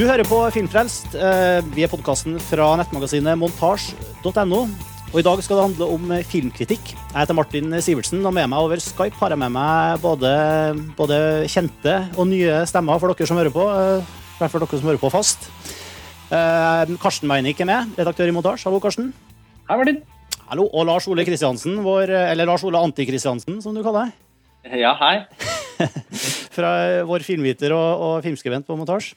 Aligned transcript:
Du 0.00 0.06
hører 0.08 0.24
på 0.24 0.36
Filmfrelst. 0.54 1.12
Eh, 1.12 1.58
Vi 1.74 1.82
er 1.84 1.90
podkasten 1.92 2.38
fra 2.40 2.70
nettmagasinet 2.80 3.36
montasj.no. 3.36 4.60
Og 5.10 5.16
I 5.20 5.24
dag 5.26 5.42
skal 5.44 5.58
det 5.58 5.64
handle 5.66 5.88
om 5.92 6.06
filmkritikk. 6.24 6.92
Jeg 6.94 7.18
heter 7.18 7.36
Martin 7.36 7.74
Sivertsen, 7.84 8.22
og 8.24 8.32
med 8.32 8.48
meg 8.48 8.62
over 8.64 8.80
Skype 8.80 9.18
har 9.20 9.34
jeg 9.34 9.40
med 9.42 9.52
meg 9.52 10.00
både, 10.00 10.30
både 10.96 11.18
kjente 11.52 11.98
og 12.16 12.30
nye 12.30 12.62
stemmer 12.70 12.96
for 13.02 13.12
dere 13.12 13.28
som 13.28 13.36
hører 13.42 13.52
på. 13.52 13.66
eh, 13.68 14.00
I 14.00 14.38
hvert 14.40 14.54
fall 14.54 14.64
dere 14.64 14.80
som 14.80 14.88
hører 14.88 15.02
på 15.04 15.12
fast. 15.12 15.50
Eh, 16.32 16.96
Karsten 17.02 17.28
Meinick 17.28 17.60
er 17.60 17.68
med, 17.68 17.92
redaktør 18.00 18.32
i 18.32 18.32
Montasj. 18.32 18.64
Hallo, 18.70 18.80
Karsten. 18.80 19.12
Hei, 19.68 19.76
Martin. 19.76 20.00
Hallo, 20.48 20.70
Og 20.72 20.86
Lars 20.86 21.08
Ole 21.12 21.28
Kristiansen, 21.28 21.76
vår, 21.84 22.08
eller 22.32 22.46
Lars 22.46 22.64
Ole 22.64 22.80
Anti-Kristiansen, 22.80 23.60
som 23.60 23.74
du 23.76 23.82
kaller 23.82 24.08
deg. 24.08 24.80
Ja, 24.80 24.94
hei. 24.96 25.26
Fra 26.56 27.04
vår 27.04 27.20
filmviter 27.20 27.72
og, 27.76 28.00
og 28.00 28.22
filmskribent 28.24 28.66
på 28.66 28.76
Montasj. 28.76 29.12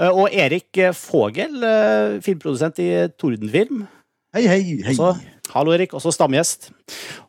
Eh, 0.00 0.10
Og 0.10 0.32
Erik 0.32 0.80
Fogel, 0.98 1.62
eh, 1.62 2.20
filmprodusent 2.24 2.78
i 2.82 2.90
Tordenfilm. 3.18 3.86
Hei, 4.34 4.46
hei, 4.50 4.60
hei. 4.82 4.94
Også, 4.94 5.14
hallo, 5.54 5.72
Erik. 5.72 5.94
Også 5.94 6.10
stamgjest. 6.10 6.72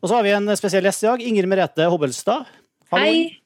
Og 0.02 0.10
så 0.10 0.16
har 0.16 0.24
vi 0.26 0.34
en 0.34 0.50
spesiell 0.58 0.84
gjest 0.88 1.04
i 1.04 1.10
dag. 1.12 1.22
Inger 1.22 1.46
Merete 1.46 1.86
Hobbelstad. 1.86 2.48
Hallo. 2.92 3.04
Hei. 3.06 3.38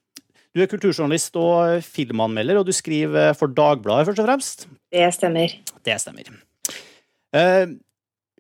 Du 0.56 0.64
er 0.64 0.70
kulturjournalist 0.72 1.36
og 1.38 1.84
filmanmelder, 1.86 2.58
og 2.58 2.66
du 2.66 2.72
skriver 2.74 3.36
for 3.38 3.52
Dagbladet, 3.54 4.08
først 4.08 4.22
og 4.24 4.26
fremst. 4.26 4.66
Det 4.90 5.06
stemmer. 5.14 5.54
Det 5.86 5.98
stemmer. 6.02 6.32
Uh, 7.36 7.78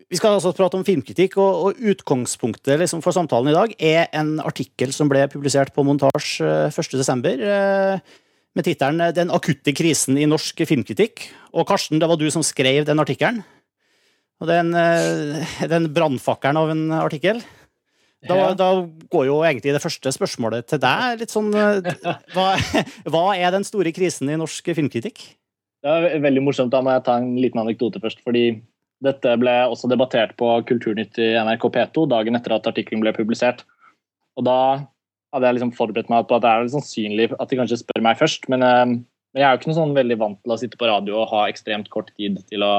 vi 0.10 0.18
skal 0.18 0.34
altså 0.40 0.56
prate 0.58 0.80
om 0.80 0.86
filmkritikk, 0.88 1.38
og, 1.38 1.68
og 1.68 1.84
utgangspunktet 1.92 2.80
liksom, 2.82 3.04
for 3.06 3.14
samtalen 3.14 3.52
i 3.52 3.58
dag 3.58 3.76
er 3.78 4.08
en 4.18 4.40
artikkel 4.42 4.96
som 4.96 5.12
ble 5.12 5.28
publisert 5.30 5.70
på 5.76 5.86
Montasj 5.86 6.40
uh, 6.42 6.74
1.12. 6.74 7.46
Eh, 7.46 8.18
med 8.60 8.68
tittelen 8.68 9.14
'Den 9.16 9.32
akutte 9.32 9.74
krisen 9.76 10.18
i 10.20 10.28
norsk 10.28 10.66
filmkritikk'. 10.68 11.30
Og 11.54 11.68
Karsten, 11.68 12.00
det 12.00 12.08
var 12.10 12.18
du 12.20 12.30
som 12.32 12.44
skrev 12.44 12.86
den 12.86 13.00
artikkelen. 13.00 13.44
Og 14.42 14.48
den, 14.48 14.74
en, 14.74 15.36
eh, 15.36 15.48
det 15.62 15.72
er 15.72 15.80
en 15.80 15.94
brannfakkelen 15.94 16.58
av 16.58 16.70
en 16.70 16.92
artikkel. 16.92 17.42
Da, 18.28 18.36
Ja. 18.36 18.54
da 18.54 18.84
går 19.10 19.26
jo 19.26 19.40
egentlig 19.44 19.72
det 19.72 19.82
første 19.82 20.12
spørsmålet 20.12 20.68
til 20.68 20.80
deg. 20.80 21.20
litt 21.20 21.32
sånn, 21.32 21.54
eh, 21.56 21.82
hva, 22.36 22.56
hva 23.08 23.38
er 23.38 23.52
den 23.52 23.64
store 23.64 23.92
krisen 23.92 24.30
i 24.30 24.36
norsk 24.36 24.64
filmkritikk? 24.76 25.36
Det 25.82 25.88
er 25.90 26.20
veldig 26.20 26.44
morsomt. 26.44 26.72
Da 26.72 26.82
må 26.82 26.92
jeg 26.92 27.06
ta 27.06 27.18
en 27.18 27.36
liten 27.38 27.62
anekdote 27.62 28.02
først. 28.02 28.20
fordi 28.24 28.62
dette 29.02 29.38
ble 29.40 29.64
også 29.72 29.88
debattert 29.88 30.36
på 30.36 30.66
Kulturnytt 30.68 31.18
i 31.18 31.32
NRK 31.40 31.70
P2 31.72 32.10
dagen 32.10 32.36
etter 32.36 32.56
at 32.56 32.68
artikkelen 32.68 33.00
ble 33.00 33.14
publisert. 33.14 33.64
Og 34.36 34.44
da 34.44 34.88
hadde 35.34 35.46
jeg 35.50 35.58
liksom 35.60 35.74
forberedt 35.78 36.10
meg 36.10 36.26
på 36.30 36.38
at 36.40 36.44
det 36.46 36.52
er 36.52 36.70
sannsynlig 36.74 37.28
at 37.38 37.50
de 37.52 37.58
kanskje 37.60 37.78
spør 37.84 38.02
meg 38.06 38.18
først. 38.18 38.48
Men, 38.50 38.64
eh, 38.66 38.86
men 38.90 39.42
jeg 39.42 39.46
er 39.46 39.54
jo 39.54 39.60
ikke 39.62 39.70
noe 39.72 39.80
sånn 39.82 39.98
veldig 39.98 40.18
vant 40.22 40.40
til 40.44 40.54
å 40.56 40.58
sitte 40.62 40.80
på 40.80 40.90
radio 40.90 41.20
og 41.22 41.30
ha 41.34 41.44
ekstremt 41.52 41.90
kort 41.94 42.10
tid 42.18 42.40
til 42.50 42.66
å 42.66 42.74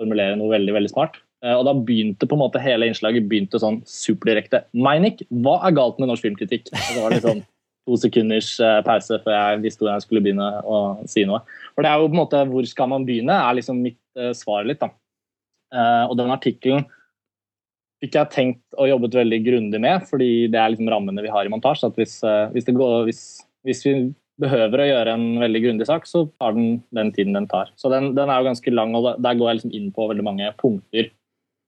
formulere 0.00 0.36
noe 0.38 0.50
veldig 0.50 0.74
veldig 0.76 0.90
smart. 0.92 1.20
Eh, 1.44 1.54
Og 1.54 1.64
da 1.68 1.74
begynte 1.74 2.26
på 2.26 2.34
en 2.34 2.42
måte 2.42 2.62
hele 2.62 2.88
innslaget 2.90 3.28
begynte 3.30 3.60
sånn 3.62 3.82
superdirekte. 3.86 4.64
Meinick, 4.74 5.22
hva 5.30 5.60
er 5.68 5.76
galt 5.78 5.98
med 6.02 6.08
norsk 6.10 6.26
filmkritikk? 6.26 6.72
Og 6.72 6.82
så 6.90 7.02
var 7.04 7.10
det 7.14 7.22
sånn 7.22 7.44
to 7.86 7.94
sekunders 8.02 8.48
eh, 8.58 8.80
pause 8.82 9.20
før 9.22 9.36
jeg 9.36 9.62
visste 9.62 9.84
hvor 9.84 9.92
jeg 9.94 10.02
skulle 10.02 10.24
begynne 10.26 10.48
å 10.66 10.80
si 11.06 11.22
noe. 11.28 11.38
For 11.76 11.86
det 11.86 11.92
er 11.92 12.00
jo 12.02 12.08
på 12.10 12.16
en 12.16 12.22
måte 12.24 12.42
Hvor 12.50 12.66
skal 12.66 12.88
man 12.90 13.06
begynne? 13.06 13.30
er 13.36 13.54
liksom 13.60 13.78
mitt 13.84 14.00
svar 14.34 14.64
litt. 14.66 14.80
da. 14.80 14.88
Og 16.08 16.16
den 16.16 16.30
artikkelen 16.32 16.86
fikk 18.06 18.20
har 18.20 18.30
tenkt 18.30 18.62
og 18.78 18.88
jobbet 18.90 19.18
veldig 19.18 19.40
grundig 19.44 19.80
med, 19.82 20.06
fordi 20.08 20.46
det 20.52 20.60
er 20.60 20.72
liksom 20.72 20.88
rammene 20.92 21.24
vi 21.24 21.32
har 21.32 21.46
i 21.46 21.52
montasje. 21.52 21.90
at 21.90 21.98
hvis, 21.98 22.22
eh, 22.24 22.48
hvis, 22.54 22.64
går, 22.70 23.04
hvis, 23.08 23.22
hvis 23.66 23.84
vi 23.86 23.94
behøver 24.40 24.82
å 24.82 24.88
gjøre 24.88 25.14
en 25.16 25.26
veldig 25.40 25.62
grundig 25.64 25.86
sak, 25.88 26.06
så 26.06 26.26
tar 26.38 26.56
den 26.56 26.82
den 26.94 27.12
tiden 27.12 27.34
den 27.34 27.48
tar. 27.48 27.72
Så 27.76 27.90
den, 27.90 28.14
den 28.14 28.30
er 28.30 28.40
jo 28.40 28.50
ganske 28.50 28.74
lang, 28.74 28.94
og 28.94 29.16
der 29.20 29.34
går 29.34 29.50
jeg 29.50 29.60
liksom 29.60 29.76
inn 29.76 29.92
på 29.92 30.08
veldig 30.08 30.24
mange 30.24 30.50
punkter. 30.60 31.10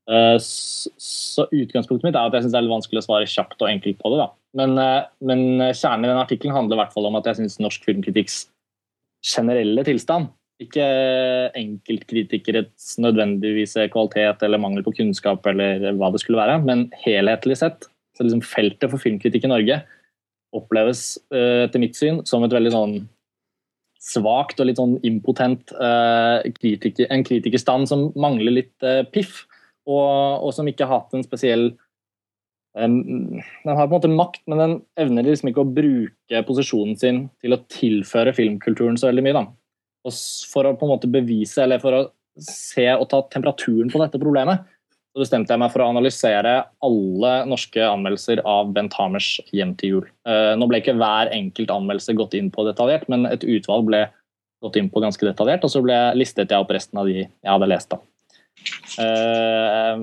Eh, 0.08 0.36
Så 0.38 1.48
utgangspunktet 1.50 2.06
mitt 2.06 2.16
er 2.16 2.28
at 2.28 2.36
jeg 2.36 2.46
syns 2.46 2.54
det 2.54 2.60
er 2.60 2.68
litt 2.68 2.76
vanskelig 2.76 3.02
å 3.02 3.08
svare 3.08 3.28
kjapt 3.28 3.60
og 3.60 3.70
enkelt 3.72 3.98
på 3.98 4.14
det. 4.14 4.22
da. 4.22 4.28
Men, 4.54 4.78
eh, 4.78 5.04
men 5.20 5.72
kjernen 5.72 6.06
i 6.06 6.12
den 6.12 6.22
artikkelen 6.22 6.54
handler 6.54 6.78
i 6.78 6.82
hvert 6.84 6.94
fall 6.94 7.06
om 7.06 7.18
at 7.18 7.26
jeg 7.28 7.42
syns 7.42 7.60
norsk 7.60 7.84
filmkritikks 7.84 8.46
generelle 9.24 9.82
tilstand, 9.82 10.30
ikke 10.62 10.86
enkeltkritikerets 11.58 12.96
nødvendigvise 13.02 13.86
kvalitet 13.92 14.42
eller 14.42 14.60
mangel 14.62 14.82
på 14.86 14.96
kunnskap 14.96 15.46
eller 15.46 15.92
hva 15.98 16.10
det 16.10 16.22
skulle 16.22 16.40
være, 16.40 16.58
men 16.66 16.88
helhetlig 17.04 17.60
sett, 17.60 17.86
så 18.16 18.26
liksom 18.26 18.42
feltet 18.42 18.90
for 18.90 19.02
filmkritikk 19.02 19.46
i 19.46 19.52
Norge 19.52 19.78
oppleves 20.56 21.18
eh, 21.34 21.66
etter 21.66 21.82
mitt 21.82 21.96
syn 21.98 22.22
som 22.26 22.44
et 22.44 22.54
veldig 22.54 22.72
sånn 22.74 22.96
svakt 24.02 24.60
og 24.62 24.68
litt 24.68 24.78
sånn 24.78 24.96
impotent 25.06 25.72
eh, 25.74 26.48
kritiker, 26.56 27.08
en 27.12 27.26
kritikerstand 27.26 27.90
som 27.90 28.08
mangler 28.18 28.56
litt 28.60 28.86
eh, 28.86 29.04
piff, 29.12 29.44
og, 29.88 30.44
og 30.44 30.50
som 30.56 30.68
ikke 30.68 30.86
har 30.88 31.02
hatt 31.02 31.14
en 31.16 31.24
spesiell 31.24 31.70
Den 32.78 33.40
har 33.64 33.86
på 33.88 33.88
en 33.88 33.94
måte 33.94 34.10
makt, 34.12 34.42
men 34.46 34.60
den 34.60 34.74
evner 35.00 35.24
liksom 35.24 35.48
ikke 35.50 35.62
å 35.64 35.70
bruke 35.78 36.42
posisjonen 36.46 36.98
sin 37.00 37.22
til 37.42 37.56
å 37.56 37.62
tilføre 37.72 38.34
filmkulturen 38.36 39.00
så 39.00 39.08
veldig 39.08 39.24
mye. 39.24 39.38
da. 39.38 39.46
Og 40.06 40.14
for 40.52 40.68
å 40.68 40.74
på 40.78 40.86
en 40.86 40.94
måte 40.94 41.10
bevise, 41.10 41.62
eller 41.64 41.82
for 41.82 41.96
å 41.96 42.02
se 42.38 42.86
og 42.94 43.08
ta 43.10 43.22
temperaturen 43.32 43.90
på 43.90 44.00
dette 44.02 44.20
problemet, 44.22 44.66
så 45.12 45.24
bestemte 45.24 45.50
jeg 45.50 45.60
meg 45.62 45.72
for 45.72 45.82
å 45.82 45.88
analysere 45.90 46.52
alle 46.84 47.32
norske 47.48 47.82
anmeldelser 47.82 48.42
av 48.46 48.70
Bent 48.76 48.94
Hamers 48.94 49.40
'Hjem 49.50 49.74
til 49.80 49.90
jul'. 49.90 50.10
Eh, 50.28 50.52
nå 50.54 50.68
ble 50.68 50.78
ikke 50.78 50.94
hver 50.98 51.32
enkelt 51.34 51.72
anmeldelse 51.74 52.14
gått 52.14 52.36
inn 52.38 52.52
på 52.54 52.66
detaljert, 52.68 53.08
men 53.08 53.26
et 53.26 53.42
utvalg 53.42 53.88
ble 53.88 54.04
gått 54.62 54.76
inn 54.76 54.90
på 54.90 55.02
ganske 55.02 55.24
detaljert, 55.26 55.64
og 55.64 55.70
så 55.70 55.82
ble, 55.82 55.96
listet 56.18 56.50
jeg 56.50 56.60
opp 56.60 56.70
resten 56.70 56.98
av 56.98 57.06
de 57.06 57.24
jeg 57.24 57.50
hadde 57.50 57.68
lest. 57.70 57.90
da. 57.90 57.98
Eh, 58.98 59.96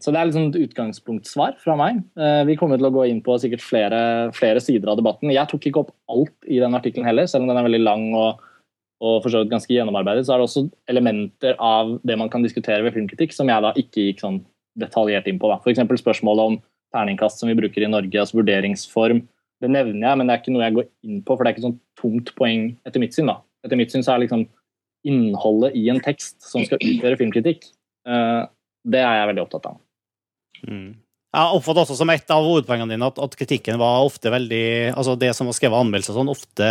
så 0.00 0.12
det 0.12 0.20
er 0.20 0.28
liksom 0.28 0.48
et 0.50 0.60
utgangspunktsvar 0.68 1.56
fra 1.62 1.76
meg. 1.76 2.02
Eh, 2.16 2.44
vi 2.48 2.56
kommer 2.56 2.80
til 2.80 2.88
å 2.88 2.94
gå 2.94 3.08
inn 3.08 3.22
på 3.24 3.38
sikkert 3.40 3.64
flere, 3.64 4.32
flere 4.36 4.60
sider 4.60 4.92
av 4.92 5.00
debatten. 5.00 5.32
Jeg 5.32 5.48
tok 5.48 5.68
ikke 5.68 5.84
opp 5.84 5.92
alt 6.12 6.36
i 6.48 6.60
den 6.60 6.76
artikkelen 6.76 7.08
heller, 7.08 7.26
selv 7.26 7.44
om 7.44 7.52
den 7.52 7.60
er 7.60 7.68
veldig 7.68 7.82
lang 7.82 8.08
og, 8.14 8.40
og 9.02 9.18
for 9.24 9.34
så 9.34 9.42
vidt 9.42 9.50
ganske 9.50 9.74
gjennomarbeidet. 9.74 10.24
Så 10.26 10.34
er 10.34 10.40
det 10.40 10.46
også 10.46 10.64
elementer 10.90 11.56
av 11.58 11.96
det 12.06 12.16
man 12.20 12.30
kan 12.30 12.44
diskutere 12.44 12.84
ved 12.86 12.94
filmkritikk 12.94 13.34
som 13.34 13.50
jeg 13.50 13.64
da 13.64 13.72
ikke 13.78 14.06
gikk 14.08 14.22
sånn 14.22 14.40
detaljert 14.78 15.26
inn 15.28 15.40
på. 15.42 15.50
F.eks. 15.58 15.82
spørsmålet 16.00 16.52
om 16.52 16.58
terningkast 16.94 17.42
som 17.42 17.50
vi 17.50 17.58
bruker 17.58 17.84
i 17.84 17.90
Norge, 17.90 18.20
altså 18.20 18.38
vurderingsform. 18.38 19.24
Det 19.62 19.70
nevner 19.70 20.06
jeg, 20.06 20.18
men 20.18 20.28
det 20.28 20.34
er 20.34 20.42
ikke 20.42 20.54
noe 20.54 20.66
jeg 20.66 20.76
går 20.78 20.88
inn 21.08 21.20
på, 21.22 21.34
for 21.34 21.42
det 21.42 21.50
er 21.50 21.56
ikke 21.56 21.66
sånn 21.66 21.78
tomt 21.98 22.32
poeng 22.38 22.66
etter 22.88 23.02
mitt 23.02 23.16
syn. 23.16 23.30
da. 23.30 23.40
Etter 23.66 23.78
mitt 23.78 23.94
syn 23.94 24.04
så 24.06 24.14
er 24.14 24.24
liksom 24.24 24.46
innholdet 25.08 25.76
i 25.78 25.86
en 25.90 26.02
tekst 26.02 26.38
som 26.46 26.64
skal 26.66 26.82
utgjøre 26.82 27.18
filmkritikk, 27.18 27.66
eh, 28.06 28.42
det 28.82 29.00
er 29.02 29.16
jeg 29.18 29.30
veldig 29.32 29.44
opptatt 29.44 29.70
av. 29.70 29.78
Mm. 30.66 30.92
Jeg 31.32 31.56
oppfatter 31.56 31.86
også 31.86 31.96
som 31.96 32.10
et 32.12 32.34
av 32.34 32.44
hovedpoengene 32.44 32.92
dine 32.92 33.08
at, 33.08 33.18
at 33.24 33.34
kritikken 33.38 33.78
var 33.80 34.04
ofte 34.04 34.30
veldig 34.30 34.92
Altså 34.92 35.14
det 35.16 35.30
som 35.32 35.48
var 35.48 35.56
skrevet 35.56 35.80
anmeldelser 35.80 36.18
sånn, 36.18 36.28
ofte 36.28 36.66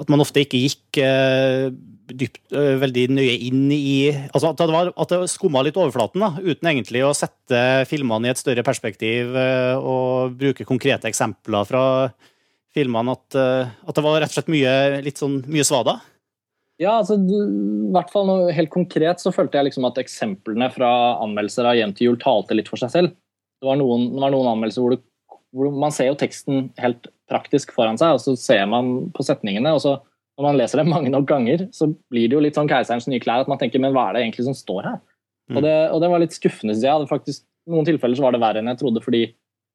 At 0.00 0.10
man 0.12 0.22
ofte 0.22 0.42
ikke 0.44 0.60
gikk 0.60 1.00
eh, 1.02 1.68
dypt, 2.14 2.40
eh, 2.52 2.74
veldig 2.82 3.04
nøye 3.16 3.34
inn 3.46 3.66
i 3.72 4.12
Altså 4.12 4.50
at 4.50 4.60
det, 4.60 4.68
var, 4.72 4.90
at 4.92 5.12
det 5.12 5.20
skumma 5.32 5.62
litt 5.64 5.78
overflaten, 5.80 6.22
da, 6.22 6.32
uten 6.40 6.70
egentlig 6.70 7.04
å 7.06 7.14
sette 7.16 7.84
filmene 7.90 8.28
i 8.28 8.34
et 8.34 8.40
større 8.40 8.64
perspektiv 8.66 9.36
eh, 9.38 9.74
og 9.78 10.36
bruke 10.40 10.66
konkrete 10.68 11.10
eksempler 11.10 11.68
fra 11.68 11.84
filmene. 12.74 13.14
At, 13.14 13.38
at 13.86 13.94
det 13.94 14.02
var 14.02 14.18
rett 14.18 14.32
og 14.32 14.38
slett 14.40 14.50
mye, 14.50 14.74
litt 15.06 15.20
sånn, 15.20 15.38
mye 15.46 15.66
svada. 15.66 16.00
Ja, 16.82 16.96
altså, 16.98 17.14
i 17.14 17.92
hvert 17.94 18.10
fall 18.10 18.26
noe, 18.26 18.54
helt 18.54 18.72
konkret 18.72 19.22
så 19.22 19.30
følte 19.34 19.60
jeg 19.60 19.68
liksom 19.68 19.86
at 19.86 20.00
eksemplene 20.02 20.66
fra 20.74 20.90
anmeldelser 21.22 21.68
av 21.70 21.78
Hjem 21.78 21.94
til 21.94 22.10
jul 22.10 22.18
talte 22.22 22.56
litt 22.58 22.70
for 22.70 22.82
seg 22.82 22.90
selv. 22.90 23.14
Det 23.62 23.68
var 23.68 23.78
noen, 23.78 24.08
det 24.10 24.24
var 24.24 24.34
noen 24.34 24.50
anmeldelser 24.50 24.82
hvor, 24.82 24.96
hvor 24.98 25.13
man 25.54 25.94
ser 25.94 26.10
jo 26.10 26.18
teksten 26.18 26.68
helt 26.82 27.06
praktisk 27.30 27.72
foran 27.76 27.98
seg, 28.00 28.16
og 28.16 28.22
så 28.22 28.34
ser 28.38 28.66
man 28.70 29.10
på 29.14 29.24
setningene, 29.26 29.74
og 29.76 29.82
så 29.84 29.94
når 30.34 30.46
man 30.48 30.58
leser 30.58 30.80
det 30.80 30.90
mange 30.90 31.12
nok 31.14 31.28
ganger, 31.30 31.68
så 31.74 31.88
blir 32.10 32.26
det 32.26 32.34
jo 32.34 32.42
litt 32.42 32.56
sånn 32.58 32.70
keiserens 32.70 33.06
nye 33.06 33.22
klær, 33.22 33.44
at 33.44 33.50
man 33.50 33.60
tenker 33.60 33.82
men 33.82 33.94
hva 33.94 34.08
er 34.08 34.16
det 34.16 34.24
egentlig 34.24 34.48
som 34.48 34.56
står 34.58 34.88
her? 34.88 34.98
Mm. 35.50 35.56
Og, 35.56 35.62
det, 35.62 35.74
og 35.94 36.02
det 36.02 36.10
var 36.10 36.22
litt 36.22 36.34
skuffende, 36.34 36.74
synes 36.74 36.86
jeg. 36.88 37.08
Faktisk, 37.10 37.44
noen 37.70 37.86
tilfeller 37.86 38.18
så 38.18 38.26
var 38.26 38.34
det 38.34 38.42
verre 38.42 38.62
enn 38.62 38.72
jeg 38.72 38.80
trodde, 38.82 39.02
fordi 39.04 39.22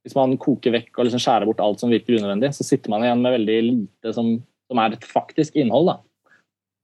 hvis 0.03 0.15
man 0.17 0.35
koker 0.41 0.73
vekk 0.75 0.99
og 0.99 1.07
liksom 1.07 1.21
skjærer 1.23 1.47
bort 1.47 1.63
alt 1.63 1.81
som 1.81 1.91
virker 1.91 2.17
unødvendig, 2.17 2.51
så 2.55 2.65
sitter 2.67 2.91
man 2.91 3.05
igjen 3.05 3.23
med 3.23 3.35
veldig 3.37 3.57
lite 3.69 4.13
som, 4.15 4.33
som 4.71 4.81
er 4.83 4.95
et 4.95 5.07
faktisk 5.07 5.59
innhold. 5.59 5.91
da. 5.91 5.97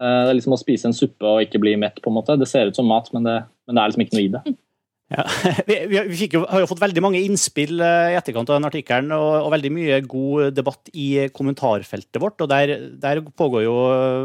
Eh, 0.01 0.21
Det 0.27 0.31
er 0.31 0.37
liksom 0.39 0.55
å 0.55 0.61
spise 0.61 0.89
en 0.89 0.95
suppe 0.95 1.27
og 1.27 1.43
ikke 1.43 1.61
bli 1.63 1.75
mett, 1.79 1.99
på 2.03 2.11
en 2.11 2.17
måte. 2.19 2.37
Det 2.39 2.47
ser 2.51 2.71
ut 2.71 2.79
som 2.79 2.87
mat, 2.87 3.11
men 3.15 3.27
det, 3.27 3.37
men 3.67 3.75
det 3.75 3.83
er 3.83 3.91
liksom 3.91 4.05
ikke 4.05 4.17
noe 4.17 4.25
i 4.27 4.33
det. 4.37 4.43
Ja. 5.13 5.21
Vi, 5.69 5.75
vi, 5.85 5.99
vi 6.09 6.27
jo, 6.33 6.41
har 6.49 6.63
jo 6.63 6.67
fått 6.69 6.81
veldig 6.81 7.01
mange 7.03 7.19
innspill 7.21 7.77
eh, 7.83 8.13
i 8.13 8.15
etterkant 8.17 8.49
av 8.49 8.57
den 8.57 8.67
artikkelen, 8.67 9.11
og, 9.13 9.45
og 9.45 9.51
veldig 9.53 9.71
mye 9.73 9.99
god 10.09 10.55
debatt 10.57 10.89
i 10.97 11.27
kommentarfeltet 11.35 12.17
vårt. 12.21 12.41
og 12.41 12.49
Der, 12.49 12.73
der 13.01 13.21
pågår 13.37 13.67
jo 13.67 13.75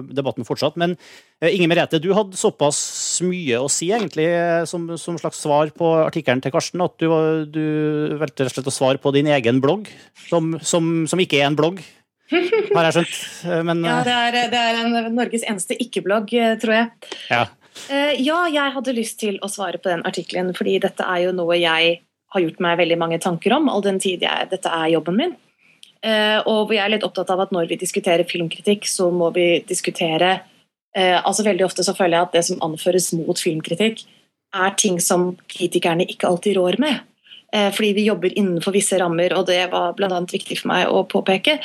debatten 0.08 0.48
fortsatt. 0.48 0.78
Men 0.80 0.96
eh, 1.42 1.52
Inger 1.52 1.68
Merete, 1.68 2.00
du 2.00 2.08
hadde 2.16 2.40
såpass 2.40 2.80
mye 3.26 3.60
å 3.60 3.68
si 3.72 3.90
egentlig 3.92 4.30
eh, 4.32 4.64
som, 4.70 4.88
som 4.96 5.20
slags 5.20 5.42
svar 5.44 5.72
på 5.76 5.92
artikkelen 6.06 6.40
til 6.44 6.56
Karsten, 6.56 6.84
at 6.84 6.96
du, 6.96 7.08
du 7.52 7.62
valgte 8.20 8.48
rett 8.48 8.54
og 8.54 8.56
slett 8.56 8.72
å 8.72 8.76
svare 8.78 9.04
på 9.04 9.12
din 9.16 9.28
egen 9.36 9.60
blogg, 9.60 9.92
som, 10.30 10.54
som, 10.64 10.92
som 11.10 11.20
ikke 11.20 11.42
er 11.42 11.50
en 11.50 11.60
blogg. 11.60 11.84
har 12.32 12.88
jeg 12.88 12.96
skjønt. 12.96 13.16
Men, 13.68 13.84
ja, 13.90 14.00
det 14.06 14.16
er, 14.16 14.42
det 14.48 14.64
er 14.64 14.84
en, 14.86 15.00
Norges 15.12 15.44
eneste 15.44 15.76
ikke-blogg, 15.76 16.32
tror 16.64 16.78
jeg. 16.78 16.92
Ja. 17.28 17.48
Ja, 17.90 18.38
jeg 18.50 18.74
hadde 18.74 18.94
lyst 18.96 19.18
til 19.20 19.38
å 19.42 19.48
svare 19.50 19.78
på 19.78 19.90
den 19.90 20.04
artikkelen, 20.08 20.52
fordi 20.56 20.78
dette 20.82 21.06
er 21.06 21.26
jo 21.26 21.34
noe 21.36 21.58
jeg 21.58 22.00
har 22.30 22.44
gjort 22.44 22.60
meg 22.62 22.78
veldig 22.78 22.98
mange 22.98 23.18
tanker 23.22 23.54
om, 23.56 23.68
all 23.70 23.82
den 23.82 23.98
tid 24.02 24.22
jeg, 24.22 24.48
dette 24.50 24.70
er 24.70 24.92
jobben 24.92 25.16
min. 25.18 25.32
Og 26.46 26.70
jeg 26.72 26.82
er 26.84 26.92
litt 26.92 27.06
opptatt 27.06 27.30
av 27.34 27.42
at 27.44 27.54
når 27.54 27.66
vi 27.72 27.80
diskuterer 27.80 28.28
filmkritikk, 28.28 28.86
så 28.88 29.10
må 29.14 29.32
vi 29.34 29.48
diskutere 29.68 30.40
altså 30.90 31.44
Veldig 31.46 31.62
ofte 31.66 31.84
så 31.86 31.94
føler 31.94 32.16
jeg 32.16 32.26
at 32.26 32.32
det 32.34 32.44
som 32.48 32.62
anføres 32.66 33.12
mot 33.14 33.38
filmkritikk, 33.38 34.00
er 34.54 34.72
ting 34.74 34.98
som 35.02 35.36
kritikerne 35.50 36.06
ikke 36.10 36.26
alltid 36.26 36.56
rår 36.58 36.78
med. 36.82 37.04
Eh, 37.52 37.72
fordi 37.74 37.92
vi 37.92 38.06
jobber 38.06 38.38
innenfor 38.38 38.74
visse 38.74 38.98
rammer, 39.00 39.32
og 39.34 39.48
det 39.48 39.58
var 39.72 39.94
bl.a. 39.98 40.20
viktig 40.30 40.60
for 40.60 40.70
meg 40.70 40.86
å 40.86 41.02
påpeke. 41.10 41.56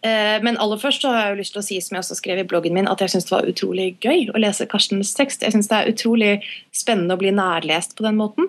Eh, 0.00 0.36
men 0.44 0.58
aller 0.62 0.80
først 0.80 1.04
så 1.04 1.12
har 1.12 1.26
jeg 1.26 1.34
jo 1.34 1.40
lyst 1.42 1.56
til 1.56 1.60
å 1.62 1.66
si, 1.66 1.80
som 1.84 1.96
jeg 1.96 2.04
også 2.04 2.18
skrev 2.20 2.40
i 2.40 2.46
bloggen 2.48 2.76
min, 2.76 2.88
at 2.88 3.04
jeg 3.04 3.12
syns 3.12 3.28
det 3.28 3.34
var 3.36 3.50
utrolig 3.50 3.88
gøy 4.00 4.30
å 4.32 4.40
lese 4.40 4.68
Karstens 4.70 5.12
tekst. 5.18 5.44
Jeg 5.44 5.52
syns 5.56 5.68
det 5.68 5.80
er 5.80 5.92
utrolig 5.92 6.34
spennende 6.74 7.18
å 7.18 7.20
bli 7.20 7.34
nærlest 7.36 7.96
på 7.98 8.06
den 8.06 8.16
måten. 8.20 8.48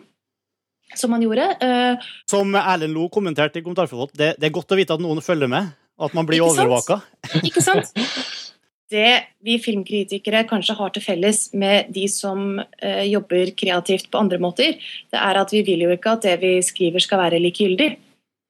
Som 0.96 1.12
han 1.12 1.26
gjorde. 1.26 1.50
Eh, 1.66 2.08
som 2.32 2.56
Erlend 2.56 2.96
Lo 2.96 3.10
kommenterte 3.12 3.60
i 3.60 3.66
kommentarfeltet, 3.66 4.16
det, 4.16 4.32
det 4.40 4.48
er 4.48 4.56
godt 4.56 4.72
å 4.72 4.80
vite 4.80 4.96
at 4.96 5.04
noen 5.04 5.20
følger 5.26 5.52
med. 5.52 5.74
At 5.96 6.16
man 6.16 6.28
blir 6.28 6.44
overvåka. 6.44 7.00
Ikke 7.44 7.64
sant? 7.64 7.92
det 8.94 9.12
vi 9.46 9.58
filmkritikere 9.62 10.44
kanskje 10.50 10.76
har 10.78 10.92
til 10.94 11.04
felles 11.06 11.48
med 11.58 11.90
de 11.94 12.06
som 12.12 12.60
eh, 12.60 13.06
jobber 13.10 13.54
kreativt 13.58 14.12
på 14.12 14.22
andre 14.22 14.40
måter, 14.42 14.78
det 14.78 15.22
er 15.22 15.40
at 15.42 15.54
vi 15.54 15.64
vil 15.66 15.88
jo 15.88 15.94
ikke 15.96 16.18
at 16.18 16.28
det 16.28 16.36
vi 16.44 16.58
skriver 16.66 17.04
skal 17.04 17.24
være 17.24 17.42
likegyldig. 17.42 17.96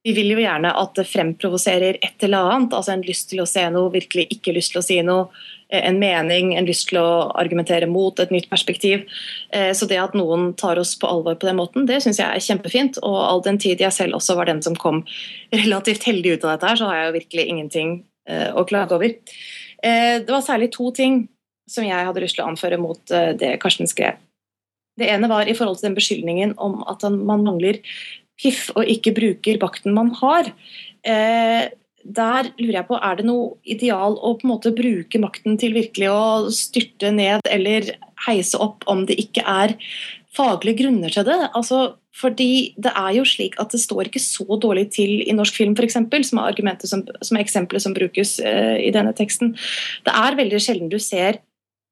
Vi 0.06 0.14
vil 0.14 0.36
jo 0.36 0.42
gjerne 0.44 0.70
at 0.78 0.92
det 1.00 1.08
fremprovoserer 1.10 1.98
et 1.98 2.26
eller 2.28 2.52
annet, 2.52 2.76
altså 2.78 2.94
en 2.94 3.06
lyst 3.08 3.32
til 3.32 3.42
å 3.42 3.48
se 3.50 3.64
noe, 3.74 3.90
virkelig 3.94 4.28
ikke 4.36 4.54
lyst 4.54 4.76
til 4.76 4.84
å 4.84 4.86
si 4.86 5.00
noe, 5.02 5.32
eh, 5.72 5.82
en 5.88 5.98
mening, 6.04 6.54
en 6.54 6.68
lyst 6.68 6.92
til 6.92 7.00
å 7.02 7.32
argumentere 7.34 7.88
mot 7.90 8.20
et 8.20 8.36
nytt 8.36 8.52
perspektiv. 8.52 9.08
Eh, 9.56 9.72
så 9.74 9.88
det 9.90 9.98
at 10.04 10.14
noen 10.20 10.52
tar 10.54 10.78
oss 10.78 10.94
på 11.00 11.10
alvor 11.10 11.40
på 11.40 11.48
den 11.48 11.58
måten, 11.58 11.88
det 11.88 12.04
syns 12.04 12.20
jeg 12.22 12.28
er 12.28 12.44
kjempefint. 12.44 13.00
Og 13.02 13.18
all 13.24 13.42
den 13.42 13.58
tid 13.58 13.82
jeg 13.82 13.96
selv 13.96 14.20
også 14.20 14.36
var 14.36 14.52
den 14.52 14.62
som 14.62 14.76
kom 14.76 15.06
relativt 15.56 16.06
heldig 16.06 16.36
ut 16.36 16.46
av 16.46 16.58
dette 16.58 16.70
her, 16.70 16.82
så 16.84 16.92
har 16.92 17.00
jeg 17.00 17.08
jo 17.08 17.20
virkelig 17.22 17.48
ingenting 17.48 18.04
eh, 18.28 18.52
å 18.54 18.68
klage 18.68 19.00
over. 19.00 19.16
Eh, 19.84 20.22
det 20.24 20.32
var 20.32 20.46
særlig 20.46 20.72
to 20.76 20.92
ting 20.96 21.26
som 21.70 21.86
jeg 21.86 22.08
hadde 22.08 22.22
lyst 22.22 22.38
til 22.38 22.46
å 22.46 22.52
anføre 22.52 22.80
mot 22.82 23.12
eh, 23.12 23.34
det 23.38 23.56
Karsten 23.64 23.90
skrev. 23.90 24.20
Det 24.96 25.10
ene 25.12 25.28
var 25.28 25.50
i 25.50 25.56
forhold 25.58 25.80
til 25.80 25.90
den 25.90 25.98
beskyldningen 25.98 26.54
om 26.62 26.80
at 26.88 27.04
man 27.12 27.44
mangler 27.44 27.82
piff 28.40 28.70
og 28.76 28.88
ikke 28.92 29.16
bruker 29.16 29.60
makten 29.62 29.96
man 29.96 30.14
har. 30.22 30.52
Eh, 31.04 31.68
der 32.06 32.52
lurer 32.60 32.78
jeg 32.80 32.88
på, 32.88 33.00
Er 33.02 33.16
det 33.18 33.26
noe 33.26 33.56
ideal 33.64 34.14
å 34.22 34.36
på 34.38 34.46
en 34.46 34.54
måte 34.54 34.76
bruke 34.76 35.20
makten 35.20 35.58
til 35.58 35.74
virkelig 35.74 36.12
å 36.12 36.52
styrte 36.54 37.10
ned 37.12 37.48
eller 37.50 37.96
heise 38.28 38.60
opp 38.62 38.86
om 38.92 39.08
det 39.10 39.18
ikke 39.20 39.42
er 39.42 39.74
faglige 40.36 40.84
grunner 40.84 41.10
til 41.10 41.26
det? 41.26 41.40
Altså, 41.58 41.98
fordi 42.16 42.76
det 42.80 42.94
er 42.96 43.18
jo 43.18 43.26
slik 43.28 43.58
at 43.60 43.74
det 43.76 43.82
står 43.84 44.08
ikke 44.08 44.22
så 44.24 44.46
dårlig 44.62 44.88
til 44.96 45.18
i 45.26 45.36
norsk 45.36 45.58
film, 45.58 45.74
f.eks., 45.76 45.98
som 46.30 46.40
er 46.40 46.48
argumentet 46.48 46.88
som, 46.92 47.04
som 47.20 47.36
er 47.36 47.44
eksempelet 47.44 47.84
som 47.84 47.96
brukes 47.96 48.38
uh, 48.40 48.78
i 48.80 48.92
denne 48.96 49.12
teksten. 49.18 49.52
Det 50.08 50.14
er 50.16 50.40
veldig 50.40 50.62
sjelden 50.64 50.92
du 50.92 50.98
ser 51.04 51.42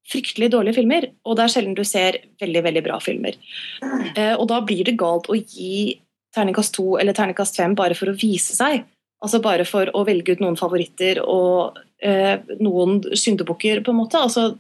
fryktelig 0.07 0.49
dårlige 0.51 0.77
filmer, 0.79 1.09
og 1.27 1.37
det 1.37 1.45
er 1.45 1.53
sjelden 1.53 1.75
du 1.75 1.83
ser 1.87 2.21
veldig 2.43 2.63
veldig 2.63 2.85
bra 2.87 3.01
filmer. 3.03 3.35
Uh, 3.83 4.35
og 4.37 4.47
da 4.51 4.61
blir 4.63 4.87
det 4.87 4.97
galt 4.99 5.27
å 5.27 5.37
gi 5.37 5.99
terningkast 6.33 6.75
to 6.79 6.95
eller 7.01 7.15
terningkast 7.15 7.59
fem 7.59 7.75
bare 7.77 7.97
for 7.97 8.11
å 8.11 8.17
vise 8.17 8.55
seg. 8.55 8.87
Altså 9.23 9.39
bare 9.43 9.67
for 9.67 9.91
å 9.95 10.05
velge 10.07 10.35
ut 10.35 10.43
noen 10.43 10.59
favoritter 10.59 11.19
og 11.23 11.79
uh, 11.79 12.35
noen 12.63 13.01
syndebukker, 13.11 13.83
på 13.83 13.91
en 13.91 13.99
måte. 13.99 14.23
Altså, 14.23 14.53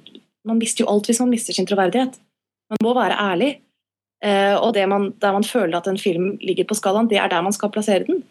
man 0.43 0.59
mister 0.59 0.83
jo 0.83 0.91
alt 0.91 1.07
hvis 1.07 1.23
man 1.23 1.31
mister 1.31 1.55
sin 1.55 1.67
troverdighet. 1.67 2.19
Man 2.73 2.83
må 2.83 2.95
være 2.99 3.19
ærlig. 3.31 3.53
Eh, 4.23 4.55
og 4.55 4.77
man, 4.87 5.11
der 5.19 5.35
man 5.35 5.43
føler 5.43 5.77
at 5.77 5.87
en 5.87 5.99
film 5.99 6.37
ligger 6.41 6.67
på 6.69 6.77
skalaen, 6.79 7.09
det 7.11 7.19
er 7.19 7.27
der 7.31 7.43
man 7.43 7.55
skal 7.55 7.71
plassere 7.73 8.07
den. 8.07 8.23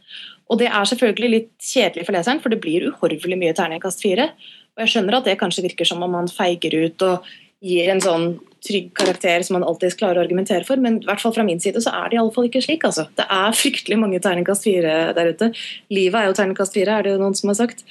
Og 0.48 0.58
det 0.58 0.68
er 0.68 0.88
selvfølgelig 0.88 1.30
litt 1.30 1.52
kjedelig 1.60 2.06
for 2.06 2.16
leseren, 2.16 2.40
for 2.40 2.52
det 2.52 2.60
blir 2.62 2.88
uhorvelig 2.90 3.38
mye 3.40 3.54
terningkast 3.56 4.02
fire. 4.04 4.30
Og 4.72 4.84
jeg 4.84 4.94
skjønner 4.94 5.18
at 5.18 5.28
det 5.28 5.38
kanskje 5.40 5.66
virker 5.66 5.88
som 5.88 6.02
om 6.04 6.12
man 6.16 6.30
feiger 6.32 6.74
ut 6.86 7.04
og 7.06 7.28
gir 7.62 7.92
en 7.92 8.02
sånn 8.02 8.26
trygg 8.62 8.90
karakter 8.94 9.42
som 9.46 9.56
man 9.58 9.66
alltid 9.66 9.94
klarer 9.98 10.20
å 10.20 10.24
argumentere 10.24 10.66
for, 10.66 10.80
men 10.82 11.00
i 11.00 11.06
hvert 11.06 11.22
fall 11.22 11.34
fra 11.34 11.44
min 11.46 11.60
side 11.62 11.82
så 11.82 11.92
er 11.98 12.10
det 12.10 12.18
iallfall 12.18 12.48
ikke 12.48 12.62
slik. 12.64 12.86
altså. 12.88 13.06
Det 13.18 13.26
er 13.26 13.58
fryktelig 13.58 13.98
mange 13.98 14.20
terningkast 14.22 14.66
fire 14.66 14.96
der 15.16 15.32
ute. 15.34 15.50
Livet 15.92 16.18
er 16.20 16.28
jo 16.30 16.36
terningkast 16.38 16.76
fire, 16.76 16.98
er 16.98 17.06
det 17.06 17.14
jo 17.14 17.22
noen 17.22 17.38
som 17.38 17.52
har 17.52 17.58
sagt. 17.58 17.84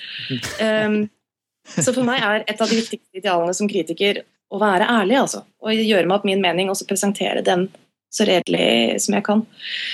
Um, 0.60 1.04
så 1.86 1.92
for 1.92 2.08
meg 2.08 2.24
er 2.24 2.46
et 2.48 2.62
av 2.62 2.72
de 2.72 2.80
viktigste 2.80 3.22
idealene 3.22 3.56
som 3.58 3.70
kritiker 3.72 4.24
å 4.52 4.60
være 4.60 4.88
ærlig, 4.92 5.20
altså. 5.22 5.46
Og 5.64 5.76
gjøre 5.76 6.08
meg 6.08 6.18
opp 6.18 6.28
min 6.28 6.44
mening 6.44 6.72
og 6.72 6.80
så 6.80 6.88
presentere 6.90 7.44
den 7.46 7.70
så 8.12 8.28
redelig 8.28 9.02
som 9.06 9.16
jeg 9.18 9.26
kan. 9.26 9.44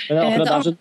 Men 0.08 0.20
akkurat 0.24 0.50
der, 0.50 0.66
så, 0.66 0.74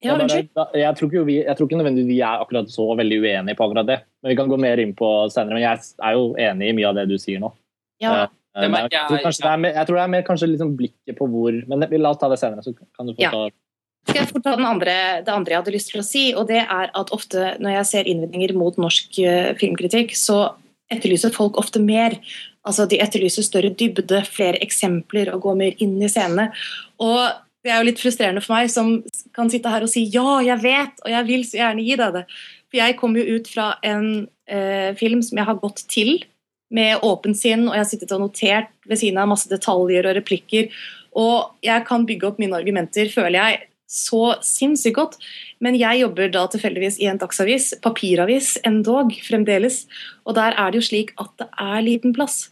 ja, 0.00 0.16
jeg, 0.16 0.48
jeg, 0.80 0.96
tror 0.96 1.10
ikke 1.10 1.22
vi, 1.28 1.38
jeg 1.44 1.56
tror 1.56 1.68
ikke 1.68 1.78
nødvendigvis 1.78 2.08
vi 2.08 2.20
er 2.24 2.42
akkurat 2.42 2.70
så 2.72 2.86
veldig 2.96 3.18
uenige 3.20 3.56
på 3.58 3.66
akkurat 3.68 3.88
det. 3.88 3.98
Men 4.22 4.32
Vi 4.32 4.36
kan 4.38 4.50
gå 4.50 4.58
mer 4.60 4.80
inn 4.80 4.94
på 4.96 5.08
senere. 5.32 5.58
Men 5.58 5.64
jeg 5.66 5.82
er 6.08 6.16
jo 6.16 6.28
enig 6.40 6.70
i 6.70 6.76
mye 6.78 6.90
av 6.90 7.00
det 7.00 7.08
du 7.10 7.16
sier 7.20 7.42
nå. 7.42 7.52
Ja. 8.00 8.26
Uh, 8.56 8.64
jeg, 8.64 8.88
jeg, 8.90 9.20
tror 9.22 9.34
det 9.36 9.50
er 9.50 9.60
mer, 9.62 9.74
jeg 9.76 9.86
tror 9.86 9.96
det 9.98 10.04
er 10.04 10.14
mer 10.16 10.22
kanskje 10.26 10.48
liksom 10.50 10.70
blikket 10.74 11.14
på 11.20 11.26
hvor 11.30 11.54
Men 11.70 11.84
la 11.86 12.10
oss 12.10 12.18
ta 12.18 12.26
det 12.32 12.40
senere, 12.40 12.64
så 12.66 12.72
kan 12.74 13.06
du 13.06 13.12
få 13.14 13.28
ta 13.28 13.50
skal 14.08 14.22
jeg 14.22 14.30
fort 14.30 14.46
ta 14.46 14.54
andre, 14.56 14.94
det 15.26 15.32
andre 15.32 15.52
jeg 15.52 15.60
hadde 15.60 15.72
lyst 15.74 15.90
til 15.92 16.00
å 16.00 16.06
si, 16.06 16.22
og 16.32 16.46
det 16.48 16.62
er 16.62 16.88
at 16.96 17.10
ofte 17.12 17.50
når 17.60 17.74
jeg 17.74 17.88
ser 17.90 18.08
innvendinger 18.08 18.54
mot 18.56 18.78
norsk 18.80 19.18
uh, 19.20 19.50
filmkritikk, 19.60 20.14
så 20.16 20.54
etterlyser 20.90 21.34
folk 21.34 21.60
ofte 21.60 21.82
mer. 21.84 22.16
Altså 22.66 22.86
De 22.88 22.98
etterlyser 23.00 23.46
større 23.46 23.72
dybde, 23.72 24.24
flere 24.28 24.60
eksempler 24.64 25.32
og 25.34 25.46
gå 25.46 25.54
mer 25.58 25.78
inn 25.80 25.96
i 26.02 26.10
scenene. 26.12 26.50
Og 27.00 27.20
det 27.64 27.72
er 27.72 27.80
jo 27.80 27.88
litt 27.90 28.00
frustrerende 28.00 28.42
for 28.44 28.56
meg 28.56 28.72
som 28.72 28.92
kan 29.36 29.50
sitte 29.52 29.72
her 29.72 29.84
og 29.84 29.92
si 29.92 30.06
ja, 30.12 30.40
jeg 30.44 30.60
vet, 30.62 31.00
og 31.04 31.12
jeg 31.12 31.28
vil 31.28 31.46
så 31.48 31.60
gjerne 31.60 31.84
gi 31.84 31.96
deg 32.00 32.18
det. 32.18 32.24
For 32.70 32.80
jeg 32.80 32.98
kom 33.00 33.16
jo 33.18 33.24
ut 33.36 33.48
fra 33.50 33.72
en 33.86 34.06
eh, 34.48 34.92
film 35.00 35.24
som 35.26 35.40
jeg 35.40 35.48
har 35.48 35.58
gått 35.60 35.84
til 35.90 36.20
med 36.70 37.02
åpent 37.04 37.36
sinn, 37.36 37.66
og 37.66 37.74
jeg 37.74 37.82
har 37.82 37.90
sittet 37.90 38.14
og 38.14 38.22
notert 38.22 38.70
ved 38.86 39.00
siden 39.00 39.18
av 39.20 39.28
masse 39.32 39.50
detaljer 39.50 40.06
og 40.06 40.16
replikker. 40.20 40.70
Og 41.18 41.66
jeg 41.66 41.84
kan 41.88 42.06
bygge 42.06 42.28
opp 42.28 42.38
mine 42.40 42.56
argumenter, 42.56 43.10
føler 43.10 43.40
jeg, 43.40 43.69
så 43.90 44.36
sinnssykt 44.46 44.96
godt. 44.96 45.18
Men 45.58 45.76
jeg 45.78 46.04
jobber 46.04 46.30
da 46.32 46.46
tilfeldigvis 46.50 47.00
i 47.02 47.08
en 47.10 47.18
dagsavis, 47.20 47.72
papiravis 47.82 48.54
endog, 48.66 49.12
fremdeles. 49.26 49.82
Og 50.24 50.38
der 50.38 50.54
er 50.54 50.70
det 50.70 50.80
jo 50.80 50.88
slik 50.92 51.12
at 51.20 51.32
det 51.42 51.48
er 51.58 51.86
liten 51.86 52.14
plass. 52.14 52.44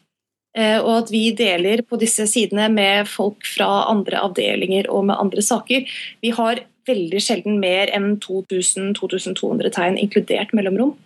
Eh, 0.59 0.80
og 0.80 1.04
at 1.04 1.12
vi 1.14 1.28
deler 1.37 1.85
på 1.87 1.99
disse 2.00 2.26
sidene 2.26 2.66
med 2.73 3.07
folk 3.11 3.47
fra 3.47 3.85
andre 3.92 4.25
avdelinger 4.26 4.90
og 4.90 5.07
med 5.11 5.21
andre 5.21 5.45
saker. 5.45 5.87
Vi 6.25 6.33
har 6.35 6.64
veldig 6.88 7.21
sjelden 7.23 7.61
mer 7.62 7.92
enn 7.95 8.16
2000-2200 8.25 9.71
tegn, 9.76 9.99
inkludert 10.00 10.54
mellomrom. 10.57 10.97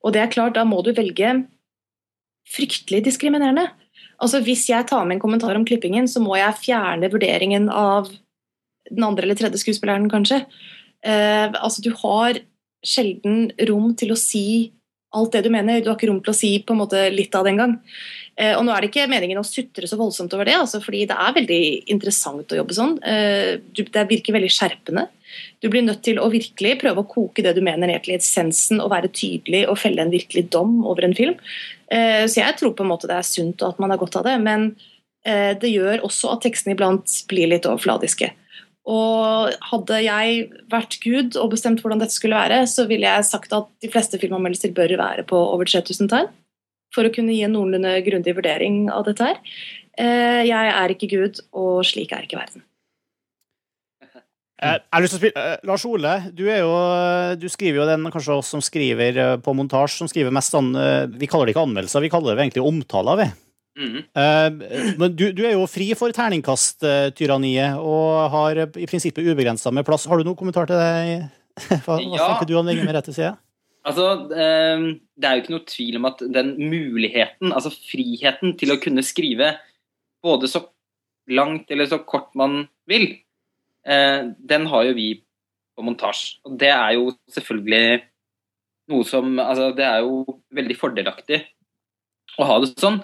Og 0.00 0.14
det 0.16 0.24
er 0.24 0.32
klart, 0.32 0.56
da 0.56 0.64
må 0.64 0.80
du 0.82 0.94
velge 0.96 1.42
fryktelig 2.50 3.04
diskriminerende. 3.06 3.68
Altså 4.20 4.40
Hvis 4.44 4.66
jeg 4.68 4.88
tar 4.88 5.04
med 5.06 5.18
en 5.18 5.22
kommentar 5.22 5.54
om 5.56 5.64
klippingen, 5.64 6.08
så 6.08 6.20
må 6.24 6.34
jeg 6.40 6.58
fjerne 6.64 7.12
vurderingen 7.12 7.68
av 7.70 8.10
den 8.90 9.06
andre 9.06 9.26
eller 9.26 9.38
tredje 9.38 9.62
skuespilleren, 9.62 10.10
kanskje. 10.12 10.42
Eh, 11.06 11.48
altså, 11.48 11.82
du 11.84 11.92
har 12.02 12.40
sjelden 12.86 13.50
rom 13.68 13.94
til 13.98 14.14
å 14.14 14.18
si 14.18 14.72
alt 15.16 15.34
det 15.34 15.44
du 15.46 15.50
mener. 15.52 15.80
Du 15.82 15.90
har 15.90 15.98
ikke 15.98 16.10
rom 16.10 16.20
til 16.22 16.32
å 16.32 16.38
si 16.38 16.50
på 16.62 16.74
en 16.74 16.82
måte 16.82 17.06
litt 17.12 17.34
av 17.34 17.46
det 17.46 17.54
engang. 17.54 17.78
Eh, 18.38 18.52
og 18.56 18.64
nå 18.64 18.74
er 18.74 18.82
det 18.82 18.90
ikke 18.92 19.08
meningen 19.10 19.40
å 19.40 19.46
sutre 19.46 19.88
så 19.90 19.98
voldsomt 20.00 20.34
over 20.36 20.48
det, 20.48 20.58
altså, 20.60 20.80
fordi 20.82 21.04
det 21.10 21.16
er 21.18 21.38
veldig 21.40 21.62
interessant 21.92 22.52
å 22.52 22.60
jobbe 22.60 22.76
sånn. 22.76 22.94
Eh, 23.02 23.56
det 23.80 24.06
virker 24.10 24.36
veldig 24.36 24.52
skjerpende. 24.54 25.08
Du 25.62 25.68
blir 25.70 25.84
nødt 25.86 26.02
til 26.06 26.18
å 26.22 26.30
virkelig 26.32 26.78
prøve 26.80 27.02
å 27.02 27.10
koke 27.10 27.44
det 27.44 27.54
du 27.56 27.60
mener 27.64 27.90
ned 27.90 28.04
til 28.04 28.16
essensen 28.16 28.80
og 28.82 28.90
være 28.94 29.12
tydelig 29.14 29.66
og 29.70 29.78
felle 29.78 30.02
en 30.02 30.12
virkelig 30.12 30.48
dom 30.52 30.80
over 30.88 31.06
en 31.06 31.16
film. 31.16 31.36
Eh, 31.90 32.24
så 32.30 32.42
jeg 32.42 32.58
tror 32.58 32.74
på 32.76 32.86
en 32.86 32.92
måte 32.92 33.10
det 33.10 33.18
er 33.18 33.26
sunt 33.26 33.62
og 33.62 33.74
at 33.74 33.82
man 33.82 33.92
har 33.92 34.00
godt 34.00 34.20
av 34.20 34.26
det, 34.26 34.36
men 34.42 34.70
eh, 35.26 35.52
det 35.58 35.72
gjør 35.72 36.06
også 36.06 36.34
at 36.34 36.44
tekstene 36.46 36.76
iblant 36.76 37.18
blir 37.30 37.50
litt 37.50 37.68
overfladiske. 37.68 38.30
Og 38.90 39.54
hadde 39.70 40.00
jeg 40.02 40.46
vært 40.72 40.96
Gud 41.04 41.36
og 41.38 41.52
bestemt 41.52 41.82
hvordan 41.82 42.00
dette 42.02 42.16
skulle 42.16 42.38
være, 42.38 42.64
så 42.70 42.88
ville 42.90 43.06
jeg 43.06 43.28
sagt 43.28 43.52
at 43.54 43.68
de 43.82 43.90
fleste 43.92 44.18
filmanmeldelser 44.18 44.74
bør 44.74 44.96
være 44.98 45.26
på 45.28 45.38
over 45.38 45.68
3000 45.68 46.10
tegn. 46.10 46.32
For 46.94 47.06
å 47.06 47.12
kunne 47.14 47.36
gi 47.36 47.44
en 47.46 47.54
noenlunde 47.54 47.92
grundig 48.02 48.34
vurdering 48.34 48.88
av 48.90 49.04
dette 49.06 49.28
her. 49.28 49.38
Eh, 50.00 50.42
jeg 50.48 50.72
er 50.72 50.94
ikke 50.94 51.10
Gud, 51.12 51.38
og 51.54 51.84
slik 51.86 52.10
er 52.16 52.26
ikke 52.26 52.40
verden. 52.40 52.64
Eh, 54.02 54.74
jeg 54.74 54.90
har 54.90 55.04
lyst 55.04 55.14
til 55.14 55.20
å 55.20 55.22
spille, 55.22 55.44
uh, 55.44 55.68
Lars 55.70 55.84
Ole, 55.86 56.16
du, 56.34 56.42
jo, 56.50 56.72
du, 57.38 57.46
skriver 57.52 57.78
jo 57.82 57.86
den 57.88 58.10
kanskje 58.10 58.40
oss 58.40 58.50
som 58.50 58.64
skriver 58.64 59.38
på 59.44 59.54
montasje, 59.54 60.00
som 60.00 60.10
skriver 60.10 60.34
mest 60.34 60.52
sånn 60.52 60.74
Vi 61.14 61.30
kaller 61.30 61.46
det 61.46 61.54
ikke 61.54 61.64
anmeldelser, 61.68 62.02
vi 62.02 62.10
kaller 62.12 62.34
det 62.34 62.48
egentlig 62.48 62.66
omtaler, 62.66 63.22
vi. 63.22 63.28
Mm. 63.78 64.00
Uh, 64.16 64.94
men 64.98 65.12
du, 65.14 65.28
du, 65.36 65.44
er 65.46 65.54
jo 65.54 65.68
fri 65.70 65.92
for 65.98 66.12
terningkasttyranniet 66.14 67.78
og 67.78 68.32
har 68.34 68.64
i 68.66 68.88
prinsippet 68.90 69.28
ubegrensa 69.30 69.72
med 69.74 69.86
plass. 69.86 70.08
Har 70.10 70.20
du 70.20 70.26
noen 70.26 70.38
kommentar 70.38 70.68
til 70.70 70.80
det? 70.80 71.28
Hva, 71.84 71.98
hva 71.98 72.00
ja. 72.00 72.24
tenker 72.24 72.48
du 72.48 72.54
om 72.56 72.68
det 72.68 72.78
med 72.80 72.94
rette 72.96 73.12
side? 73.12 73.34
Altså, 73.88 74.06
eh, 74.36 74.82
det 75.16 75.26
er 75.26 75.36
jo 75.36 75.42
ikke 75.42 75.54
noe 75.54 75.68
tvil 75.68 75.98
om 76.00 76.08
at 76.10 76.22
den 76.36 76.52
muligheten, 76.58 77.52
altså 77.56 77.72
friheten 77.72 78.54
til 78.60 78.74
å 78.74 78.78
kunne 78.80 79.04
skrive 79.06 79.54
både 80.24 80.50
så 80.52 80.66
langt 81.32 81.70
eller 81.72 81.88
så 81.88 82.00
kort 82.04 82.34
man 82.36 82.66
vil, 82.90 83.08
eh, 83.86 84.30
den 84.36 84.66
har 84.68 84.84
jo 84.88 84.96
vi 84.98 85.08
på 85.76 85.86
montasje. 85.86 86.38
Og 86.44 86.58
det 86.60 86.72
er 86.74 86.98
jo 86.98 87.10
selvfølgelig 87.32 88.02
noe 88.90 89.06
som 89.06 89.38
Altså, 89.38 89.70
det 89.76 89.86
er 89.86 90.04
jo 90.04 90.40
veldig 90.52 90.76
fordelaktig 90.76 91.40
å 92.38 92.46
ha 92.48 92.60
det 92.60 92.74
sånn. 92.76 93.00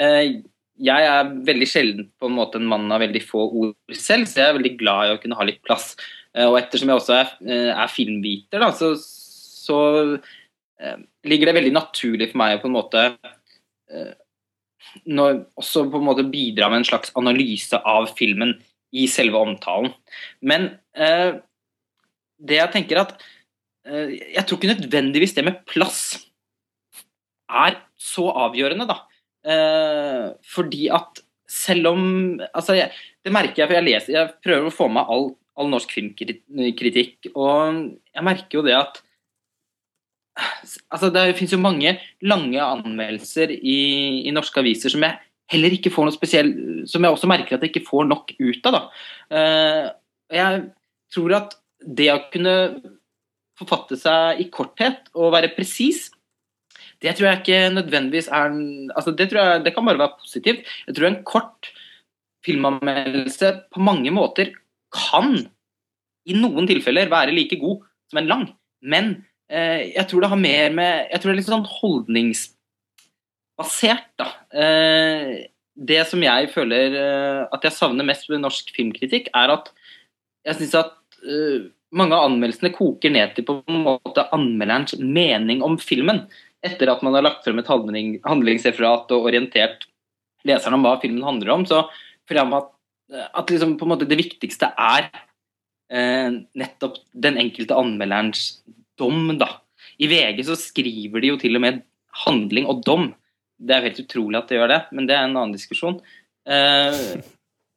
Eh, 0.00 0.40
jeg 0.84 1.10
er 1.10 1.34
veldig 1.46 1.68
sjelden 1.70 2.08
på 2.18 2.26
en 2.26 2.38
måte 2.38 2.58
en 2.58 2.66
mann 2.66 2.90
av 2.90 3.02
veldig 3.04 3.20
få 3.22 3.44
ord 3.46 3.94
selv, 3.94 4.26
så 4.26 4.40
jeg 4.40 4.48
er 4.50 4.56
veldig 4.56 4.72
glad 4.80 5.06
i 5.06 5.12
å 5.14 5.20
kunne 5.22 5.38
ha 5.38 5.46
litt 5.46 5.60
plass. 5.62 5.92
Og 6.34 6.56
ettersom 6.58 6.90
jeg 6.90 6.98
også 6.98 7.12
er, 7.14 7.28
er 7.70 7.92
filmviter, 7.92 8.58
da, 8.58 8.72
så 8.74 8.88
så 9.64 9.78
eh, 10.80 11.00
ligger 11.28 11.50
det 11.50 11.56
veldig 11.58 11.74
naturlig 11.74 12.30
for 12.32 12.42
meg 12.42 12.58
å 12.58 12.62
på 12.62 12.70
en 12.70 12.76
måte 12.76 13.04
eh, 13.06 14.12
når, 15.10 15.44
også 15.60 15.86
på 15.90 16.00
en 16.00 16.08
måte 16.08 16.26
bidra 16.30 16.70
med 16.70 16.82
en 16.82 16.90
slags 16.90 17.14
analyse 17.18 17.78
av 17.78 18.10
filmen 18.18 18.54
i 18.94 19.08
selve 19.10 19.40
omtalen. 19.40 19.94
Men 20.44 20.74
eh, 20.94 21.40
det 22.38 22.60
jeg 22.60 22.72
tenker 22.74 23.00
at 23.00 23.16
eh, 23.88 24.14
Jeg 24.36 24.44
tror 24.44 24.60
ikke 24.60 24.74
nødvendigvis 24.74 25.34
det 25.36 25.46
med 25.46 25.64
plass 25.70 26.04
er 27.50 27.80
så 28.00 28.28
avgjørende, 28.46 28.86
da. 28.88 29.02
Eh, 29.44 30.26
fordi 30.48 30.88
at 30.94 31.20
selv 31.50 31.90
om 31.92 32.04
altså 32.54 32.78
jeg, 32.78 32.92
Det 33.24 33.32
merker 33.32 33.60
jeg, 33.60 33.68
for 33.68 33.76
jeg 33.76 33.84
leser 33.84 34.14
Jeg 34.14 34.30
prøver 34.44 34.70
å 34.70 34.72
få 34.72 34.86
med 34.88 35.04
all, 35.12 35.26
all 35.60 35.68
norsk 35.68 35.92
filmkritikk, 35.92 37.28
og 37.36 37.82
jeg 38.08 38.24
merker 38.24 38.58
jo 38.58 38.64
det 38.64 38.78
at 38.78 39.02
altså 40.88 41.12
Det 41.12 41.34
finnes 41.36 41.52
jo 41.52 41.60
mange 41.60 41.92
lange 42.24 42.62
anmeldelser 42.64 43.52
i, 43.54 43.78
i, 44.24 44.32
norske 44.34 44.64
aviser 44.64 44.90
som 44.94 45.04
jeg 45.04 45.20
heller 45.52 45.76
ikke 45.76 45.92
får 45.92 46.08
noe 46.08 46.16
spesiell 46.16 46.50
Som 46.90 47.04
jeg 47.04 47.14
også 47.14 47.28
merker 47.30 47.58
at 47.58 47.66
jeg 47.66 47.74
ikke 47.74 47.90
får 47.90 48.08
nok 48.08 48.32
ut 48.40 48.66
av. 48.70 48.78
da. 48.78 48.82
Uh, 49.28 49.84
jeg 50.32 50.62
tror 51.12 51.36
at 51.36 51.56
det 51.84 52.08
å 52.14 52.22
kunne 52.32 52.56
forfatte 53.60 53.98
seg 54.00 54.40
i 54.40 54.48
korthet 54.50 55.12
og 55.14 55.34
være 55.36 55.52
presis, 55.54 56.08
det 57.04 57.14
tror 57.16 57.28
jeg 57.28 57.42
ikke 57.42 57.60
nødvendigvis 57.76 58.30
er 58.32 58.54
altså 58.96 59.12
det, 59.12 59.28
jeg, 59.36 59.64
det 59.64 59.74
kan 59.76 59.86
bare 59.86 60.00
være 60.00 60.20
positivt. 60.22 60.64
Jeg 60.88 60.96
tror 60.96 61.10
en 61.10 61.22
kort 61.28 61.72
filmanmeldelse 62.44 63.52
på 63.72 63.84
mange 63.84 64.12
måter 64.14 64.54
kan 64.94 65.36
i 66.24 66.36
noen 66.36 66.68
tilfeller 66.68 67.12
være 67.12 67.34
like 67.36 67.60
god 67.60 67.84
som 68.08 68.20
en 68.20 68.30
lang. 68.30 68.44
Men 68.80 69.16
Eh, 69.52 69.92
jeg 69.92 70.08
tror 70.08 70.24
det 70.24 70.30
har 70.32 70.40
mer 70.40 70.72
med 70.72 71.04
Jeg 71.10 71.20
tror 71.20 71.30
det 71.30 71.34
er 71.34 71.40
litt 71.42 71.50
sånn 71.50 71.66
holdningsbasert, 71.68 74.08
da. 74.20 74.28
Eh, 74.56 75.44
det 75.74 76.06
som 76.08 76.22
jeg 76.22 76.52
føler 76.54 76.94
eh, 76.96 77.42
at 77.52 77.64
jeg 77.66 77.76
savner 77.76 78.04
mest 78.06 78.30
ved 78.30 78.40
norsk 78.40 78.70
filmkritikk, 78.76 79.28
er 79.36 79.48
at 79.58 79.66
jeg 80.48 80.56
syns 80.60 80.74
at 80.84 80.92
mange 81.94 82.12
av 82.12 82.26
anmeldelsene 82.28 82.74
koker 82.74 83.10
ned 83.14 83.28
til 83.32 83.44
på 83.48 83.54
en 83.64 83.80
måte 83.86 84.30
anmelderens 84.36 84.92
mening 85.00 85.58
om 85.64 85.78
filmen. 85.80 86.18
Etter 86.64 86.92
at 86.92 87.02
man 87.04 87.16
har 87.16 87.26
lagt 87.26 87.44
frem 87.44 87.60
et 87.60 87.68
handling, 87.68 88.16
handlingsreferat 88.24 89.12
og 89.14 89.28
orientert 89.28 89.84
leseren 90.48 90.78
om 90.78 90.84
hva 90.86 90.96
filmen 91.02 91.24
handler 91.26 91.52
om, 91.54 91.66
så 91.68 91.84
føler 92.28 92.42
jeg 92.42 92.58
at, 92.60 92.70
at 93.40 93.52
liksom 93.52 93.76
på 93.80 93.86
en 93.86 93.92
måte 93.94 94.08
det 94.08 94.18
viktigste 94.20 94.70
er 94.80 95.08
eh, 95.92 96.40
nettopp 96.56 97.00
den 97.26 97.38
enkelte 97.40 97.76
anmelderens 97.76 98.46
dom, 99.00 99.34
da. 99.40 99.50
I 100.00 100.08
VG 100.10 100.42
så 100.48 100.56
skriver 100.58 101.22
de 101.22 101.32
jo 101.32 101.38
til 101.40 101.58
og 101.58 101.64
med 101.64 101.84
handling 102.24 102.68
og 102.70 102.82
dom. 102.86 103.12
Det 103.60 103.76
er 103.76 103.88
helt 103.88 104.02
utrolig 104.02 104.40
at 104.40 104.50
de 104.50 104.58
gjør 104.58 104.72
det, 104.72 104.80
men 104.96 105.08
det 105.08 105.16
er 105.16 105.26
en 105.26 105.36
annen 105.36 105.54
diskusjon. 105.54 106.00
Eh, 106.48 107.20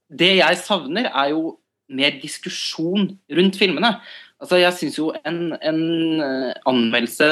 det 0.07 0.33
jeg 0.39 0.59
savner, 0.63 1.11
er 1.11 1.33
jo 1.33 1.57
mer 1.87 2.17
diskusjon 2.21 3.11
rundt 3.37 3.59
filmene. 3.59 3.93
Altså, 4.41 4.59
jeg 4.61 4.75
syns 4.77 4.97
jo 4.99 5.11
en, 5.25 5.55
en 5.55 5.81
uh, 6.21 6.51
anmeldelse 6.69 7.29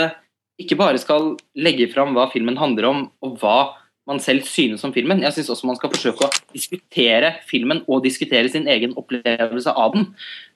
ikke 0.62 0.77
bare 0.79 1.00
skal 1.01 1.33
legge 1.57 1.89
fram 1.91 2.13
hva 2.15 2.29
filmen 2.31 2.57
handler 2.59 2.88
om, 2.89 3.01
og 3.24 3.39
hva 3.41 3.57
man 4.05 4.21
selv 4.21 4.45
synes 4.47 4.83
om 4.85 4.93
filmen. 4.93 5.24
Jeg 5.25 5.33
syns 5.33 5.50
også 5.51 5.67
man 5.67 5.77
skal 5.79 5.91
forsøke 5.93 6.27
å 6.27 6.33
diskutere 6.53 7.35
filmen 7.50 7.81
og 7.89 8.03
diskutere 8.05 8.51
sin 8.53 8.67
egen 8.69 8.93
opplevelse 9.00 9.74
av 9.74 9.95
den. 9.95 10.07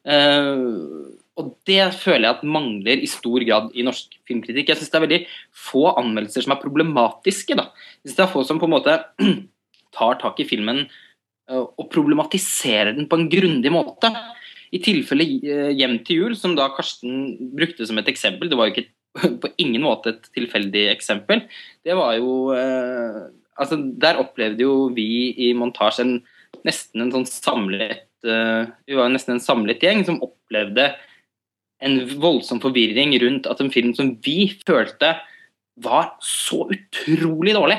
Uh, 0.06 1.18
og 1.40 1.54
det 1.68 1.82
føler 1.98 2.28
jeg 2.28 2.38
at 2.38 2.48
mangler 2.56 3.02
i 3.02 3.10
stor 3.10 3.44
grad 3.48 3.72
i 3.74 3.86
norsk 3.86 4.20
filmkritikk. 4.30 4.70
Jeg 4.70 4.82
syns 4.82 4.94
det 4.94 5.00
er 5.00 5.06
veldig 5.08 5.22
få 5.70 5.86
anmeldelser 5.96 6.46
som 6.46 6.54
er 6.56 6.62
problematiske. 6.62 7.58
Da. 7.58 7.72
Jeg 8.00 8.12
synes 8.12 8.20
det 8.20 8.26
er 8.28 8.34
få 8.36 8.46
som 8.46 8.62
på 8.62 8.70
en 8.70 8.76
måte 8.76 8.98
tar 9.98 10.20
tak 10.22 10.44
i 10.44 10.48
filmen 10.50 10.84
uh, 11.50 11.66
og 11.66 11.90
problematiserer 11.90 12.94
den 12.94 13.10
på 13.10 13.18
en 13.18 13.32
grundig 13.34 13.74
måte. 13.74 14.14
I 14.70 14.84
tilfelle 14.86 15.26
uh, 15.26 15.74
'Hjem 15.74 15.98
til 16.06 16.22
jul', 16.22 16.38
som 16.38 16.54
da 16.54 16.70
Karsten 16.76 17.34
brukte 17.58 17.90
som 17.90 17.98
et 17.98 18.14
eksempel, 18.14 18.52
det 18.52 18.60
var 18.60 18.70
jo 18.70 18.78
ikke 18.78 18.92
på 19.42 19.52
ingen 19.62 19.84
måte 19.86 20.14
et 20.14 20.30
tilfeldig 20.36 20.88
eksempel. 20.94 21.44
Det 21.86 21.98
var 21.98 22.18
jo 22.20 22.56
øh, 22.56 23.28
Altså, 23.60 23.76
der 23.76 24.16
opplevde 24.22 24.64
jo 24.64 24.86
vi 24.96 25.34
i 25.36 25.50
montasje 25.52 26.06
en, 26.06 26.14
nesten 26.64 27.02
en 27.04 27.10
sånn 27.12 27.26
samlet 27.28 28.06
Vi 28.24 28.96
var 28.96 29.10
nesten 29.12 29.34
en 29.34 29.42
samlet 29.44 29.84
gjeng 29.84 30.06
som 30.08 30.22
opplevde 30.24 30.86
en 31.84 32.00
voldsom 32.20 32.60
forvirring 32.64 33.14
rundt 33.22 33.48
at 33.52 33.62
en 33.64 33.72
film 33.72 33.94
som 33.96 34.14
vi 34.24 34.50
følte 34.68 35.14
var 35.80 36.14
så 36.24 36.66
utrolig 36.74 37.56
dårlig 37.56 37.78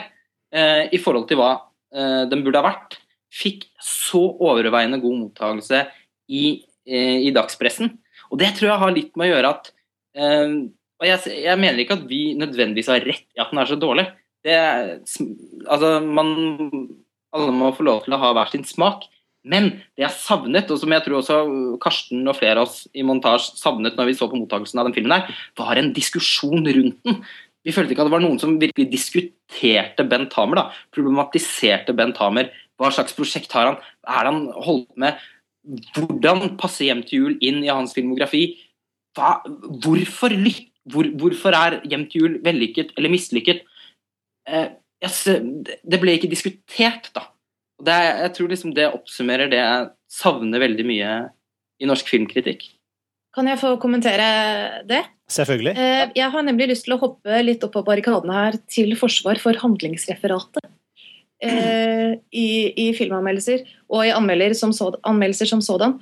eh, 0.55 0.89
i 0.93 1.01
forhold 1.01 1.29
til 1.29 1.41
hva 1.41 1.51
eh, 1.93 2.25
den 2.31 2.45
burde 2.47 2.63
ha 2.63 2.71
vært, 2.71 2.97
fikk 3.31 3.67
så 3.85 4.23
overveiende 4.41 5.01
god 5.03 5.19
mottakelse 5.27 5.85
i, 6.33 6.45
eh, 6.89 7.21
i, 7.27 7.33
dagspressen. 7.35 7.93
Og 8.31 8.41
det 8.41 8.55
tror 8.57 8.71
jeg 8.71 8.83
har 8.85 8.97
litt 8.97 9.13
med 9.21 9.29
å 9.29 9.35
gjøre 9.35 9.53
at 9.53 9.71
eh, 10.17 10.57
Og 11.01 11.09
jeg, 11.09 11.37
jeg, 11.47 11.57
mener 11.61 11.81
ikke 11.81 11.97
at 11.97 12.09
vi 12.09 12.35
nødvendigvis 12.37 12.91
har 12.93 13.05
rett 13.07 13.25
i 13.33 13.41
at 13.41 13.53
den 13.53 13.63
er 13.63 13.71
så 13.71 13.79
dårlig. 13.81 14.05
Det, 14.45 14.57
altså, 15.67 15.95
man, 16.05 16.35
alle 17.33 17.55
må 17.57 17.73
få 17.77 17.87
lov 17.89 18.05
til 18.05 18.17
å 18.17 18.21
ha 18.21 18.35
hver 18.37 18.53
sin 18.53 18.67
smak. 18.69 19.07
Men 19.41 19.71
det 19.97 20.05
jeg 20.05 20.21
savnet, 20.21 20.69
og 20.69 20.81
som 20.83 20.93
jeg 20.93 21.05
tror 21.07 21.21
også 21.23 21.37
Karsten 21.81 22.29
og 22.29 22.37
flere 22.37 22.61
av 22.61 22.69
oss 22.69 22.83
i 22.93 23.05
montasje 23.07 23.57
savnet 23.57 23.97
når 23.97 24.11
vi 24.11 24.17
så 24.19 24.29
på 24.29 24.37
mottakelsen 24.37 24.83
av 24.83 24.89
den 24.89 24.97
filmen, 24.97 25.15
her, 25.17 25.45
var 25.57 25.81
en 25.81 25.95
diskusjon 25.97 26.61
rundt 26.67 26.99
den. 27.09 27.23
Vi 27.65 27.73
følte 27.77 27.93
ikke 27.95 28.05
at 28.05 28.09
det 28.09 28.15
var 28.15 28.25
noen 28.25 28.41
som 28.41 28.59
virkelig 28.61 28.89
diskuterte 28.93 30.05
Bent 30.09 30.37
Hamer. 30.37 30.61
da, 30.61 30.67
Problematiserte 30.97 31.97
Bent 31.97 32.21
Hamer. 32.21 32.53
Hva 32.81 32.93
slags 32.93 33.17
prosjekt 33.17 33.53
har 33.57 33.69
han? 33.69 33.81
Er 34.09 34.25
det 34.25 34.33
han 34.33 34.47
holdt 34.69 34.93
med? 35.01 35.21
Hvordan 35.97 36.55
passer 36.61 36.89
Hjem 36.89 37.03
til 37.05 37.25
jul 37.25 37.35
inn 37.45 37.61
i 37.65 37.73
hans 37.73 37.93
filmografi? 37.97 38.47
Hva, 39.17 39.41
hvorfor, 39.85 40.33
hvor, 40.93 41.09
hvorfor, 41.21 41.57
er 41.57 41.81
Hjem 41.91 42.07
til 42.11 42.25
jul 42.25 42.39
vellykket 42.45 42.95
eller 42.97 43.13
mislykket? 43.13 43.63
Eh, 44.49 44.73
yes, 45.05 45.23
det 45.27 46.01
ble 46.03 46.17
ikke 46.17 46.31
diskutert, 46.31 47.11
da. 47.17 47.29
Det, 47.81 47.97
jeg 47.97 48.33
tror 48.37 48.51
liksom 48.53 48.75
det 48.77 48.91
oppsummerer 48.93 49.49
det 49.49 49.61
jeg 49.61 49.89
savner 50.13 50.61
veldig 50.61 50.85
mye 50.85 51.15
i 51.81 51.89
norsk 51.89 52.11
filmkritikk. 52.13 52.67
Kan 53.35 53.47
jeg 53.47 53.61
få 53.61 53.77
kommentere 53.81 54.83
det? 54.91 55.05
Selvfølgelig. 55.31 55.77
Eh, 55.79 56.11
jeg 56.19 56.33
har 56.35 56.45
nemlig 56.45 56.73
lyst 56.73 56.89
til 56.89 56.97
å 56.97 57.01
hoppe 57.01 57.43
litt 57.45 57.63
opp 57.63 57.77
på 57.77 57.85
barrikadene 57.87 58.35
her 58.35 58.59
til 58.71 58.93
forsvar 58.99 59.39
for 59.43 59.57
handlingsreferatet. 59.63 60.67
Eh, 61.41 62.19
I, 62.37 62.49
i 62.77 62.91
filmanmeldelser 62.93 63.63
og 63.89 64.03
i 64.05 64.11
anmeldelser 64.13 64.59
som, 64.59 64.75
så, 64.77 64.91
anmeldelser 65.09 65.49
som 65.49 65.63
sådan. 65.65 65.95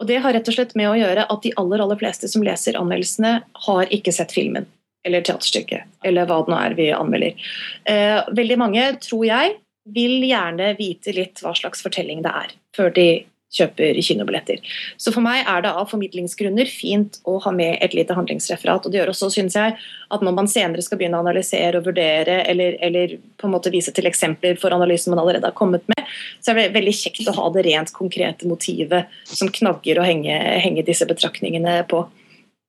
Og 0.00 0.06
Det 0.06 0.18
har 0.20 0.34
rett 0.36 0.48
og 0.48 0.56
slett 0.56 0.74
med 0.76 0.90
å 0.90 0.96
gjøre 0.98 1.26
at 1.32 1.44
de 1.44 1.54
aller 1.56 1.82
aller 1.82 1.98
fleste 2.00 2.28
som 2.28 2.44
leser 2.44 2.76
anmeldelsene, 2.76 3.38
har 3.66 3.94
ikke 3.94 4.12
sett 4.12 4.34
filmen 4.34 4.66
eller 5.06 5.22
teaterstykket, 5.22 5.86
eller 6.04 6.26
hva 6.26 6.40
det 6.42 6.50
nå 6.50 6.58
er 6.58 6.74
vi 6.74 6.88
anmelder. 6.90 7.48
Eh, 7.86 8.18
veldig 8.34 8.56
mange, 8.58 8.86
tror 9.04 9.22
jeg, 9.28 9.52
vil 9.94 10.18
gjerne 10.26 10.72
vite 10.78 11.14
litt 11.14 11.38
hva 11.44 11.52
slags 11.54 11.84
fortelling 11.84 12.24
det 12.24 12.32
er, 12.34 12.54
før 12.74 12.90
de 12.96 13.06
kjøper 13.56 13.98
kinobilletter. 14.04 14.60
Så 15.00 15.12
for 15.14 15.24
meg 15.24 15.42
er 15.48 15.64
det 15.64 15.72
av 15.72 15.88
formidlingsgrunner 15.90 16.68
fint 16.70 17.20
å 17.28 17.38
ha 17.44 17.52
med 17.54 17.78
et 17.84 17.96
lite 17.96 18.16
handlingsreferat. 18.16 18.86
og 18.86 18.92
Det 18.92 19.00
gjør 19.00 19.12
også, 19.14 19.30
synes 19.34 19.56
jeg, 19.58 19.76
at 19.76 20.24
når 20.24 20.36
man 20.36 20.50
senere 20.50 20.84
skal 20.84 21.00
begynne 21.00 21.18
å 21.20 21.24
analysere 21.24 21.80
og 21.80 21.88
vurdere, 21.88 22.42
eller, 22.50 22.78
eller 22.84 23.16
på 23.40 23.48
en 23.48 23.54
måte 23.56 23.72
vise 23.74 23.94
til 23.96 24.08
eksempler 24.10 24.58
for 24.60 24.74
analysen 24.76 25.14
man 25.14 25.22
allerede 25.24 25.50
har 25.50 25.56
kommet 25.56 25.86
med, 25.92 26.04
så 26.40 26.52
er 26.52 26.60
det 26.60 26.74
veldig 26.76 26.96
kjekt 26.96 27.30
å 27.30 27.36
ha 27.38 27.48
det 27.54 27.66
rent 27.66 27.94
konkrete 27.96 28.48
motivet 28.48 29.12
som 29.28 29.52
knagger 29.52 30.00
å 30.00 30.06
henge, 30.06 30.36
henge 30.62 30.84
disse 30.86 31.08
betraktningene 31.08 31.80
på. 31.90 32.04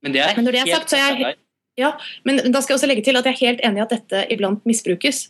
Men, 0.05 0.13
det 0.13 0.23
er 0.23 0.37
men 0.37 0.47
når 0.47 0.57
det 0.57 0.63
er 0.63 0.73
sagt, 0.77 0.93
så 0.93 1.01
er 1.01 1.21
jeg 1.21 1.37
ja, 1.77 1.91
men 2.25 2.39
da 2.49 2.57
skal 2.61 2.73
jeg 2.73 2.79
også 2.79 2.87
legge 2.89 3.03
til 3.05 3.19
at 3.19 3.27
jeg 3.29 3.35
er 3.35 3.43
helt 3.43 3.59
enig 3.67 3.77
i 3.77 3.83
at 3.83 3.91
dette 3.93 4.23
iblant 4.33 4.63
misbrukes. 4.65 5.27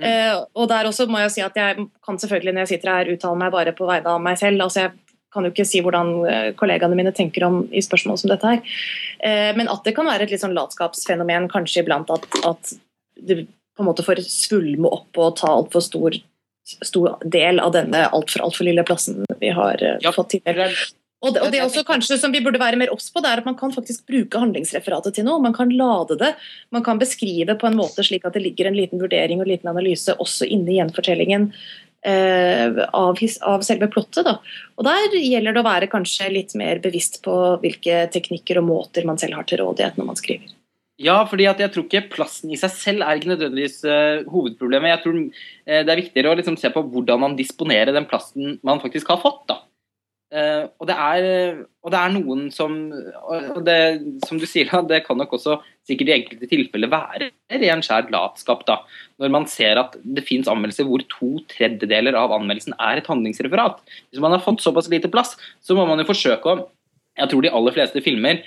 Mm. 0.00 0.06
Uh, 0.06 0.34
og 0.56 0.68
der 0.70 0.88
også 0.88 1.06
må 1.10 1.20
jeg 1.24 1.34
si 1.34 1.44
at 1.44 1.56
jeg 1.58 1.86
kan 2.06 2.18
selvfølgelig 2.20 2.56
når 2.56 2.66
jeg 2.66 2.72
sitter 2.74 2.92
her 2.94 3.12
uttale 3.14 3.40
meg 3.40 3.54
bare 3.54 3.76
på 3.76 3.88
vegne 3.88 4.14
av 4.14 4.20
meg 4.24 4.38
selv. 4.40 4.62
altså 4.64 4.86
Jeg 4.86 4.92
kan 5.34 5.46
jo 5.46 5.52
ikke 5.52 5.68
si 5.68 5.78
hvordan 5.84 6.08
eh, 6.26 6.48
kollegaene 6.58 6.96
mine 6.98 7.12
tenker 7.14 7.44
om 7.46 7.60
i 7.70 7.82
spørsmål 7.84 8.18
som 8.18 8.32
dette 8.32 8.48
her. 8.50 8.62
Eh, 9.22 9.50
men 9.54 9.70
at 9.70 9.84
det 9.86 9.94
kan 9.94 10.08
være 10.08 10.26
et 10.26 10.34
litt 10.34 10.42
sånn 10.42 10.56
latskapsfenomen 10.56 11.46
kanskje 11.52 11.84
iblant 11.84 12.10
at, 12.10 12.26
at 12.48 12.72
det 13.14 13.44
på 13.46 13.84
en 13.84 13.88
måte 13.88 14.04
får 14.04 14.24
svulme 14.26 14.90
opp 14.90 15.20
og 15.22 15.36
ta 15.38 15.52
altfor 15.54 15.84
stor, 15.86 16.16
stor 16.66 17.14
del 17.22 17.62
av 17.62 17.76
denne 17.76 18.08
altfor 18.10 18.42
altfor 18.48 18.66
lille 18.66 18.82
plassen 18.88 19.22
vi 19.38 19.52
har 19.54 19.78
eh, 19.78 20.00
Ja, 20.02 20.10
fått 20.16 20.34
tildelt. 20.34 20.96
Og 21.20 21.34
det, 21.34 21.42
og 21.44 21.52
det 21.52 21.58
er 21.60 21.66
også 21.66 21.84
kanskje 21.84 22.16
som 22.16 22.32
vi 22.32 22.40
burde 22.40 22.60
være 22.60 22.78
mer 22.80 22.92
obs 22.94 23.10
på, 23.12 23.20
det 23.20 23.28
er 23.28 23.42
at 23.42 23.48
man 23.48 23.56
kan 23.58 23.72
faktisk 23.74 24.06
bruke 24.08 24.40
handlingsreferatet 24.40 25.18
til 25.18 25.26
noe. 25.26 25.42
Man 25.44 25.56
kan 25.56 25.72
lade 25.76 26.16
det. 26.20 26.30
Man 26.72 26.84
kan 26.86 27.00
beskrive 27.00 27.58
på 27.60 27.68
en 27.68 27.76
måte 27.76 28.04
slik 28.06 28.24
at 28.24 28.38
det 28.38 28.44
ligger 28.46 28.70
en 28.70 28.78
liten 28.78 29.02
vurdering 29.02 29.42
og 29.42 29.44
en 29.44 29.52
liten 29.52 29.72
analyse 29.72 30.16
også 30.16 30.48
inne 30.48 30.72
i 30.72 30.78
gjenfortellingen 30.78 31.50
eh, 32.08 32.80
av, 32.88 33.20
av 33.52 33.66
selve 33.66 33.90
plottet. 33.92 34.24
Da. 34.24 34.38
Og 34.80 34.88
der 34.88 35.18
gjelder 35.18 35.52
det 35.52 35.60
å 35.60 35.68
være 35.68 35.90
kanskje 35.92 36.30
litt 36.32 36.56
mer 36.56 36.80
bevisst 36.80 37.20
på 37.26 37.36
hvilke 37.60 38.06
teknikker 38.14 38.62
og 38.62 38.70
måter 38.70 39.08
man 39.08 39.20
selv 39.20 39.36
har 39.36 39.48
til 39.50 39.60
rådighet 39.60 40.00
når 40.00 40.10
man 40.14 40.20
skriver. 40.20 40.56
Ja, 41.00 41.22
fordi 41.28 41.46
at 41.48 41.60
jeg 41.60 41.72
tror 41.72 41.86
ikke 41.86 42.10
plassen 42.12 42.52
i 42.52 42.58
seg 42.60 42.72
selv 42.76 43.04
er 43.04 43.16
ikke 43.16 43.30
nødvendigvis 43.30 43.78
uh, 43.88 44.20
hovedproblemet. 44.28 44.90
Jeg 44.92 45.02
tror 45.04 45.16
uh, 45.16 45.78
det 45.80 45.92
er 45.94 46.00
viktigere 46.00 46.32
å 46.32 46.36
liksom, 46.36 46.58
se 46.60 46.68
på 46.74 46.82
hvordan 46.92 47.22
man 47.22 47.36
disponerer 47.38 47.96
den 47.96 48.08
plassen 48.08 48.58
man 48.66 48.82
faktisk 48.82 49.08
har 49.08 49.20
fått. 49.22 49.46
da. 49.48 49.62
Uh, 50.30 50.70
og, 50.78 50.84
det 50.86 50.94
er, 50.94 51.24
og, 51.82 51.90
det 51.90 51.98
er, 51.98 52.12
noen 52.14 52.44
som 52.54 52.74
og 52.94 53.64
det, 53.66 53.78
Som 54.28 54.38
du 54.38 54.44
sier, 54.46 54.70
det 54.86 55.00
kan 55.02 55.18
nok 55.18 55.32
også 55.34 55.56
sikkert 55.88 56.12
i 56.12 56.14
enkelte 56.20 56.46
tilfeller 56.52 56.92
være 56.92 57.32
ren 57.58 57.82
skjær 57.82 58.06
latskap. 58.14 58.62
da, 58.68 58.76
Når 59.18 59.32
man 59.34 59.48
ser 59.50 59.80
at 59.82 59.96
det 59.98 60.22
finnes 60.28 60.50
anmeldelser 60.50 60.86
hvor 60.86 61.02
to 61.10 61.32
tredjedeler 61.50 62.14
av 62.14 62.36
anmeldelsen 62.36 62.78
er 62.78 63.00
et 63.00 63.10
handlingsreferat. 63.10 63.82
Hvis 64.12 64.22
man 64.22 64.36
har 64.36 64.44
fått 64.44 64.62
såpass 64.62 64.90
lite 64.92 65.10
plass, 65.10 65.34
så 65.58 65.74
må 65.74 65.88
man 65.90 65.98
jo 65.98 66.06
forsøke 66.12 66.46
å 66.46 66.68
Jeg 67.18 67.32
tror 67.32 67.42
de 67.42 67.50
aller 67.50 67.74
fleste 67.74 68.00
filmer 68.00 68.44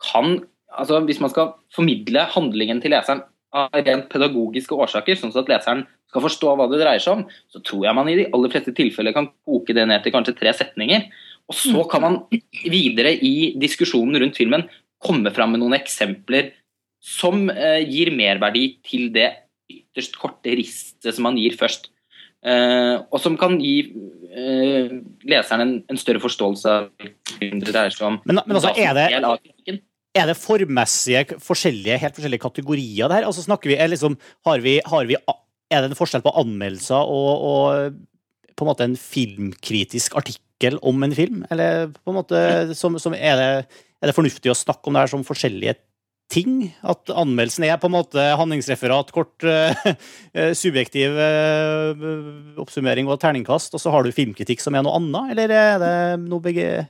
kan 0.00 0.40
altså 0.72 1.04
Hvis 1.04 1.20
man 1.20 1.30
skal 1.30 1.52
formidle 1.72 2.24
handlingen 2.32 2.80
til 2.80 2.96
leseren 2.96 3.22
av 3.56 3.76
rent 3.76 4.08
pedagogiske 4.12 4.74
årsaker, 4.74 5.16
sånn 5.16 5.36
at 5.36 5.48
leseren 5.48 5.86
skal 6.16 6.24
forstå 6.24 6.56
hva 6.56 6.66
det 6.72 6.80
dreier 6.80 7.02
seg 7.02 7.20
om, 7.20 7.24
så 7.52 7.62
tror 7.64 7.86
jeg 7.86 7.98
man 7.98 8.10
i 8.10 8.18
de 8.18 8.28
aller 8.32 8.52
fleste 8.52 8.74
tilfeller 8.76 9.14
kan 9.16 9.30
koke 9.46 9.76
det 9.76 9.86
ned 9.88 10.04
til 10.04 10.14
kanskje 10.14 10.36
tre 10.38 10.54
setninger. 10.56 11.08
Og 11.46 11.54
så 11.54 11.84
kan 11.90 12.02
man 12.02 12.20
videre 12.66 13.12
i 13.14 13.52
diskusjonen 13.60 14.18
rundt 14.22 14.38
filmen 14.40 14.66
komme 15.02 15.30
fram 15.34 15.52
med 15.54 15.62
noen 15.62 15.76
eksempler 15.78 16.54
som 17.06 17.46
eh, 17.52 17.84
gir 17.86 18.10
merverdi 18.16 18.80
til 18.86 19.12
det 19.14 19.28
ytterst 19.70 20.16
korte 20.18 20.56
ristet 20.58 21.14
som 21.14 21.28
man 21.28 21.38
gir 21.38 21.54
først. 21.58 21.92
Eh, 22.46 22.96
og 23.10 23.20
som 23.22 23.36
kan 23.38 23.58
gi 23.62 23.76
eh, 24.30 24.96
leseren 25.26 25.62
en, 25.64 25.76
en, 25.90 26.00
større 26.00 26.22
forståelse 26.22 26.72
av 26.72 26.88
hva 26.96 27.50
det 27.60 27.70
dreier 27.70 27.94
seg 27.94 28.08
om. 28.10 28.18
Men, 28.26 28.42
men 28.46 28.58
altså, 28.58 28.74
er 28.74 28.96
det 28.96 29.80
er 30.16 30.30
det 30.30 30.36
formessige 30.38 31.36
forskjellige, 31.44 31.98
helt 32.00 32.16
forskjellige 32.16 32.44
kategorier 32.44 33.10
der? 33.12 33.26
Altså 33.28 33.44
snakker 33.44 33.72
vi, 33.72 33.76
liksom, 33.90 34.16
har 34.48 34.62
vi, 34.64 34.78
har 34.84 35.08
vi, 35.08 35.18
er 35.72 35.82
det 35.82 35.90
en 35.90 35.98
forskjell 35.98 36.24
på 36.24 36.34
anmeldelser 36.42 37.10
og, 37.10 37.46
og, 37.50 37.96
på 38.56 38.64
en 38.64 38.70
måte 38.70 38.86
en 38.86 38.98
filmkritisk 38.98 40.16
artikkel 40.18 40.78
om 40.86 41.02
en 41.04 41.16
film? 41.16 41.42
Eller 41.52 41.90
på 41.92 42.12
en 42.12 42.20
måte, 42.20 42.38
som, 42.78 42.96
som 43.02 43.16
er, 43.16 43.36
det, 43.40 43.82
er, 44.00 44.08
det, 44.08 44.16
fornuftig 44.16 44.52
å 44.52 44.56
snakke 44.56 44.88
om 44.88 44.96
det 44.96 45.04
her 45.04 45.12
som 45.12 45.26
forskjellige 45.26 45.76
ting? 46.32 46.70
At 46.86 47.10
anmeldelsen 47.12 47.66
er 47.68 47.78
på 47.82 47.90
en 47.90 47.96
måte 47.98 48.24
handlingsreferat, 48.40 49.12
kort, 49.14 49.46
uh, 49.46 50.52
subjektiv 50.62 51.18
uh, 51.18 52.06
oppsummering 52.62 53.10
og 53.10 53.20
terningkast, 53.22 53.76
og 53.76 53.82
så 53.82 53.92
har 53.94 54.06
du 54.06 54.14
filmkritikk 54.14 54.64
som 54.64 54.78
er 54.78 54.86
noe 54.86 54.96
annet? 54.98 55.34
Eller 55.34 55.54
er 55.54 55.82
det 55.82 55.96
noe 56.24 56.42
begge 56.42 56.86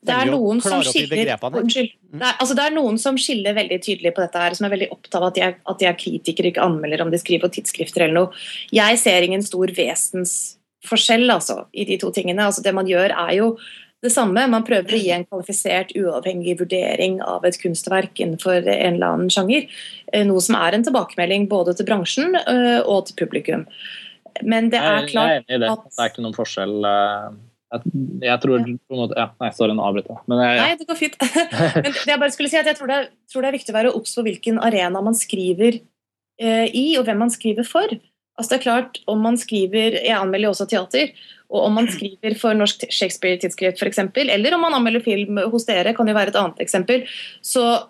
det 0.00 0.14
er, 0.16 0.30
noen 0.32 0.62
som 0.64 0.80
skiller, 0.80 1.34
unnskyld, 1.44 1.90
det, 2.14 2.22
er, 2.24 2.36
altså 2.40 2.54
det 2.56 2.62
er 2.64 2.72
noen 2.72 2.96
som 3.00 3.18
skiller 3.20 3.52
veldig 3.56 3.76
tydelig 3.84 4.14
på 4.16 4.22
dette 4.24 4.40
her, 4.40 4.54
som 4.56 4.64
er 4.64 4.72
veldig 4.72 4.88
opptatt 4.94 5.18
av 5.18 5.26
at 5.26 5.36
de 5.36 5.42
er, 5.44 5.58
at 5.68 5.82
de 5.82 5.88
er 5.90 5.98
kritikere, 6.00 6.52
ikke 6.54 6.64
anmelder 6.64 7.04
om 7.04 7.12
de 7.12 7.20
skriver 7.20 7.44
på 7.44 7.58
tidsskrifter 7.58 8.06
eller 8.06 8.16
noe. 8.16 8.40
Jeg 8.72 8.96
ser 9.02 9.26
ingen 9.26 9.44
stor 9.44 9.72
vesensforskjell 9.76 11.26
altså, 11.36 11.58
i 11.76 11.84
de 11.90 12.00
to 12.00 12.08
tingene. 12.16 12.46
Altså, 12.48 12.64
det 12.64 12.72
man 12.76 12.88
gjør, 12.88 13.12
er 13.12 13.34
jo 13.36 13.50
det 14.00 14.14
samme. 14.14 14.46
Man 14.48 14.64
prøver 14.64 14.96
å 14.96 15.02
gi 15.02 15.12
en 15.12 15.26
kvalifisert, 15.28 15.92
uavhengig 16.00 16.56
vurdering 16.62 17.20
av 17.20 17.44
et 17.44 17.60
kunstverk 17.60 18.24
innenfor 18.24 18.64
en 18.64 18.96
eller 18.96 19.18
annen 19.18 19.32
sjanger. 19.32 19.68
Eh, 20.14 20.24
noe 20.24 20.40
som 20.44 20.56
er 20.62 20.78
en 20.78 20.86
tilbakemelding 20.86 21.44
både 21.52 21.76
til 21.76 21.90
bransjen 21.92 22.40
eh, 22.40 22.80
og 22.80 23.10
til 23.10 23.20
publikum. 23.20 23.68
Men 24.40 24.72
det 24.72 24.80
er 24.80 25.04
klart 25.10 25.44
at 25.44 25.44
Jeg 25.44 25.44
er 25.44 25.44
enig 25.44 25.60
i 25.60 25.62
det. 25.66 25.76
Det 25.92 26.04
er 26.06 26.12
ikke 26.14 26.24
noen 26.24 26.40
forskjell. 26.40 26.76
Jeg, 27.70 27.92
jeg 28.26 28.42
tror 28.42 28.64
på 28.64 28.96
en 28.96 29.00
måte, 29.00 29.16
ja, 29.18 29.28
Nei, 29.38 29.50
sorry, 29.54 29.74
nå 29.76 29.84
avbryter 29.86 30.16
jeg. 30.16 30.24
Men 30.30 30.42
ja. 30.42 30.52
Nei, 30.64 30.76
det 30.80 30.86
går 30.88 30.98
fint. 30.98 31.16
Men 31.84 31.90
det 31.94 32.12
jeg 32.12 32.22
bare 32.22 32.34
skulle 32.34 32.50
si 32.50 32.58
at 32.58 32.70
jeg 32.70 32.78
tror 32.78 32.90
det, 32.90 33.00
tror 33.30 33.46
det 33.46 33.50
er 33.50 33.58
viktig 33.58 33.74
å 33.74 33.78
være 33.78 33.92
obs 33.96 34.14
på 34.18 34.24
hvilken 34.26 34.58
arena 34.66 35.02
man 35.06 35.18
skriver 35.18 35.78
eh, 35.78 36.66
i, 36.66 36.86
og 36.98 37.06
hvem 37.06 37.22
man 37.26 37.34
skriver 37.34 37.68
for. 37.68 37.94
Altså 38.40 38.54
det 38.54 38.58
er 38.58 38.64
klart, 38.64 39.02
om 39.10 39.20
man 39.22 39.36
skriver, 39.38 40.00
Jeg 40.00 40.16
anmelder 40.16 40.48
jo 40.48 40.54
også 40.54 40.66
teater. 40.70 41.12
og 41.50 41.66
Om 41.68 41.78
man 41.80 41.90
skriver 41.96 42.38
for 42.40 42.58
Norsk 42.58 42.86
Shakespeare-tidsskrift 42.88 43.82
f.eks., 43.82 44.02
eller 44.26 44.56
om 44.56 44.64
man 44.66 44.78
anmelder 44.78 45.04
film 45.04 45.42
hos 45.52 45.68
dere, 45.68 45.94
kan 45.94 46.08
jo 46.08 46.16
være 46.16 46.34
et 46.34 46.40
annet 46.40 46.64
eksempel, 46.64 47.06
så 47.42 47.84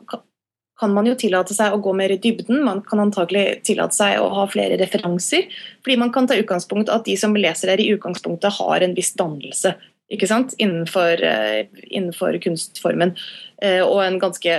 kan 0.80 0.94
man 0.96 1.06
jo 1.08 1.14
tillate 1.18 1.54
seg 1.56 1.74
å 1.76 1.82
gå 1.84 1.92
mer 1.96 2.14
i 2.14 2.18
dybden. 2.22 2.62
Man 2.64 2.80
kan 2.86 3.02
antagelig 3.04 3.60
tillate 3.68 3.96
seg 3.98 4.16
å 4.22 4.30
ha 4.38 4.48
flere 4.48 4.80
referanser. 4.80 5.50
Fordi 5.84 5.98
man 6.00 6.12
kan 6.14 6.28
ta 6.30 6.38
utgangspunkt 6.40 6.92
at 6.92 7.04
de 7.04 7.18
som 7.20 7.36
leser 7.36 7.74
der, 7.74 7.84
i 7.84 7.92
utgangspunktet 7.92 8.56
har 8.56 8.86
en 8.86 8.96
viss 8.96 9.12
dannelse 9.20 9.76
ikke 10.10 10.28
sant? 10.30 10.54
Innenfor, 10.58 11.22
uh, 11.22 11.62
innenfor 11.86 12.38
kunstformen. 12.42 13.14
Uh, 13.62 13.82
og 13.86 14.02
en 14.04 14.18
ganske 14.22 14.56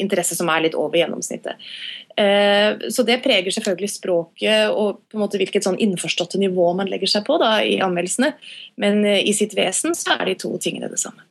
interesse 0.00 0.36
som 0.38 0.50
er 0.50 0.64
litt 0.66 0.76
over 0.78 0.98
gjennomsnittet. 1.00 1.70
Uh, 2.18 2.90
så 2.92 3.04
det 3.06 3.20
preger 3.24 3.54
selvfølgelig 3.54 3.92
språket 3.94 4.74
og 4.74 5.04
på 5.06 5.16
en 5.16 5.22
måte 5.22 5.38
hvilket 5.40 5.66
sånn 5.66 5.78
innforståtte 5.80 6.40
nivå 6.42 6.72
man 6.78 6.90
legger 6.90 7.14
seg 7.14 7.26
på 7.28 7.38
da, 7.42 7.58
i 7.62 7.78
anmeldelsene. 7.84 8.34
Men 8.82 9.04
i 9.06 9.34
sitt 9.36 9.54
vesen 9.58 9.96
så 9.98 10.18
er 10.18 10.32
de 10.32 10.40
to 10.42 10.56
tingene 10.62 10.90
det 10.90 11.00
samme. 11.02 11.29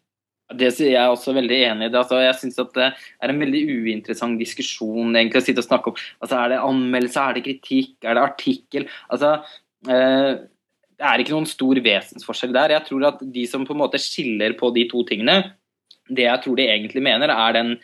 Det 0.49 0.69
er 0.71 0.93
jeg 0.95 1.13
også 1.13 1.33
veldig 1.37 1.57
enig 1.67 1.89
i. 1.89 1.93
Altså, 1.93 2.19
jeg 2.23 2.37
syns 2.39 2.55
det 2.73 2.87
er 2.89 3.31
en 3.31 3.41
veldig 3.41 3.59
uinteressant 3.69 4.39
diskusjon 4.41 5.13
egentlig 5.13 5.43
å 5.43 5.45
sitte 5.45 5.61
og 5.61 5.67
snakke 5.67 5.91
om 5.91 5.99
altså, 5.99 6.39
Er 6.39 6.53
det 6.53 6.63
anmeldelse, 6.65 7.25
er 7.25 7.37
det 7.37 7.43
kritikk, 7.45 7.93
er 8.01 8.17
det 8.17 8.23
artikkel? 8.23 8.87
Altså, 9.13 9.35
eh, 9.85 10.31
det 10.99 11.07
er 11.07 11.21
ikke 11.21 11.35
noen 11.35 11.47
stor 11.47 11.79
vesensforskjell 11.85 12.55
der. 12.55 12.73
Jeg 12.75 12.87
tror 12.89 13.05
at 13.11 13.21
de 13.37 13.45
som 13.47 13.63
på 13.67 13.75
en 13.75 13.83
måte 13.83 14.01
skiller 14.01 14.57
på 14.59 14.71
de 14.75 14.87
to 14.89 15.05
tingene, 15.07 15.37
det 16.09 16.25
jeg 16.25 16.43
tror 16.43 16.57
de 16.57 16.65
egentlig 16.65 17.05
mener, 17.05 17.31
er 17.31 17.55
den 17.55 17.75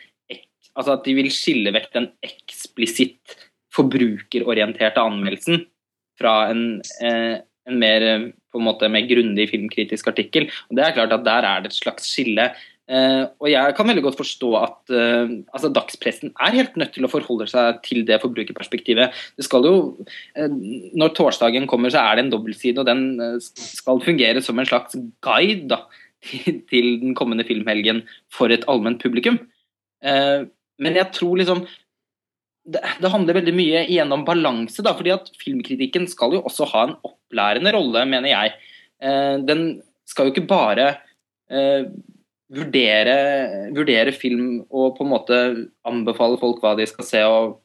altså 0.76 0.96
at 0.98 1.06
de 1.06 1.14
vil 1.16 1.30
skille 1.32 1.72
vekk 1.72 1.92
den 1.94 2.10
eksplisitt 2.26 3.36
forbrukerorienterte 3.72 5.02
anmeldelsen 5.02 5.62
fra 6.20 6.50
en, 6.50 6.82
eh, 7.00 7.40
en 7.66 7.80
mer 7.82 8.06
på 8.52 8.60
en 8.60 8.66
måte 8.66 8.88
mer 8.92 9.04
grundig 9.10 9.50
filmkritisk 9.50 10.08
artikkel. 10.12 10.48
Og 10.70 10.78
det 10.78 10.86
er 10.86 10.96
klart 10.96 11.12
at 11.12 11.26
Der 11.26 11.44
er 11.44 11.60
det 11.62 11.72
et 11.72 11.80
slags 11.82 12.08
skille. 12.08 12.50
Uh, 12.86 13.26
og 13.42 13.48
jeg 13.50 13.74
kan 13.74 13.88
veldig 13.88 14.02
godt 14.04 14.18
forstå 14.20 14.48
at 14.60 14.92
uh, 14.94 15.30
altså 15.50 15.72
dagspressen 15.74 16.30
er 16.38 16.54
helt 16.54 16.76
nødt 16.78 16.92
til 16.94 17.02
å 17.02 17.10
forholde 17.10 17.48
seg 17.50 17.80
til 17.82 18.04
det 18.06 18.20
forbrukerperspektivet. 18.22 19.16
Det 19.34 19.42
skal 19.42 19.66
jo, 19.66 19.74
uh, 20.38 20.52
Når 20.94 21.10
torsdagen 21.18 21.66
kommer, 21.66 21.90
så 21.90 22.04
er 22.04 22.14
det 22.14 22.24
en 22.24 22.30
dobbeltside, 22.36 22.78
og 22.78 22.86
den 22.86 23.40
skal 23.42 24.04
fungere 24.04 24.42
som 24.42 24.62
en 24.62 24.70
slags 24.70 24.94
guide 25.18 25.66
da, 25.74 25.80
til, 26.26 26.62
til, 26.70 26.92
den 27.02 27.18
kommende 27.18 27.46
filmhelgen 27.48 28.04
for 28.30 28.54
et 28.54 28.64
allment 28.70 29.02
publikum. 29.02 29.42
men 30.78 30.94
jeg 30.94 31.08
tror 31.12 31.36
liksom 31.40 31.64
det, 32.66 32.82
det, 33.00 33.10
handler 33.12 33.38
veldig 33.38 33.54
mye 33.54 33.84
igjen 33.86 34.12
om 34.14 34.24
balanse, 34.26 34.82
da, 34.84 34.94
fordi 34.98 35.14
at 35.14 35.30
filmkritikken 35.40 36.08
skal 36.10 36.34
jo 36.36 36.42
også 36.46 36.68
ha 36.72 36.86
en 36.88 36.96
opplærende 37.06 37.72
rolle, 37.76 38.02
mener 38.10 38.32
jeg. 38.32 38.56
Eh, 39.02 39.36
den 39.46 39.66
skal 40.08 40.28
jo 40.28 40.34
ikke 40.34 40.48
bare 40.50 40.88
eh, 41.50 41.86
vurdere, 42.56 43.16
vurdere, 43.74 44.14
film 44.14 44.64
og 44.70 44.96
på 44.96 45.06
en 45.06 45.12
måte 45.12 45.38
anbefale 45.86 46.38
folk 46.42 46.60
hva 46.62 46.76
de 46.78 46.86
skal 46.90 47.08
se 47.08 47.22
og, 47.26 47.56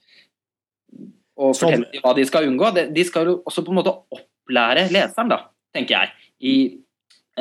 og 1.37 1.57
fortelle 1.57 1.89
dem 1.89 2.05
hva 2.05 2.15
de 2.17 2.27
skal 2.29 2.49
unngå. 2.49 2.71
De, 2.77 2.87
de, 2.93 3.07
skal 3.07 3.29
jo 3.29 3.39
også 3.49 3.65
på 3.65 3.73
en 3.73 3.81
måte 3.81 3.95
opplære 4.13 4.87
leseren, 4.93 5.33
da, 5.33 5.43
tenker 5.75 5.97
jeg. 5.97 6.31
I, 6.41 6.55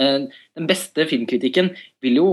eh, 0.01 0.19
den 0.57 0.69
beste 0.71 1.09
filmkritikken 1.13 1.75
vil 2.05 2.21
jo 2.21 2.29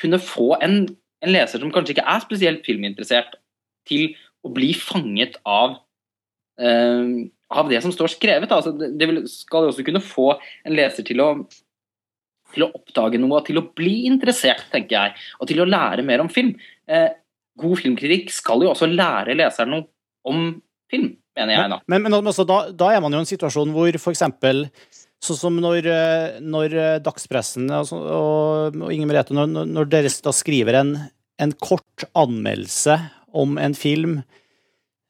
kunne 0.00 0.20
få 0.20 0.54
en, 0.60 0.82
en 1.24 1.32
leser 1.32 1.62
som 1.62 1.72
kanskje 1.72 1.96
ikke 1.96 2.10
er 2.10 2.22
spesielt 2.24 2.66
filminteressert, 2.66 3.38
til 3.86 4.16
å 4.46 4.52
bli 4.54 4.72
fanget 4.78 5.38
av, 5.42 5.78
uh, 6.62 7.12
av 7.52 7.70
det 7.72 7.82
som 7.84 7.94
står 7.94 8.14
skrevet. 8.16 8.54
Altså, 8.54 8.72
det, 8.76 9.10
vil, 9.10 9.22
skal 9.30 9.70
også 9.70 9.86
kunne 9.86 10.04
få 10.04 10.32
en 10.36 10.76
leser 10.76 11.06
til 11.06 11.22
å, 11.24 11.30
til 12.54 12.66
å 12.66 12.72
oppdage 12.78 13.20
noe, 13.22 13.42
til 13.46 13.60
å 13.60 13.66
bli 13.76 14.06
interessert, 14.10 14.68
tenker 14.72 14.98
jeg, 14.98 15.28
og 15.40 15.50
til 15.50 15.62
å 15.62 15.68
lære 15.68 16.06
mer 16.06 16.24
om 16.24 16.32
film. 16.32 16.54
Uh, 16.90 17.10
god 17.56 17.80
filmkritikk 17.80 18.32
skal 18.34 18.64
jo 18.64 18.72
også 18.72 18.88
lære 18.90 19.36
leseren 19.38 19.72
noe 19.72 19.88
om 20.26 20.48
film, 20.90 21.10
mener 21.36 21.56
jeg. 21.56 21.72
da. 21.72 21.80
Men, 21.90 22.06
men 22.06 22.18
altså, 22.20 22.46
da, 22.48 22.66
da, 22.74 22.92
er 22.94 23.02
man 23.04 23.14
jo 23.14 23.20
i 23.20 23.24
en 23.24 23.30
situasjon 23.30 23.74
hvor 23.74 23.98
f.eks. 23.98 24.24
Sånn 25.26 25.38
som 25.38 25.58
når, 25.62 25.88
eh, 25.88 26.38
når 26.44 26.74
eh, 26.76 26.94
dagspressen 27.02 27.70
altså, 27.72 27.98
og, 27.98 28.76
og 28.76 28.90
Inger 28.92 29.08
Merete, 29.10 29.36
når, 29.36 29.64
når 29.64 29.88
dere 29.90 30.12
da 30.22 30.32
skriver 30.34 30.76
en, 30.82 30.92
en, 31.42 31.54
kort 31.56 32.04
anmeldelse 32.12 32.98
om 33.36 33.56
en 33.60 33.76
film, 33.76 34.20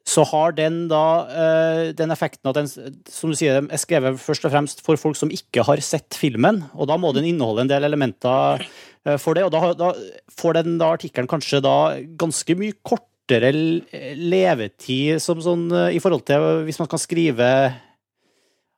så 0.06 0.22
har 0.30 0.54
den 0.54 0.84
da 0.90 1.06
uh, 1.26 1.80
den 1.98 2.14
effekten 2.14 2.50
at 2.50 2.58
den, 2.60 2.68
som 3.10 3.32
du 3.32 3.38
sier, 3.38 3.58
er 3.58 3.82
skrevet 3.82 4.20
først 4.22 4.46
og 4.46 4.52
fremst 4.54 4.84
for 4.86 5.00
folk 5.00 5.18
som 5.18 5.32
ikke 5.34 5.64
har 5.66 5.82
sett 5.82 6.14
filmen, 6.18 6.62
og 6.78 6.86
da 6.90 6.98
må 7.00 7.10
den 7.16 7.26
inneholde 7.26 7.64
en 7.64 7.72
del 7.72 7.88
elementer 7.88 8.62
uh, 8.62 9.16
for 9.18 9.34
det, 9.34 9.48
og 9.48 9.54
da, 9.54 9.72
da 9.74 9.90
får 10.38 10.60
den 10.60 10.78
da 10.82 10.92
artikkelen 10.94 11.30
kanskje 11.30 11.62
da 11.64 11.96
ganske 12.20 12.58
mye 12.58 12.78
kortere 12.86 13.50
levetid 13.50 15.18
som 15.22 15.42
sånn 15.42 15.66
uh, 15.74 15.88
i 15.90 15.98
forhold 16.02 16.22
til 16.28 16.62
hvis 16.68 16.78
man 16.82 16.92
kan 16.92 17.02
skrive 17.02 17.50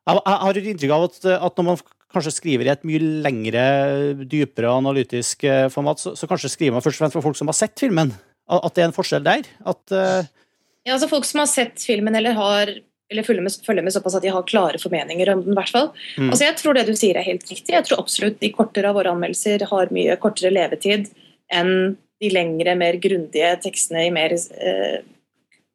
jeg, 0.08 0.22
har 0.24 0.56
et 0.56 0.68
inntrykk 0.72 0.94
av 0.94 1.06
at, 1.08 1.18
at, 1.36 1.58
når 1.58 1.66
man 1.66 1.80
kanskje 2.14 2.32
skriver 2.38 2.68
i 2.68 2.72
et 2.72 2.86
mye 2.88 3.00
lengre, 3.26 3.64
dypere 4.24 4.72
analytisk 4.72 5.44
eh, 5.44 5.66
format, 5.72 6.00
så, 6.00 6.14
så, 6.16 6.28
kanskje 6.30 6.52
skriver 6.54 6.76
man 6.76 6.84
først 6.84 6.96
og 6.96 7.04
fremst 7.04 7.18
for 7.18 7.26
folk 7.26 7.36
som 7.36 7.50
har 7.50 7.58
sett 7.58 7.76
filmen. 7.80 8.14
At 8.48 8.74
det 8.74 8.84
er 8.84 8.88
en 8.88 8.96
forskjell 8.96 9.24
der? 9.26 9.48
At, 9.68 9.82
uh... 9.92 10.26
Ja, 10.86 10.94
altså 10.94 11.10
folk 11.10 11.26
som 11.28 11.42
har 11.42 11.50
sett 11.50 11.82
filmen 11.84 12.16
eller 12.16 12.36
har 12.38 12.72
eller 13.08 13.24
følger 13.24 13.44
med, 13.44 13.54
følger 13.64 13.84
med, 13.84 13.92
såpass 13.94 14.18
at 14.18 14.24
de 14.24 14.32
har 14.32 14.44
klare 14.48 14.80
formeninger 14.80 15.30
om 15.32 15.40
den. 15.44 15.54
hvert 15.56 15.72
fall. 15.72 15.86
Mm. 16.18 16.28
Altså 16.28 16.44
jeg 16.44 16.56
tror 16.60 16.76
det 16.76 16.84
du 16.88 16.94
sier 16.96 17.16
er 17.16 17.24
helt 17.24 17.46
riktig. 17.48 17.72
Jeg 17.72 17.86
tror 17.88 18.02
absolutt 18.02 18.40
de 18.42 18.50
kortere 18.52 18.90
av 18.90 18.98
våre 18.98 19.14
anmeldelser 19.14 19.64
har 19.70 19.94
mye 19.94 20.16
kortere 20.20 20.52
levetid 20.52 21.08
enn 21.48 21.96
de 22.20 22.32
lengre, 22.34 22.74
mer 22.76 22.98
grundige 23.00 23.54
tekstene 23.62 24.04
i 24.08 24.12
mer, 24.12 24.34
eh, 24.34 24.98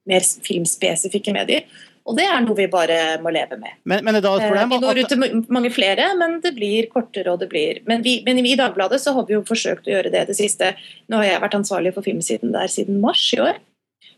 mer 0.09 0.27
filmspesifikke 0.45 1.33
medier. 1.33 1.65
Og 2.03 2.17
det 2.17 2.25
er 2.27 2.41
noe 2.43 2.57
vi 2.57 2.65
bare 2.67 2.97
må 3.23 3.31
leve 3.31 3.55
med. 3.59 3.77
Men, 3.87 4.03
men 4.03 4.17
da, 4.19 4.33
eh, 4.35 4.51
vi 4.67 4.79
når 4.83 4.99
ut 4.99 5.11
til 5.13 5.21
mange 5.55 5.71
flere, 5.71 6.09
men 6.19 6.39
det 6.43 6.51
blir 6.57 6.89
kortere 6.91 7.31
og 7.31 7.39
det 7.39 7.47
blir 7.53 7.79
Men, 7.87 8.03
vi, 8.03 8.17
men 8.25 8.41
i 8.43 8.57
Dagbladet 8.59 8.99
så 8.99 9.13
har 9.15 9.27
vi 9.29 9.37
jo 9.37 9.43
forsøkt 9.47 9.87
å 9.87 9.93
gjøre 9.93 10.11
det 10.11 10.25
det 10.27 10.35
siste. 10.35 10.73
Nå 11.07 11.21
har 11.21 11.29
jeg 11.29 11.43
vært 11.45 11.59
ansvarlig 11.61 11.93
for 11.95 12.05
filmsiden 12.05 12.51
der 12.55 12.71
siden 12.71 12.99
mars 13.03 13.23
i 13.35 13.39
år. 13.43 13.61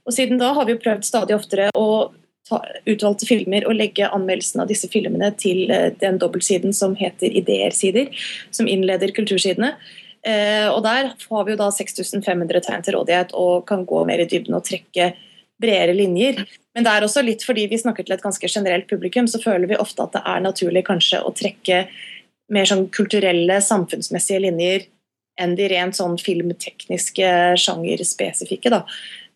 Og 0.06 0.13
siden 0.17 0.41
da 0.41 0.52
har 0.58 0.65
vi 0.65 0.74
jo 0.74 0.82
prøvd 0.82 1.06
stadig 1.06 1.38
oftere 1.38 1.69
å 1.78 2.13
ta 2.50 2.60
utvalgte 2.89 3.26
filmer 3.26 3.65
og 3.65 3.78
legge 3.78 4.10
anmeldelsen 4.10 4.62
av 4.62 4.69
disse 4.69 4.89
filmene 4.89 5.32
til 5.38 5.69
eh, 5.74 5.91
den 6.02 6.17
dobbeltsiden 6.21 6.74
som 6.78 6.98
heter 6.98 7.34
Ideer-sider, 7.38 8.10
som 8.54 8.69
innleder 8.69 9.13
kultursidene. 9.17 9.76
Eh, 10.26 10.67
og 10.71 10.82
der 10.86 11.13
har 11.13 11.45
vi 11.45 11.54
jo 11.54 11.62
da 11.62 11.69
6500 11.74 12.65
tegn 12.65 12.86
til 12.86 12.98
rådighet 12.98 13.34
og 13.38 13.65
kan 13.69 13.86
gå 13.86 14.02
mer 14.10 14.21
i 14.24 14.30
dybden 14.30 14.58
og 14.58 14.65
trekke 14.65 15.13
bredere 15.62 15.96
linjer. 15.96 16.41
Men 16.76 16.86
det 16.86 16.91
er 16.91 17.06
også 17.06 17.24
litt 17.24 17.46
fordi 17.48 17.68
vi 17.72 17.80
snakker 17.80 18.06
til 18.06 18.18
et 18.18 18.24
ganske 18.24 18.50
generelt 18.52 18.89
publikum, 18.89 19.30
så 19.32 19.41
føler 19.41 19.70
vi 19.72 19.80
ofte 19.80 20.04
at 20.04 20.18
det 20.18 20.24
er 20.28 20.44
naturlig 20.44 20.86
kanskje 20.88 21.22
å 21.24 21.34
trekke 21.36 21.86
mer 22.54 22.68
sånn 22.70 22.88
kulturelle, 22.94 23.62
samfunnsmessige 23.63 24.44
linjer 24.44 24.89
enn 25.41 25.56
de 25.58 25.68
rent 25.72 25.98
sånn 25.98 26.18
filmtekniske, 26.22 27.30
sjangerspesifikke. 27.60 28.72
da. 28.72 28.84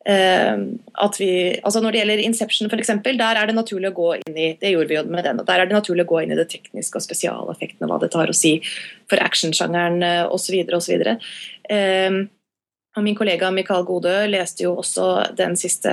Uh, 0.10 0.80
at 1.04 1.18
vi, 1.20 1.60
altså 1.60 1.82
Når 1.84 1.92
det 1.92 2.00
gjelder 2.00 2.22
Inception, 2.24 2.70
for 2.72 2.80
eksempel, 2.80 3.18
der 3.20 3.36
er 3.36 3.50
det 3.50 3.56
naturlig 3.58 3.92
å 3.92 3.98
gå 3.98 4.14
inn 4.16 4.38
i 4.40 4.48
det 4.62 4.72
gjorde 4.72 4.90
vi 4.90 4.96
jo 4.96 5.04
med 5.12 5.28
den, 5.28 5.42
og 5.42 5.46
der 5.46 5.60
er 5.60 5.68
det 5.68 5.76
naturlig 5.76 6.06
å 6.08 6.12
gå 6.14 6.22
inn 6.24 6.32
i 6.32 6.38
det 6.40 6.48
tekniske 6.54 6.98
og 6.98 7.04
spesialeffektene, 7.04 7.90
hva 7.92 8.00
det 8.00 8.10
tar 8.14 8.32
å 8.32 8.38
si 8.38 8.56
for 9.12 9.20
actionsjangeren 9.22 10.32
osv. 10.32 10.56
osv. 10.80 11.04
Uh, 11.68 12.24
og 13.00 13.06
min 13.06 13.18
kollega 13.18 13.50
Mikael 13.56 13.86
Godø 13.88 14.16
leste 14.30 14.66
jo 14.68 14.76
også 14.82 15.32
den 15.38 15.56
siste 15.60 15.92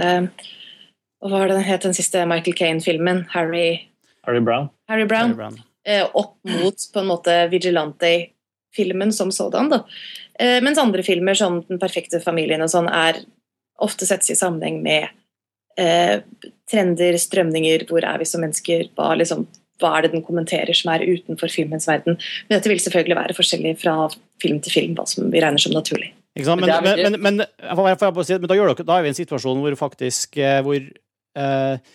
Hva 1.22 1.30
var 1.32 1.48
det 1.48 1.60
den 1.60 1.68
het, 1.68 1.86
den 1.86 1.96
siste 1.96 2.26
Michael 2.28 2.56
Kane-filmen? 2.58 3.24
Harry, 3.32 3.86
Harry 4.26 4.42
Brown. 4.42 4.68
Harry 4.90 5.06
Brown. 5.06 5.32
Harry 5.32 5.38
Brown. 5.38 5.58
Eh, 5.86 6.06
opp 6.12 6.36
mot 6.42 6.86
på 6.92 7.00
en 7.00 7.06
måte 7.06 7.34
Vigilante-filmen 7.48 9.12
som 9.12 9.30
sådan. 9.32 9.70
Da. 9.70 9.84
Eh, 10.38 10.62
mens 10.62 10.78
andre 10.78 11.02
filmer, 11.02 11.34
som 11.34 11.62
Den 11.68 11.78
perfekte 11.78 12.20
familien 12.20 12.62
og 12.62 12.72
sånn, 12.72 12.88
er 12.90 13.22
ofte 13.78 14.06
settes 14.08 14.32
i 14.32 14.38
sammenheng 14.38 14.80
med 14.82 15.06
eh, 15.78 16.18
trender, 16.70 17.18
strømninger, 17.20 17.86
hvor 17.88 18.04
er 18.04 18.18
vi 18.18 18.28
som 18.28 18.42
mennesker, 18.42 18.88
hva, 18.98 19.12
liksom, 19.20 19.46
hva 19.80 19.94
er 19.96 20.06
det 20.06 20.14
den 20.16 20.26
kommenterer 20.26 20.74
som 20.74 20.92
er 20.94 21.06
utenfor 21.06 21.52
filmens 21.52 21.86
verden. 21.88 22.18
Men 22.48 22.58
dette 22.58 22.72
vil 22.72 22.82
selvfølgelig 22.82 23.20
være 23.20 23.36
forskjellig 23.38 23.76
fra 23.82 23.96
film 24.42 24.60
til 24.64 24.74
film, 24.74 24.96
hva 24.98 25.06
som 25.08 25.30
vi 25.30 25.42
regner 25.44 25.62
som 25.62 25.76
naturlig. 25.76 26.10
Men, 26.36 26.60
men, 26.60 27.16
men, 27.16 27.20
men, 27.24 27.38
da, 27.40 28.56
gjør 28.58 28.74
dere, 28.74 28.84
da 28.84 28.98
er 28.98 29.04
vi 29.06 29.08
i 29.08 29.12
en 29.14 29.16
situasjon 29.16 29.62
hvor 29.62 29.76
faktisk 29.80 30.36
eh, 30.36 30.58
hvor, 30.64 30.82
eh, 31.40 31.94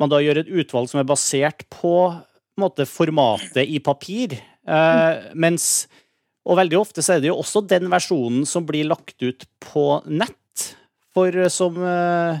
man 0.00 0.12
da 0.12 0.20
gjør 0.22 0.40
et 0.42 0.52
utvalg 0.62 0.88
som 0.88 1.02
er 1.02 1.08
basert 1.08 1.66
på, 1.72 1.96
på 2.08 2.62
måte, 2.62 2.86
formatet 2.88 3.68
i 3.68 3.82
papir. 3.84 4.38
Eh, 4.62 5.32
mens 5.34 5.88
Og 6.42 6.56
veldig 6.58 6.78
ofte 6.80 7.02
så 7.04 7.16
er 7.16 7.20
det 7.22 7.28
jo 7.28 7.38
også 7.38 7.64
den 7.70 7.90
versjonen 7.92 8.46
som 8.48 8.64
blir 8.66 8.88
lagt 8.88 9.20
ut 9.22 9.44
på 9.62 9.86
nett. 10.08 10.72
For 11.12 11.28
eh, 11.36 11.52
som 11.52 11.76
eh, 11.76 12.40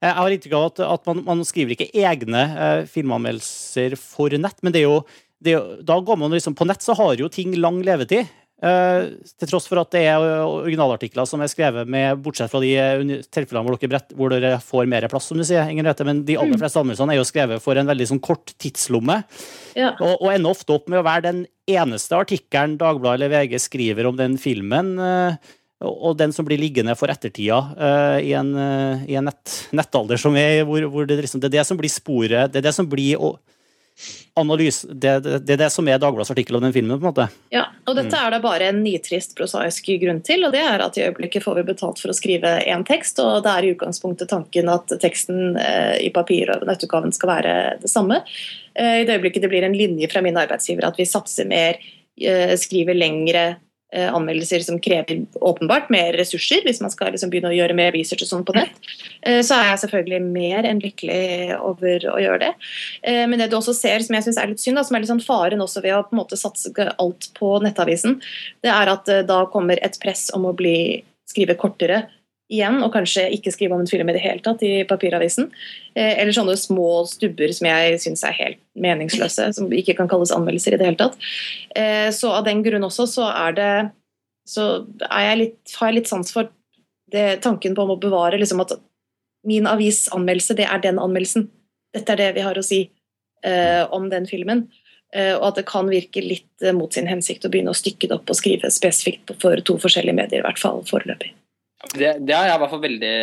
Jeg 0.00 0.16
har 0.16 0.32
inntrykk 0.32 0.56
av 0.56 0.68
at, 0.70 0.84
at 0.96 1.10
man, 1.10 1.24
man, 1.26 1.44
skriver 1.46 1.76
ikke 1.76 1.92
egne 1.92 2.44
eh, 2.48 2.86
filmanmeldelser 2.88 3.98
for 4.00 4.32
nett, 4.40 4.62
men 4.64 4.72
det 4.72 4.82
er 4.82 4.88
jo 4.88 5.02
det, 5.40 5.54
da 5.88 5.96
går 6.04 6.18
man 6.20 6.32
liksom, 6.34 6.56
På 6.56 6.66
nett 6.68 6.84
så 6.84 6.96
har 6.98 7.14
jo 7.16 7.30
ting 7.32 7.54
lang 7.56 7.80
levetid. 7.84 8.28
Uh, 8.60 9.16
til 9.40 9.48
tross 9.48 9.64
for 9.70 9.80
at 9.80 9.88
det 9.94 10.02
er 10.04 10.20
originalartikler 10.20 11.24
som 11.28 11.40
er 11.40 11.48
skrevet 11.48 11.88
med, 11.88 12.18
bortsett 12.20 12.52
fra 12.52 12.60
de 12.60 12.74
eh, 12.76 13.22
tilfellene 13.32 13.64
hvor 13.64 13.78
dere, 13.78 13.88
brett, 13.94 14.12
hvor 14.12 14.32
dere 14.34 14.50
får 14.60 14.90
mer 14.90 15.06
plass, 15.08 15.30
som 15.30 15.40
du 15.40 15.46
sier, 15.48 15.70
Inger 15.72 15.88
Rete, 15.88 16.04
men 16.04 16.20
de 16.28 16.36
aller 16.36 16.58
mm. 16.58 16.60
fleste 16.60 16.82
anmeldelsene 16.82 17.14
er 17.14 17.20
jo 17.22 17.28
skrevet 17.28 17.64
for 17.64 17.80
en 17.80 17.88
veldig 17.88 18.08
sånn 18.10 18.20
kort 18.20 18.52
tidslomme. 18.60 19.22
Ja. 19.78 19.94
Og, 19.94 20.12
og, 20.18 20.26
ender 20.34 20.52
ofte 20.52 20.76
opp 20.76 20.90
med 20.92 21.00
å 21.00 21.06
være 21.06 21.24
den 21.30 21.40
eneste 21.70 22.18
artikkelen 22.20 22.76
Dagbladet 22.80 23.22
eller 23.22 23.32
VG 23.32 23.56
skriver 23.64 24.10
om 24.10 24.20
den 24.20 24.36
filmen. 24.40 24.92
Uh, 25.00 25.56
og 25.80 26.18
den 26.20 26.34
som 26.36 26.44
blir 26.44 26.60
liggende 26.60 26.92
for 27.00 27.08
ettertida 27.08 27.62
uh, 27.72 28.18
i 28.20 28.34
en, 28.36 28.52
i 29.08 29.16
en 29.16 29.24
nett, 29.30 29.54
nettalder 29.72 30.20
som 30.20 30.36
er, 30.36 30.66
hvor, 30.68 30.84
hvor 30.92 31.08
det, 31.08 31.16
liksom, 31.24 31.40
det, 31.40 31.48
er 31.48 31.62
det 31.62 31.68
som 31.70 31.80
blir 31.80 31.92
sporet, 31.92 32.52
det 32.52 32.60
er 32.60 32.68
det 32.68 32.76
som 32.76 32.88
blir 32.90 33.16
og, 33.16 33.38
analyse, 34.40 34.86
det, 34.90 35.20
det, 35.20 35.38
det, 35.44 35.54
er 35.54 35.62
det 35.64 35.70
som 35.74 35.88
er 35.88 35.98
Dagbladets 36.00 36.32
artikkel 36.32 36.56
om 36.56 36.64
den 36.64 36.72
filmen. 36.72 36.98
på 36.98 37.06
en 37.06 37.10
måte. 37.10 37.26
Ja, 37.52 37.66
og 37.86 37.96
dette 37.98 38.14
mm. 38.14 38.20
er 38.20 38.34
det 38.34 38.40
bare 38.44 38.68
en 38.70 38.82
nitrist 38.84 39.36
prosaisk 39.38 39.90
grunn 40.02 40.22
til, 40.26 40.44
og 40.46 40.54
det 40.54 40.62
er 40.64 40.84
at 40.84 40.98
i 40.98 41.04
øyeblikket 41.08 41.44
får 41.44 41.60
vi 41.60 41.66
betalt 41.72 42.02
for 42.02 42.12
å 42.12 42.16
skrive 42.16 42.56
én 42.64 42.84
tekst, 42.88 43.20
og 43.22 43.44
det 43.44 43.54
er 43.54 43.66
i 43.66 43.72
utgangspunktet 43.74 44.30
tanken 44.32 44.70
at 44.72 44.92
teksten 45.02 45.58
eh, 45.60 45.96
i 46.06 46.10
papir 46.14 46.52
og 46.54 46.66
nettutgaven 46.68 47.14
skal 47.16 47.34
være 47.34 47.56
det 47.82 47.92
samme. 47.92 48.22
Eh, 48.74 49.00
I 49.02 49.08
det 49.08 49.18
øyeblikket 49.18 49.46
det 49.46 49.52
blir 49.52 49.66
en 49.66 49.76
linje 49.76 50.10
fra 50.12 50.22
min 50.24 50.38
arbeidsgiver 50.40 50.88
at 50.88 51.00
vi 51.00 51.08
satser 51.08 51.48
mer, 51.50 51.80
eh, 52.20 52.54
skriver 52.60 52.98
lengre 52.98 53.44
anmeldelser 53.92 54.62
som 54.62 54.78
krever 54.82 55.24
åpenbart 55.40 55.88
mer 55.90 56.14
ressurser, 56.18 56.62
hvis 56.66 56.80
man 56.82 56.92
skal 56.92 57.10
liksom 57.14 57.32
begynne 57.32 57.50
å 57.50 57.56
gjøre 57.56 57.74
mer 57.74 57.90
research 57.96 58.22
og 58.26 58.30
sånn 58.30 58.44
på 58.46 58.54
nett, 58.54 58.76
eh, 59.26 59.40
så 59.46 59.56
er 59.56 59.70
jeg 59.70 59.82
selvfølgelig 59.84 60.20
mer 60.26 60.68
enn 60.68 60.82
lykkelig 60.84 61.58
over 61.58 62.06
å 62.12 62.18
gjøre 62.22 62.40
det. 62.44 62.52
Eh, 63.02 63.24
men 63.26 63.42
det 63.42 63.50
du 63.50 63.58
også 63.58 63.74
ser, 63.76 64.04
som 64.06 64.14
jeg 64.16 64.28
syns 64.28 64.40
er 64.40 64.52
litt 64.52 64.62
synd, 64.62 64.78
da, 64.78 64.86
som 64.86 64.96
er 64.96 65.04
litt 65.04 65.12
sånn 65.12 65.24
faren 65.24 65.64
også 65.64 65.82
ved 65.82 65.96
å 65.96 66.04
på 66.06 66.14
en 66.14 66.22
måte 66.22 66.38
satse 66.38 66.70
alt 67.02 67.30
på 67.38 67.56
nettavisen, 67.64 68.20
det 68.62 68.72
er 68.72 68.94
at 68.94 69.10
da 69.26 69.42
kommer 69.50 69.80
et 69.82 69.98
press 70.02 70.28
om 70.36 70.46
å 70.46 70.56
bli 70.56 71.02
skrive 71.30 71.58
kortere 71.58 72.04
igjen, 72.50 72.80
og 72.82 72.92
kanskje 72.94 73.28
ikke 73.36 73.52
skrive 73.54 73.76
om 73.76 73.84
en 73.84 73.90
film 73.90 74.10
i 74.10 74.14
det 74.16 74.22
hele 74.24 74.42
tatt 74.42 74.62
i 74.66 74.82
papiravisen. 74.88 75.48
Eh, 75.94 76.18
eller 76.18 76.34
sånne 76.34 76.56
små 76.58 77.04
stubber 77.10 77.52
som 77.54 77.68
jeg 77.70 78.00
syns 78.02 78.24
er 78.26 78.36
helt 78.38 78.60
meningsløse, 78.74 79.50
som 79.56 79.70
ikke 79.74 79.94
kan 79.98 80.10
kalles 80.10 80.34
anmeldelser 80.34 80.74
i 80.74 80.80
det 80.80 80.88
hele 80.88 81.00
tatt. 81.00 81.18
Eh, 81.78 82.08
så 82.14 82.34
av 82.34 82.46
den 82.48 82.64
grunn 82.66 82.86
også 82.86 83.06
så 83.10 83.30
er 83.30 83.56
det 83.58 83.72
så 84.50 84.66
jeg 85.04 85.38
litt, 85.38 85.58
har 85.78 85.90
jeg 85.90 86.00
litt 86.00 86.10
sans 86.10 86.32
for 86.34 86.50
det, 87.12 87.42
tanken 87.44 87.76
på 87.76 87.84
om 87.84 87.94
å 87.94 88.00
bevare 88.00 88.38
liksom 88.40 88.62
at 88.64 88.74
min 89.46 89.68
avisanmeldelse, 89.70 90.56
det 90.58 90.66
er 90.66 90.82
den 90.82 90.98
anmeldelsen. 91.00 91.46
Dette 91.94 92.14
er 92.14 92.24
det 92.24 92.30
vi 92.38 92.44
har 92.44 92.58
å 92.58 92.66
si 92.66 92.80
eh, 93.46 93.84
om 93.94 94.10
den 94.10 94.26
filmen. 94.30 94.66
Og 95.10 95.42
at 95.48 95.56
det 95.58 95.64
kan 95.66 95.88
virke 95.90 96.22
litt 96.22 96.62
mot 96.78 96.94
sin 96.94 97.08
hensikt 97.10 97.42
å 97.42 97.50
begynne 97.50 97.72
å 97.74 97.78
stykke 97.80 98.06
det 98.06 98.14
opp 98.14 98.30
og 98.30 98.38
skrive 98.38 98.70
spesifikt 98.70 99.34
for 99.42 99.58
to 99.66 99.74
forskjellige 99.82 100.14
medier, 100.14 100.38
i 100.38 100.46
hvert 100.46 100.62
fall 100.62 100.84
foreløpig. 100.86 101.32
Det, 101.80 102.18
det, 102.20 102.34
har 102.36 102.46
jeg 102.46 102.58
i 102.58 102.60
hvert 102.60 102.72
fall 102.74 102.84
veldig 102.84 103.14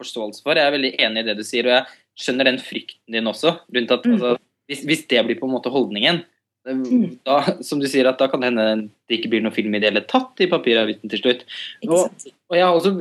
forståelse 0.00 0.44
for. 0.44 0.56
Jeg 0.56 0.68
er 0.68 0.74
veldig 0.74 0.94
enig 1.04 1.22
i 1.22 1.28
det 1.28 1.36
du 1.38 1.44
sier. 1.46 1.68
Og 1.68 1.74
jeg 1.74 2.24
skjønner 2.24 2.48
den 2.48 2.60
frykten 2.62 3.14
din 3.14 3.30
også. 3.30 3.58
rundt 3.74 3.94
at 3.94 4.08
mm. 4.08 4.16
altså, 4.16 4.32
hvis, 4.70 4.82
hvis, 4.88 5.04
det 5.10 5.22
blir 5.26 5.38
på 5.40 5.48
en 5.48 5.54
måte 5.54 5.72
holdningen, 5.72 6.22
eh, 6.68 6.80
mm. 6.80 7.04
da, 7.28 7.38
som 7.64 7.82
du 7.82 7.86
sier, 7.90 8.08
at 8.08 8.20
da 8.20 8.30
kan 8.32 8.42
det 8.42 8.50
hende 8.50 8.88
det 9.08 9.20
ikke 9.20 9.34
blir 9.34 9.44
noen 9.44 9.56
film 9.56 9.76
i 9.76 9.82
det 9.82 9.92
hele 9.92 10.04
tatt 10.08 10.40
i 10.44 10.50
papiravisen 10.50 11.12
til 11.12 11.22
slutt. 11.22 11.46
Og, 11.86 12.08
og, 12.48 12.56
jeg 12.56 12.64
har 12.64 12.80
også 12.80 12.96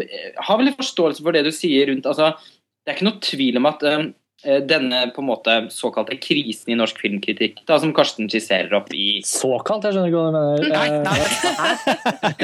har 0.50 0.62
veldig 0.62 0.78
forståelse 0.78 1.26
for 1.26 1.36
det 1.36 1.48
du 1.48 1.54
sier 1.56 1.91
rundt 1.91 2.08
altså, 2.08 2.34
Det 2.84 2.91
er 2.91 2.98
ikke 2.98 3.08
noe 3.10 3.24
tvil 3.24 3.60
om 3.60 3.67
at 3.72 3.84
um, 3.88 4.10
denne 4.70 5.02
på 5.15 5.24
en 5.24 5.28
måte 5.32 5.54
såkalte 5.74 6.20
krisen 6.22 6.76
i 6.76 6.78
norsk 6.78 7.00
filmkritikk, 7.02 7.63
da, 7.67 7.80
som 7.82 7.96
Karsten 7.96 8.30
skisserer 8.32 8.76
opp 8.78 8.91
i 8.93 9.17
Såkalt? 9.26 9.88
Jeg 9.88 9.96
skjønner 9.96 10.12
ikke 10.12 10.22
hva 10.22 10.30
du 10.30 10.38
mener. 10.38 10.67
Nei, 10.76 10.89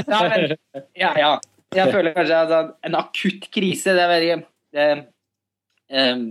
nei, 0.08 0.32
nei, 0.48 0.86
ja, 0.98 1.12
ja. 1.22 1.34
Jeg 1.78 1.94
føler 1.94 2.16
kanskje 2.16 2.40
at 2.46 2.74
en 2.88 2.98
akutt 3.00 3.48
krise 3.54 3.96
det 3.96 4.04
er 4.04 4.12
veldig 4.12 4.36
det, 4.74 4.88
um, 5.94 6.26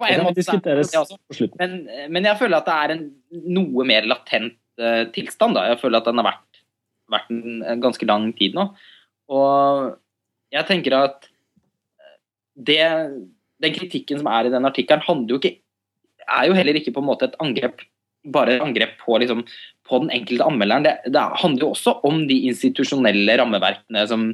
på 0.00 0.08
en 0.08 0.22
måte 0.24 0.32
er 0.32 0.40
diskuteres 0.40 0.92
på 0.96 1.36
slutten. 1.36 1.58
Men, 1.60 2.12
men 2.14 2.28
jeg 2.28 2.40
føler 2.40 2.60
at 2.60 2.68
det 2.68 2.76
er 2.76 2.94
en 2.94 3.02
noe 3.56 3.86
mer 3.88 4.08
latent 4.08 4.56
uh, 4.80 5.04
tilstand. 5.14 5.56
Da. 5.56 5.66
Jeg 5.72 5.80
føler 5.82 6.00
at 6.00 6.08
den 6.08 6.22
har 6.22 6.28
vært, 6.30 6.62
vært 7.12 7.34
en, 7.34 7.60
en 7.68 7.82
ganske 7.84 8.08
lang 8.08 8.30
tid 8.38 8.56
nå. 8.56 8.70
Og 9.30 9.90
jeg 10.50 10.66
tenker 10.66 10.96
at 10.96 11.28
eh, 11.28 12.16
det, 12.66 12.80
den 13.62 13.74
kritikken 13.76 14.18
som 14.22 14.30
er 14.32 14.48
i 14.48 14.54
den 14.54 14.66
artikkelen, 14.66 15.04
handler 15.06 15.36
jo 15.36 15.38
ikke 15.42 15.58
er 16.30 16.48
jo 16.48 16.56
heller 16.56 16.78
ikke 16.78 16.94
på 16.94 17.02
en 17.02 17.08
måte 17.08 17.28
et 17.28 17.38
angrep 17.42 17.82
bare 18.28 18.58
angrep 18.60 18.98
på, 19.00 19.16
liksom, 19.22 19.42
på 19.88 20.00
den 20.02 20.12
enkelte 20.14 20.46
anmelderen. 20.46 20.84
Det, 20.84 21.12
det 21.14 21.22
handler 21.42 21.64
jo 21.64 21.72
også 21.74 21.96
om 22.06 22.22
de 22.28 22.36
institusjonelle 22.50 23.36
rammeverkene 23.40 24.04
som, 24.10 24.30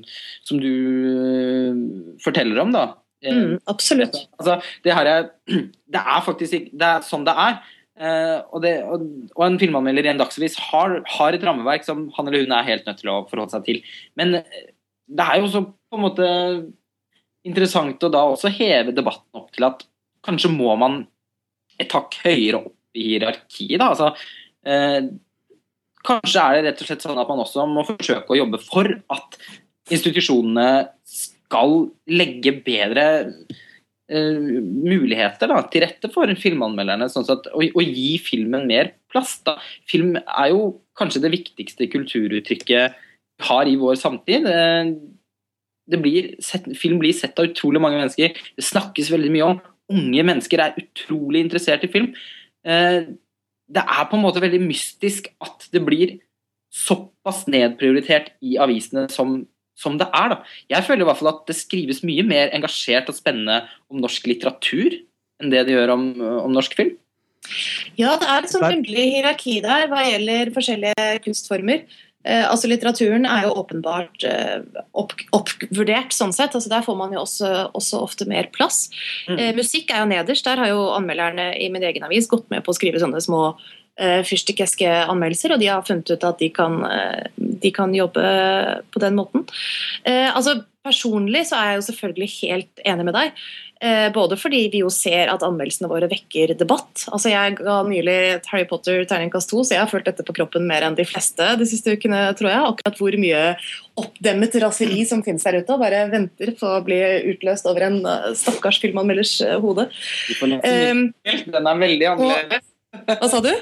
som 0.46 0.61
du 0.62 0.72
eh, 1.12 1.81
forteller 2.25 2.62
om. 2.64 2.75
da. 2.75 2.87
Eh, 3.25 3.35
Mm, 3.37 3.57
absolutt. 3.70 4.18
Altså, 4.38 4.59
det, 4.85 4.94
her 4.94 5.11
er, 5.12 5.29
det 5.94 6.03
er 6.03 6.20
faktisk 6.27 6.70
Det 6.72 6.88
er 6.90 7.07
sånn 7.07 7.27
det 7.27 7.35
er. 7.46 7.59
Uh, 7.96 8.42
og, 8.53 8.59
det, 8.61 8.75
og, 8.85 9.05
og 9.38 9.42
en 9.46 9.55
filmanmelder 9.57 10.05
i 10.05 10.11
en 10.11 10.18
dagsavis 10.20 10.59
har, 10.66 10.99
har 11.14 11.33
et 11.33 11.44
rammeverk 11.49 11.87
som 11.87 12.11
han 12.12 12.27
eller 12.29 12.42
hun 12.44 12.53
er 12.53 12.66
helt 12.66 12.85
nødt 12.85 12.99
til 13.01 13.09
å 13.09 13.22
forholde 13.31 13.55
seg 13.55 13.64
til. 13.64 13.79
Men 14.20 14.35
det 14.37 15.25
er 15.25 15.38
jo 15.38 15.46
også 15.46 15.62
på 15.64 15.96
en 15.96 16.05
måte 16.05 16.27
interessant 17.46 18.05
å 18.05 18.11
da 18.12 18.27
også 18.35 18.53
heve 18.53 18.92
debatten 18.92 19.40
opp 19.40 19.49
til 19.55 19.68
at 19.70 19.87
kanskje 20.27 20.51
må 20.53 20.75
man 20.77 21.05
et 21.81 21.92
hakk 21.92 22.18
høyere 22.25 22.61
opp 22.66 22.75
i 22.96 23.12
hierarkiet. 23.12 23.78
da, 23.80 23.92
altså 23.92 24.12
eh, 24.66 25.12
Kanskje 26.06 26.42
er 26.42 26.56
det 26.56 26.66
rett 26.68 26.82
og 26.85 26.90
slett 26.90 27.02
sånn 27.02 27.18
at 27.18 27.30
man 27.30 27.40
også 27.42 27.64
må 27.66 27.82
forsøke 27.87 28.30
å 28.30 28.38
jobbe 28.38 28.61
for 28.62 28.87
at 29.11 29.38
institusjonene 29.90 30.68
skal 31.06 31.88
legge 32.11 32.52
bedre 32.66 33.06
eh, 34.11 34.38
muligheter 34.62 35.50
da, 35.50 35.61
til 35.70 35.82
rette 35.82 36.11
for 36.14 36.30
filmanmelderne, 36.38 37.09
sånn 37.11 37.26
at, 37.35 37.50
og, 37.52 37.74
og 37.74 37.90
gi 37.90 38.16
filmen 38.22 38.68
mer 38.70 38.92
plass. 39.12 39.38
Da. 39.46 39.56
Film 39.90 40.14
er 40.22 40.52
jo 40.52 40.76
kanskje 40.98 41.24
det 41.26 41.35
viktigste 41.35 41.90
kulturuttrykket 41.92 42.96
vi 43.37 43.50
har 43.50 43.68
i 43.68 43.76
vår 43.80 43.98
samtid. 44.00 44.46
Eh, 44.48 45.98
blir 46.02 46.32
sett, 46.42 46.66
film 46.78 46.98
blir 47.02 47.14
sett 47.14 47.38
av 47.38 47.50
utrolig 47.50 47.82
mange 47.82 48.00
mennesker. 48.00 48.35
Det 48.56 48.64
snakkes 48.64 49.12
veldig 49.12 49.32
mye 49.35 49.50
om. 49.52 49.61
Unge 49.92 50.24
mennesker 50.26 50.62
er 50.62 50.78
utrolig 50.80 51.44
interessert 51.44 51.85
i 51.87 51.92
film. 51.92 52.11
Eh, 52.66 53.00
det 53.66 53.83
er 53.83 54.07
på 54.11 54.18
en 54.18 54.24
måte 54.24 54.42
veldig 54.42 54.62
mystisk 54.62 55.29
at 55.42 55.66
det 55.74 55.83
blir 55.87 56.16
såpass 56.76 57.46
nedprioritert 57.50 58.35
i 58.44 58.57
avisene 58.62 59.07
som, 59.12 59.40
som 59.79 59.96
det 59.98 60.09
er. 60.11 60.35
Da. 60.35 60.38
Jeg 60.76 60.87
føler 60.87 61.05
i 61.05 61.09
hvert 61.09 61.20
fall 61.22 61.33
at 61.33 61.42
det 61.48 61.59
skrives 61.59 62.02
mye 62.07 62.26
mer 62.26 62.52
engasjert 62.57 63.11
og 63.11 63.18
spennende 63.18 63.64
om 63.90 64.02
norsk 64.02 64.29
litteratur 64.31 64.98
enn 65.42 65.52
det 65.52 65.66
det 65.66 65.76
gjør 65.76 65.94
om, 65.96 66.07
om 66.46 66.55
norsk 66.55 66.76
film. 66.79 66.94
Ja, 67.96 68.16
det 68.18 68.26
er 68.26 68.42
et 68.42 68.50
sånt 68.50 68.66
underlig 68.66 69.07
hierarki 69.14 69.59
der 69.64 69.87
hva 69.90 70.02
gjelder 70.07 70.50
forskjellige 70.55 71.11
kunstformer. 71.26 71.85
Eh, 72.26 72.44
altså 72.50 72.68
Litteraturen 72.70 73.26
er 73.30 73.46
jo 73.46 73.54
åpenbart 73.62 74.26
eh, 74.26 74.58
opp, 74.98 75.14
oppvurdert 75.36 76.14
sånn 76.16 76.34
sett. 76.36 76.56
altså 76.58 76.72
Der 76.72 76.84
får 76.86 76.98
man 76.98 77.14
jo 77.14 77.22
også, 77.22 77.52
også 77.78 78.02
ofte 78.02 78.28
mer 78.28 78.50
plass. 78.54 78.86
Mm. 79.30 79.38
Eh, 79.38 79.54
musikk 79.56 79.92
er 79.92 80.02
jo 80.02 80.12
nederst. 80.12 80.46
Der 80.48 80.62
har 80.62 80.72
jo 80.72 80.88
anmelderne 80.96 81.52
i 81.60 81.70
min 81.72 81.86
egen 81.86 82.06
avis 82.06 82.30
gått 82.30 82.48
med 82.52 82.66
på 82.66 82.74
å 82.74 82.78
skrive 82.78 83.02
sånne 83.02 83.22
små 83.24 83.42
eh, 83.96 84.22
fyrstikkeske 84.26 84.90
anmeldelser, 85.06 85.54
og 85.54 85.62
de 85.62 85.70
har 85.70 85.84
funnet 85.86 86.10
ut 86.12 86.26
at 86.26 86.40
de 86.42 86.50
kan, 86.54 86.80
eh, 86.90 87.28
de 87.36 87.72
kan 87.74 87.94
jobbe 87.94 88.24
på 88.92 89.02
den 89.02 89.18
måten. 89.18 89.46
Eh, 90.04 90.28
altså 90.34 90.60
Personlig 90.87 91.49
så 91.51 91.59
er 91.59 91.72
jeg 91.72 91.81
jo 91.81 91.87
selvfølgelig 91.90 92.33
helt 92.40 92.85
enig 92.87 93.07
med 93.09 93.16
deg. 93.16 93.46
Eh, 93.85 94.07
både 94.12 94.38
fordi 94.40 94.62
vi 94.72 94.81
jo 94.81 94.88
ser 94.92 95.29
at 95.29 95.42
anmeldelsene 95.44 95.88
våre 95.90 96.09
vekker 96.09 96.55
debatt. 96.57 97.03
Altså 97.12 97.29
Jeg 97.29 97.59
ga 97.59 97.75
nylig 97.85 98.14
et 98.38 98.46
Harry 98.49 98.64
Potter 98.68 99.03
terningkast 99.09 99.51
2, 99.53 99.64
så 99.66 99.77
jeg 99.77 99.83
har 99.83 99.90
følt 99.90 100.07
dette 100.09 100.25
på 100.25 100.33
kroppen 100.38 100.64
mer 100.68 100.87
enn 100.87 100.96
de 100.96 101.05
fleste 101.05 101.51
de 101.61 101.66
siste 101.68 101.92
ukene, 101.92 102.22
tror 102.38 102.49
jeg. 102.49 102.70
Akkurat 102.70 103.03
hvor 103.03 103.18
mye 103.20 103.42
oppdemmet 104.01 104.57
raseri 104.64 105.05
som 105.09 105.20
finnes 105.27 105.44
der 105.44 105.59
ute, 105.61 105.77
og 105.77 105.83
bare 105.85 106.07
venter 106.12 106.55
på 106.57 106.70
å 106.72 106.81
bli 106.87 107.01
utløst 107.35 107.68
over 107.68 107.88
en 107.90 107.99
uh, 108.07 108.31
stakkars 108.37 108.81
filmanmelders 108.81 109.35
uh, 109.44 109.59
hode. 109.61 109.88
Um, 110.40 111.11
den 111.25 111.68
er 111.72 111.83
veldig 111.83 112.11
annerledes. 112.14 112.64
hva 113.12 113.29
sa 113.33 113.42
du? 113.44 113.53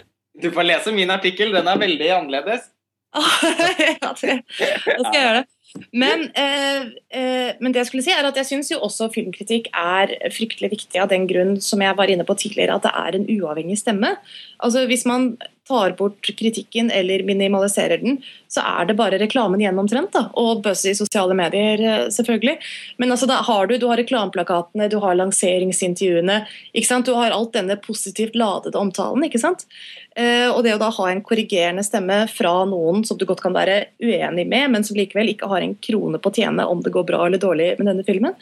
Du 0.42 0.50
får 0.54 0.66
lese 0.66 0.94
min 0.94 1.10
artikkel, 1.14 1.54
den 1.54 1.70
er 1.70 1.78
veldig 1.80 2.14
annerledes. 2.20 2.70
ja, 3.14 4.14
det, 4.18 4.40
da 4.58 5.02
skal 5.02 5.14
jeg 5.14 5.22
gjøre 5.22 5.42
det. 5.42 5.53
Men, 5.90 6.28
eh, 6.38 6.82
eh, 7.10 7.54
men 7.58 7.72
det 7.72 7.82
jeg 7.82 7.88
skulle 7.88 8.04
si 8.06 8.12
er 8.14 8.26
at 8.26 8.36
jeg 8.38 8.46
syns 8.46 8.70
jo 8.70 8.78
også 8.86 9.08
filmkritikk 9.14 9.72
er 9.74 10.12
fryktelig 10.34 10.70
viktig 10.76 11.00
av 11.02 11.10
den 11.10 11.26
grunn 11.30 11.56
som 11.62 11.82
jeg 11.82 11.98
var 11.98 12.10
inne 12.10 12.26
på 12.26 12.36
tidligere, 12.38 12.76
at 12.78 12.86
det 12.86 12.92
er 12.94 13.18
en 13.18 13.26
uavhengig 13.34 13.80
stemme. 13.80 14.14
Altså 14.62 14.86
Hvis 14.86 15.06
man 15.06 15.32
tar 15.68 15.94
bort 15.98 16.30
kritikken 16.38 16.90
eller 16.92 17.24
minimaliserer 17.24 18.02
den, 18.02 18.18
så 18.52 18.62
er 18.64 18.88
det 18.88 18.96
bare 18.98 19.18
reklamen 19.20 19.62
igjen 19.62 19.78
omtrent. 19.80 20.16
Og 20.40 20.62
buzz 20.64 20.84
i 20.86 20.94
sosiale 20.96 21.36
medier, 21.38 21.80
eh, 21.80 22.06
selvfølgelig. 22.12 22.56
Men 23.02 23.14
altså 23.14 23.28
da 23.30 23.40
har 23.46 23.66
du, 23.66 23.76
du 23.78 23.88
har 23.90 24.00
reklameplakatene, 24.00 24.90
du 24.92 24.98
har 25.02 25.18
lanseringsintervjuene, 25.20 26.42
ikke 26.74 26.90
sant? 26.90 27.06
du 27.08 27.16
har 27.16 27.34
alt 27.34 27.52
denne 27.56 27.76
positivt 27.80 28.36
ladede 28.38 28.80
omtalen. 28.80 29.24
ikke 29.24 29.42
sant? 29.42 29.66
Eh, 30.14 30.46
og 30.46 30.60
det 30.62 30.76
å 30.76 30.78
da 30.78 30.92
ha 30.94 31.06
en 31.10 31.22
korrigerende 31.26 31.82
stemme 31.82 32.20
fra 32.30 32.52
noen 32.70 33.02
som 33.06 33.18
du 33.18 33.24
godt 33.26 33.42
kan 33.42 33.54
være 33.54 33.80
uenig 33.98 34.44
med, 34.46 34.70
men 34.70 34.86
som 34.86 34.94
likevel 34.98 35.32
ikke 35.32 35.48
har 35.50 35.64
en 35.64 35.74
krone 35.82 36.20
på 36.22 36.30
å 36.30 36.36
tjene 36.36 36.66
om 36.70 36.84
det 36.84 36.92
går 36.94 37.06
bra 37.08 37.24
eller 37.26 37.42
dårlig 37.42 37.72
med 37.80 37.90
denne 37.90 38.06
filmen, 38.06 38.36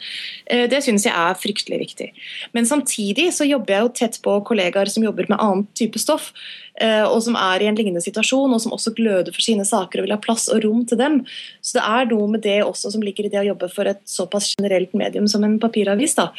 eh, 0.45 0.67
det 0.69 0.83
syns 0.85 1.07
jeg 1.07 1.15
er 1.17 1.39
fryktelig 1.39 1.79
viktig. 1.81 2.11
Men 2.53 2.69
samtidig 2.69 3.31
så 3.33 3.47
jobber 3.49 3.73
jeg 3.73 3.87
jo 3.87 3.93
tett 4.03 4.21
på 4.21 4.37
kollegaer 4.45 4.91
som 4.93 5.05
jobber 5.05 5.31
med 5.31 5.41
annen 5.41 5.65
type 5.73 5.97
stoff, 5.97 6.29
eh, 6.77 7.01
og 7.13 7.23
som 7.25 7.37
er 7.39 7.63
i 7.63 7.69
en 7.69 7.77
lignende 7.77 8.03
situasjon, 8.03 8.53
og 8.53 8.61
som 8.63 8.75
også 8.75 8.95
gløder 8.97 9.33
for 9.33 9.45
sine 9.45 9.65
saker 9.67 10.01
og 10.01 10.07
vil 10.07 10.15
ha 10.15 10.21
plass 10.21 10.49
og 10.51 10.63
rom 10.65 10.83
til 10.89 10.99
dem. 10.99 11.21
Så 11.61 11.77
det 11.77 11.85
er 11.85 12.09
noe 12.11 12.29
med 12.35 12.43
det 12.45 12.59
også 12.65 12.93
som 12.95 13.05
ligger 13.05 13.27
i 13.27 13.33
det 13.33 13.41
å 13.43 13.47
jobbe 13.51 13.69
for 13.73 13.89
et 13.89 14.01
såpass 14.09 14.53
generelt 14.57 14.93
medium 14.97 15.29
som 15.31 15.45
en 15.45 15.59
papiravis. 15.61 16.17
da, 16.19 16.31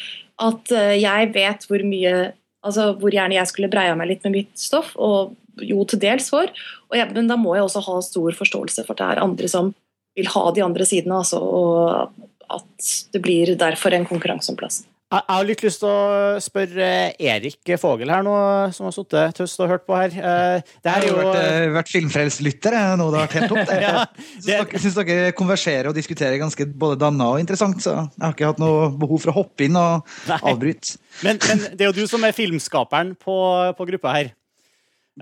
At 0.43 0.75
eh, 0.75 0.97
jeg 1.03 1.33
vet 1.37 1.69
hvor 1.71 1.87
mye 1.87 2.33
altså 2.65 2.91
hvor 2.97 3.13
gjerne 3.13 3.37
jeg 3.37 3.51
skulle 3.51 3.71
breia 3.73 3.97
meg 3.99 4.11
litt 4.11 4.25
med 4.27 4.39
mitt 4.39 4.53
stoff, 4.59 4.95
og 4.97 5.35
jo 5.63 5.85
til 5.87 6.01
dels 6.03 6.31
for. 6.33 6.51
Jeg, 6.95 7.11
men 7.15 7.29
da 7.31 7.37
må 7.39 7.55
jeg 7.57 7.67
også 7.67 7.85
ha 7.87 7.99
stor 8.05 8.37
forståelse 8.39 8.87
for 8.87 8.97
at 8.97 9.03
det 9.03 9.11
er 9.13 9.25
andre 9.25 9.51
som 9.51 9.75
vil 10.15 10.31
ha 10.31 10.45
de 10.55 10.63
andre 10.65 10.87
sidene, 10.87 11.21
altså, 11.21 11.41
og 11.43 12.15
at 12.55 12.91
det 13.15 13.21
blir 13.23 13.55
derfor 13.59 13.95
en 13.95 14.07
konkurranse 14.09 14.53
om 14.53 14.59
plassen. 14.59 14.89
Jeg 15.13 15.21
jeg 15.21 15.37
har 15.37 15.45
litt 15.47 15.63
lyst 15.63 15.81
til 15.83 15.91
å 15.91 16.39
spørre 16.43 16.87
Erik 17.23 17.71
Fogel 17.79 18.11
her 18.11 18.25
nå, 18.25 18.35
som 18.75 18.87
har 18.89 18.95
sittet 18.97 19.37
tøst 19.37 19.61
og 19.63 19.69
hørt 19.71 19.85
på 19.87 19.95
her. 19.95 20.11
Eh, 20.11 20.63
Det 20.83 20.91
her 20.91 21.05
Jeg 21.05 21.11
er 21.11 21.13
jo 21.13 21.17
har 21.19 21.27
vært, 21.29 21.45
eh, 21.45 21.73
vært 21.75 21.91
filmfrelst 21.93 22.41
lytter. 22.43 22.77
Nå 22.99 23.07
det 23.13 23.21
har 23.21 23.27
vært 23.29 23.37
helt 23.39 23.53
topp. 23.53 23.75
Ja, 23.85 24.07
det... 24.47 24.81
syns 24.83 24.97
dere, 24.99 25.33
konverserer 25.37 25.91
og 25.91 25.95
diskuterer 25.95 26.41
ganske 26.41 26.67
både 26.67 26.99
danna 26.99 27.29
og 27.35 27.39
interessant, 27.39 27.79
så 27.85 27.95
jeg 28.09 28.25
har 28.25 28.33
ikke 28.35 28.49
hatt 28.49 28.63
noe 28.63 28.89
behov 28.99 29.21
for 29.23 29.31
å 29.31 29.37
hoppe 29.43 29.69
inn 29.69 29.77
og 29.79 30.09
Nei. 30.27 30.41
avbryte. 30.51 30.97
Men, 31.23 31.39
men 31.47 31.63
det 31.77 31.85
er 31.85 31.93
jo 31.93 31.99
du 32.01 32.09
som 32.11 32.25
er 32.27 32.35
filmskaperen 32.35 33.15
på, 33.15 33.37
på 33.79 33.87
gruppa 33.93 34.17
her. 34.17 34.33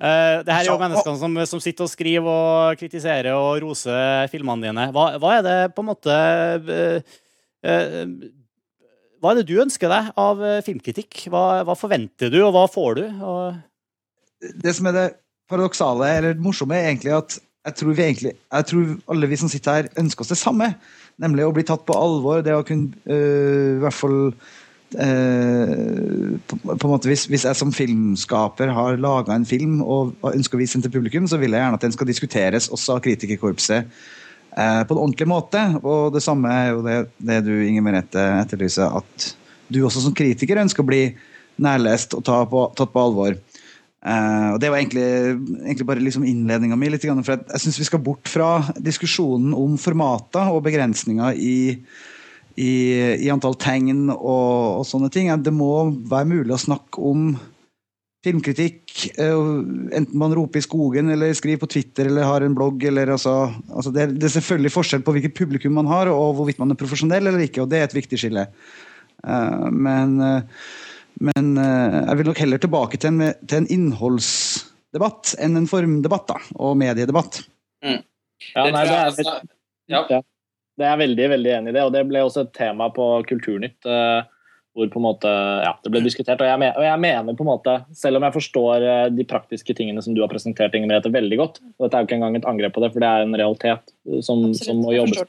Eh, 0.00 0.36
det 0.46 0.54
her 0.54 0.62
er 0.62 0.70
jo 0.70 0.78
menneskene 0.80 1.20
som, 1.20 1.36
som 1.50 1.60
sitter 1.60 1.84
og 1.84 1.92
skriver 1.92 2.30
og 2.32 2.80
kritiserer 2.80 3.34
og 3.36 3.58
roser 3.66 4.30
filmene 4.32 4.70
dine. 4.70 4.88
Hva, 4.94 5.10
hva 5.20 5.34
er 5.36 5.44
det 5.44 5.58
på 5.76 5.84
en 5.84 5.90
måte 5.90 6.16
Hva 9.22 9.30
er 9.30 9.38
det 9.38 9.52
du 9.52 9.60
ønsker 9.62 9.86
deg 9.86 10.08
av 10.18 10.40
eh, 10.42 10.60
filmkritikk? 10.66 11.28
Hva, 11.30 11.62
hva 11.62 11.76
forventer 11.78 12.32
du, 12.32 12.40
og 12.42 12.56
hva 12.56 12.64
får 12.70 12.98
du? 12.98 13.04
Og, 13.22 13.60
Det 14.64 14.74
som 14.74 14.88
er 14.90 14.96
det 14.96 15.04
paradoksale, 15.50 16.08
eller 16.18 16.34
det 16.34 16.42
morsomme, 16.42 16.74
er 16.74 16.90
egentlig 16.90 17.14
at 17.14 17.38
jeg 17.62 17.76
tror, 17.78 17.92
egentlig, 17.94 18.32
jeg 18.34 18.66
tror 18.66 18.88
alle 19.14 19.28
vi 19.30 19.38
som 19.38 19.50
sitter 19.52 19.76
her, 19.78 19.88
ønsker 20.02 20.24
oss 20.24 20.32
det 20.32 20.40
samme. 20.40 20.72
Nemlig 21.22 21.44
å 21.46 21.52
bli 21.54 21.62
tatt 21.68 21.84
på 21.86 21.94
alvor. 21.94 22.42
Det 22.42 22.56
å 22.56 22.64
kunne 22.66 22.90
øh, 23.06 23.76
i 23.76 23.82
hvert 23.84 23.94
fall 23.94 24.16
øh, 25.04 26.32
på, 26.42 26.58
på 26.66 26.74
en 26.74 26.90
måte 26.90 27.12
hvis, 27.12 27.28
hvis 27.30 27.46
jeg 27.46 27.60
som 27.60 27.70
filmskaper 27.70 28.72
har 28.74 28.98
laga 28.98 29.36
en 29.36 29.46
film 29.46 29.78
og 29.86 30.16
ønsker 30.32 30.58
å 30.58 30.62
vise 30.64 30.80
den 30.80 30.88
til 30.88 30.96
publikum, 30.96 31.30
så 31.30 31.38
vil 31.38 31.54
jeg 31.54 31.62
gjerne 31.62 31.78
at 31.78 31.86
den 31.86 31.94
skal 31.94 32.10
diskuteres 32.10 32.66
også 32.74 32.96
av 32.96 33.06
kritikerkorpset 33.06 33.94
eh, 34.56 34.82
på 34.86 34.94
en 34.94 35.02
ordentlig 35.04 35.28
måte. 35.30 35.62
Og 35.82 36.12
det 36.14 36.24
samme 36.24 36.52
er 36.52 36.72
jo 36.72 36.82
det, 36.86 36.98
det 37.22 37.40
du 37.46 37.54
Inger 37.60 37.84
Merete 37.86 38.26
etterlyser, 38.42 39.00
at 39.02 39.32
du 39.72 39.82
også 39.86 40.04
som 40.04 40.16
kritiker 40.16 40.60
ønsker 40.62 40.84
å 40.84 40.90
bli 40.90 41.04
nærlest 41.62 42.16
og 42.16 42.24
ta 42.26 42.42
på, 42.48 42.66
tatt 42.76 42.92
på 42.92 43.02
alvor. 43.02 43.36
Eh, 44.02 44.48
og 44.54 44.58
Det 44.60 44.70
var 44.70 44.80
egentlig, 44.80 45.06
egentlig 45.62 45.86
bare 45.86 46.02
liksom 46.02 46.26
innledninga 46.26 46.76
mi. 46.76 46.90
litt, 46.90 47.04
for 47.04 47.36
Jeg, 47.36 47.44
jeg 47.52 47.64
syns 47.64 47.78
vi 47.78 47.90
skal 47.90 48.02
bort 48.02 48.28
fra 48.28 48.50
diskusjonen 48.78 49.54
om 49.54 49.78
formater 49.78 50.50
og 50.50 50.64
begrensninger 50.66 51.38
i, 51.38 51.78
i, 52.56 52.72
i 53.22 53.30
antall 53.30 53.54
tegn 53.54 54.10
og, 54.10 54.82
og 54.82 54.86
sånne 54.88 55.10
ting. 55.12 55.30
Det 55.42 55.54
må 55.54 55.90
være 56.10 56.30
mulig 56.34 56.56
å 56.56 56.64
snakke 56.66 57.00
om 57.00 57.32
filmkritikk, 58.22 58.92
eh, 59.18 59.40
enten 59.98 60.18
man 60.18 60.34
roper 60.36 60.60
i 60.60 60.64
skogen 60.64 61.10
eller 61.10 61.34
skriver 61.34 61.62
på 61.62 61.70
Twitter 61.74 62.06
eller 62.10 62.28
har 62.28 62.44
en 62.46 62.54
blogg. 62.54 62.84
Eller, 62.84 63.10
altså, 63.16 63.52
altså 63.72 63.90
det, 63.94 64.04
er, 64.04 64.14
det 64.14 64.28
er 64.28 64.36
selvfølgelig 64.36 64.74
forskjell 64.76 65.04
på 65.06 65.16
hvilket 65.16 65.36
publikum 65.38 65.74
man 65.78 65.90
har 65.90 66.10
og 66.12 66.36
hvorvidt 66.38 66.62
man 66.62 66.74
er 66.74 66.80
profesjonell 66.80 67.26
eller 67.26 67.42
ikke, 67.46 67.64
og 67.64 67.72
det 67.72 67.80
er 67.80 67.90
et 67.90 67.98
viktig 67.98 68.20
skille. 68.22 68.46
Eh, 69.26 69.68
men 69.70 70.18
eh, 70.28 70.64
men 71.22 71.54
jeg 71.60 72.16
vil 72.18 72.26
nok 72.26 72.38
heller 72.40 72.58
tilbake 72.58 72.98
til 72.98 73.12
en, 73.12 73.34
til 73.46 73.58
en, 73.60 73.66
innholdsdebatt 73.70 75.34
enn 75.44 75.60
en 75.60 75.68
formdebatt 75.70 76.24
da, 76.30 76.38
og 76.56 76.72
mediedebatt. 76.80 77.36
Mm. 77.84 78.00
Ja, 78.56 78.64
nei, 78.72 78.82
det, 78.88 78.96
er, 78.96 79.12
det, 79.18 79.26
ja. 79.92 80.00
det 80.08 80.86
er 80.86 80.88
jeg 80.88 81.02
veldig, 81.02 81.26
veldig 81.34 81.52
enig 81.58 81.70
i 81.70 81.76
det, 81.76 81.84
og 81.84 81.92
det 81.94 82.02
ble 82.08 82.24
også 82.24 82.46
et 82.46 82.54
tema 82.56 82.88
på 82.96 83.06
Kulturnytt. 83.28 83.78
Uh, 83.86 84.24
hvor 84.72 84.88
på 84.88 85.00
en 85.00 85.04
måte, 85.04 85.30
ja, 85.66 85.74
det 85.84 85.92
ble 85.92 86.00
diskutert. 86.04 86.40
Og 86.40 86.48
jeg, 86.48 86.60
mener, 86.62 86.78
og 86.80 86.86
jeg, 86.86 87.00
mener 87.02 87.36
på 87.36 87.44
en 87.44 87.50
måte, 87.50 87.74
Selv 87.96 88.16
om 88.18 88.24
jeg 88.24 88.36
forstår 88.38 88.86
de 89.12 89.26
praktiske 89.28 89.76
tingene 89.76 90.00
som 90.04 90.16
du 90.16 90.22
har 90.24 90.32
presentert, 90.32 90.74
Inger 90.74 90.88
Merete, 90.88 91.12
veldig 91.12 91.38
godt 91.40 91.60
og 91.62 91.84
Dette 91.84 91.98
er 91.98 92.04
jo 92.04 92.08
ikke 92.08 92.18
engang 92.20 92.38
et 92.38 92.48
angrep 92.48 92.74
på 92.76 92.84
det, 92.84 92.92
for 92.94 93.04
det 93.04 93.10
er 93.10 93.26
en 93.26 93.36
realitet 93.36 93.94
som, 94.24 94.48
som 94.56 94.80
må 94.80 94.96
jobbes 94.96 95.24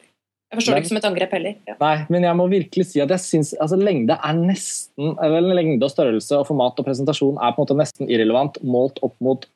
jeg 0.53 0.59
forstår 0.59 0.75
det 0.75 0.81
ikke 0.83 0.89
som 0.91 0.99
et 0.99 1.05
angrep 1.07 1.31
heller. 1.33 1.53
Ja. 1.65 1.75
Nei, 1.79 1.93
men 2.13 2.25
jeg 2.27 2.37
må 2.37 2.45
virkelig 2.51 2.85
si 2.85 3.01
at 3.01 3.09
jeg 3.09 3.21
syns 3.23 3.55
altså, 3.57 3.79
lengde 3.81 4.13
er 4.13 4.35
nesten 4.37 5.15
eller 5.17 5.55
lengde 5.57 5.87
og 5.87 5.89
størrelse 5.89 6.37
og 6.37 6.45
format 6.45 6.77
og 6.77 6.85
presentasjon 6.85 7.39
er 7.41 7.55
på 7.55 7.57
en 7.57 7.65
måte 7.65 7.77
nesten 7.79 8.11
irrelevant 8.11 8.59
målt 8.61 9.01
opp 9.05 9.15
mot 9.25 9.47
eh, 9.47 9.52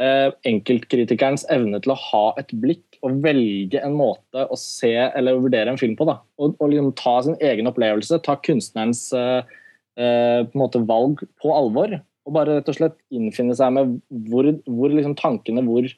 enkeltkritikerens 0.00 1.42
evne 1.52 1.76
til 1.84 1.92
å 1.92 1.98
ha 2.00 2.22
et 2.40 2.52
blikk 2.56 2.90
og 3.04 3.22
velge 3.24 3.80
en 3.80 3.96
måte 3.96 4.44
å 4.44 4.58
se 4.58 4.92
eller 4.92 5.40
vurdere 5.40 5.72
en 5.72 5.80
film 5.80 5.96
på. 5.96 6.06
da. 6.08 6.18
Og, 6.40 6.54
og 6.60 6.72
liksom 6.72 6.92
ta 6.98 7.16
sin 7.24 7.38
egen 7.40 7.68
opplevelse, 7.70 8.20
ta 8.24 8.36
kunstnerens 8.44 9.06
eh, 9.16 9.40
eh, 10.00 10.44
på 10.48 10.60
måte 10.60 10.82
valg 10.88 11.24
på 11.40 11.54
alvor. 11.56 11.96
Og 12.28 12.36
bare 12.36 12.58
rett 12.58 12.68
og 12.70 12.76
slett 12.76 12.98
innfinne 13.14 13.56
seg 13.56 13.72
med 13.76 13.96
hvor, 14.28 14.50
hvor 14.68 14.92
liksom 14.92 15.16
tankene, 15.18 15.64
hvor 15.66 15.88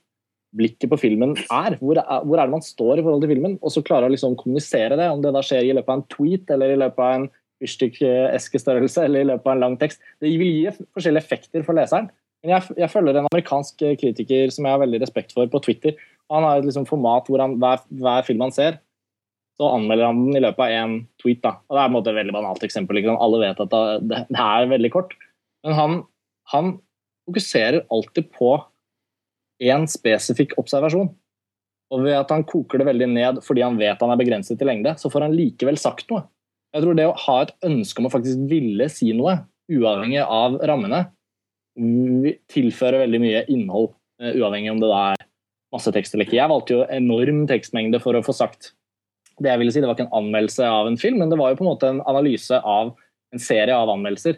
blikket 0.57 0.91
på 0.93 1.01
filmen 1.01 1.35
er. 1.49 1.79
Hvor, 1.81 1.99
er. 1.99 2.23
hvor, 2.23 2.39
er. 2.39 2.47
det 2.47 2.55
man 2.55 2.65
står 2.65 3.01
i 3.01 3.05
forhold 3.05 3.25
til 3.25 3.35
filmen? 3.35 3.59
Og 3.63 3.75
så 3.75 3.85
klare 3.85 4.07
å 4.07 4.13
liksom 4.13 4.39
kommunisere 4.39 4.99
det. 5.01 5.11
Om 5.11 5.25
det 5.25 5.35
da 5.35 5.43
skjer 5.45 5.67
i 5.67 5.77
løpet 5.79 5.91
av 5.91 6.01
en 6.01 6.11
tweet 6.13 6.55
eller 6.55 6.75
i 6.75 6.81
løpet 6.85 7.03
av 7.03 7.15
en 7.19 7.31
fyrstikkeskestørrelse 7.63 9.07
eller 9.07 9.23
i 9.23 9.31
løpet 9.33 9.49
av 9.49 9.57
en 9.57 9.67
lang 9.67 9.79
tekst. 9.81 10.03
Det 10.23 10.31
vil 10.39 10.59
gi 10.61 10.75
forskjellige 10.95 11.27
effekter 11.27 11.67
for 11.67 11.79
leseren. 11.79 12.11
Men 12.43 12.57
jeg, 12.57 12.75
jeg, 12.81 12.91
følger 12.91 13.19
en 13.19 13.29
amerikansk 13.29 13.85
kritiker 14.01 14.51
som 14.51 14.67
jeg 14.67 14.75
har 14.75 14.83
veldig 14.83 15.01
respekt 15.05 15.35
for, 15.35 15.47
på 15.51 15.61
Twitter. 15.63 15.95
Han 16.33 16.47
har 16.47 16.59
et 16.59 16.67
liksom 16.67 16.89
format 16.89 17.29
hvor 17.31 17.43
han, 17.43 17.55
hver, 17.63 17.85
hver, 18.03 18.25
film 18.27 18.43
han 18.43 18.55
ser, 18.55 18.81
så 19.61 19.69
anmelder 19.77 20.09
han 20.09 20.25
den 20.25 20.41
i 20.41 20.43
løpet 20.43 20.65
av 20.65 20.75
én 20.75 20.97
tweet. 21.23 21.43
Da. 21.45 21.55
Og 21.69 21.77
Det 21.77 21.79
er 21.79 21.87
på 21.87 21.93
en 21.93 21.97
måte 21.99 22.13
et 22.13 22.19
veldig 22.19 22.35
banalt 22.35 22.67
eksempel. 22.67 22.99
Liksom. 22.99 23.21
Alle 23.23 23.43
vet 23.45 23.63
at 23.63 23.75
det, 23.75 24.21
det, 24.33 24.43
er 24.43 24.71
veldig 24.73 24.93
kort. 24.95 25.15
Men 25.63 25.79
han, 25.79 25.97
han 26.51 26.77
fokuserer 27.29 27.85
alltid 27.93 28.33
på 28.35 28.57
én 29.63 29.87
spesifikk 29.91 30.57
observasjon. 30.59 31.13
Og 31.93 32.07
ved 32.07 32.17
at 32.17 32.31
han 32.33 32.47
koker 32.49 32.81
det 32.81 32.89
veldig 32.89 33.11
ned 33.13 33.41
fordi 33.45 33.63
han 33.63 33.79
vet 33.79 34.01
han 34.03 34.11
er 34.15 34.19
begrenset 34.19 34.59
til 34.59 34.71
lengde, 34.71 34.97
så 34.99 35.13
får 35.13 35.29
han 35.29 35.37
likevel 35.37 35.79
sagt 35.79 36.09
noe. 36.11 36.25
Jeg 36.73 36.83
tror 36.85 36.97
det 36.97 37.07
å 37.07 37.19
ha 37.27 37.41
et 37.45 37.53
ønske 37.69 38.01
om 38.01 38.09
å 38.09 38.13
faktisk 38.13 38.47
ville 38.49 38.87
si 38.91 39.13
noe, 39.15 39.43
uavhengig 39.71 40.23
av 40.25 40.57
rammene, 40.67 41.05
tilfører 42.53 43.05
veldig 43.07 43.21
mye 43.23 43.43
innhold, 43.53 43.93
eh, 44.21 44.37
uavhengig 44.37 44.73
om 44.73 44.81
det 44.83 44.91
da 44.91 45.03
er 45.13 45.27
masse 45.73 45.93
tekst 45.95 46.15
eller 46.15 46.29
ikke. 46.29 46.39
Jeg 46.39 46.53
valgte 46.53 46.77
jo 46.77 46.87
enorm 46.93 47.45
tekstmengde 47.49 48.01
for 48.03 48.17
å 48.17 48.25
få 48.25 48.35
sagt 48.37 48.73
det 49.41 49.49
jeg 49.49 49.63
ville 49.63 49.73
si. 49.73 49.81
Det 49.81 49.89
var 49.89 49.97
ikke 49.97 50.09
en 50.11 50.19
anmeldelse 50.21 50.69
av 50.69 50.89
en 50.89 51.01
film, 51.01 51.19
men 51.23 51.33
det 51.33 51.41
var 51.41 51.53
jo 51.53 51.61
på 51.61 51.65
en 51.65 51.73
måte 51.73 51.89
en 51.89 52.03
analyse 52.05 52.59
av 52.61 52.93
en 53.33 53.43
serie 53.43 53.75
av 53.75 53.91
anmeldelser. 53.93 54.37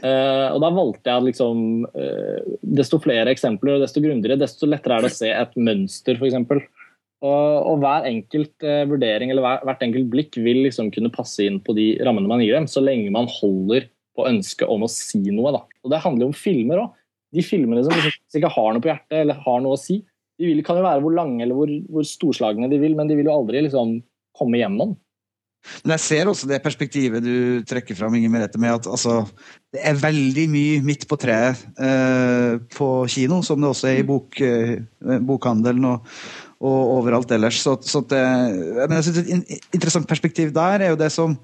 Uh, 0.00 0.48
og 0.54 0.62
da 0.64 0.70
valgte 0.72 1.12
jeg 1.12 1.24
liksom 1.26 1.58
uh, 1.84 2.38
Desto 2.64 2.96
flere 3.04 3.28
eksempler 3.28 3.74
og 3.74 3.82
desto 3.82 4.00
grundigere, 4.00 4.38
desto 4.40 4.64
lettere 4.64 4.96
er 4.96 5.04
det 5.04 5.10
å 5.12 5.16
se 5.18 5.28
et 5.28 5.58
mønster, 5.60 6.16
f.eks. 6.16 6.38
Og, 7.22 7.68
og 7.68 7.82
hver 7.82 8.08
enkelt 8.08 8.64
uh, 8.64 8.86
vurdering 8.88 9.30
eller 9.30 9.44
hver, 9.44 9.60
hvert 9.68 9.84
enkelt 9.84 10.08
blikk 10.14 10.38
vil 10.40 10.62
liksom 10.64 10.88
kunne 10.94 11.12
passe 11.12 11.44
inn 11.44 11.60
på 11.60 11.76
de 11.76 11.90
rammene 12.08 12.30
man 12.30 12.40
gir 12.40 12.56
dem, 12.56 12.70
så 12.72 12.80
lenge 12.80 13.12
man 13.12 13.28
holder 13.30 13.84
på 14.16 14.26
ønsket 14.28 14.70
om 14.70 14.84
å 14.84 14.90
si 14.92 15.22
noe. 15.30 15.54
Da. 15.54 15.62
Og 15.84 15.92
Det 15.92 16.02
handler 16.04 16.26
jo 16.26 16.32
om 16.32 16.36
filmer 16.36 16.84
òg. 16.84 16.98
De 17.32 17.44
filmene 17.44 17.84
som 17.84 17.94
liksom 17.96 18.40
ikke 18.40 18.52
har 18.52 18.74
noe 18.74 18.84
på 18.84 18.90
hjertet 18.90 19.22
eller 19.22 19.38
har 19.40 19.62
noe 19.64 19.78
å 19.78 19.80
si, 19.80 20.02
de 20.40 20.48
vil, 20.48 20.60
kan 20.66 20.76
jo 20.76 20.84
være 20.84 21.00
hvor 21.04 21.14
lange 21.16 21.44
eller 21.44 21.56
hvor, 21.56 21.70
hvor 21.92 22.04
storslagne 22.04 22.68
de 22.68 22.80
vil, 22.82 22.96
men 22.98 23.08
de 23.08 23.16
vil 23.16 23.28
jo 23.28 23.36
aldri 23.36 23.62
liksom 23.64 24.00
komme 24.36 24.60
gjennom. 24.60 24.92
Men 25.84 25.94
jeg 25.94 26.02
ser 26.02 26.28
også 26.30 26.48
det 26.50 26.58
perspektivet 26.64 27.22
du 27.22 27.62
trekker 27.68 27.94
fram, 27.94 28.14
Inger 28.18 28.32
Merete, 28.32 28.58
med 28.60 28.80
at 28.80 28.88
altså, 28.90 29.20
det 29.72 29.82
er 29.86 30.00
veldig 30.00 30.46
mye 30.50 30.80
midt 30.84 31.06
på 31.10 31.18
treet 31.22 31.60
eh, 31.78 32.56
på 32.74 32.88
kino, 33.12 33.38
som 33.46 33.62
det 33.62 33.70
også 33.70 33.92
er 33.92 34.00
i 34.00 34.06
bok, 34.06 34.40
eh, 34.42 34.80
bokhandelen 35.22 35.86
og, 35.92 36.08
og, 36.58 36.80
overalt 36.98 37.30
ellers. 37.36 37.60
Så, 37.62 37.76
så 37.86 38.02
det, 38.10 38.22
men 38.80 38.96
jeg 38.98 39.08
synes 39.08 39.22
Et 39.22 39.68
interessant 39.78 40.08
perspektiv 40.10 40.50
der 40.54 40.82
er 40.82 40.96
jo 40.96 40.98
det 40.98 41.12
som, 41.14 41.38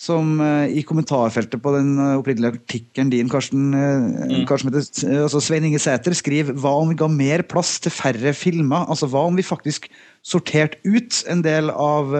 som 0.00 0.38
eh, 0.40 0.78
i 0.80 0.84
kommentarfeltet 0.86 1.60
på 1.60 1.72
den 1.74 1.92
eh, 2.00 2.16
opprinnelige 2.20 2.56
artikkelen 2.56 3.10
din, 3.12 3.28
Karsten, 3.32 3.66
eh, 3.76 4.06
mm. 4.32 4.46
Karsten 4.48 4.72
altså 4.72 5.42
Svein 5.44 5.66
Inge 5.68 5.80
Sæter, 5.82 6.16
skriver 6.16 6.56
hva 6.56 6.72
om 6.80 6.92
vi 6.92 7.00
ga 7.02 7.10
mer 7.12 7.44
plass 7.48 7.76
til 7.84 7.92
færre 7.92 8.32
filmer? 8.36 8.88
Altså 8.88 9.10
Hva 9.10 9.26
om 9.28 9.36
vi 9.36 9.44
faktisk 9.44 9.90
sorterte 10.24 10.80
ut 10.88 11.20
en 11.28 11.44
del 11.44 11.68
av 11.74 12.16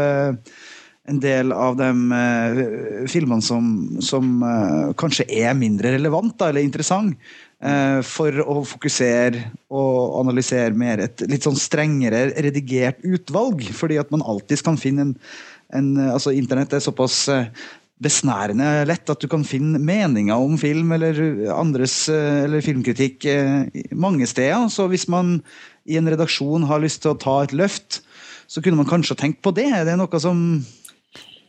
en 1.11 1.19
del 1.19 1.53
av 1.55 1.77
de 1.79 1.88
uh, 1.90 2.59
filmene 3.11 3.43
som, 3.43 3.71
som 4.05 4.43
uh, 4.45 4.90
kanskje 5.01 5.27
er 5.40 5.57
mindre 5.59 5.95
relevant 5.97 6.43
eller 6.47 6.62
interessant, 6.62 7.16
uh, 7.64 7.99
for 8.07 8.37
å 8.45 8.61
fokusere 8.69 9.47
og 9.73 10.21
analysere 10.21 10.77
mer 10.77 11.03
et 11.07 11.25
litt 11.31 11.49
sånn 11.49 11.59
strengere 11.59 12.29
redigert 12.37 13.01
utvalg. 13.03 13.64
Fordi 13.75 13.99
at 14.03 14.12
man 14.14 14.23
alltid 14.23 14.62
kan 14.66 14.79
finne 14.81 15.09
en, 15.09 15.16
en 15.77 15.93
altså 16.11 16.33
Internett 16.37 16.75
er 16.77 16.83
såpass 16.85 17.29
besnærende 18.01 18.87
lett 18.89 19.11
at 19.13 19.21
du 19.21 19.29
kan 19.29 19.43
finne 19.45 19.77
meninger 19.77 20.41
om 20.41 20.55
film 20.59 20.95
eller 20.97 21.19
andres 21.53 22.07
eller 22.09 22.65
filmkritikk 22.65 23.27
mange 23.93 24.25
steder. 24.27 24.71
Så 24.73 24.87
hvis 24.89 25.05
man 25.13 25.39
i 25.85 25.99
en 26.01 26.09
redaksjon 26.09 26.65
har 26.71 26.81
lyst 26.81 27.03
til 27.05 27.13
å 27.13 27.19
ta 27.21 27.43
et 27.45 27.53
løft, 27.53 28.01
så 28.49 28.63
kunne 28.65 28.81
man 28.81 28.89
kanskje 28.89 29.19
tenkt 29.21 29.43
på 29.45 29.53
det. 29.55 29.69
Er 29.69 29.85
Det 29.85 29.99
noe 30.01 30.23
som 30.23 30.41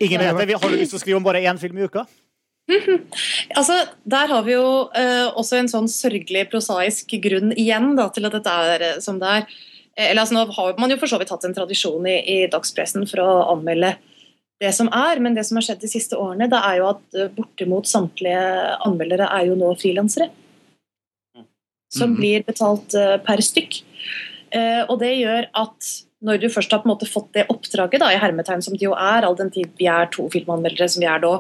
Ingen 0.02 0.22
vet 0.22 0.48
det. 0.50 0.58
Har 0.58 0.70
du 0.70 0.78
lyst 0.80 0.96
til 0.96 1.00
å 1.00 1.04
skrive 1.04 1.22
om 1.22 1.26
bare 1.26 1.44
én 1.46 1.60
film 1.62 1.78
i 1.78 1.86
uka? 1.86 2.06
altså, 3.60 3.76
Der 4.04 4.32
har 4.32 4.46
vi 4.46 4.56
jo 4.56 4.68
uh, 4.90 5.28
også 5.38 5.60
en 5.60 5.72
sånn 5.72 5.90
sørgelig 5.92 6.48
prosaisk 6.52 7.14
grunn 7.24 7.54
igjen 7.54 7.94
da, 7.98 8.08
til 8.14 8.28
at 8.30 8.38
dette 8.38 8.56
er 8.66 8.88
uh, 8.88 9.02
som 9.04 9.20
det 9.22 9.36
er. 9.40 9.50
Eh, 9.98 10.12
eller 10.12 10.24
altså, 10.24 10.38
Nå 10.38 10.46
har 10.58 10.80
man 10.82 10.94
jo 10.94 11.00
for 11.02 11.12
så 11.12 11.20
vidt 11.22 11.34
hatt 11.34 11.46
en 11.48 11.58
tradisjon 11.58 12.08
i, 12.10 12.18
i, 12.22 12.38
dagspressen 12.52 13.06
for 13.10 13.24
å 13.24 13.30
anmelde 13.56 13.96
det 14.62 14.72
som 14.78 14.90
er, 14.94 15.22
men 15.24 15.36
det 15.38 15.46
som 15.48 15.58
har 15.58 15.66
skjedd 15.66 15.82
de 15.82 15.90
siste 15.90 16.18
årene, 16.20 16.50
det 16.52 16.60
er 16.60 16.78
jo 16.80 16.92
at 16.92 17.18
uh, 17.18 17.32
bortimot 17.34 17.90
samtlige 17.90 18.44
anmeldere 18.86 19.30
er 19.34 19.50
jo 19.50 19.58
nå 19.60 19.74
frilansere. 19.82 20.30
Som 21.92 22.14
mm. 22.14 22.20
blir 22.22 22.46
betalt 22.48 22.94
per 23.26 23.42
stykk. 23.44 23.82
og 24.88 24.94
det 25.02 25.10
gjør 25.12 25.50
at 25.60 25.90
når 26.24 26.38
du 26.40 26.46
først 26.54 26.72
har 26.72 26.80
på 26.80 26.88
en 26.88 26.94
måte 26.94 27.10
fått 27.10 27.34
det 27.36 27.44
oppdraget, 27.52 28.00
da, 28.00 28.14
i 28.14 28.20
hermetegn 28.22 28.62
som 28.64 28.78
det 28.78 28.86
jo 28.86 28.94
er, 28.96 29.26
all 29.28 29.36
den 29.36 29.52
tid 29.52 29.74
vi 29.76 29.90
er 29.92 30.08
to 30.14 30.30
filmanmeldere 30.32 30.88
som 30.88 31.04
vi 31.04 31.10
er 31.12 31.20
da, 31.20 31.34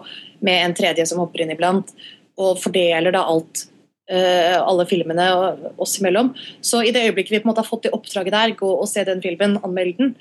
med 0.43 0.65
en 0.65 0.75
tredje 0.75 1.05
som 1.07 1.21
hopper 1.21 1.45
inn 1.45 1.53
iblant, 1.53 1.93
og 2.35 2.59
fordeler 2.59 3.15
da 3.15 3.23
alt, 3.31 3.65
alle 4.11 4.85
filmene 4.89 5.27
og 5.37 5.81
oss 5.85 5.99
imellom. 6.01 6.33
Så 6.59 6.81
i 6.83 6.91
det 6.91 7.05
øyeblikket 7.07 7.37
vi 7.37 7.41
på 7.43 7.47
en 7.47 7.53
måte 7.53 7.63
har 7.63 7.69
fått 7.69 7.85
det 7.87 7.93
oppdraget 7.95 8.35
der, 8.35 8.55
gå 8.59 8.71
og 8.73 8.89
se 8.89 9.05
den 9.07 9.23
filmen, 9.23 9.55
anmelde 9.61 9.95
den, 10.01 10.13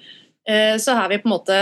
så 0.79 0.95
er 0.95 1.11
vi 1.11 1.19
på 1.23 1.31
en 1.31 1.35
måte 1.35 1.59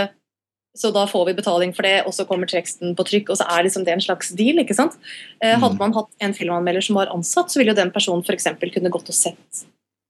så 0.79 0.93
da 0.95 1.05
får 1.11 1.27
vi 1.29 1.37
betaling 1.41 1.75
for 1.77 1.87
det, 1.87 2.03
og 2.07 2.15
så 2.17 2.27
kommer 2.29 2.51
teksten 2.51 2.95
på 2.99 3.07
trykk, 3.09 3.33
og 3.33 3.41
så 3.41 3.49
er 3.51 3.67
liksom 3.67 3.87
det 3.87 3.97
en 3.97 4.05
slags 4.05 4.31
deal. 4.39 4.63
ikke 4.63 4.77
sant? 4.79 4.99
Uh, 5.43 5.57
hadde 5.57 5.75
mm. 5.77 5.83
man 5.83 5.97
hatt 5.99 6.13
en 6.25 6.37
filmanmelder 6.37 6.87
som 6.89 7.01
var 7.01 7.13
ansatt, 7.15 7.51
så 7.51 7.61
ville 7.61 7.75
jo 7.75 7.81
den 7.81 7.95
personen 7.95 8.25
f.eks. 8.27 8.51
kunne 8.63 8.95
gått 8.95 9.11
og 9.11 9.21
sett 9.25 9.67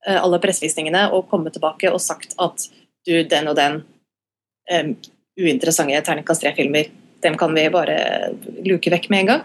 alle 0.09 0.39
pressevisningene 0.41 1.09
og 1.13 1.27
komme 1.29 1.51
tilbake 1.53 1.91
og 1.91 1.99
sagt 2.01 2.37
at 2.41 2.63
du, 3.09 3.25
den 3.29 3.51
og 3.51 3.57
den 3.59 3.83
um, 4.73 4.95
uinteressante 5.39 6.01
terningkast 6.05 6.45
tre-filmer, 6.45 6.91
dem 7.23 7.37
kan 7.39 7.55
vi 7.55 7.67
bare 7.73 7.99
luke 8.67 8.93
vekk 8.93 9.11
med 9.11 9.25
en 9.25 9.31
gang. 9.33 9.45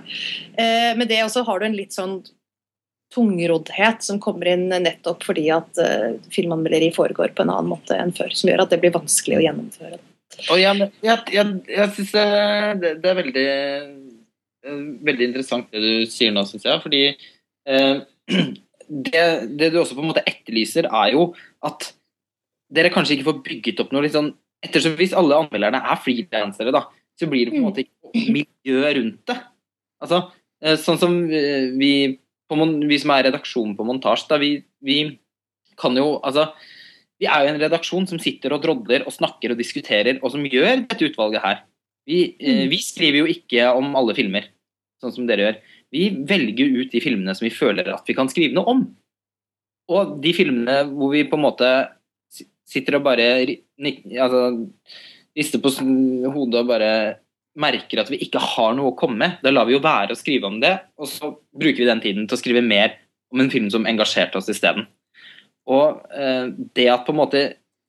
Uh, 0.59 0.93
med 0.99 1.09
det 1.09 1.23
også 1.23 1.45
har 1.47 1.59
du 1.59 1.67
en 1.69 1.77
litt 1.77 1.95
sånn 1.95 2.19
tungroddhet 3.13 4.01
som 4.01 4.19
kommer 4.21 4.49
inn 4.55 4.67
nettopp 4.71 5.25
fordi 5.25 5.47
at 5.53 5.81
uh, 5.81 6.13
filmanmelderi 6.33 6.91
foregår 6.95 7.35
på 7.35 7.45
en 7.45 7.53
annen 7.53 7.71
måte 7.73 7.97
enn 7.97 8.13
før, 8.15 8.33
som 8.33 8.49
gjør 8.49 8.65
at 8.65 8.73
det 8.73 8.81
blir 8.83 8.95
vanskelig 8.95 9.39
å 9.39 9.45
gjennomføre. 9.47 10.01
Og 10.49 10.59
jeg 10.61 10.89
jeg, 11.05 11.17
jeg, 11.33 11.55
jeg 11.69 11.93
syns 11.95 12.13
det, 12.15 12.91
det, 13.03 13.09
er 13.09 13.19
veldig, 13.19 13.47
veldig 15.09 15.27
interessant 15.29 15.73
det 15.73 15.81
du 15.83 16.11
sier 16.11 16.33
nå, 16.35 16.45
syns 16.49 16.67
jeg. 16.67 16.83
Fordi 16.83 17.03
eh, 17.09 17.95
det, 19.07 19.25
det, 19.59 19.71
du 19.73 19.81
også 19.81 19.97
på 19.97 20.05
en 20.05 20.11
måte 20.11 20.25
etterlyser, 20.29 20.89
er 20.89 21.13
jo 21.15 21.29
at 21.65 21.91
dere 22.73 22.91
kanskje 22.93 23.17
ikke 23.17 23.29
får 23.29 23.43
bygget 23.45 23.83
opp 23.83 23.93
noe 23.93 24.05
litt 24.05 24.15
sånn 24.15 24.33
ettersom 24.63 24.93
Hvis 24.95 25.11
alle 25.19 25.35
anmelderne 25.35 25.81
er 25.91 25.99
frilansere, 25.99 26.71
da, 26.71 26.85
så 27.19 27.27
blir 27.27 27.49
det 27.49 27.51
på 27.51 27.59
en 27.59 27.65
måte 27.65 27.83
ikke 27.83 28.29
miljø 28.31 28.93
rundt 28.95 29.25
det. 29.27 29.35
Altså, 30.03 30.19
eh, 30.63 30.77
sånn 30.79 30.99
som 31.01 31.17
eh, 31.27 31.73
vi, 31.75 31.91
på, 32.47 32.57
vi 32.87 32.99
som 33.01 33.11
er 33.11 33.27
redaksjonen 33.27 33.73
på 33.75 33.87
montasje, 33.87 34.29
da, 34.31 34.39
vi, 34.39 34.55
vi, 34.83 35.01
kan 35.79 35.97
jo 35.97 36.19
Altså, 36.21 36.51
vi 37.23 37.29
er 37.31 37.45
jo 37.45 37.53
en 37.53 37.61
redaksjon 37.61 38.07
som 38.09 38.19
sitter 38.19 38.51
og 38.51 38.63
drodler 38.65 39.05
og 39.07 39.15
snakker 39.15 39.53
og 39.53 39.59
diskuterer, 39.61 40.19
og 40.19 40.33
som 40.33 40.43
gjør 40.43 40.83
dette 40.83 41.07
utvalget 41.07 41.43
her. 41.43 41.61
Vi, 42.09 42.19
eh, 42.35 42.65
mm. 42.65 42.71
vi 42.73 42.79
skriver 42.83 43.21
jo 43.21 43.29
ikke 43.31 43.69
om 43.77 43.95
alle 43.95 44.15
filmer. 44.17 44.49
sånn 44.99 45.15
som 45.15 45.25
dere 45.27 45.43
gjør. 45.43 45.55
Vi 45.91 46.03
velger 46.27 46.77
ut 46.79 46.91
de 46.93 47.01
filmene 47.03 47.33
som 47.35 47.43
vi 47.43 47.51
føler 47.51 47.89
at 47.91 48.07
vi 48.07 48.15
kan 48.15 48.29
skrive 48.31 48.55
noe 48.55 48.71
om. 48.71 48.83
Og 49.91 50.13
de 50.23 50.31
filmene 50.35 50.77
hvor 50.91 51.11
vi 51.11 51.25
på 51.27 51.35
en 51.35 51.43
måte 51.43 51.71
sitter 52.67 52.97
og 52.97 53.03
bare 53.05 53.27
altså, 53.43 54.41
rister 55.35 55.61
på 55.63 55.73
hodet 56.33 56.63
og 56.63 56.71
bare 56.71 56.91
merker 57.59 58.01
at 58.01 58.09
vi 58.09 58.21
ikke 58.23 58.41
har 58.41 58.73
noe 58.77 58.93
å 58.93 58.97
komme 58.97 59.19
med, 59.19 59.35
da 59.43 59.51
lar 59.51 59.67
vi 59.67 59.75
jo 59.75 59.83
være 59.83 60.15
å 60.15 60.17
skrive 60.17 60.49
om 60.49 60.57
det, 60.63 60.71
og 60.97 61.09
så 61.11 61.35
bruker 61.53 61.83
vi 61.83 61.89
den 61.91 62.01
tiden 62.01 62.25
til 62.25 62.39
å 62.39 62.41
skrive 62.41 62.63
mer 62.65 62.95
om 63.33 63.43
en 63.43 63.51
film 63.53 63.67
som 63.69 63.85
engasjerte 63.89 64.39
oss 64.39 64.49
isteden. 64.49 64.87
Og 65.71 66.01
eh, 66.11 66.49
det 66.75 66.89
at 66.91 67.05
på 67.05 67.13
en 67.15 67.21
måte 67.21 67.43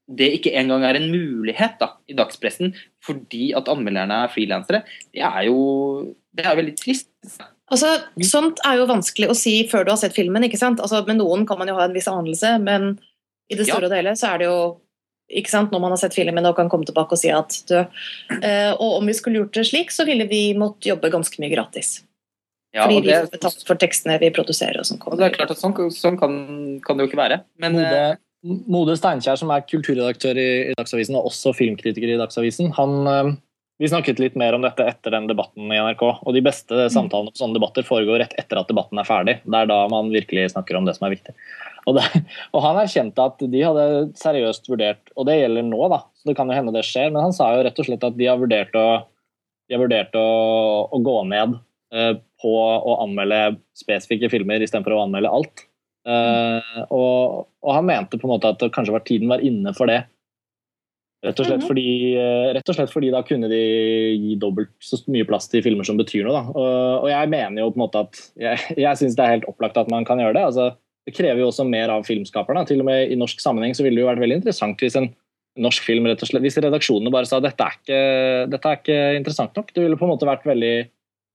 det 0.05 0.29
ikke 0.37 0.53
engang 0.61 0.85
er 0.85 0.99
en 0.99 1.09
mulighet 1.09 1.79
da, 1.81 1.95
i 2.13 2.17
dagspressen 2.17 2.75
fordi 3.05 3.55
at 3.57 3.71
anmelderne 3.73 4.19
er 4.27 4.33
frilansere, 4.33 4.83
det 5.17 5.25
er 5.25 5.47
jo 5.49 5.59
det 6.35 6.45
er 6.45 6.59
veldig 6.59 6.75
trist. 6.77 7.09
Altså, 7.73 7.95
Sånt 8.27 8.61
er 8.67 8.81
jo 8.81 8.89
vanskelig 8.91 9.31
å 9.31 9.37
si 9.39 9.55
før 9.71 9.87
du 9.87 9.93
har 9.95 10.01
sett 10.01 10.17
filmen. 10.17 10.45
ikke 10.45 10.61
sant? 10.61 10.83
Altså, 10.83 11.05
Med 11.07 11.21
noen 11.21 11.47
kan 11.49 11.59
man 11.61 11.71
jo 11.71 11.77
ha 11.79 11.87
en 11.87 11.95
viss 11.97 12.11
anelse, 12.11 12.57
men 12.61 12.99
i 13.49 13.57
det 13.57 13.69
store 13.69 13.87
ja. 13.87 13.93
og 13.93 13.97
hele 13.97 14.17
så 14.17 14.33
er 14.33 14.43
det 14.43 14.49
jo 14.51 14.59
ikke 15.35 15.53
sant, 15.53 15.73
når 15.73 15.81
man 15.81 15.95
har 15.95 16.01
sett 16.03 16.17
filmen 16.17 16.45
og 16.49 16.57
kan 16.57 16.69
komme 16.73 16.85
tilbake 16.85 17.17
og 17.17 17.21
si 17.21 17.31
at 17.33 17.57
du 17.71 17.79
eh, 17.81 18.73
Og 18.73 18.99
om 19.01 19.07
vi 19.09 19.15
skulle 19.17 19.41
gjort 19.41 19.57
det 19.57 19.67
slik, 19.71 19.93
så 19.93 20.05
ville 20.05 20.27
vi 20.29 20.53
måtte 20.59 20.91
jobbe 20.91 21.13
ganske 21.13 21.41
mye 21.41 21.53
gratis. 21.53 22.03
Ja, 22.75 22.89
Fordi 22.89 23.07
vi 23.07 23.15
får 23.15 23.31
betalt 23.31 23.65
for 23.69 23.79
tekstene 23.79 24.19
vi 24.19 24.33
produserer. 24.35 24.81
og 24.83 24.89
sånn 24.89 25.01
Og 25.07 25.19
det 25.21 25.29
er 25.29 25.35
klart 25.37 25.53
at 25.55 25.61
Sånn, 25.61 25.77
sånn 25.95 26.19
kan, 26.19 26.35
kan, 26.83 26.99
det 26.99 27.07
jo 27.07 27.13
ikke 27.13 27.23
være. 27.23 27.41
Men, 27.63 27.79
Mode, 27.79 28.01
eh, 28.01 28.63
Mode 28.67 28.97
Steinkjer, 28.99 29.39
som 29.39 29.53
er 29.55 29.67
kulturredaktør 29.71 30.39
i, 30.41 30.51
i, 30.71 30.77
Dagsavisen 30.79 31.19
og 31.21 31.31
også 31.31 31.55
filmkritiker 31.55 32.11
i 32.11 32.19
Dagsavisen, 32.19 32.73
han, 32.75 32.97
eh, 33.07 33.31
vi 33.79 33.91
snakket 33.91 34.23
litt 34.23 34.39
mer 34.39 34.57
om 34.59 34.67
dette 34.67 34.87
etter 34.91 35.15
den 35.15 35.29
debatten 35.31 35.71
i 35.71 35.79
NRK. 35.79 36.03
og 36.03 36.35
De 36.35 36.43
beste 36.43 36.75
mm. 36.75 36.91
samtalene 36.97 37.35
på 37.35 37.43
sånne 37.43 37.59
debatter 37.61 37.87
foregår 37.87 38.25
rett 38.25 38.35
etter 38.43 38.59
at 38.59 38.71
debatten 38.71 38.99
er 38.99 39.07
ferdig. 39.07 39.37
Det 39.47 39.61
er 39.61 39.71
da 39.71 39.79
man 39.93 40.11
virkelig 40.15 40.51
snakker 40.57 40.79
om 40.79 40.91
det 40.91 40.97
som 40.99 41.07
er 41.07 41.15
viktig. 41.15 41.35
Og, 41.87 41.99
det, 41.99 42.05
og, 42.53 42.61
Han 42.65 42.83
erkjente 42.83 43.29
at 43.31 43.47
de 43.55 43.63
hadde 43.63 43.87
seriøst 44.19 44.67
vurdert, 44.73 45.15
og 45.15 45.31
det 45.31 45.39
gjelder 45.39 45.67
nå, 45.69 45.81
da, 45.95 46.03
så 46.19 46.31
det 46.31 46.37
kan 46.39 46.51
jo 46.51 46.59
hende 46.59 46.75
det 46.75 46.87
skjer, 46.89 47.15
men 47.15 47.23
han 47.29 47.37
sa 47.37 47.53
jo 47.55 47.63
rett 47.67 47.79
og 47.79 47.87
slett 47.87 48.07
at 48.07 48.19
de 48.19 48.31
har 48.31 48.41
vurdert 48.41 48.75
å, 48.79 48.87
har 49.71 49.83
vurdert 49.87 50.19
å, 50.19 50.29
å 50.91 51.03
gå 51.07 51.17
ned 51.31 51.59
eh, 51.95 52.15
på 52.45 52.55
å 52.55 52.99
anmelde 53.03 53.57
spesifikke 53.79 54.31
filmer 54.33 54.63
istedenfor 54.63 54.97
å 54.97 55.05
anmelde 55.07 55.33
alt. 55.33 55.65
Eh, 56.05 56.83
og, 56.93 57.47
og, 57.65 57.71
han 57.73 57.87
mente 57.89 58.21
på 58.21 58.29
en 58.29 58.35
måte 58.35 58.51
at 58.53 58.67
kanskje 58.75 58.93
var 58.93 59.07
tiden 59.09 59.33
var 59.33 59.45
inne 59.45 59.73
for 59.77 59.89
det. 59.89 60.03
Rett 61.25 61.41
og, 61.41 61.49
slett 61.49 61.63
mhm. 61.63 61.69
fordi, 61.71 61.89
eh, 62.21 62.51
rett 62.53 62.69
og 62.69 62.77
slett 62.77 62.93
fordi 62.93 63.11
da 63.15 63.23
kunne 63.25 63.49
de 63.49 63.61
gi 64.13 64.35
dobbelt 64.37 64.75
så 64.85 65.01
mye 65.09 65.25
plass 65.25 65.49
til 65.49 65.65
filmer 65.65 65.89
som 65.89 65.97
betyr 65.97 66.29
noe. 66.29 66.37
Da. 66.37 66.45
Og, 66.53 67.05
og 67.07 67.09
jeg 67.09 67.33
mener 67.33 67.65
jo 67.65 67.71
på 67.73 67.81
en 67.81 67.87
måte 67.87 68.05
at 68.05 68.25
jeg, 68.37 68.81
jeg 68.85 69.01
syns 69.01 69.17
det 69.17 69.25
er 69.25 69.39
helt 69.39 69.49
opplagt 69.49 69.81
at 69.81 69.93
man 69.93 70.05
kan 70.05 70.21
gjøre 70.21 70.37
det. 70.37 70.49
altså 70.53 70.73
det 71.05 71.13
krever 71.13 71.43
jo 71.43 71.51
også 71.51 71.67
mer 71.69 71.93
av 71.93 72.07
filmskaperne. 72.09 72.65
Til 72.69 72.81
og 72.81 72.89
med 72.89 73.13
I 73.13 73.19
norsk 73.21 73.43
sammenheng 73.43 73.77
så 73.77 73.85
ville 73.85 73.99
det 73.99 74.05
jo 74.05 74.09
vært 74.09 74.23
veldig 74.23 74.41
interessant 74.41 74.81
hvis 74.81 74.97
en 75.01 75.11
norsk 75.61 75.85
film 75.87 76.09
rett 76.09 76.23
og 76.25 76.31
slett, 76.31 76.43
hvis 76.43 76.59
redaksjonene 76.65 77.13
bare 77.15 77.29
sa 77.29 77.39
dette 77.43 77.63
er 77.63 77.77
ikke, 77.77 77.99
dette 78.51 78.71
er 78.71 78.81
ikke 78.81 79.01
interessant 79.21 79.59
nok. 79.59 79.71
Det 79.75 79.85
ville 79.85 79.99
på 80.01 80.09
en 80.09 80.15
måte 80.15 80.29
vært 80.29 80.47
veldig, 80.49 80.73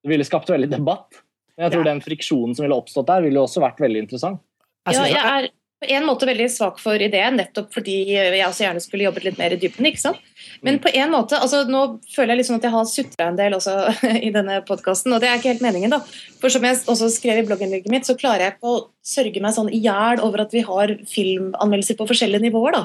det 0.03 0.11
ville 0.11 0.27
skapt 0.27 0.49
veldig 0.49 0.69
debatt. 0.71 1.21
Men 1.57 1.67
jeg 1.67 1.75
tror 1.75 1.85
ja. 1.85 1.91
den 1.91 2.03
friksjonen 2.03 2.55
som 2.55 2.65
ville 2.65 2.77
oppstått 2.79 3.09
der, 3.09 3.25
ville 3.25 3.41
også 3.41 3.63
vært 3.63 3.81
veldig 3.83 4.05
interessant. 4.05 4.43
Ja, 4.89 5.03
jeg 5.05 5.19
er 5.19 5.49
på 5.79 5.87
en 5.95 6.03
måte 6.03 6.27
veldig 6.27 6.49
svak 6.51 6.79
for 6.83 6.99
ideen, 6.99 7.37
nettopp 7.39 7.69
fordi 7.71 7.93
jeg 8.11 8.39
også 8.43 8.65
gjerne 8.65 8.81
skulle 8.83 9.05
jobbet 9.05 9.29
litt 9.29 9.37
mer 9.39 9.53
i 9.55 9.59
dybden. 9.59 9.85
ikke 9.87 10.01
sant? 10.01 10.19
Men 10.65 10.75
mm. 10.75 10.81
på 10.83 10.91
en 10.91 11.13
måte, 11.13 11.39
altså 11.39 11.61
nå 11.71 11.83
føler 12.11 12.33
jeg 12.33 12.41
liksom 12.41 12.57
at 12.57 12.65
jeg 12.67 12.73
har 12.73 12.89
sutra 12.89 13.27
en 13.29 13.37
del 13.39 13.55
også 13.55 13.75
i 14.27 14.31
denne 14.35 14.57
podkasten, 14.67 15.15
og 15.15 15.23
det 15.23 15.29
er 15.29 15.39
ikke 15.39 15.53
helt 15.53 15.63
meningen. 15.63 15.95
da. 15.95 16.01
For 16.41 16.51
som 16.51 16.67
jeg 16.67 16.81
også 16.83 17.07
skrev 17.15 17.39
i 17.39 17.45
blogginnlegget 17.47 17.93
mitt, 17.93 18.07
så 18.09 18.17
klarer 18.19 18.43
jeg 18.43 18.57
ikke 18.57 18.73
å 18.73 18.81
sørge 19.07 19.43
meg 19.45 19.55
sånn 19.55 19.71
i 19.71 19.79
hjel 19.85 20.19
over 20.25 20.43
at 20.43 20.55
vi 20.55 20.65
har 20.67 20.93
filmanmeldelser 21.13 21.99
på 22.01 22.09
forskjellige 22.11 22.49
nivåer. 22.49 22.75
da. 22.75 22.83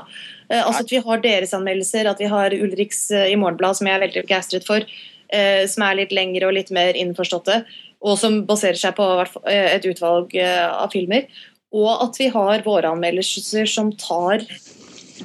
Eh, 0.52 0.62
altså 0.62 0.86
At 0.86 0.94
vi 0.94 1.02
har 1.08 1.26
deres 1.26 1.56
anmeldelser, 1.58 2.12
at 2.12 2.22
vi 2.22 2.30
har 2.30 2.54
Ulriks 2.54 3.08
eh, 3.10 3.32
i 3.32 3.40
Morgenblad, 3.40 3.80
som 3.80 3.90
jeg 3.90 3.98
er 3.98 4.06
veldig 4.06 4.22
begeistret 4.28 4.70
for, 4.70 4.86
eh, 5.34 5.64
som 5.70 5.84
er 5.86 5.98
litt 5.98 6.14
lengre 6.14 6.48
og 6.48 6.56
litt 6.56 6.70
mer 6.74 6.96
innforståtte, 6.98 7.64
og 8.04 8.16
som 8.20 8.42
baserer 8.48 8.78
seg 8.78 8.94
på 8.98 9.08
et 9.48 9.84
utvalg 9.88 10.34
av 10.38 10.92
filmer. 10.92 11.28
Og 11.74 11.90
at 12.04 12.18
vi 12.20 12.28
har 12.30 12.62
våre 12.66 12.90
anmeldelser 12.92 13.66
som 13.70 13.90
tar 13.98 14.44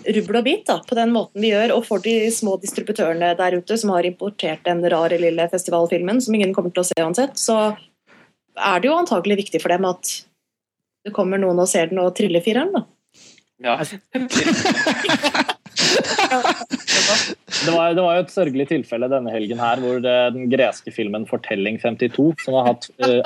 rubbel 0.05 0.39
og 0.39 0.45
bit 0.45 0.65
da, 0.69 0.79
på 0.87 0.97
den 0.97 1.11
måten 1.13 1.43
vi 1.43 1.51
gjør. 1.51 1.75
Og 1.77 1.85
for 1.87 2.03
de 2.03 2.15
små 2.33 2.55
distributørene 2.61 3.33
der 3.39 3.59
ute 3.59 3.77
som 3.79 3.93
har 3.93 4.07
importert 4.07 4.63
den 4.67 4.83
rare 4.91 5.19
lille 5.21 5.49
festivalfilmen 5.51 6.21
som 6.23 6.37
ingen 6.37 6.55
kommer 6.55 6.73
til 6.73 6.85
å 6.85 6.89
se 6.89 6.97
uansett, 7.03 7.37
så 7.39 7.59
er 8.59 8.81
det 8.81 8.89
jo 8.89 8.97
antagelig 8.97 9.43
viktig 9.43 9.61
for 9.63 9.75
dem 9.75 9.87
at 9.89 10.15
det 11.05 11.15
kommer 11.15 11.41
noen 11.41 11.61
og 11.61 11.69
ser 11.71 11.91
den 11.91 12.01
og 12.03 12.15
triller 12.17 12.43
fireren. 12.45 12.73
da. 12.75 12.85
Ja. 13.59 13.79
det, 16.29 17.71
var, 17.73 17.93
det 17.95 18.03
var 18.03 18.17
jo 18.17 18.23
et 18.23 18.33
sørgelig 18.33 18.67
tilfelle 18.69 19.09
denne 19.11 19.33
helgen 19.33 19.61
her 19.61 19.81
hvor 19.81 19.99
den 20.03 20.47
greske 20.51 20.93
filmen 20.93 21.25
'Fortelling 21.29 21.79
52', 21.81 22.43
som 22.45 22.57
har 22.59 22.69
hatt 22.71 22.89
uh, 23.03 23.21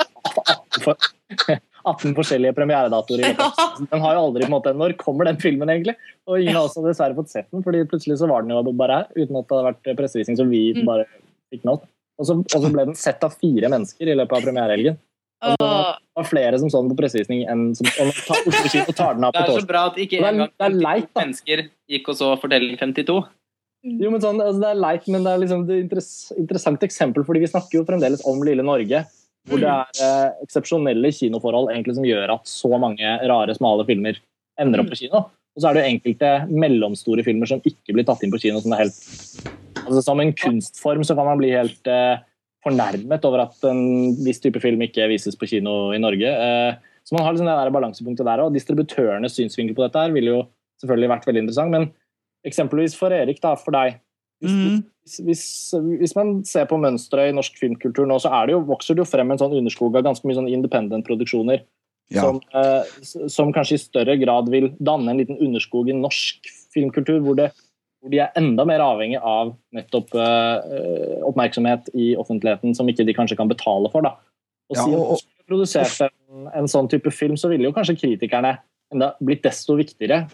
18 1.84 2.14
forskjellige 2.18 2.54
premieredatoer. 2.56 3.24
Ja. 3.34 3.50
Den 3.90 4.04
har 4.04 4.16
jo 4.16 4.26
aldri 4.28 4.44
på 4.44 4.50
en 4.50 4.56
måte, 4.56 4.76
Når 4.76 4.96
kommer 5.00 5.28
den 5.28 5.40
filmen, 5.42 5.70
egentlig? 5.70 5.96
Og 6.28 6.40
ingen 6.40 6.56
har 6.56 6.70
dessverre 6.86 7.16
fått 7.18 7.32
sett 7.32 7.50
den, 7.50 7.64
fordi 7.66 7.84
plutselig 7.90 8.20
så 8.20 8.30
var 8.30 8.44
den 8.44 8.54
jo 8.54 8.62
bare 8.72 9.02
her, 9.02 9.10
uten 9.16 9.36
at 9.40 9.48
det 9.48 9.58
hadde 9.58 9.68
vært 9.70 9.98
pressevisning 10.00 10.38
som 10.40 10.52
vi 10.52 10.70
mm. 10.78 10.84
bare 10.88 11.08
fikk 11.52 11.66
med. 11.68 11.84
Og 12.20 12.28
så, 12.28 12.38
ble 12.70 12.88
den 12.92 12.98
sett 12.98 13.24
av 13.26 13.34
fire 13.40 13.70
mennesker 13.72 14.08
i 14.08 14.16
løpet 14.16 14.38
av 14.38 14.46
premierehelgen. 14.46 14.98
Det 15.44 15.70
var 16.14 16.26
flere 16.28 16.58
som 16.62 16.70
så 16.70 16.82
den 16.82 16.92
på 16.92 16.98
pressevisning 17.00 17.44
enn 17.50 17.64
som 17.76 17.88
ta, 17.90 18.06
tar, 18.26 18.44
og 18.46 18.92
tar 18.94 19.16
den 19.18 19.26
av 19.26 19.34
på 19.34 19.40
torsdag. 19.40 19.48
Det 19.48 19.56
er 19.56 19.64
så 19.64 19.70
bra 19.70 19.86
at 19.90 19.98
ikke 20.04 20.20
engang 20.20 20.78
leit, 20.78 21.10
mennesker 21.18 21.64
gikk 21.90 22.12
og 22.12 22.18
så 22.20 22.30
Fortelling 22.40 22.78
52. 22.80 23.18
Jo, 23.84 24.08
men 24.08 24.22
sånn, 24.22 24.40
altså, 24.40 24.62
Det 24.62 24.70
er 24.70 24.80
leit, 24.80 25.08
men 25.12 25.26
det 25.26 25.32
er 25.32 25.42
liksom 25.42 25.64
et 25.68 25.96
interessant 26.40 26.86
eksempel, 26.86 27.26
fordi 27.26 27.42
vi 27.42 27.50
snakker 27.50 27.80
jo 27.80 27.86
fremdeles 27.88 28.24
om 28.30 28.40
lille 28.46 28.64
Norge. 28.64 29.04
Hvor 29.44 29.60
det 29.60 29.68
er 29.68 29.98
eh, 30.00 30.44
eksepsjonelle 30.46 31.10
kinoforhold 31.12 31.68
egentlig 31.68 31.98
som 31.98 32.06
gjør 32.08 32.38
at 32.38 32.48
så 32.48 32.70
mange 32.80 33.16
rare, 33.28 33.56
smale 33.56 33.84
filmer 33.84 34.16
ender 34.60 34.80
opp 34.80 34.88
på 34.94 35.02
kino. 35.02 35.26
Og 35.54 35.60
så 35.60 35.68
er 35.68 35.76
det 35.76 35.82
jo 35.82 35.90
enkelte 35.92 36.30
mellomstore 36.48 37.24
filmer 37.26 37.50
som 37.50 37.60
ikke 37.60 37.92
blir 37.92 38.06
tatt 38.08 38.24
inn 38.24 38.32
på 38.32 38.40
kino. 38.40 38.62
Som, 38.64 38.72
er 38.72 38.86
helt, 38.86 38.96
altså 39.84 40.00
som 40.06 40.22
en 40.22 40.32
kunstform 40.38 41.04
så 41.04 41.18
kan 41.18 41.28
man 41.28 41.42
bli 41.42 41.52
helt 41.52 41.92
eh, 41.92 42.24
fornærmet 42.64 43.28
over 43.28 43.44
at 43.46 43.68
en 43.68 44.14
viss 44.24 44.42
type 44.42 44.60
film 44.62 44.82
ikke 44.86 45.08
vises 45.12 45.36
på 45.38 45.48
kino 45.50 45.92
i 45.94 46.00
Norge. 46.02 46.30
Eh, 46.30 46.94
så 47.04 47.16
man 47.16 47.26
har 47.26 47.36
liksom 47.36 47.50
det 47.50 47.58
der 47.60 47.74
balansepunktet 47.74 48.28
der 48.28 48.42
òg. 48.44 48.54
Distributørenes 48.54 49.36
synsvinkel 49.36 49.76
på 49.76 49.84
dette 49.84 50.00
her 50.00 50.14
ville 50.14 50.32
jo 50.32 50.40
selvfølgelig 50.82 51.12
vært 51.12 51.28
veldig 51.28 51.44
interessant. 51.44 51.74
Men 51.74 51.90
eksempelvis 52.48 52.96
for 52.96 53.14
Erik, 53.14 53.42
da, 53.44 53.54
for 53.60 53.76
deg. 53.76 54.00
Hvis, 54.44 54.56
mm 54.56 54.82
hvis, 55.04 55.44
hvis, 56.00 56.14
man 56.16 56.38
ser 56.48 56.66
på 56.68 56.78
mønsteret 56.80 57.30
i 57.30 57.36
norsk 57.36 57.58
filmkultur 57.60 58.06
nå, 58.08 58.16
så 58.22 58.32
det 58.48 58.54
jo, 58.54 58.62
vokser 58.64 58.96
det 58.96 59.04
jo 59.04 59.08
frem 59.08 59.32
en 59.32 59.40
sånn 59.40 59.56
underskog 59.58 59.96
av 59.98 60.06
ganske 60.06 60.26
mye 60.26 60.38
sånn 60.38 60.50
independent-produksjoner. 60.52 61.64
Ja. 62.12 62.24
Som, 62.24 62.40
eh, 62.56 63.28
som, 63.32 63.52
kanskje 63.52 63.78
i 63.78 63.82
større 63.82 64.16
grad 64.20 64.50
vil 64.52 64.70
danne 64.76 65.12
en 65.12 65.20
liten 65.20 65.40
underskog 65.40 65.88
i 65.88 65.96
norsk 65.96 66.48
filmkultur, 66.74 67.20
hvor, 67.24 67.36
det, 67.38 67.50
hvor 68.04 68.12
de 68.12 68.20
er 68.20 68.36
enda 68.36 68.66
mer 68.68 68.82
avhengig 68.84 69.16
av 69.16 69.54
nettopp 69.72 70.12
uh, 70.12 70.60
oppmerksomhet 71.24 71.88
i 71.96 72.12
offentligheten 72.20 72.76
som 72.76 72.88
ikke 72.90 73.06
de 73.08 73.16
kanskje 73.16 73.38
kan 73.38 73.48
betale 73.48 73.88
for. 73.92 74.04
da. 74.04 74.18
Og 74.68 74.76
ja, 74.76 74.84
og, 74.92 75.16
Siden 75.22 75.40
de 75.40 75.48
produserte 75.48 76.08
en, 76.12 76.50
en 76.60 76.68
sånn 76.68 76.90
type 76.92 77.08
film, 77.16 77.38
så 77.40 77.48
ville 77.48 77.64
jo 77.64 77.72
kanskje 77.76 77.96
kritikerne 78.02 78.58
enda 78.92 79.14
blitt 79.24 79.44
desto 79.46 79.78
viktigere, 79.80 80.26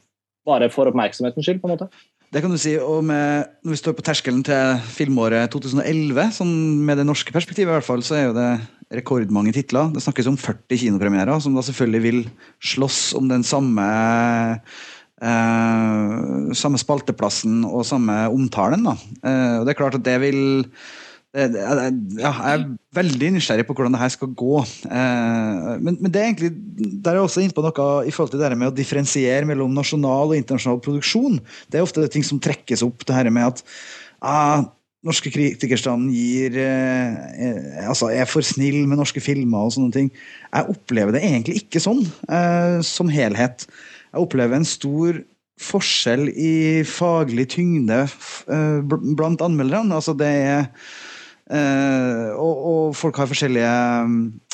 bare 0.49 0.67
for 0.75 0.91
oppmerksomhetens 0.91 1.47
skyld. 1.47 1.63
på 1.63 1.71
en 1.71 1.77
måte. 1.77 1.89
Det 2.31 2.43
kan 2.43 2.51
du 2.51 2.59
si, 2.63 2.77
og 2.79 3.03
med, 3.07 3.49
Når 3.63 3.75
vi 3.75 3.79
står 3.81 3.95
på 3.99 4.07
terskelen 4.07 4.43
til 4.47 4.83
filmåret 4.91 5.51
2011, 5.55 6.35
sånn 6.37 6.53
med 6.87 6.99
det 6.99 7.07
norske 7.07 7.35
perspektivet, 7.35 7.71
i 7.71 7.75
hvert 7.79 7.87
fall, 7.87 8.03
så 8.07 8.19
er 8.19 8.29
jo 8.29 8.37
det 8.37 8.51
rekordmange 8.99 9.55
titler. 9.55 9.91
Det 9.95 10.03
snakkes 10.03 10.29
om 10.31 10.39
40 10.39 10.83
kinopremierer, 10.85 11.39
som 11.43 11.55
da 11.55 11.63
selvfølgelig 11.67 12.03
vil 12.03 12.25
slåss 12.63 13.03
om 13.19 13.31
den 13.31 13.47
samme 13.47 13.87
eh, 15.21 16.55
samme 16.57 16.81
spalteplassen 16.81 17.63
og 17.69 17.87
samme 17.89 18.23
omtalen. 18.33 18.89
Da. 18.89 18.97
Eh, 19.21 19.55
og 19.61 19.69
det 19.69 19.75
er 19.75 19.81
klart 19.81 20.01
at 20.01 20.07
det 20.07 20.19
vil 20.25 20.43
ja, 21.31 21.53
jeg 22.19 22.55
er 22.57 22.63
veldig 22.97 23.29
nysgjerrig 23.37 23.63
på 23.69 23.75
hvordan 23.79 23.95
det 23.95 24.01
her 24.01 24.11
skal 24.11 24.33
gå. 24.35 24.65
Eh, 24.91 25.69
men, 25.79 25.95
men, 26.01 26.11
det 26.11 26.19
er 26.19 26.27
egentlig, 26.27 26.51
der 27.05 27.13
er 27.13 27.21
jeg 27.21 27.29
også 27.29 27.45
inne 27.45 27.55
på 27.55 27.63
noe 27.63 27.87
i 28.03 28.11
forhold 28.11 28.33
til 28.33 28.43
det 28.43 28.49
her 28.49 28.59
med 28.59 28.73
å 28.73 28.75
differensiere 28.75 29.47
mellom 29.47 29.77
nasjonal 29.77 30.33
og 30.33 30.41
internasjonal 30.41 30.83
produksjon. 30.83 31.39
Det 31.71 31.79
er 31.79 31.87
ofte 31.87 32.03
det 32.03 32.11
ting 32.17 32.27
som 32.27 32.43
trekkes 32.43 32.83
opp. 32.87 33.07
det 33.07 33.15
her 33.15 33.31
med 33.31 33.47
at 33.53 33.63
ah, 34.19 34.67
norske 35.07 35.31
kritikerstanden 35.33 36.11
gir 36.13 36.59
eh, 36.61 37.87
altså 37.89 38.11
er 38.13 38.27
for 38.29 38.45
snill 38.45 38.83
med 38.89 39.01
norske 39.01 39.23
filmer 39.23 39.69
og 39.69 39.77
sånne 39.77 39.95
ting. 39.95 40.11
Jeg 40.51 40.75
opplever 40.75 41.15
det 41.15 41.23
egentlig 41.25 41.63
ikke 41.63 41.83
sånn 41.83 42.03
eh, 42.27 42.81
som 42.85 43.13
helhet. 43.13 43.69
Jeg 44.11 44.25
opplever 44.25 44.59
en 44.59 44.67
stor 44.69 45.21
forskjell 45.61 46.31
i 46.33 46.55
faglig 46.89 47.51
tyngde 47.53 48.03
eh, 48.07 48.95
blant 49.17 49.43
anmelderne. 49.45 49.99
Altså 49.99 50.17
det 50.19 50.31
er 50.31 50.69
Uh, 51.51 52.31
og, 52.39 52.59
og, 52.71 52.83
folk 52.95 53.17
har 53.19 53.27
forskjellige 53.27 53.71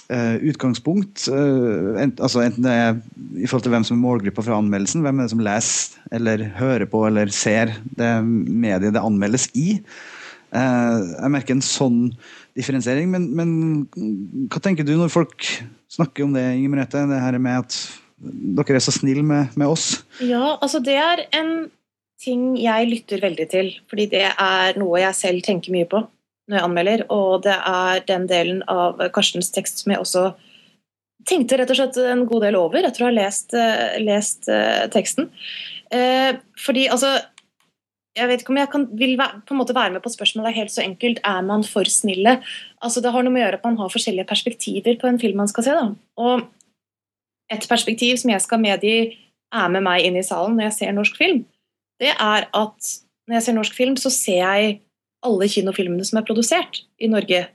uh, 0.08 0.36
utgangspunkt. 0.48 1.26
Altså 1.28 2.40
enten 2.40 2.64
det 2.64 2.72
er 2.72 2.94
i 3.36 3.44
forhold 3.44 3.66
til 3.66 3.74
hvem 3.74 3.84
som 3.84 3.98
er 3.98 4.00
målgruppa 4.00 4.44
fra 4.46 4.56
anmeldelsen, 4.62 5.02
hvem 5.04 5.20
er 5.20 5.26
det 5.26 5.34
som 5.34 5.42
leser 5.44 6.14
eller 6.16 6.46
hører 6.56 6.86
på 6.88 7.02
eller 7.04 7.32
ser 7.34 7.74
det 7.98 8.12
mediet 8.24 8.96
det 8.96 9.02
anmeldes 9.02 9.50
i. 9.52 9.82
jeg 10.56 11.32
merker 11.34 11.56
en 11.56 11.64
sånn 11.64 12.00
differensiering, 12.56 13.10
men, 13.12 13.28
men, 13.36 13.50
hva 14.48 14.62
tenker 14.64 14.86
du 14.86 14.94
når 14.96 15.12
folk 15.12 15.50
snakker 15.92 16.24
om 16.24 16.32
det, 16.32 16.46
Inger 16.56 16.72
Merete? 16.72 17.04
Det 17.10 17.20
her 17.20 17.36
med 17.42 17.66
at 17.66 17.76
dere 18.16 18.78
er 18.78 18.84
så 18.84 18.94
snille 18.94 19.24
med, 19.26 19.56
med 19.60 19.68
oss? 19.68 20.02
Ja, 20.24 20.56
altså 20.56 20.80
det 20.84 20.96
er 21.00 21.26
en 21.36 21.68
ting 22.22 22.54
jeg 22.56 22.88
lytter 22.88 23.20
veldig 23.20 23.46
til, 23.52 23.72
fordi 23.90 24.08
det 24.14 24.24
er 24.30 24.78
noe 24.80 25.02
jeg 25.02 25.18
selv 25.18 25.44
tenker 25.44 25.74
mye 25.74 25.88
på 25.90 26.00
når 26.46 26.60
jeg 26.60 26.64
anmelder, 26.68 27.00
og 27.10 27.42
det 27.42 27.56
er 27.58 28.02
den 28.06 28.28
delen 28.30 28.60
av 28.70 29.00
Karstens 29.14 29.50
tekst 29.50 29.82
som 29.82 29.92
jeg 29.92 30.02
også 30.02 30.28
tenkte 31.26 31.58
rett 31.58 31.72
og 31.74 31.78
slett 31.80 31.96
en 32.06 32.22
god 32.30 32.44
del 32.46 32.58
over 32.58 32.86
etter 32.86 33.02
å 33.02 33.08
ha 33.08 33.14
lest, 33.14 33.50
uh, 33.58 33.96
lest 33.98 34.46
uh, 34.46 34.86
teksten. 34.92 35.26
Eh, 35.94 36.38
fordi 36.58 36.88
altså 36.90 37.12
jeg 38.16 38.30
vet 38.30 38.42
ikke 38.42 38.52
om 38.54 38.58
jeg 38.58 38.70
kan, 38.72 38.84
vil 38.96 39.18
på 39.18 39.54
en 39.54 39.58
måte 39.60 39.74
være 39.76 39.92
med 39.96 40.02
på 40.04 40.10
spørsmålet 40.10 40.56
helt 40.56 40.72
så 40.72 40.80
enkelt. 40.80 41.18
Er 41.28 41.42
man 41.44 41.66
for 41.68 41.84
snille? 41.90 42.38
Altså, 42.80 43.02
det 43.04 43.12
har 43.12 43.26
noe 43.26 43.34
med 43.34 43.42
å 43.42 43.44
gjøre 43.44 43.58
at 43.60 43.66
man 43.66 43.76
har 43.82 43.92
forskjellige 43.92 44.28
perspektiver 44.30 44.96
på 45.02 45.10
en 45.10 45.20
film 45.20 45.42
man 45.42 45.50
skal 45.50 45.66
se. 45.66 45.74
Da. 45.76 45.90
Og 46.24 46.46
et 47.52 47.68
perspektiv 47.70 48.18
som 48.20 48.32
jeg 48.32 48.42
skal 48.44 48.62
medgi 48.62 48.96
er 49.54 49.68
med 49.72 49.84
meg 49.86 50.06
inn 50.06 50.18
i 50.18 50.24
salen 50.26 50.56
når 50.56 50.70
jeg 50.70 50.76
ser 50.80 50.96
norsk 50.96 51.18
film, 51.18 51.44
det 52.02 52.12
er 52.12 52.48
at 52.50 52.94
når 53.26 53.38
jeg 53.38 53.46
ser 53.46 53.56
norsk 53.56 53.76
film, 53.76 53.96
så 53.98 54.12
ser 54.12 54.42
jeg 54.42 54.80
alle 55.26 55.48
kinofilmene 55.50 56.04
som 56.06 56.20
er 56.20 56.26
produsert 56.26 56.82
i 57.02 57.08
Norge 57.10 57.46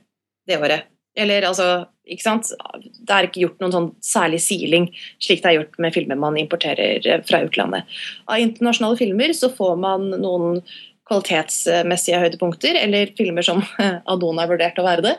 det 0.48 0.58
året. 0.58 0.88
Eller 1.16 1.44
altså, 1.44 1.84
ikke 2.08 2.24
sant 2.24 2.48
Det 2.80 3.12
er 3.12 3.26
ikke 3.26 3.42
gjort 3.42 3.58
noen 3.60 3.74
sånn 3.74 3.88
særlig 4.04 4.40
siling, 4.44 4.86
slik 5.20 5.42
det 5.42 5.50
er 5.50 5.58
gjort 5.58 5.76
med 5.84 5.94
filmer 5.94 6.18
man 6.20 6.38
importerer 6.40 7.04
eh, 7.04 7.20
fra 7.28 7.42
utlandet. 7.44 7.88
Av 8.26 8.40
internasjonale 8.40 8.98
filmer 9.00 9.34
så 9.36 9.52
får 9.52 9.76
man 9.80 10.08
noen 10.14 10.62
kvalitetsmessige 11.08 12.20
høydepunkter, 12.22 12.78
eller 12.80 13.12
filmer 13.18 13.44
som 13.44 13.60
Adona 14.12 14.44
har 14.44 14.52
vurdert 14.54 14.80
å 14.80 14.86
være 14.86 15.04
det. 15.10 15.14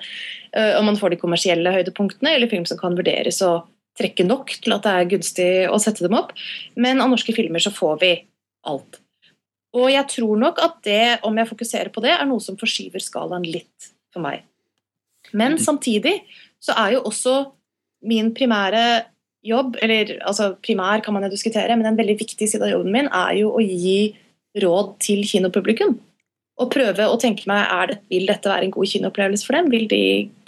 Eh, 0.55 0.74
og 0.80 0.88
man 0.89 0.97
får 0.99 1.13
de 1.13 1.21
kommersielle 1.21 1.76
høydepunktene, 1.76 2.36
eller 2.36 2.51
film 2.51 2.65
som 2.69 2.80
kan 2.82 2.97
vurderes 2.97 3.41
å 3.45 3.59
trekke 3.99 4.25
nok 4.25 4.55
til 4.63 4.75
at 4.75 4.85
det 4.85 4.93
er 4.93 5.09
gunstig 5.11 5.49
å 5.69 5.79
sette 5.81 6.05
dem 6.05 6.17
opp. 6.17 6.33
Men 6.79 7.01
av 7.03 7.11
norske 7.11 7.35
filmer 7.35 7.63
så 7.63 7.73
får 7.73 7.99
vi 8.01 8.13
alt. 8.69 8.99
Og 9.73 9.89
jeg 9.89 10.05
tror 10.11 10.37
nok 10.41 10.61
at 10.61 10.79
det, 10.85 11.03
om 11.25 11.37
jeg 11.37 11.49
fokuserer 11.49 11.89
på 11.93 12.03
det, 12.05 12.13
er 12.13 12.27
noe 12.29 12.41
som 12.43 12.57
forskyver 12.59 13.01
skalaen 13.01 13.45
litt 13.45 13.93
for 14.13 14.21
meg. 14.25 14.43
Men 15.33 15.57
mm. 15.57 15.63
samtidig 15.65 16.19
så 16.61 16.75
er 16.77 16.97
jo 16.97 17.05
også 17.09 17.39
min 18.05 18.31
primære 18.35 18.83
jobb, 19.43 19.77
eller 19.83 20.17
altså 20.23 20.53
primær 20.63 21.01
kan 21.03 21.15
man 21.15 21.25
jo 21.25 21.33
diskutere, 21.33 21.75
men 21.75 21.87
en 21.89 21.97
veldig 21.99 22.15
viktig 22.21 22.47
side 22.47 22.63
av 22.63 22.75
jobben 22.75 22.93
min 22.93 23.09
er 23.09 23.33
jo 23.41 23.51
å 23.55 23.63
gi 23.63 24.13
råd 24.61 24.93
til 25.03 25.23
kinopublikum. 25.27 25.97
Og 26.61 26.69
prøve 26.69 27.05
å 27.09 27.15
tenke 27.17 27.47
meg 27.49 27.63
er 27.65 27.89
det, 27.89 27.95
vil 28.13 28.27
dette 28.29 28.49
være 28.49 28.67
en 28.67 28.73
god 28.75 28.89
kinoopplevelse 28.91 29.47
for 29.47 29.57
dem. 29.57 29.71
Vil 29.73 29.87
de 29.89 30.03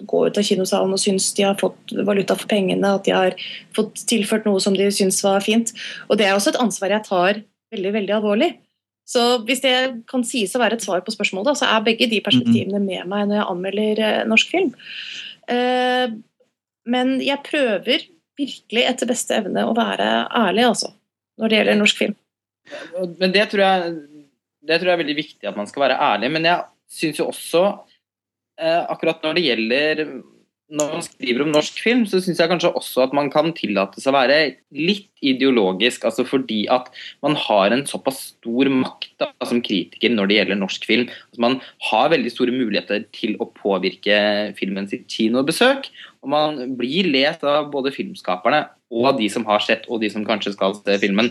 gå 0.06 0.20
ut 0.28 0.38
av 0.38 0.46
kinosalen 0.46 0.94
og 0.94 1.02
synes 1.02 1.32
de 1.34 1.48
har 1.48 1.58
fått 1.58 1.96
valuta 2.06 2.38
for 2.38 2.50
pengene, 2.52 2.92
at 3.00 3.08
de 3.08 3.16
har 3.16 3.34
fått 3.76 4.04
tilført 4.10 4.46
noe 4.46 4.62
som 4.62 4.78
de 4.78 4.86
syns 4.94 5.24
var 5.26 5.42
fint. 5.46 5.74
Og 6.10 6.20
det 6.20 6.28
er 6.28 6.38
også 6.38 6.54
et 6.54 6.62
ansvar 6.62 6.94
jeg 6.94 7.08
tar 7.10 7.42
veldig, 7.74 7.96
veldig 7.98 8.16
alvorlig. 8.20 8.52
Så 9.06 9.24
hvis 9.46 9.62
det 9.62 9.76
kan 10.10 10.26
sies 10.26 10.54
å 10.58 10.62
være 10.62 10.80
et 10.80 10.86
svar 10.86 11.02
på 11.06 11.14
spørsmålet, 11.14 11.58
så 11.60 11.70
er 11.70 11.86
begge 11.86 12.10
de 12.10 12.22
perspektivene 12.26 12.82
med 12.82 13.10
meg 13.10 13.30
når 13.30 13.40
jeg 13.40 13.50
anmelder 13.52 14.02
eh, 14.02 14.24
norsk 14.30 14.54
film. 14.54 14.72
Eh, 15.54 16.16
men 16.90 17.16
jeg 17.22 17.46
prøver 17.46 18.06
virkelig 18.38 18.86
etter 18.86 19.10
beste 19.10 19.38
evne 19.38 19.66
å 19.66 19.76
være 19.78 20.10
ærlig, 20.30 20.66
altså, 20.70 20.92
når 21.42 21.52
det 21.52 21.60
gjelder 21.60 21.80
norsk 21.82 22.02
film. 22.02 22.18
Men 23.22 23.34
det 23.34 23.46
tror 23.52 23.62
jeg, 23.62 23.94
det 24.68 24.80
tror 24.80 24.92
jeg 24.92 24.98
er 24.98 25.04
veldig 25.04 25.18
viktig 25.18 25.50
at 25.50 25.60
man 25.60 25.70
skal 25.70 25.88
være 25.88 26.00
ærlig. 26.12 26.32
Men 26.36 26.48
jeg 26.50 26.64
syns 26.92 27.20
jo 27.22 27.30
også, 27.32 27.66
eh, 28.60 28.82
akkurat 28.92 29.24
når 29.24 29.38
det 29.38 29.46
gjelder 29.50 30.06
når 30.74 30.94
man 30.96 31.04
skriver 31.06 31.44
om 31.44 31.52
norsk 31.54 31.78
film, 31.78 32.06
så 32.10 32.18
syns 32.24 32.40
jeg 32.42 32.50
kanskje 32.50 32.72
også 32.74 33.04
at 33.04 33.12
man 33.14 33.28
kan 33.30 33.52
tillate 33.54 34.02
seg 34.02 34.10
å 34.10 34.16
være 34.16 34.38
litt 34.74 35.12
ideologisk. 35.22 36.08
altså 36.10 36.26
Fordi 36.26 36.64
at 36.74 36.90
man 37.22 37.38
har 37.38 37.74
en 37.74 37.86
såpass 37.86 38.32
stor 38.32 38.72
makt 38.74 39.12
da, 39.22 39.30
som 39.46 39.62
kritiker 39.62 40.10
når 40.10 40.32
det 40.32 40.40
gjelder 40.40 40.58
norsk 40.58 40.88
film. 40.90 41.06
Altså 41.30 41.44
man 41.46 41.60
har 41.92 42.10
veldig 42.16 42.34
store 42.34 42.56
muligheter 42.56 43.06
til 43.14 43.38
å 43.38 43.50
påvirke 43.54 44.18
filmen 44.58 44.90
sitt 44.90 45.06
kinobesøk. 45.12 45.92
Og 46.26 46.34
man 46.34 46.58
blir 46.80 47.12
lest 47.14 47.46
av 47.46 47.70
både 47.74 47.94
filmskaperne 47.94 48.66
og 48.90 49.20
de 49.20 49.30
som 49.30 49.46
har 49.46 49.62
sett, 49.62 49.86
og 49.86 50.02
de 50.02 50.10
som 50.10 50.26
kanskje 50.26 50.56
skal 50.58 50.74
se 50.80 50.98
filmen. 51.04 51.30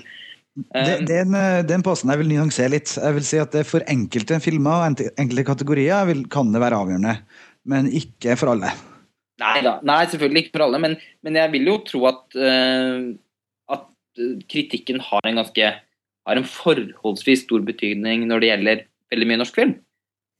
Det, 0.54 1.00
den, 1.08 1.34
den 1.66 1.82
posten 1.82 2.12
jeg 2.12 2.20
vil 2.20 2.30
nyansere 2.30 2.70
litt. 2.76 2.92
Jeg 2.94 3.16
vil 3.16 3.24
si 3.26 3.40
at 3.42 3.54
det 3.56 3.64
For 3.66 3.82
enkelte 3.90 4.38
filmer 4.42 4.84
og 4.84 5.00
enkelte 5.18 5.46
kategorier 5.48 6.06
vil, 6.06 6.22
kan 6.30 6.52
det 6.54 6.62
være 6.62 6.78
avgjørende, 6.78 7.16
men 7.70 7.88
ikke 7.90 8.36
for 8.38 8.54
alle. 8.54 8.70
Nei 9.42 9.56
da, 9.66 9.80
nei, 9.82 10.04
selvfølgelig 10.12 10.44
ikke 10.44 10.54
for 10.54 10.66
alle, 10.68 10.78
men, 10.84 10.94
men 11.26 11.38
jeg 11.40 11.50
vil 11.56 11.72
jo 11.72 11.74
tro 11.88 12.04
at, 12.06 12.22
uh, 12.38 13.10
at 13.74 14.22
kritikken 14.50 15.02
har 15.02 15.26
en 15.26 15.42
ganske 15.42 15.72
har 16.24 16.40
en 16.40 16.46
forholdsvis 16.48 17.42
stor 17.44 17.64
betydning 17.66 18.24
når 18.28 18.40
det 18.40 18.50
gjelder 18.52 18.84
veldig 19.12 19.28
mye 19.28 19.40
norsk 19.42 19.58
film. 19.58 19.74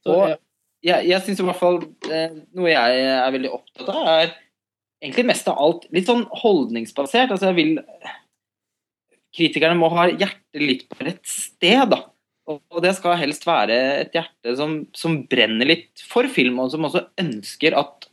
Og 0.08 0.36
jeg, 0.84 1.08
jeg 1.10 1.20
syns 1.24 1.42
i 1.42 1.48
hvert 1.48 1.60
fall 1.60 1.82
uh, 1.82 2.38
noe 2.54 2.70
jeg 2.70 3.04
er 3.10 3.34
veldig 3.34 3.52
opptatt 3.56 3.90
av, 3.90 4.08
er 4.14 4.34
egentlig 5.04 5.26
mest 5.28 5.50
av 5.50 5.58
alt 5.60 5.88
litt 5.94 6.08
sånn 6.08 6.24
holdningsbasert. 6.44 7.34
Altså 7.34 7.50
jeg 7.50 7.58
vil 7.58 7.74
Kritikerne 9.34 9.78
må 9.78 9.90
ha 9.94 10.08
hjertet 10.12 10.62
litt 10.62 10.84
på 10.90 11.00
rett 11.02 11.24
sted, 11.26 11.88
da. 11.90 12.04
Og 12.44 12.82
det 12.84 12.92
skal 12.98 13.16
helst 13.16 13.46
være 13.48 13.76
et 14.02 14.16
hjerte 14.16 14.52
som, 14.58 14.82
som 14.96 15.22
brenner 15.30 15.68
litt 15.68 16.02
for 16.04 16.28
film, 16.30 16.60
og 16.60 16.74
som 16.74 16.84
også 16.86 17.06
ønsker 17.20 17.76
at 17.78 18.10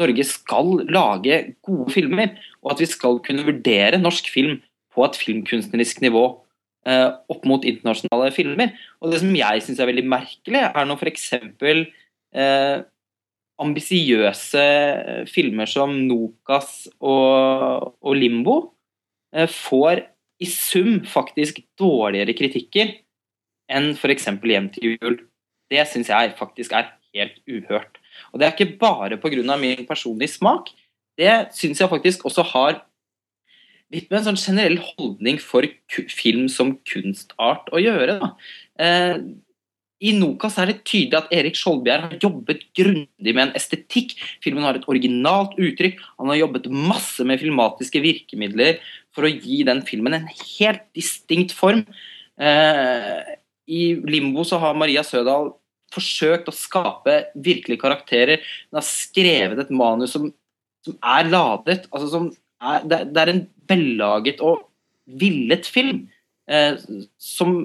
Norge 0.00 0.24
skal 0.26 0.80
lage 0.90 1.36
gode 1.62 1.92
filmer, 1.94 2.32
og 2.64 2.74
at 2.74 2.80
vi 2.82 2.88
skal 2.90 3.20
kunne 3.22 3.44
vurdere 3.46 4.00
norsk 4.00 4.30
film 4.32 4.56
på 4.94 5.04
et 5.06 5.18
filmkunstnerisk 5.18 6.00
nivå 6.02 6.24
eh, 6.88 7.10
opp 7.30 7.46
mot 7.46 7.66
internasjonale 7.66 8.32
filmer. 8.34 8.72
Og 9.02 9.12
Det 9.12 9.20
som 9.22 9.36
jeg 9.36 9.62
syns 9.66 9.82
er 9.82 9.90
veldig 9.90 10.06
merkelig, 10.10 10.64
er 10.64 10.88
når 10.88 11.02
f.eks. 11.02 11.28
Eh, 12.34 12.76
ambisiøse 13.62 14.64
filmer 15.30 15.70
som 15.70 15.92
Nokas 16.08 16.88
og, 16.98 17.94
og 18.02 18.16
Limbo 18.18 18.56
eh, 19.34 19.46
får 19.46 20.02
i 20.42 20.48
sum 20.50 21.04
faktisk 21.06 21.60
dårligere 21.78 22.34
kritikker 22.36 22.96
enn 23.70 23.92
f.eks. 23.94 24.28
Hjem 24.42 24.70
til 24.74 24.96
jul. 24.96 25.20
Det 25.72 25.84
syns 25.88 26.10
jeg 26.12 26.34
faktisk 26.38 26.74
er 26.76 26.90
helt 27.14 27.38
uhørt. 27.48 28.00
Og 28.32 28.40
det 28.40 28.48
er 28.48 28.56
ikke 28.56 28.78
bare 28.80 29.18
pga. 29.20 29.56
min 29.56 29.86
personlige 29.86 30.36
smak. 30.36 30.70
Det 31.18 31.54
syns 31.54 31.80
jeg 31.80 31.88
faktisk 31.88 32.24
også 32.24 32.42
har 32.42 32.82
litt 33.92 34.10
med 34.10 34.20
en 34.20 34.28
sånn 34.32 34.40
generell 34.40 34.80
holdning 34.82 35.38
for 35.38 35.66
film 36.10 36.48
som 36.50 36.78
kunstart 36.88 37.70
å 37.70 37.78
gjøre. 37.78 38.18
Eh, 38.80 39.20
I 40.02 40.12
Nokas 40.18 40.58
er 40.58 40.72
det 40.72 40.82
tydelig 40.82 41.20
at 41.20 41.30
Erik 41.32 41.54
Skjoldbjerg 41.54 42.08
har 42.08 42.18
jobbet 42.18 42.64
grundig 42.76 43.34
med 43.34 43.44
en 43.44 43.54
estetikk. 43.54 44.16
Filmen 44.42 44.66
har 44.66 44.74
et 44.74 44.88
originalt 44.90 45.54
uttrykk. 45.54 46.02
Han 46.18 46.32
har 46.32 46.42
jobbet 46.42 46.66
masse 46.74 47.24
med 47.24 47.40
filmatiske 47.40 48.02
virkemidler 48.02 48.82
for 49.14 49.26
å 49.26 49.32
gi 49.32 49.62
den 49.66 49.82
filmen 49.86 50.16
en 50.18 50.28
helt 50.28 50.86
distinkt 50.96 51.54
form. 51.54 51.84
Eh, 52.40 53.34
I 53.70 53.82
Limbo 54.10 54.44
så 54.46 54.58
har 54.62 54.78
Maria 54.78 55.04
Sødal 55.06 55.52
forsøkt 55.94 56.50
å 56.50 56.56
skape 56.56 57.20
virkelige 57.38 57.82
karakterer. 57.82 58.42
Hun 58.70 58.80
har 58.80 58.86
skrevet 58.86 59.62
et 59.62 59.72
manus 59.74 60.16
som, 60.16 60.26
som 60.84 60.98
er 60.98 61.30
ladet. 61.30 61.84
Altså 61.92 62.10
som 62.10 62.28
er, 62.62 62.82
det, 62.90 63.00
det, 63.12 63.22
er 63.22 63.32
en 63.32 63.44
vellaget 63.70 64.42
og 64.44 64.66
villet 65.20 65.68
film 65.68 66.06
eh, 66.50 66.74
som, 67.20 67.56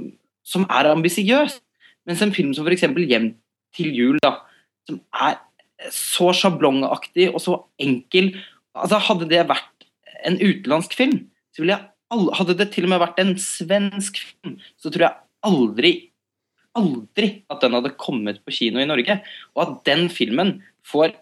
som, 0.45 0.67
er 0.69 0.91
ambisiøs. 0.93 1.59
Mens 2.07 2.23
en 2.25 2.33
film 2.35 2.53
som 2.57 2.67
f.eks. 2.67 2.85
'Hjem 2.85 3.33
til 3.75 3.93
jul', 3.93 4.21
da, 4.23 4.39
som 4.89 5.01
er 5.13 5.37
så 5.93 6.31
sjablongaktig 6.35 7.29
og 7.31 7.41
så 7.41 7.59
enkel 7.79 8.33
altså 8.75 8.99
Hadde 9.01 9.27
det 9.31 9.45
vært 9.49 9.85
en 10.27 10.35
utenlandsk 10.39 10.93
film, 10.97 11.29
ville 11.63 11.77
jeg 11.77 12.29
hadde 12.39 12.55
det 12.57 12.71
til 12.73 12.87
og 12.87 12.93
med 12.93 13.01
vært 13.03 13.19
en 13.21 13.35
svensk 13.37 14.17
film, 14.17 14.55
så 14.81 14.89
tror 14.89 15.05
jeg 15.05 15.19
aldri 15.45 15.91
aldri 16.77 17.29
at 17.49 17.63
den 17.63 17.75
hadde 17.77 17.95
kommet 17.99 18.41
på 18.45 18.53
kino 18.55 18.81
i 18.81 18.87
Norge. 18.87 19.19
Og 19.55 19.63
at 19.63 19.75
den 19.89 20.07
filmen 20.13 20.59
får 20.87 21.15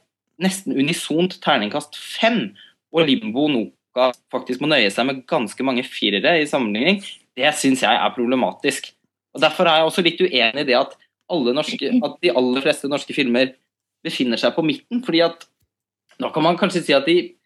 nesten 0.44 0.76
unisont 0.78 1.40
terningkast 1.44 1.98
fem, 1.98 2.52
og 2.94 3.08
Limbo 3.08 3.48
Noka 3.52 4.12
faktisk 4.34 4.62
må 4.62 4.70
nøye 4.72 4.92
seg 4.94 5.08
med 5.10 5.24
ganske 5.30 5.66
mange 5.66 5.86
firere 5.88 6.38
i 6.42 6.50
sammenligning, 6.50 7.02
det 7.38 7.54
syns 7.58 7.84
jeg 7.86 7.94
er 7.94 8.16
problematisk. 8.16 8.92
Og 9.36 9.42
Derfor 9.44 9.70
er 9.70 9.82
jeg 9.82 9.90
også 9.90 10.06
litt 10.06 10.22
uenig 10.22 10.64
i 10.64 10.68
det 10.68 10.78
at, 10.78 10.96
norske, 11.30 11.92
at 11.92 12.20
de 12.24 12.34
aller 12.34 12.64
fleste 12.64 12.90
norske 12.90 13.14
filmer 13.14 13.52
befinner 14.06 14.40
seg 14.40 14.56
på 14.56 14.66
midten. 14.66 15.04
fordi 15.06 15.22
at 15.26 15.46
Nå 16.18 16.32
kan 16.34 16.42
man 16.42 16.58
kanskje 16.58 16.82
si 16.82 16.94
at 16.98 17.06
de 17.06 17.37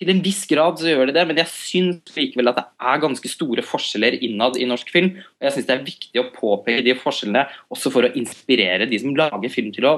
til 0.00 0.10
en 0.14 0.22
viss 0.24 0.46
grad 0.48 0.80
så 0.80 0.88
gjør 0.88 1.10
de 1.10 1.14
det, 1.18 1.26
men 1.28 1.38
jeg 1.42 1.52
syns 1.52 2.14
likevel 2.16 2.48
at 2.48 2.56
det 2.56 2.64
er 2.88 3.02
ganske 3.02 3.28
store 3.28 3.64
forskjeller 3.66 4.16
innad 4.24 4.56
i 4.56 4.68
norsk 4.68 4.88
film. 4.92 5.12
Og 5.36 5.46
jeg 5.46 5.56
syns 5.56 5.66
det 5.68 5.74
er 5.74 5.84
viktig 5.84 6.22
å 6.22 6.30
påpeke 6.32 6.84
de 6.86 6.94
forskjellene 6.96 7.44
også 7.68 7.92
for 7.92 8.08
å 8.08 8.12
inspirere 8.16 8.88
de 8.88 9.00
som 9.02 9.12
lager 9.16 9.52
film 9.52 9.68
til 9.76 9.88
å 9.90 9.94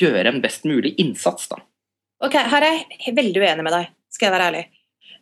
gjøre 0.00 0.32
en 0.32 0.40
best 0.40 0.64
mulig 0.68 0.94
innsats. 1.02 1.50
da. 1.52 1.60
Ok, 2.24 2.38
Her 2.40 2.64
er 2.70 2.78
jeg 3.04 3.16
veldig 3.18 3.42
uenig 3.42 3.66
med 3.66 3.74
deg, 3.76 3.90
skal 4.14 4.28
jeg 4.28 4.34
være 4.34 4.46
ærlig. 4.48 4.62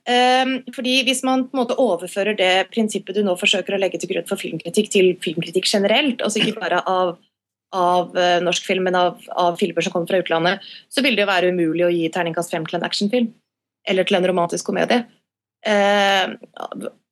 Um, 0.06 0.52
fordi 0.70 1.00
Hvis 1.02 1.24
man 1.26 1.48
på 1.48 1.56
en 1.56 1.62
måte 1.64 1.78
overfører 1.82 2.36
det 2.38 2.68
prinsippet 2.70 3.16
du 3.16 3.24
nå 3.26 3.34
forsøker 3.40 3.74
å 3.74 3.80
legge 3.82 3.98
til 3.98 4.12
grunn 4.12 4.28
for 4.28 4.38
filmkritikk, 4.38 4.92
til 4.92 5.16
filmkritikk 5.24 5.66
generelt, 5.66 6.22
altså 6.22 6.44
ikke 6.44 6.60
bare 6.60 6.78
av, 6.86 7.16
av 7.74 8.14
uh, 8.14 8.38
norsk 8.38 8.70
film, 8.70 8.86
men 8.86 8.94
av, 8.94 9.18
av, 9.34 9.58
filmer 9.58 9.82
som 9.82 9.96
kommer 9.96 10.06
fra 10.12 10.22
utlandet, 10.22 10.62
så 10.86 11.02
vil 11.02 11.18
det 11.18 11.26
jo 11.26 11.32
være 11.32 11.50
umulig 11.50 11.88
å 11.88 11.90
gi 11.90 12.06
terningkast 12.14 12.54
fem 12.54 12.70
til 12.70 12.78
en 12.78 12.86
actionfilm 12.86 13.34
eller 13.86 14.06
til 14.06 14.18
en 14.18 14.28
romantisk 14.28 14.68
komedie. 14.68 15.04
Eh, 15.66 16.30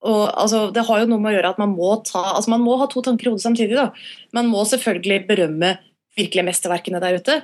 og, 0.05 0.23
altså, 0.31 0.69
det 0.75 0.85
har 0.87 1.03
jo 1.03 1.11
noe 1.11 1.23
med 1.23 1.33
å 1.33 1.37
gjøre 1.39 1.53
at 1.55 1.61
man 1.63 1.75
må 1.75 1.97
ta 2.07 2.23
altså 2.37 2.53
man 2.53 2.63
må 2.63 2.77
ha 2.79 2.87
to 2.91 3.03
tanker 3.03 3.27
i 3.27 3.33
hodet 3.33 3.47
samtidig. 3.47 3.77
Da. 3.79 3.89
Man 4.37 4.51
må 4.53 4.63
selvfølgelig 4.69 5.25
berømme 5.31 5.75
virkelig 6.15 6.47
mesterverkene 6.47 7.01
der 7.03 7.19
ute, 7.19 7.41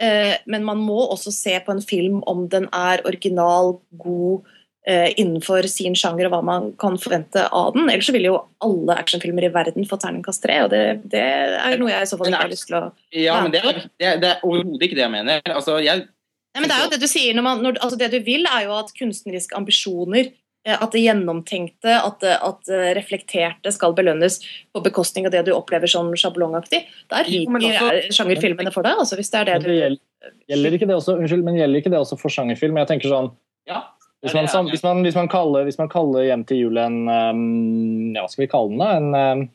eh, 0.00 0.34
men 0.48 0.64
man 0.64 0.80
må 0.80 1.02
også 1.04 1.34
se 1.34 1.58
på 1.64 1.74
en 1.74 1.84
film 1.84 2.22
om 2.30 2.46
den 2.48 2.70
er 2.72 3.02
original, 3.04 3.74
god 4.00 4.46
eh, 4.88 5.10
innenfor 5.20 5.68
sin 5.68 5.96
sjanger 5.98 6.30
og 6.30 6.36
hva 6.36 6.40
man 6.48 6.70
kan 6.80 6.96
forvente 7.02 7.44
av 7.50 7.74
den. 7.76 7.90
Ellers 7.90 8.08
så 8.08 8.16
vil 8.16 8.30
jo 8.30 8.38
alle 8.64 8.96
actionfilmer 8.96 9.50
i 9.50 9.52
verden 9.52 9.84
få 9.90 10.00
terningkast 10.00 10.44
tre, 10.46 10.62
og 10.64 10.72
det, 10.72 10.84
det, 11.12 11.26
er 11.60 11.76
noe 11.82 11.92
jeg 11.92 12.06
i 12.06 12.10
så 12.14 12.20
fall 12.20 12.32
ikke 12.32 12.44
har 12.46 12.54
lyst 12.54 12.70
til 12.70 12.80
å 12.80 12.84
Ja, 13.12 13.42
men 13.44 13.52
det 13.52 13.60
er, 13.60 13.84
det, 14.00 14.16
det 14.24 14.32
er 14.32 14.46
overhodet 14.46 14.88
ikke 14.88 15.00
det 15.02 15.04
jeg 15.04 15.16
mener. 15.18 15.44
Altså, 15.52 15.76
jeg 15.84 16.08
Nei, 16.54 16.62
men 16.62 16.70
det 16.70 16.76
er 16.78 16.86
jo 16.86 16.94
det 16.94 17.02
du 17.02 17.10
sier, 17.10 17.34
Når 17.34 17.42
man, 17.42 17.62
når, 17.66 17.78
altså 17.82 17.98
det 17.98 18.12
du 18.14 18.20
vil, 18.22 18.46
er 18.46 18.68
jo 18.68 18.74
at 18.78 18.92
kunstneriske 18.94 19.56
ambisjoner 19.58 20.28
eh, 20.28 20.76
at 20.76 20.92
det 20.94 21.02
gjennomtenkte, 21.02 21.96
at 21.98 22.20
det, 22.22 22.34
at 22.46 22.60
det 22.68 22.92
reflekterte 23.00 23.72
skal 23.74 23.96
belønnes 23.98 24.38
på 24.70 24.82
bekostning 24.84 25.26
av 25.26 25.34
det 25.34 25.42
du 25.48 25.54
opplever 25.56 25.90
som 25.90 26.12
sjablongaktig. 26.18 26.84
Der 27.10 27.26
ryker 27.26 28.06
sjangerfilmene 28.14 28.74
for 28.74 28.86
deg. 28.86 29.02
Altså, 29.02 29.18
hvis 29.18 29.34
det 29.34 29.42
er 29.42 29.50
det, 29.50 29.58
det 29.64 29.72
du 29.72 30.52
gjelder, 30.54 30.78
ikke 30.78 30.88
det 30.90 30.98
også, 31.00 31.18
Unnskyld, 31.18 31.42
men 31.46 31.58
gjelder 31.58 31.82
ikke 31.82 31.92
det 31.92 32.00
også 32.04 32.20
for 32.20 32.32
sjangerfilm? 32.32 32.78
Jeg 32.84 32.92
tenker 32.92 33.10
sånn 33.10 33.34
ja, 33.68 33.82
hvis, 34.24 34.34
man, 34.36 34.70
hvis, 34.70 34.82
man, 34.82 35.02
hvis, 35.04 35.16
man, 35.18 35.28
kaller, 35.28 35.66
hvis 35.66 35.78
man 35.80 35.90
kaller 35.92 36.24
'Hjem 36.24 36.44
til 36.48 36.62
jul' 36.62 36.80
en 36.80 37.08
um, 37.08 38.14
ja, 38.14 38.22
Hva 38.22 38.30
skal 38.30 38.44
vi 38.46 38.52
kalle 38.52 38.70
den, 38.72 39.10
da? 39.12 39.24
En, 39.34 39.50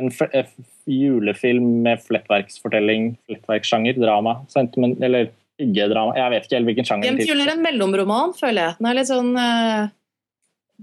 en, 0.00 0.54
julefilm 0.86 1.82
med 1.82 2.00
flettverksfortelling, 2.04 3.16
flettverkssjanger, 3.26 3.96
drama, 3.98 4.38
sentiment, 4.52 5.00
eller 5.02 5.32
hyggedrama 5.60 6.16
Jeg 6.18 6.32
vet 6.32 6.46
ikke 6.46 6.58
helt 6.58 6.70
hvilken 6.70 6.88
sjanger 6.88 7.20
den 7.20 7.42
er 7.44 7.52
en 7.54 7.62
mellomroman, 7.64 8.34
føler 8.36 8.62
jeg. 8.62 8.78
Den 8.80 8.88
er 8.90 8.98
litt 8.98 9.10
sånn 9.10 9.30
uh, 9.36 9.88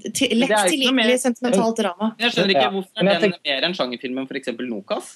lett 0.04 0.54
tilgjengelig, 0.74 1.18
sentimentalt 1.22 1.82
drama. 1.82 2.14
Jeg 2.22 2.34
skjønner 2.34 2.56
ikke 2.56 2.72
hvorfor 2.78 3.04
er 3.04 3.22
den 3.22 3.36
mer 3.38 3.68
enn 3.68 3.78
sjangerfilmen 3.78 4.30
f.eks. 4.30 4.54
Nokas, 4.70 5.12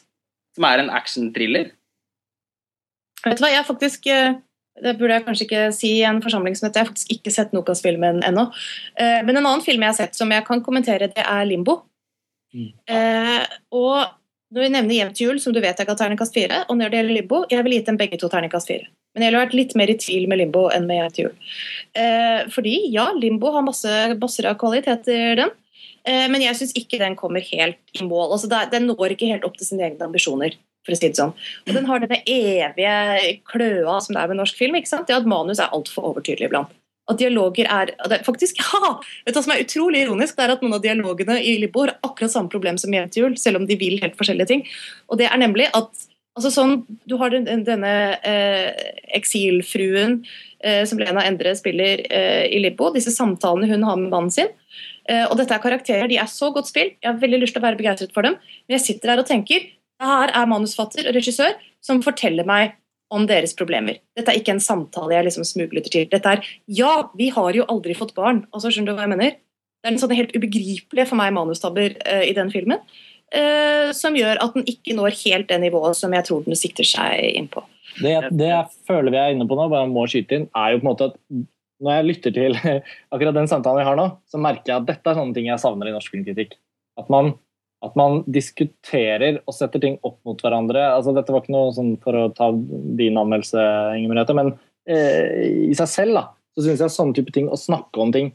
som 0.58 0.68
er 0.70 0.84
en 0.84 0.92
action-thriller. 0.94 1.72
Vet 3.26 3.40
du 3.40 3.44
hva, 3.44 3.50
jeg 3.54 3.62
har 3.64 3.68
faktisk 3.68 4.10
uh, 4.14 4.38
det 4.86 4.94
burde 5.00 5.16
jeg 5.16 5.26
kanskje 5.26 5.46
ikke 5.48 5.64
si 5.74 5.90
i 5.98 6.06
en 6.06 6.22
forsamling 6.22 6.54
som 6.58 6.68
dette. 6.68 6.78
Jeg 6.78 6.86
har 6.86 6.92
faktisk 6.92 7.14
ikke 7.16 7.34
sett 7.34 7.56
Nokas-filmen 7.58 8.22
ennå. 8.28 8.46
Uh, 8.94 9.20
men 9.26 9.34
en 9.34 9.44
annen 9.44 9.66
film 9.66 9.82
jeg 9.82 9.94
har 9.94 10.00
sett 10.04 10.20
som 10.20 10.32
jeg 10.34 10.46
kan 10.46 10.62
kommentere, 10.66 11.10
det 11.14 11.26
er 11.26 11.46
'Limbo'. 11.46 11.84
Mm. 12.58 12.72
og 13.76 14.08
når 14.56 14.62
vi 14.64 14.70
nevner 14.72 14.96
'Jevnt 14.96 15.20
jul', 15.20 15.40
som 15.44 15.54
du 15.54 15.60
vet 15.60 15.78
jeg 15.78 15.88
ga 15.88 15.96
terningkast 16.00 16.34
fire, 16.34 16.64
og 16.70 16.78
når 16.78 16.90
det 16.90 16.98
gjelder 16.98 17.16
'Limbo', 17.18 17.46
jeg 17.52 17.64
vil 17.64 17.74
gitt 17.74 17.86
dem 17.86 17.98
begge 17.98 18.18
to 18.18 18.30
terningkast 18.30 18.68
fire. 18.68 18.88
Men 19.18 19.26
jeg 19.26 19.34
har 19.34 19.48
vært 19.48 19.58
litt 19.58 19.74
mer 19.80 19.90
i 19.90 19.98
tvil 19.98 20.28
med 20.30 20.38
Limbo 20.44 20.68
enn 20.70 20.86
med 20.86 21.16
til. 21.18 21.32
Eh, 21.98 22.46
fordi 22.54 22.76
ja, 22.94 23.10
Limbo 23.18 23.50
har 23.56 23.66
masse 23.66 23.90
masser 24.22 24.46
av 24.52 24.60
kvaliteter, 24.62 25.34
den. 25.42 25.54
Eh, 26.08 26.26
men 26.32 26.44
jeg 26.46 26.60
syns 26.60 26.76
ikke 26.78 27.02
den 27.02 27.18
kommer 27.20 27.44
helt 27.50 27.98
i 27.98 28.06
mål. 28.06 28.32
Altså, 28.36 28.50
den 28.72 28.88
når 28.92 29.16
ikke 29.16 29.32
helt 29.34 29.48
opp 29.48 29.58
til 29.58 29.72
sine 29.72 29.90
egne 29.90 30.08
ambisjoner. 30.08 30.56
for 30.88 30.96
å 30.96 31.00
si 31.02 31.10
det 31.10 31.20
sånn. 31.20 31.34
Og 31.68 31.74
Den 31.76 31.84
har 31.90 32.00
denne 32.00 32.22
evige 32.24 33.42
kløa 33.44 33.98
som 34.00 34.14
det 34.16 34.22
er 34.22 34.30
med 34.30 34.38
norsk 34.40 34.56
film. 34.56 34.78
ikke 34.80 34.88
sant? 34.88 35.08
Det 35.08 35.18
at 35.18 35.28
manus 35.28 35.60
er 35.60 35.74
altfor 35.76 36.14
overtydelig 36.14 36.48
iblant. 36.48 36.72
At 37.12 37.20
dialoger 37.20 37.68
er, 37.68 37.92
faktisk, 38.24 38.56
ja, 38.64 38.94
vet 39.26 39.36
du 39.36 39.40
hva 39.40 39.44
som 39.44 39.52
er 39.52 39.66
utrolig 39.66 40.06
ironisk, 40.06 40.38
det 40.38 40.46
er 40.46 40.54
at 40.56 40.64
noen 40.64 40.78
av 40.78 40.86
dialogene 40.86 41.42
i 41.44 41.58
Limbo 41.60 41.84
har 41.84 41.98
akkurat 42.08 42.32
samme 42.32 42.48
problem 42.48 42.80
som 42.80 42.96
til 42.96 43.26
jul, 43.26 43.36
selv 43.36 43.60
om 43.60 43.68
de 43.68 43.76
vil 43.76 44.00
helt 44.00 44.16
forskjellige 44.16 44.48
ting. 44.48 44.64
Og 45.12 45.20
det 45.20 45.28
er 45.28 45.44
nemlig 45.44 45.68
at 45.76 46.07
Altså 46.38 46.52
sånn, 46.54 46.84
Du 47.10 47.18
har 47.18 47.34
denne 47.34 47.94
eh, 48.22 48.68
eksilfruen 49.18 50.20
eh, 50.62 50.84
som 50.86 51.02
Lena 51.02 51.24
Endre 51.26 51.56
spiller 51.58 52.04
eh, 52.14 52.46
i 52.54 52.62
Libbo. 52.62 52.92
Disse 52.94 53.14
samtalene 53.16 53.72
hun 53.72 53.86
har 53.88 53.98
med 53.98 54.12
mannen 54.14 54.34
sin. 54.34 54.52
Eh, 55.10 55.26
og 55.26 55.38
dette 55.40 55.56
er 55.56 55.64
karakterer, 55.64 56.08
De 56.12 56.20
er 56.22 56.30
så 56.30 56.52
godt 56.54 56.70
spilt. 56.70 57.00
Jeg 57.02 57.10
har 57.10 57.18
veldig 57.22 57.42
lyst 57.42 57.58
til 57.58 57.64
å 57.64 57.66
være 57.66 57.80
begeistret 57.80 58.14
for 58.14 58.28
dem. 58.28 58.38
Men 58.68 58.78
jeg 58.78 58.86
sitter 58.86 59.16
her 59.16 59.24
og 59.24 59.30
tenker 59.30 59.66
her 59.98 60.30
er 60.30 60.50
manusfatter 60.52 61.10
og 61.10 61.18
regissør 61.18 61.58
som 61.82 62.04
forteller 62.06 62.46
meg 62.46 62.78
om 63.10 63.26
deres 63.26 63.56
problemer. 63.58 64.02
Dette 64.18 64.34
er 64.34 64.38
ikke 64.38 64.54
en 64.54 64.62
samtale 64.62 65.16
jeg 65.16 65.26
liksom 65.30 65.48
smuglytter 65.48 65.94
til. 65.94 66.08
Dette 66.12 66.38
er 66.38 66.48
ja, 66.70 67.08
vi 67.18 67.32
har 67.34 67.56
jo 67.58 67.66
aldri 67.72 67.96
fått 67.98 68.14
barn. 68.18 68.44
Altså, 68.52 68.70
skjønner 68.70 68.94
du 68.94 69.00
hva 69.00 69.08
jeg 69.08 69.16
mener? 69.16 69.38
Det 69.82 69.90
er 69.90 69.96
en 69.96 70.02
sånn 70.02 70.18
helt 70.18 70.36
ubegripelig 70.36 71.08
for 71.08 71.18
meg 71.18 71.34
manustabber 71.34 71.96
eh, 72.04 72.28
i 72.30 72.36
den 72.38 72.52
filmen 72.54 72.84
som 73.98 74.16
gjør 74.16 74.40
at 74.40 74.54
den 74.56 74.64
ikke 74.72 74.94
når 74.96 75.16
helt 75.20 75.50
det 75.50 75.58
nivået 75.60 75.98
som 76.00 76.14
jeg 76.16 76.24
tror 76.24 76.46
den 76.46 76.56
sikter 76.56 76.88
seg 76.88 77.26
inn 77.36 77.50
på. 77.52 77.60
Det, 78.00 78.14
det 78.40 78.48
jeg 78.48 78.70
føler 78.88 79.12
vi 79.14 79.20
er 79.20 79.34
inne 79.34 79.48
på 79.50 79.58
nå, 79.58 79.66
bare 79.72 79.90
må 79.90 80.06
skyte 80.10 80.38
inn, 80.38 80.46
er 80.56 80.74
jo 80.74 80.80
på 80.80 80.86
en 80.86 80.90
måte 80.92 81.10
at 81.10 81.18
når 81.84 81.94
jeg 81.94 82.08
lytter 82.08 82.36
til 82.36 82.56
akkurat 83.14 83.36
den 83.38 83.50
samtalen 83.50 83.82
vi 83.82 83.90
har 83.90 84.00
nå, 84.00 84.08
så 84.30 84.42
merker 84.42 84.74
jeg 84.74 84.82
at 84.82 84.88
dette 84.90 85.12
er 85.12 85.20
sånne 85.20 85.38
ting 85.38 85.50
jeg 85.50 85.62
savner 85.62 85.90
i 85.90 85.94
norsk 85.96 86.14
filmkritikk. 86.14 86.56
At 86.98 87.12
man, 87.14 87.34
at 87.86 87.98
man 88.00 88.24
diskuterer 88.34 89.42
og 89.44 89.56
setter 89.56 89.84
ting 89.84 90.00
opp 90.08 90.18
mot 90.28 90.42
hverandre. 90.42 90.82
altså 90.96 91.14
Dette 91.16 91.34
var 91.34 91.44
ikke 91.44 91.56
noe 91.56 91.76
sånn 91.76 91.94
for 92.02 92.18
å 92.18 92.26
ta 92.38 92.50
din 92.54 93.20
anmeldelse, 93.20 93.68
Inger 93.98 94.14
Merete, 94.14 94.38
men 94.38 94.54
eh, 94.90 95.70
i 95.70 95.78
seg 95.78 95.92
selv 95.94 96.18
da, 96.18 96.26
så 96.58 96.66
syns 96.66 96.84
jeg 96.86 96.96
sånne 96.96 97.18
type 97.18 97.34
ting, 97.36 97.50
å 97.50 97.60
snakke 97.60 98.02
om 98.02 98.14
ting 98.16 98.34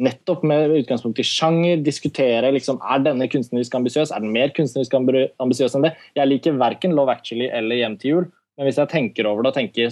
nettopp 0.00 0.40
med 0.48 0.70
utgangspunkt 0.78 1.20
i 1.20 1.24
sjanger, 1.26 1.82
diskutere 1.84 2.52
liksom, 2.54 2.78
er 2.80 3.02
denne 3.04 3.26
kunstnerisk 3.30 3.74
ambisiøs, 3.76 4.12
er 4.12 4.20
den 4.24 4.34
mer 4.34 4.50
kunstnerisk 4.56 4.92
ambisiøs 4.96 5.74
enn 5.76 5.86
det. 5.88 5.94
Jeg 6.18 6.30
liker 6.30 6.60
verken 6.60 6.96
Love 6.96 7.12
Actually 7.12 7.48
eller 7.52 7.74
Hjem 7.80 7.96
til 8.00 8.10
jul, 8.14 8.26
men 8.56 8.64
hvis 8.68 8.80
jeg 8.80 8.92
tenker 8.92 9.24
over 9.28 9.40
det 9.44 9.50
og 9.52 9.58
tenker 9.60 9.88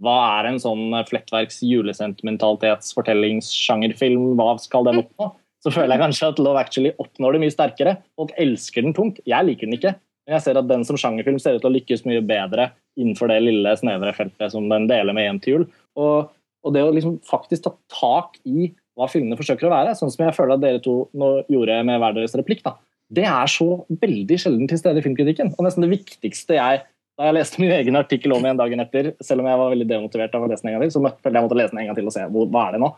hva 0.00 0.16
er 0.38 0.44
en 0.48 0.62
sånn 0.62 0.86
Flettverks 1.08 1.58
julesentimentalitetsfortellingssjangerfilm, 1.66 4.24
hva 4.38 4.50
skal 4.62 4.82
den 4.88 5.00
oppnå? 5.02 5.26
Så 5.60 5.68
føler 5.74 5.92
jeg 5.92 6.04
kanskje 6.06 6.30
at 6.32 6.40
Love 6.40 6.58
Actually 6.62 6.92
oppnår 7.02 7.30
det 7.36 7.42
mye 7.42 7.52
sterkere. 7.52 7.92
Folk 8.16 8.32
elsker 8.40 8.80
den 8.86 8.96
tungt. 8.96 9.16
Jeg 9.28 9.42
liker 9.44 9.64
den 9.68 9.76
ikke. 9.76 9.92
Men 10.24 10.32
jeg 10.38 10.44
ser 10.46 10.56
at 10.56 10.70
den 10.70 10.82
som 10.88 10.96
sjangerfilm 11.00 11.40
ser 11.42 11.54
ut 11.56 11.60
til 11.60 11.68
å 11.68 11.76
lykkes 11.76 12.06
mye 12.08 12.22
bedre 12.24 12.64
innenfor 12.96 13.26
det 13.28 13.44
lille, 13.44 13.70
snevre 13.76 14.12
feltet 14.16 14.48
som 14.54 14.64
den 14.72 14.88
deler 14.88 15.12
med 15.16 15.24
Hjem 15.26 15.40
til 15.44 15.52
jul. 15.52 15.64
Og, 16.00 16.16
og 16.64 16.70
det 16.76 16.82
å 16.86 16.94
liksom 16.96 17.14
faktisk 17.28 17.60
ta 17.66 17.72
tak 17.92 18.40
i 18.48 18.72
hva 19.00 19.08
filmene 19.10 19.38
forsøker 19.38 19.68
å 19.68 19.72
være, 19.72 19.96
sånn 19.98 20.12
som 20.12 20.26
jeg 20.26 20.36
føler 20.36 20.56
at 20.56 20.62
dere 20.62 20.84
to 20.84 21.02
nå 21.16 21.32
gjorde 21.50 21.80
med 21.88 22.00
hver 22.02 22.16
deres 22.16 22.36
replikk, 22.38 22.62
da, 22.66 22.76
det 23.10 23.26
er 23.26 23.50
så 23.50 23.82
veldig 23.90 24.38
sjelden 24.38 24.70
til 24.70 24.78
stede 24.78 25.00
i 25.00 25.04
filmkritikken. 25.04 25.54
Og 25.56 25.66
nesten 25.66 25.82
det 25.86 25.90
viktigste 25.96 26.58
jeg 26.58 26.82
da 27.20 27.26
jeg 27.28 27.36
leste 27.36 27.60
min 27.60 27.72
egen 27.74 27.98
artikkel 27.98 28.32
om 28.32 28.46
igjen 28.46 28.56
dagen 28.56 28.80
etter, 28.80 29.10
selv 29.20 29.42
om 29.42 29.48
jeg 29.50 29.60
var 29.60 29.72
veldig 29.74 29.86
demotivert 29.90 30.36
av 30.36 30.46
å 30.46 30.48
lese 30.48 30.64
den 30.64 30.70
en 30.70 30.78
gang 30.78 30.86
til, 30.86 30.92
så 30.94 31.02
følte 31.04 31.34
jeg 31.36 31.44
måtte 31.44 31.58
lese 31.58 31.74
den 31.74 31.82
en 31.82 31.90
gang 31.90 31.98
til 31.98 32.08
og 32.08 32.14
se 32.14 32.22
hvor, 32.32 32.46
hva 32.54 32.62
er 32.68 32.76
det 32.76 32.80
nå. 32.80 32.88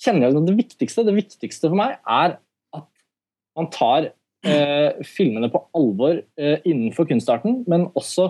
Kjenner 0.00 0.28
jeg 0.28 0.44
Det 0.46 0.56
viktigste 0.60 1.04
det 1.08 1.16
viktigste 1.16 1.70
for 1.70 1.78
meg 1.80 1.96
er 1.98 2.36
at 2.76 2.86
man 3.58 3.70
tar 3.74 4.06
eh, 4.46 5.00
filmene 5.02 5.50
på 5.52 5.64
alvor 5.76 6.20
eh, 6.20 6.62
innenfor 6.62 7.08
kunstarten, 7.10 7.64
men 7.66 7.88
også 7.98 8.28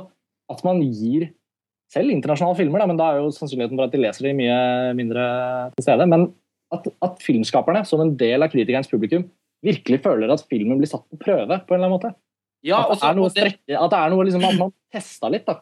at 0.50 0.64
man 0.66 0.80
gir 0.88 1.28
selv 1.90 2.14
internasjonale 2.14 2.56
filmer, 2.56 2.80
da, 2.80 2.88
men 2.88 2.98
da 2.98 3.10
er 3.10 3.20
jo 3.20 3.34
sannsynligheten 3.34 3.76
for 3.76 3.90
at 3.90 3.94
de 3.94 4.00
leser 4.00 4.28
de 4.28 4.36
mye 4.38 4.58
mindre 4.98 5.24
til 5.74 5.84
stede. 5.84 6.06
Men 6.08 6.30
at, 6.74 6.88
at, 7.04 7.22
filmskaperne, 7.24 7.84
som 7.88 8.02
en 8.02 8.14
del 8.18 8.44
av 8.44 8.52
kritikernes 8.52 8.90
publikum, 8.90 9.26
virkelig 9.64 10.00
føler 10.04 10.32
at 10.32 10.44
filmen 10.48 10.80
blir 10.80 10.88
satt 10.90 11.04
på 11.10 11.18
prøve 11.20 11.58
på 11.66 11.74
en 11.74 11.80
eller 11.80 11.88
annen 11.90 11.96
måte. 11.98 12.12
Ja, 12.66 12.82
at, 12.84 13.00
det 13.00 13.08
er 13.08 13.18
noe 13.18 13.32
strekke, 13.32 13.74
at 13.76 13.92
det 13.92 13.98
er 13.98 14.12
noe 14.12 14.24
liksom, 14.28 14.46
man 14.60 14.72
testa 14.92 15.30
litt. 15.32 15.46
da. 15.48 15.60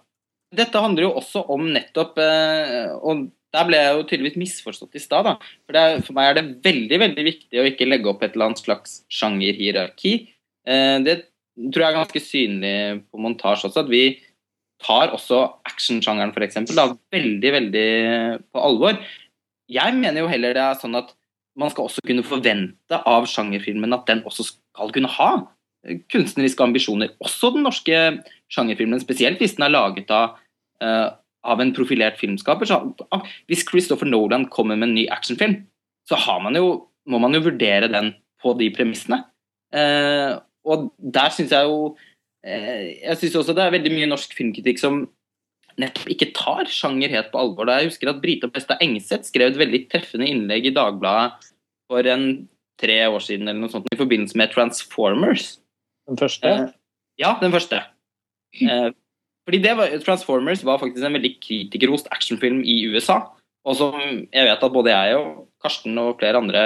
Dette 0.59 0.83
handler 0.83 1.07
jo 1.09 1.17
også 1.21 1.45
om 1.53 1.67
nettopp 1.75 2.17
eh, 2.25 2.95
og 2.97 3.27
Der 3.53 3.67
ble 3.69 3.79
jeg 3.81 3.93
jo 3.97 4.07
tydeligvis 4.09 4.41
misforstått 4.41 4.97
i 4.99 5.01
stad. 5.01 5.29
For, 5.69 5.79
for 6.05 6.17
meg 6.17 6.31
er 6.31 6.35
det 6.37 6.47
veldig 6.67 6.99
veldig 7.01 7.25
viktig 7.25 7.61
å 7.61 7.67
ikke 7.71 7.89
legge 7.89 8.11
opp 8.11 8.25
et 8.25 8.35
eller 8.35 8.51
annet 8.51 8.61
slags 8.61 9.03
sjangerhierarki. 9.13 10.15
Eh, 10.69 10.97
det 11.05 11.15
tror 11.59 11.85
jeg 11.85 11.89
er 11.89 11.97
ganske 11.97 12.23
synlig 12.23 12.75
på 13.09 13.23
montasje 13.25 13.71
også, 13.71 13.87
at 13.87 13.93
vi 13.93 14.03
tar 14.85 15.15
også 15.17 15.41
actionsjangeren 15.67 16.35
f.eks. 16.37 16.61
veldig 17.11 17.55
veldig 17.57 17.89
på 18.53 18.63
alvor 18.63 19.01
jeg 19.69 19.95
mener 19.97 20.25
jo 20.25 20.31
heller 20.31 20.57
det 20.57 20.64
er 20.64 20.81
sånn 20.81 20.97
at 20.99 21.14
man 21.59 21.73
skal 21.73 21.89
også 21.89 22.05
kunne 22.07 22.25
forvente 22.27 22.99
av 23.09 23.27
sjangerfilmen 23.29 23.95
at 23.97 24.07
den 24.09 24.23
også 24.29 24.47
skal 24.47 24.93
kunne 24.95 25.11
ha 25.11 25.31
kunstneriske 26.12 26.62
ambisjoner. 26.62 27.14
Også 27.23 27.53
den 27.55 27.64
norske 27.66 27.97
sjangerfilmen, 28.53 29.01
spesielt 29.03 29.43
hvis 29.43 29.57
den 29.57 29.66
er 29.66 29.75
laget 29.75 30.11
av, 30.14 30.37
uh, 30.83 31.09
av 31.47 31.62
en 31.62 31.73
profilert 31.75 32.19
filmskaper. 32.21 32.69
Så, 32.69 32.79
uh, 33.14 33.27
hvis 33.51 33.64
Christopher 33.69 34.11
Nolan 34.11 34.49
kommer 34.53 34.79
med 34.79 34.91
en 34.91 34.97
ny 34.99 35.07
actionfilm, 35.12 35.61
så 36.09 36.19
man 36.43 36.57
jo, 36.57 36.89
må 37.07 37.21
man 37.23 37.35
jo 37.37 37.45
vurdere 37.47 37.91
den 37.93 38.12
på 38.43 38.55
de 38.59 38.71
premissene. 38.75 39.23
Uh, 39.75 40.39
og 40.69 40.91
der 40.99 41.33
syns 41.33 41.53
jeg 41.53 41.69
jo 41.69 41.97
eh, 42.45 42.97
Jeg 43.03 43.16
syns 43.21 43.35
også 43.37 43.55
det 43.57 43.62
er 43.64 43.75
veldig 43.75 43.93
mye 43.93 44.09
norsk 44.09 44.33
filmkritikk 44.37 44.81
som 44.81 45.03
nettopp 45.79 46.11
ikke 46.12 46.31
tar 46.37 46.68
sjanger 46.72 47.12
helt 47.12 47.31
på 47.33 47.41
alvor. 47.41 47.68
Da 47.68 47.79
jeg 47.79 47.93
husker 47.93 48.11
at 48.11 48.20
Brita 48.22 48.51
Besta 48.53 48.76
Engseth 48.85 49.31
skrev 49.31 49.53
et 49.53 49.61
veldig 49.61 49.85
treffende 49.93 50.29
innlegg 50.29 50.70
i 50.70 50.74
Dagbladet 50.76 51.51
for 51.89 52.09
en 52.11 52.29
tre 52.79 52.99
år 53.09 53.22
siden 53.24 53.49
eller 53.49 53.64
noe 53.64 53.72
sånt, 53.72 53.89
i 53.91 53.99
forbindelse 53.99 54.39
med 54.39 54.53
Transformers. 54.55 55.57
Den 56.09 56.20
første? 56.20 56.53
Eh, 56.53 56.68
ja, 57.20 57.35
den 57.41 57.55
første. 57.55 57.83
Eh, 58.61 58.91
fordi 59.49 59.62
var, 59.64 59.91
Transformers 60.05 60.62
var 60.66 60.79
faktisk 60.83 61.05
en 61.05 61.16
veldig 61.18 61.35
kritikerrost 61.43 62.11
actionfilm 62.14 62.61
i 62.62 62.81
USA. 62.93 63.22
Og 63.68 63.76
som 63.76 63.99
jeg 63.99 64.47
vet 64.47 64.64
at 64.64 64.74
både 64.74 64.95
jeg 64.95 65.18
og 65.18 65.49
Karsten 65.62 65.99
og 66.01 66.18
flere 66.20 66.39
andre 66.39 66.64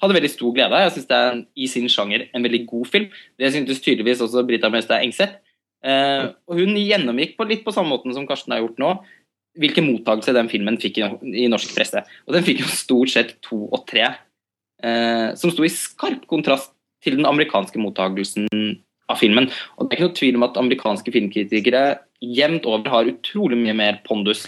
hadde 0.00 0.16
veldig 0.16 0.30
stor 0.32 0.54
glede 0.56 0.76
av. 0.76 0.86
Jeg 0.86 0.94
syns 0.96 1.08
det 1.10 1.18
er 1.18 1.40
i 1.56 1.68
sin 1.68 1.88
sjanger 1.92 2.26
en 2.32 2.44
veldig 2.46 2.62
god 2.70 2.88
film. 2.92 3.08
Det 3.40 3.52
syntes 3.52 3.82
tydeligvis 3.84 4.22
også 4.24 4.46
Brita 4.48 4.70
Møystad 4.72 5.04
Engseth. 5.04 5.40
Eh, 5.80 6.26
og 6.48 6.60
hun 6.60 6.76
gjennomgikk 6.76 7.38
på 7.38 7.46
litt 7.48 7.64
på 7.64 7.72
samme 7.74 7.94
måten 7.94 8.12
som 8.16 8.26
Karsten 8.28 8.52
har 8.54 8.62
gjort 8.64 8.80
nå, 8.82 8.90
hvilken 9.60 9.88
mottakelse 9.88 10.34
den 10.36 10.50
filmen 10.52 10.76
fikk 10.80 11.00
i, 11.00 11.06
i 11.44 11.48
norsk 11.50 11.72
presse. 11.76 12.04
Og 12.28 12.36
den 12.36 12.44
fikk 12.46 12.62
jo 12.64 12.68
stort 12.70 13.12
sett 13.12 13.34
to 13.46 13.64
og 13.70 13.86
tre, 13.90 14.06
eh, 14.84 15.30
som 15.40 15.52
sto 15.52 15.66
i 15.66 15.72
skarp 15.72 16.26
kontrast 16.30 16.74
til 17.04 17.16
den 17.16 17.28
amerikanske 17.28 17.80
mottakelsen 17.80 18.48
av 19.10 19.18
filmen. 19.20 19.48
Og 19.78 19.88
det 19.88 19.96
er 19.96 19.98
ikke 19.98 20.08
noe 20.08 20.18
tvil 20.20 20.38
om 20.38 20.46
at 20.46 20.60
amerikanske 20.60 21.14
filmkritikere 21.14 21.84
jevnt 22.20 22.68
over 22.68 22.92
har 22.92 23.10
utrolig 23.10 23.58
mye 23.58 23.76
mer 23.76 24.00
pondus 24.04 24.46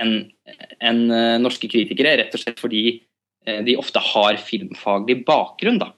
enn 0.00 0.26
en, 0.84 0.98
uh, 1.08 1.38
norske 1.40 1.68
kritikere, 1.72 2.18
rett 2.20 2.34
og 2.36 2.42
slett 2.42 2.60
fordi 2.60 2.82
uh, 3.48 3.62
de 3.64 3.78
ofte 3.80 4.02
har 4.12 4.36
filmfaglig 4.44 5.22
bakgrunn. 5.26 5.80
Da. 5.80 5.94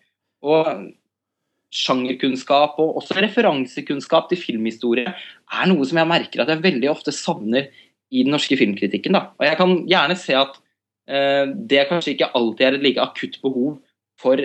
Og 0.46 0.70
sjangerkunnskap 1.74 2.78
og 2.80 2.96
også 3.00 3.18
referansekunnskap 3.20 4.30
til 4.30 4.40
filmhistorie 4.40 5.10
er 5.10 5.68
noe 5.68 5.84
som 5.88 6.00
jeg 6.00 6.08
merker 6.08 6.42
at 6.42 6.52
jeg 6.52 6.64
veldig 6.64 6.88
ofte 6.92 7.12
savner 7.12 7.68
i 8.08 8.24
den 8.24 8.32
norske 8.32 8.56
filmkritikken. 8.56 9.12
Da. 9.12 9.28
Og 9.36 9.44
jeg 9.44 9.58
kan 9.60 9.74
gjerne 9.88 10.16
se 10.16 10.36
at 10.38 10.56
eh, 11.10 11.44
det 11.68 11.84
kanskje 11.90 12.14
ikke 12.14 12.30
alltid 12.38 12.64
er 12.64 12.78
et 12.78 12.86
like 12.86 13.04
akutt 13.04 13.36
behov 13.44 13.76
for 14.20 14.40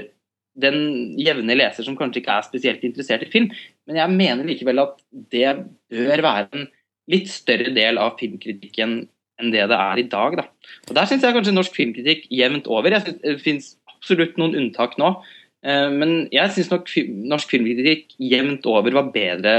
den 0.54 0.78
jevne 1.18 1.56
leser 1.58 1.88
som 1.88 1.96
kanskje 1.98 2.22
ikke 2.22 2.36
er 2.36 2.46
spesielt 2.46 2.84
interessert 2.86 3.24
i 3.26 3.32
film, 3.32 3.48
men 3.90 3.98
jeg 3.98 4.14
mener 4.14 4.46
likevel 4.46 4.84
at 4.84 5.00
det 5.34 5.48
bør 5.90 6.22
være 6.28 6.50
en 6.52 6.68
litt 7.10 7.32
større 7.32 7.72
del 7.74 7.98
av 8.00 8.20
filmkritikken 8.20 9.00
enn 9.42 9.50
det 9.56 9.64
det 9.72 9.80
er 9.80 10.00
i 10.00 10.06
dag. 10.12 10.36
Da. 10.38 10.46
Og 10.92 10.94
Der 11.00 11.08
syns 11.10 11.24
jeg 11.26 11.36
kanskje 11.36 11.56
norsk 11.56 11.74
filmkritikk 11.74 12.28
jevnt 12.30 12.68
over. 12.70 12.94
Jeg 12.94 13.08
synes 13.08 13.24
Det 13.24 13.42
finnes 13.42 13.72
absolutt 13.96 14.38
noen 14.38 14.54
unntak 14.60 15.00
nå, 15.02 15.16
Eh, 15.16 15.43
men 15.64 16.16
jeg 16.34 16.52
syns 16.52 16.72
nok 16.74 16.90
norsk 17.32 17.54
filmkritikk 17.54 18.18
jevnt 18.20 18.66
over 18.68 18.96
var 18.98 19.14
bedre 19.14 19.54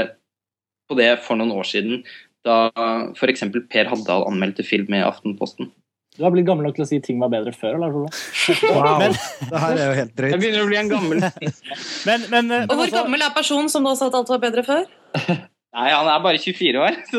på 0.89 0.97
det 0.99 1.15
for 1.25 1.39
noen 1.39 1.55
år 1.55 1.65
siden, 1.65 2.03
da 2.45 2.69
f.eks. 3.17 3.47
Per 3.71 3.89
Haddal 3.89 4.27
anmeldte 4.29 4.65
film 4.67 4.93
i 4.93 5.01
Aftenposten. 5.01 5.71
Du 6.15 6.23
har 6.23 6.31
blitt 6.31 6.45
gammel 6.47 6.63
nok 6.63 6.77
til 6.77 6.85
å 6.85 6.87
si 6.87 7.01
ting 7.03 7.17
var 7.19 7.31
bedre 7.33 7.51
før? 7.55 7.75
Lars 7.81 7.95
Olav. 7.97 8.19
Wow, 8.75 9.01
men, 9.01 9.17
det 9.49 9.63
her 9.63 9.73
er 9.73 9.89
jo 9.89 9.95
helt 9.97 10.13
drøyt. 10.15 10.31
Jeg 10.31 10.41
begynner 10.43 10.63
å 10.63 10.69
bli 10.69 10.77
en 10.79 10.91
gammel 10.93 11.25
men, 12.07 12.29
men, 12.31 12.53
Og 12.61 12.71
hvor 12.71 12.85
altså- 12.85 13.01
gammel 13.01 13.25
er 13.25 13.35
personen 13.35 13.73
som 13.73 13.83
nå 13.83 13.95
sa 13.99 14.07
at 14.11 14.15
alt 14.21 14.31
var 14.31 14.43
bedre 14.45 14.63
før? 14.67 14.87
Nei, 15.75 15.89
han 15.91 16.07
er 16.07 16.21
bare 16.23 16.39
24 16.39 16.79
år. 16.79 16.95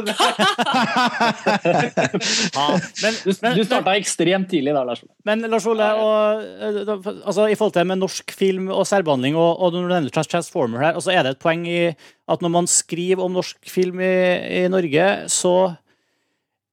ja, 2.56 2.66
men, 3.02 3.18
du, 3.20 3.30
du 3.58 3.62
starta 3.66 3.92
ekstremt 3.98 4.48
tidlig 4.48 4.72
da, 4.72 4.80
Lars 4.88 5.02
Ole. 5.04 5.12
Men 5.28 5.44
Lars 5.52 5.66
Ole, 5.68 5.88
og, 6.00 6.40
eh, 6.64 6.80
altså, 7.18 7.50
i 7.52 7.56
forhold 7.58 7.74
til 7.76 7.88
med 7.90 8.00
norsk 8.00 8.32
film 8.32 8.70
og 8.72 8.86
særbehandling, 8.88 9.36
og, 9.36 9.60
og 9.60 9.74
når 9.74 9.84
du 9.84 9.92
nevner 9.92 10.14
Transformer 10.16 10.86
her, 10.86 10.94
altså, 10.96 11.12
er 11.12 11.26
det 11.26 11.34
et 11.34 11.42
poeng 11.44 11.66
i 11.68 11.92
at 11.92 12.40
når 12.42 12.54
man 12.54 12.70
skriver 12.70 13.26
om 13.26 13.36
norsk 13.36 13.60
film 13.68 14.00
i, 14.00 14.16
i 14.62 14.72
Norge, 14.72 15.04
så 15.32 15.76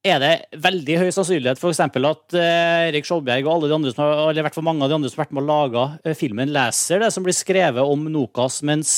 er 0.04 0.18
det 0.20 0.32
veldig 0.60 0.98
høy 1.00 1.06
sannsynlighet 1.16 1.60
for 1.60 1.72
eksempel 1.72 2.04
at 2.08 2.34
uh, 2.36 2.88
Erik 2.90 3.06
Skjoldbjerg 3.08 3.46
og 3.46 3.54
alle 3.54 3.70
de 3.70 3.76
andre 3.78 3.92
som 3.92 4.02
har, 4.04 4.18
eller 4.26 4.42
i 4.42 4.44
hvert 4.44 4.56
fall 4.56 4.66
mange 4.66 4.84
av 4.84 4.90
de 4.92 4.98
andre 4.98 5.08
som 5.08 5.20
har 5.20 5.24
vært 5.24 5.36
med 5.36 5.44
å 5.46 5.48
lage 5.52 5.84
uh, 6.04 6.16
filmen, 6.18 6.52
leser 6.52 7.00
det 7.00 7.08
som 7.14 7.24
blir 7.24 7.36
skrevet 7.36 7.80
om 7.80 8.04
Nokas, 8.12 8.60
mens 8.68 8.90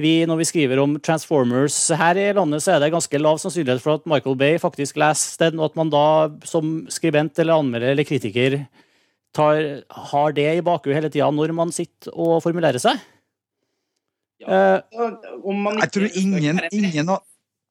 vi, 0.00 0.12
når 0.28 0.40
vi 0.42 0.46
skriver 0.48 0.80
om 0.82 0.98
Transformers 1.00 1.76
her 1.96 2.18
i 2.20 2.26
landet, 2.36 2.60
så 2.64 2.74
er 2.74 2.82
det 2.82 2.92
ganske 2.92 3.20
lav 3.20 3.38
sannsynlighet 3.40 3.80
for 3.80 3.96
at 3.96 4.08
Michael 4.10 4.36
Bay 4.36 4.58
faktisk 4.60 4.98
leser 5.00 5.46
den, 5.46 5.60
og 5.60 5.70
at 5.70 5.78
man 5.78 5.92
da 5.92 6.06
som 6.44 6.82
skribent 6.92 7.38
eller 7.40 7.56
anmelder 7.62 7.94
eller 7.94 8.08
kritiker 8.08 8.58
tar, 9.36 9.62
har 10.10 10.34
det 10.36 10.50
i 10.58 10.64
bakhodet 10.64 10.98
hele 10.98 11.12
tida 11.12 11.30
når 11.32 11.54
man 11.56 11.72
sitter 11.72 12.12
og 12.12 12.42
formulerer 12.44 12.80
seg. 12.82 13.00
Ja. 14.44 14.84
Uh, 14.84 15.72
jeg 15.80 15.88
tror 15.94 16.20
ingen, 16.20 16.60
ingen, 16.68 17.14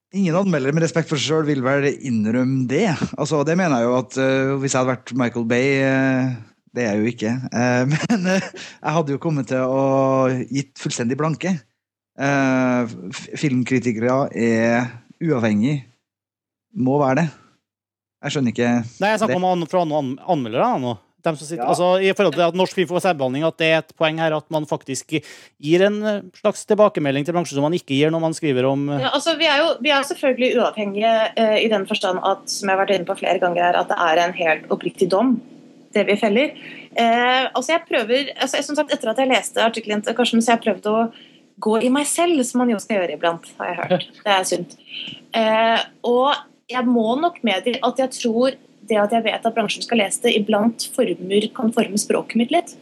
ingen 0.10 0.40
anmeldere 0.42 0.74
med 0.74 0.88
respekt 0.88 1.12
for 1.12 1.22
seg 1.22 1.30
sjøl 1.30 1.46
vil 1.52 1.62
vel 1.66 1.86
innrømme 1.94 2.66
det. 2.72 2.88
Altså, 3.20 3.44
det 3.46 3.54
mener 3.60 3.84
jeg 3.84 3.90
jo 3.92 3.96
at 4.00 4.18
uh, 4.18 4.56
hvis 4.64 4.74
jeg 4.74 4.82
hadde 4.82 4.96
vært 4.96 5.16
Michael 5.22 5.46
Bay 5.54 5.78
uh, 5.86 6.34
Det 6.74 6.88
er 6.88 6.98
jeg 6.98 7.06
jo 7.06 7.14
ikke. 7.14 7.36
men 7.94 8.28
jeg 8.34 8.98
hadde 8.98 9.14
jo 9.14 9.22
kommet 9.22 9.54
til 9.54 9.62
å 9.62 10.26
gitt 10.50 10.74
fullstendig 10.82 11.22
blanke. 11.22 11.54
Uh, 12.16 12.88
filmkritikere 13.36 14.30
er 14.32 14.88
uavhengig. 15.24 15.82
Må 16.76 17.00
være 17.02 17.24
det. 17.24 17.28
Jeg 18.26 18.34
skjønner 18.34 18.54
ikke 18.56 18.70
Nei, 18.74 19.10
jeg 19.12 19.20
snakker 19.22 19.44
om 19.44 19.66
fra 19.70 19.84
noen 19.88 20.16
anmeldere 20.26 20.70
nå. 20.82 20.96
Sitter, 21.26 21.58
ja. 21.58 21.72
altså, 21.72 21.88
I 22.06 22.12
forhold 22.14 22.36
til 22.36 22.44
at 22.46 22.58
Norsk 22.58 22.78
Film 22.78 22.90
får 22.92 23.02
særbehandling, 23.08 23.48
at 23.48 23.56
det 23.58 23.68
er 23.74 23.80
et 23.80 23.96
poeng 23.98 24.20
her 24.22 24.36
at 24.36 24.46
man 24.54 24.68
faktisk 24.70 25.16
gir 25.18 25.84
en 25.88 25.96
eh, 26.06 26.20
slags 26.38 26.68
tilbakemelding 26.70 27.26
til 27.26 27.34
bransjen 27.34 27.58
som 27.58 27.66
man 27.66 27.74
ikke 27.74 27.96
gir 27.98 28.14
når 28.14 28.22
man 28.28 28.36
skriver 28.38 28.68
om 28.70 28.84
ja, 28.94 29.10
altså, 29.10 29.34
vi, 29.40 29.48
er 29.50 29.64
jo, 29.64 29.72
vi 29.82 29.90
er 29.90 30.06
selvfølgelig 30.06 30.52
uavhengige 30.60 31.16
uh, 31.40 31.58
i 31.58 31.66
den 31.72 31.88
forstand 31.90 32.22
at 32.22 32.46
som 32.46 32.70
jeg 32.70 32.78
har 32.78 32.84
vært 32.84 32.94
inne 32.94 33.10
på 33.10 33.18
flere 33.18 33.42
ganger 33.42 33.64
her, 33.64 33.80
at 33.80 33.90
det 33.90 33.98
er 34.06 34.22
en 34.22 34.38
helt 34.38 34.70
oppriktig 34.76 35.10
dom, 35.10 35.40
det 35.98 36.06
vi 36.06 36.20
feller. 36.22 36.54
Uh, 36.94 37.50
altså 37.58 37.74
jeg 37.74 37.88
prøver, 37.90 38.30
altså, 38.38 38.62
som 38.62 38.78
sagt, 38.78 38.94
Etter 38.94 39.16
at 39.16 39.24
jeg 39.24 39.34
leste 39.34 39.66
artikkelen 39.66 40.06
til 40.06 40.18
Karsten, 40.20 40.46
så 40.46 40.54
jeg 40.54 40.66
prøvd 40.68 40.92
å 40.94 41.00
gå 41.62 41.78
i 41.82 41.92
meg 41.94 42.08
selv, 42.10 42.42
som 42.48 42.62
man 42.64 42.72
jo 42.74 42.80
skal 42.82 43.02
gjøre 43.02 43.16
iblant, 43.16 43.48
har 43.60 43.72
jeg 43.72 43.80
hørt. 43.80 44.08
Det 44.26 44.34
er 44.34 44.48
sunt. 44.48 44.76
Eh, 45.36 45.80
og 46.08 46.36
jeg 46.72 46.88
må 46.90 47.08
nok 47.22 47.42
medgi 47.46 47.76
at 47.80 48.02
jeg 48.02 48.16
tror 48.18 48.58
det 48.86 48.98
at 49.02 49.14
jeg 49.16 49.26
vet 49.26 49.46
at 49.48 49.56
bransjen 49.56 49.86
skal 49.86 50.02
lese 50.04 50.26
det, 50.26 50.36
iblant 50.38 50.88
former, 50.94 51.48
kan 51.56 51.74
forme 51.74 52.00
språket 52.02 52.40
mitt 52.42 52.54
litt. 52.54 52.76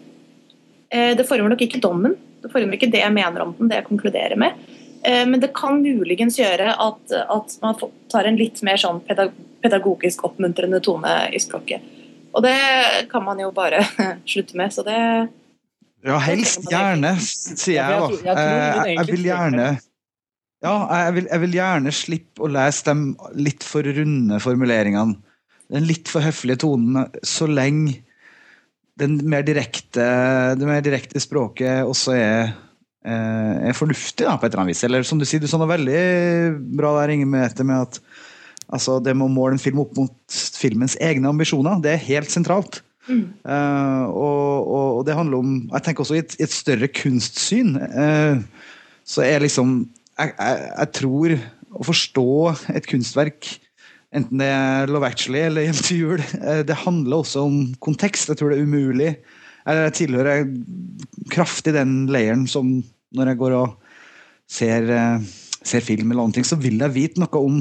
Eh, 0.91 1.13
det 1.17 1.27
former 1.29 1.53
nok 1.53 1.63
ikke 1.65 1.81
dommen, 1.83 2.17
det 2.43 2.51
former 2.51 2.77
ikke 2.77 2.91
det 2.91 3.03
jeg 3.03 3.15
mener 3.15 3.45
om 3.45 3.53
den, 3.57 3.69
det 3.71 3.81
jeg 3.81 3.87
konkluderer 3.87 4.39
med. 4.39 4.57
Eh, 5.03 5.23
men 5.29 5.39
det 5.43 5.53
kan 5.55 5.79
muligens 5.83 6.39
gjøre 6.39 6.73
at, 6.73 7.15
at, 7.23 7.57
man 7.63 7.79
tar 8.11 8.27
en 8.27 8.39
litt 8.39 8.61
mer 8.65 8.79
sånn 8.81 9.01
pedagogisk 9.07 10.25
oppmuntrende 10.27 10.81
tone 10.83 11.15
i 11.31 11.41
språket. 11.43 11.85
Og 12.33 12.43
det 12.43 12.57
kan 13.11 13.23
man 13.23 13.39
jo 13.39 13.51
bare 13.55 13.83
slutte 14.31 14.57
med. 14.59 14.73
Så 14.73 14.83
det, 14.87 14.97
ja, 16.03 16.19
helst 16.25 16.65
gjerne, 16.67 17.15
sier 17.23 17.77
jeg 17.79 17.99
da. 17.99 18.07
Jeg, 18.27 18.37
eh, 18.37 18.93
jeg, 18.97 19.09
vil 19.11 19.27
gjerne 19.29 19.67
ja, 20.63 20.73
jeg 21.05 21.13
vil, 21.17 21.27
jeg 21.27 21.43
vil, 21.43 21.55
gjerne 21.57 21.91
slippe 21.91 22.43
å 22.45 22.49
lese 22.51 22.87
de 22.87 23.39
litt 23.43 23.65
for 23.67 23.83
runde 23.83 24.37
formuleringene. 24.39 25.17
Den 25.73 25.87
litt 25.89 26.11
for 26.11 26.23
høflige 26.23 26.61
tonen, 26.63 27.09
så 27.25 27.49
lenge 27.49 27.97
den 28.99 29.17
mer 29.27 29.43
direkte, 29.43 30.05
det 30.59 30.67
mer 30.69 30.83
direkte 30.85 31.19
språket 31.23 31.83
også 31.87 32.13
er, 32.15 32.53
eh, 33.03 33.69
er 33.71 33.75
fornuftig, 33.75 34.23
da, 34.27 34.37
på 34.37 34.47
et 34.47 34.53
eller 34.53 34.63
annet 34.63 34.75
vis. 34.75 34.83
Eller 34.87 35.07
som 35.07 35.19
du 35.19 35.27
sier, 35.27 35.41
du 35.43 35.49
sa 35.51 35.59
noe 35.59 35.71
veldig 35.71 35.99
bra 36.77 36.93
der, 37.01 37.15
Inge 37.15 37.27
Mette, 37.27 37.65
med 37.67 37.89
at 37.89 37.99
altså, 38.69 38.99
det 39.03 39.17
må 39.19 39.27
måle 39.31 39.57
en 39.57 39.63
film 39.63 39.81
opp 39.83 39.97
mot 39.99 40.39
filmens 40.59 40.95
egne 41.03 41.31
ambisjoner. 41.33 41.81
Det 41.83 41.95
er 41.95 42.07
helt 42.07 42.31
sentralt. 42.31 42.83
Uh, 43.03 44.05
og, 44.15 44.69
og, 44.71 44.99
det 45.03 45.15
handler 45.17 45.41
om 45.43 45.55
Jeg 45.73 45.83
tenker 45.83 46.05
også 46.05 46.15
i 46.15 46.21
et, 46.23 46.35
et 46.39 46.53
større 46.53 46.87
kunstsyn. 46.87 47.75
Uh, 47.75 48.39
så 49.03 49.25
er 49.25 49.43
liksom 49.43 49.81
jeg, 50.15 50.31
jeg, 50.37 50.63
jeg, 50.69 50.91
tror 50.95 51.35
å 51.73 51.85
forstå 51.87 52.27
et 52.77 52.87
kunstverk, 52.87 53.49
enten 54.13 54.39
det 54.39 54.47
er 54.53 54.91
Love 54.93 55.09
Actually 55.09 55.41
eller 55.41 55.65
Hjem 55.65 55.79
til 55.81 56.03
jul, 56.03 56.25
uh, 56.45 56.61
det 56.63 56.79
handler 56.85 57.19
også 57.19 57.43
om 57.49 57.57
kontekst. 57.83 58.31
Jeg 58.31 58.39
tror 58.39 58.53
det 58.53 58.61
er 58.61 58.67
umulig. 58.69 59.13
Jeg, 59.63 59.95
tilhører 59.99 60.47
kraftig 61.33 61.75
den 61.75 62.03
leiren 62.11 62.47
som 62.51 62.77
når 63.13 63.33
jeg 63.33 63.41
går 63.43 63.55
og 63.57 63.75
ser, 64.49 64.87
ser 65.63 65.83
film, 65.85 66.09
eller 66.11 66.25
andre 66.25 66.39
ting, 66.39 66.47
så 66.47 66.57
vil 66.59 66.81
jeg 66.81 66.95
vite 66.95 67.21
noe 67.21 67.39
om 67.39 67.59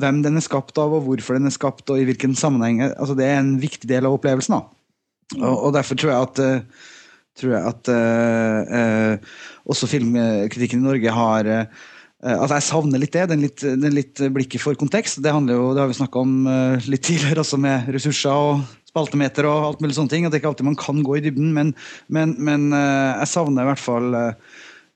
hvem 0.00 0.22
den 0.24 0.38
er 0.38 0.44
skapt 0.44 0.78
av, 0.80 0.94
og 0.96 1.06
hvorfor 1.06 1.38
den 1.38 1.48
er 1.48 1.54
skapt, 1.54 1.86
og 1.90 2.00
i 2.00 2.06
hvilken 2.08 2.34
sammenheng. 2.38 2.82
Altså, 2.90 3.16
det 3.18 3.28
er 3.28 3.40
en 3.40 3.56
viktig 3.62 3.88
del 3.90 4.08
av 4.08 4.16
opplevelsen. 4.16 4.58
da. 4.58 5.40
Og, 5.40 5.54
og 5.54 5.74
derfor 5.76 5.98
tror 5.98 6.12
jeg 6.12 6.28
at, 6.28 6.42
uh, 6.42 6.92
tror 7.38 7.54
jeg 7.54 7.72
at 7.72 7.90
uh, 7.94 8.60
uh, 8.74 9.34
også 9.70 9.90
filmkritikken 9.90 10.82
i 10.82 10.88
Norge 10.88 11.14
har 11.18 11.50
uh, 11.50 11.84
altså 12.24 12.56
Jeg 12.56 12.66
savner 12.68 13.02
litt 13.02 13.12
det. 13.12 13.26
Den 13.30 13.42
litt, 13.44 13.60
den 13.60 13.92
litt 13.94 14.22
blikket 14.32 14.62
for 14.62 14.78
kontekst. 14.80 15.20
Det 15.22 15.32
jo, 15.32 15.72
det 15.76 15.82
har 15.82 15.90
vi 15.90 15.98
snakka 15.98 16.22
om 16.24 16.46
litt 16.88 17.04
tidligere, 17.04 17.42
også 17.42 17.58
med 17.60 17.90
ressurser 17.92 18.32
og 18.32 18.62
spaltemeter 18.88 19.44
og 19.44 19.66
alt 19.66 19.82
mulig 19.84 19.98
sånne 19.98 20.08
ting. 20.08 20.24
At 20.24 20.32
det 20.32 20.40
ikke 20.40 20.54
alltid 20.54 20.70
man 20.70 20.78
kan 20.80 21.02
gå 21.04 21.18
i 21.18 21.24
dybden. 21.26 21.50
Men, 21.52 21.74
men, 22.08 22.32
men 22.40 22.70
jeg 22.72 23.28
savner 23.28 23.66
i 23.66 23.68
hvert 23.68 23.82
fall 23.82 24.16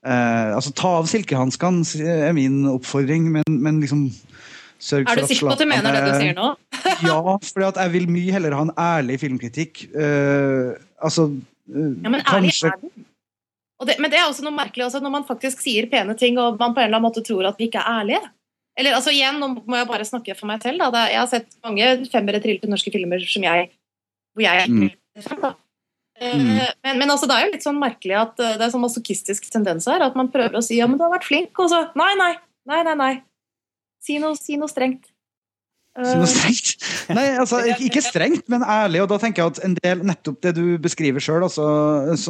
Eh, 0.07 0.55
altså 0.55 0.71
Ta 0.79 0.93
av 1.01 1.07
silkehanskene 1.11 1.83
er 2.07 2.35
min 2.35 2.61
oppfordring, 2.71 3.25
men, 3.33 3.57
men 3.59 3.81
liksom 3.83 4.07
sørg 4.79 5.09
Er 5.11 5.19
du 5.19 5.27
sikker 5.27 5.49
på 5.49 5.55
at 5.55 5.61
du 5.61 5.69
mener 5.69 5.95
det 5.95 6.01
du 6.07 6.13
sier 6.17 6.35
nå? 6.37 6.49
ja, 7.09 7.19
for 7.45 7.67
jeg 7.67 7.93
vil 7.95 8.09
mye 8.11 8.35
heller 8.35 8.55
ha 8.57 8.65
en 8.67 8.73
ærlig 8.79 9.19
filmkritikk. 9.25 9.85
altså 9.95 11.29
ja, 11.69 12.09
men 12.09 12.19
ærlig 12.23 12.55
kanskje, 12.55 12.73
er 12.73 12.81
den. 12.81 13.05
Det, 13.87 13.95
men 14.03 14.11
det 14.11 14.19
er 14.19 14.27
også 14.27 14.43
noe 14.43 14.55
merkelig 14.55 14.89
også, 14.89 14.99
når 15.03 15.13
man 15.13 15.27
faktisk 15.27 15.61
sier 15.63 15.87
pene 15.91 16.15
ting 16.19 16.39
og 16.41 16.57
man 16.59 16.73
på 16.75 16.81
en 16.81 16.89
eller 16.89 16.99
annen 16.99 17.07
måte 17.07 17.23
tror 17.23 17.47
at 17.47 17.59
vi 17.59 17.69
ikke 17.69 17.79
er 17.79 18.01
ærlige. 18.01 18.21
Eller 18.79 18.95
altså 18.95 19.11
igjen, 19.11 19.39
Nå 19.39 19.53
må 19.59 19.79
jeg 19.79 19.87
bare 19.89 20.07
snakke 20.07 20.35
for 20.39 20.49
meg 20.49 20.63
selv. 20.63 20.83
Da. 20.83 21.05
Jeg 21.11 21.19
har 21.19 21.31
sett 21.31 21.55
mange 21.65 21.87
femmere 22.11 22.41
trillete 22.43 22.69
norske 22.71 22.91
filmer 22.93 23.23
som 23.27 23.47
jeg, 23.47 23.71
hvor 24.35 24.45
jeg 24.45 24.65
er 24.65 24.71
mm. 24.71 24.87
Eh, 26.19 26.35
mm. 26.35 26.47
Men, 26.83 26.97
men 26.99 27.11
altså, 27.13 27.27
det 27.31 27.35
er 27.37 27.45
jo 27.45 27.51
litt 27.53 27.63
sånn 27.63 27.77
merkelig 27.79 28.17
at 28.19 28.41
eh, 28.43 28.57
det 28.59 28.65
er 28.65 28.71
sånn 28.73 28.83
masochistisk 28.83 29.45
tendens 29.53 29.87
her. 29.87 30.03
At 30.03 30.17
man 30.19 30.27
prøver 30.31 30.59
å 30.59 30.63
si 30.63 30.75
ja, 30.75 30.87
men 30.87 30.99
du 30.99 31.05
har 31.05 31.13
vært 31.13 31.27
flink, 31.27 31.53
og 31.63 31.71
så 31.71 31.85
nei, 31.99 32.11
nei, 32.19 32.33
nei, 32.67 32.81
nei. 32.87 32.95
nei. 32.99 33.13
Si 34.03 34.19
noe, 34.21 34.37
si 34.39 34.57
noe 34.59 34.71
strengt. 34.71 35.09
Noe 35.99 36.23
eh, 36.23 36.29
strengt? 36.29 36.85
Nei, 37.17 37.25
altså, 37.41 37.59
ikke 37.81 38.01
strengt, 38.03 38.45
men 38.51 38.63
ærlig. 38.63 39.01
Og 39.03 39.09
da 39.11 39.17
tenker 39.21 39.41
jeg 39.41 39.53
at 39.53 39.61
en 39.65 39.75
del, 39.79 40.03
nettopp 40.07 40.39
det 40.45 40.53
du 40.57 40.63
beskriver 40.81 41.23
sjøl, 41.23 41.43
altså, 41.47 41.65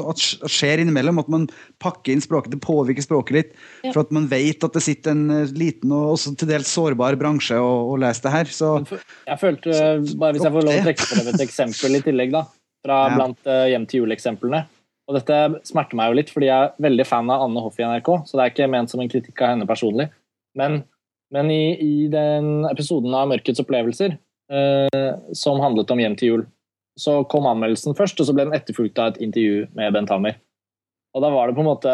at 0.09 0.23
skjer 0.49 0.83
innimellom, 0.83 1.19
at 1.21 1.29
man 1.31 1.47
pakker 1.83 2.15
inn 2.15 2.23
språket, 2.23 2.53
det 2.55 2.61
påvirker 2.63 3.05
språket 3.05 3.35
litt. 3.35 3.53
Ja. 3.83 3.93
For 3.93 4.03
at 4.05 4.13
man 4.15 4.29
vet 4.31 4.65
at 4.65 4.77
det 4.77 4.83
sitter 4.85 5.13
en 5.15 5.35
eh, 5.35 5.53
liten 5.59 5.93
og 5.95 6.15
også 6.15 6.33
til 6.39 6.51
dels 6.53 6.71
sårbar 6.71 7.19
bransje 7.19 7.59
og, 7.59 7.93
og 7.93 8.03
leser 8.05 8.29
det 8.29 8.35
her. 8.37 8.53
Så, 8.59 8.73
jeg 9.27 9.41
følte, 9.41 9.75
bare 10.19 10.37
Hvis 10.37 10.47
jeg 10.47 10.55
får 10.57 10.69
lov 10.69 10.75
å 10.79 10.83
trekke 10.89 11.09
frem 11.13 11.31
et 11.33 11.47
eksempel 11.49 11.99
i 11.99 12.03
tillegg, 12.05 12.35
da, 12.35 12.45
fra 12.85 13.01
ja. 13.07 13.17
blant 13.17 13.49
uh, 13.49 13.65
Hjem 13.69 13.89
til 13.89 14.05
jul-eksemplene. 14.05 14.63
Og 15.09 15.17
dette 15.17 15.37
smerter 15.65 15.97
meg 15.97 16.11
jo 16.11 16.17
litt, 16.19 16.29
fordi 16.29 16.47
jeg 16.51 16.69
er 16.69 16.85
veldig 16.85 17.05
fan 17.09 17.29
av 17.33 17.47
Anne 17.47 17.61
Hoff 17.65 17.79
i 17.81 17.85
NRK, 17.85 18.09
så 18.29 18.37
det 18.37 18.43
er 18.43 18.51
ikke 18.53 18.69
ment 18.69 18.91
som 18.91 19.01
en 19.01 19.09
kritikk 19.09 19.41
av 19.41 19.55
henne 19.55 19.65
personlig. 19.69 20.05
Men 20.57 20.83
men 21.33 21.51
i, 21.53 21.63
i 21.77 22.07
den 22.11 22.65
episoden 22.69 23.13
av 23.15 23.29
Mørkets 23.29 23.61
opplevelser 23.61 24.15
eh, 24.15 25.11
som 25.37 25.61
handlet 25.61 25.91
om 25.93 26.01
Hjem 26.01 26.17
til 26.19 26.31
jul, 26.31 26.45
så 26.99 27.21
kom 27.31 27.47
anmeldelsen 27.47 27.95
først, 27.97 28.19
og 28.19 28.27
så 28.27 28.35
ble 28.35 28.47
den 28.47 28.57
etterfulgt 28.57 28.99
av 28.99 29.13
et 29.13 29.21
intervju 29.23 29.67
med 29.77 29.93
Bent 29.95 30.11
Hammer. 30.13 30.39
Og 31.15 31.23
da 31.23 31.31
var 31.33 31.49
det 31.49 31.57
på 31.57 31.63
en 31.63 31.69
måte, 31.69 31.93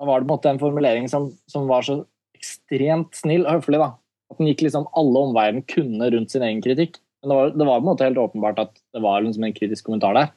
da 0.00 0.08
var 0.08 0.20
det 0.20 0.26
på 0.26 0.30
en, 0.30 0.36
måte 0.36 0.54
en 0.54 0.62
formulering 0.62 1.10
som, 1.10 1.28
som, 1.50 1.68
var 1.70 1.84
så 1.86 2.00
ekstremt 2.38 3.14
snill 3.18 3.44
og 3.44 3.60
høflig. 3.60 3.82
da. 3.82 3.92
At 4.32 4.40
den 4.40 4.50
gikk 4.50 4.64
liksom 4.66 4.88
alle 4.98 5.26
omveier 5.26 5.54
den 5.56 5.66
kunne 5.68 6.10
rundt 6.14 6.32
sin 6.32 6.46
egen 6.46 6.62
kritikk. 6.64 6.98
Men 7.20 7.32
det 7.32 7.36
var, 7.36 7.52
det 7.52 7.66
var, 7.66 7.80
på 7.80 7.84
en 7.84 7.90
måte 7.90 8.08
helt 8.08 8.22
åpenbart 8.22 8.62
at 8.62 8.72
det 8.94 9.02
var 9.04 9.20
liksom 9.24 9.44
en 9.46 9.56
kritisk 9.56 9.90
kommentar 9.90 10.16
der. 10.16 10.32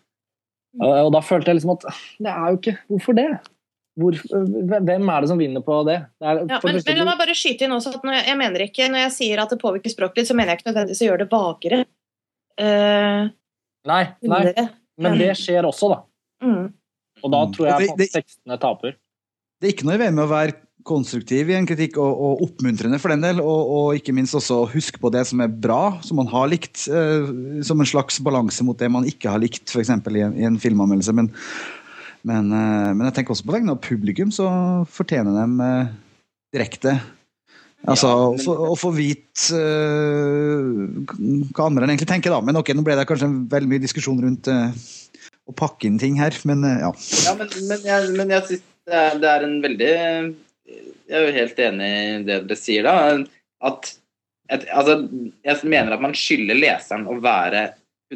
Og, 0.82 0.92
og 1.08 1.12
da 1.16 1.22
følte 1.24 1.52
jeg 1.52 1.62
liksom 1.62 1.76
at 1.76 1.86
det 2.26 2.32
er 2.34 2.46
jo 2.50 2.58
ikke 2.58 2.78
Hvorfor 2.90 3.16
det? 3.18 3.28
Hvor, 4.00 4.16
hvem 4.26 5.10
er 5.14 5.22
det 5.22 5.30
som 5.30 5.38
vinner 5.38 5.62
på 5.62 5.76
det? 5.86 6.00
det 6.18 6.26
er, 6.26 6.40
ja, 6.50 6.58
men, 6.64 6.80
men, 6.80 6.98
la 6.98 7.06
meg 7.12 7.20
bare 7.20 7.36
skyte 7.38 7.68
inn 7.68 7.76
også 7.76 7.92
at 7.94 8.06
når 8.08 8.16
jeg, 8.18 8.26
jeg, 8.32 8.38
mener 8.40 8.64
ikke, 8.66 8.88
når 8.90 9.04
jeg 9.04 9.14
sier 9.20 9.42
at 9.44 9.54
det 9.54 9.60
påvirker 9.62 9.94
språket 9.94 10.22
litt, 10.22 10.30
så 10.32 10.38
mener 10.38 10.54
jeg 10.54 10.62
ikke 10.62 10.72
nødvendigvis 10.72 11.04
å 11.04 11.10
gjøre 11.10 11.22
det 11.22 11.28
vagere. 11.30 11.80
Uh, 12.58 13.22
nei, 13.90 14.04
nei, 14.26 14.42
men 15.02 15.22
det 15.22 15.30
skjer 15.38 15.70
også, 15.70 15.92
da. 15.94 16.00
Mm. 16.44 16.66
Og 17.24 17.34
da 17.36 17.42
tror 17.54 17.70
jeg 17.70 17.94
at 17.94 18.04
tekstene 18.18 18.60
taper. 18.62 18.98
Det 19.62 19.70
er 19.70 19.76
ikke 19.76 19.88
noe 19.88 20.00
i 20.00 20.02
veien 20.02 20.18
med 20.18 20.26
å 20.26 20.32
være 20.34 20.58
konstruktiv 20.84 21.54
i 21.54 21.56
en 21.56 21.68
kritikk 21.70 21.96
og, 22.02 22.10
og 22.26 22.42
oppmuntrende 22.48 22.98
for 23.00 23.14
den 23.14 23.22
del, 23.24 23.40
og, 23.46 23.62
og, 23.78 23.86
ikke 24.00 24.16
minst 24.18 24.36
også 24.36 24.64
huske 24.74 25.00
på 25.00 25.14
det 25.14 25.22
som 25.30 25.46
er 25.46 25.54
bra, 25.54 26.00
som 26.04 26.18
man 26.20 26.34
har 26.34 26.50
likt, 26.52 26.88
uh, 26.90 27.62
som 27.64 27.78
en 27.78 27.94
slags 27.94 28.18
balanse 28.26 28.66
mot 28.66 28.82
det 28.82 28.90
man 28.92 29.06
ikke 29.08 29.32
har 29.32 29.46
likt, 29.46 29.70
f.eks. 29.70 29.94
I, 29.94 30.26
en, 30.26 30.36
i 30.42 30.50
en 30.50 30.60
filmanmeldelse. 30.60 31.16
Men 31.22 31.32
men, 32.28 32.54
eh, 32.56 32.92
men, 32.94 33.04
jeg 33.10 33.18
tenker 33.20 33.36
også 33.36 33.48
på 33.48 33.56
vegne 33.58 33.76
av 33.76 33.84
publikum, 33.84 34.32
så 34.32 34.48
fortjener 34.92 35.36
de 35.36 35.68
eh, 35.68 35.92
direkte 36.56 36.98
Altså 37.84 38.08
ja, 38.08 38.28
men... 38.32 38.60
å, 38.72 38.76
få, 38.80 38.94
vite 38.96 39.58
uh, 39.60 41.16
hva 41.52 41.66
andre 41.66 41.90
egentlig 41.90 42.08
tenker, 42.08 42.32
da. 42.32 42.40
Men 42.40 42.56
ok, 42.56 42.70
nå 42.72 42.84
ble 42.86 42.96
det 42.96 43.04
kanskje 43.10 43.28
veldig 43.52 43.72
mye 43.74 43.84
diskusjon 43.84 44.22
rundt 44.24 44.48
uh, 44.48 44.72
å 45.52 45.56
pakke 45.60 45.90
inn 45.90 45.98
ting 46.00 46.16
her, 46.16 46.32
men 46.48 46.64
uh, 46.64 46.78
ja. 46.80 46.94
ja. 47.26 47.34
Men, 47.42 47.52
men 47.68 47.84
jeg, 47.90 48.14
men 48.16 48.32
jeg 48.32 48.48
synes 48.48 48.64
det, 48.64 49.02
det, 49.20 49.34
er 49.34 49.44
en 49.50 49.58
veldig 49.66 49.92
Jeg 49.92 51.18
er 51.20 51.28
jo 51.28 51.36
helt 51.42 51.60
enig 51.68 51.92
i 51.92 52.16
det 52.30 52.40
dere 52.46 52.60
sier, 52.62 52.88
da. 52.88 53.20
At 53.68 53.92
et, 54.48 54.64
altså, 54.72 55.02
jeg 55.44 55.72
mener 55.76 55.98
at 55.98 56.08
man 56.08 56.16
skylder 56.16 56.60
leseren 56.64 57.08
å 57.12 57.20
være 57.20 57.66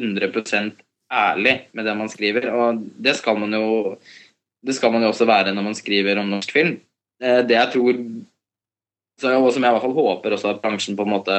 100 0.00 0.32
ærlig 1.12 1.54
med 1.72 1.86
det 1.88 1.94
man 1.96 2.10
skriver. 2.12 2.50
Og 2.52 2.82
det 3.04 3.16
skal 3.18 3.38
man 3.40 3.54
jo, 3.54 3.96
skal 4.72 4.92
man 4.92 5.04
jo 5.04 5.12
også 5.12 5.28
være 5.28 5.54
når 5.54 5.70
man 5.70 5.78
skriver 5.78 6.20
om 6.20 6.28
norsk 6.32 6.52
film. 6.52 6.76
Eh, 7.22 7.42
det 7.46 7.56
jeg 7.56 7.72
tror, 7.74 8.02
og 9.28 9.48
som 9.52 9.64
jeg 9.64 9.70
i 9.70 9.74
hvert 9.74 9.86
fall 9.86 9.96
håper 9.96 10.36
også 10.36 10.52
at 10.52 10.60
bransjen 10.62 10.96
på 10.96 11.06
en 11.06 11.14
måte 11.16 11.38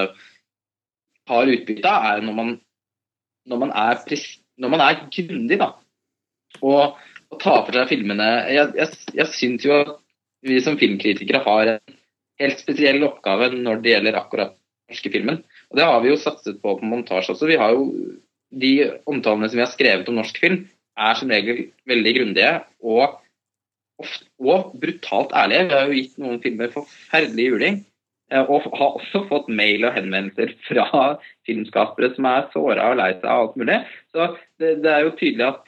har 1.30 1.54
utbytte 1.54 1.88
av, 1.88 2.10
er 2.10 2.26
når 2.26 2.36
man, 2.36 2.52
når 3.48 3.62
man 3.62 3.72
er, 3.78 4.02
når 4.60 4.74
man 4.74 4.84
er 4.84 5.04
grundig, 5.14 5.60
da. 5.62 5.72
Og, 6.66 6.98
og 7.30 7.42
tar 7.42 7.62
for 7.62 7.76
seg 7.78 7.92
filmene 7.92 8.26
Jeg, 8.50 8.72
jeg, 8.74 8.96
jeg 9.14 9.30
syns 9.38 9.66
jo 9.68 9.76
at 9.76 9.92
vi 10.50 10.56
som 10.64 10.80
filmkritikere 10.82 11.44
har 11.46 11.76
en 11.76 11.98
helt 12.42 12.62
spesiell 12.62 13.04
oppgave 13.06 13.52
når 13.54 13.84
det 13.84 13.94
gjelder 13.94 14.18
akkurat 14.18 14.56
norske 14.90 15.12
filmen. 15.14 15.42
Og 15.70 15.78
det 15.78 15.86
har 15.86 16.00
vi 16.02 16.10
jo 16.10 16.18
satset 16.20 16.58
på 16.64 16.76
på 16.80 16.90
montasje 16.90 17.36
også. 17.36 17.48
Vi 17.50 17.60
har 17.60 17.76
jo 17.76 17.92
de 18.50 18.74
omtalene 19.10 19.50
som 19.50 19.60
vi 19.60 19.66
har 19.66 19.74
skrevet 19.74 20.10
om 20.10 20.18
norsk 20.20 20.40
film, 20.42 20.64
er 21.00 21.16
som 21.16 21.32
regel 21.32 21.68
veldig 21.88 22.14
grundige 22.18 22.54
og, 22.84 23.20
og 24.42 24.74
brutalt 24.82 25.36
ærlige. 25.38 25.68
Vi 25.70 25.78
har 25.78 25.86
jo 25.88 26.00
gitt 26.00 26.18
noen 26.20 26.42
filmer 26.44 26.74
forferdelig 26.74 27.46
juling. 27.52 27.80
Eh, 28.30 28.46
og 28.46 28.68
har 28.78 28.98
også 29.00 29.24
fått 29.30 29.48
mail 29.50 29.88
og 29.88 29.96
henvendelser 29.96 30.54
fra 30.68 31.16
filmskapere 31.48 32.12
som 32.16 32.28
er 32.30 32.50
såra 32.54 32.92
og 32.92 33.00
lei 33.00 33.14
seg 33.16 33.30
av 33.30 33.46
alt 33.46 33.56
mulig. 33.60 33.80
Så 34.14 34.34
det, 34.62 34.76
det, 34.84 34.92
er 34.92 35.06
jo 35.08 35.16
tydelig 35.18 35.48
at 35.48 35.64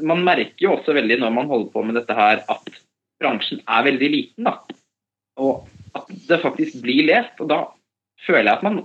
man 0.00 0.24
merker 0.24 0.64
jo 0.64 0.76
også 0.78 0.94
veldig 0.96 1.20
når 1.20 1.34
man 1.36 1.50
holder 1.50 1.74
på 1.74 1.82
med 1.84 1.98
dette 2.00 2.16
her, 2.16 2.40
at 2.48 2.80
bransjen 3.20 3.60
er 3.66 3.84
veldig 3.90 4.08
liten. 4.14 4.48
da. 4.48 4.56
Og 5.40 5.68
at 5.96 6.08
det 6.28 6.40
faktisk 6.40 6.80
blir 6.84 7.04
lest. 7.10 7.36
Og 7.42 7.50
da 7.50 7.64
føler 8.24 8.48
jeg 8.48 8.58
at 8.58 8.64
man 8.64 8.80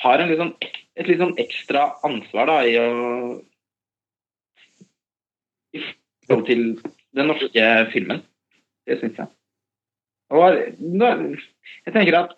har 0.00 0.22
en 0.22 0.30
litt 0.30 0.40
sånn 0.40 0.54
et 0.98 1.06
litt 1.08 1.20
sånn 1.20 1.38
ekstra 1.40 1.82
ansvar 2.06 2.46
da, 2.50 2.56
i 2.68 2.74
å 2.80 2.86
i 5.72 5.80
forhold 6.26 6.46
til 6.48 6.62
den 7.16 7.26
norske 7.30 7.64
filmen. 7.92 8.20
Det 8.88 8.94
syns 9.00 9.16
jeg. 9.22 9.28
Og 10.32 10.40
jeg 10.52 11.92
tenker 11.94 12.14
at 12.18 12.30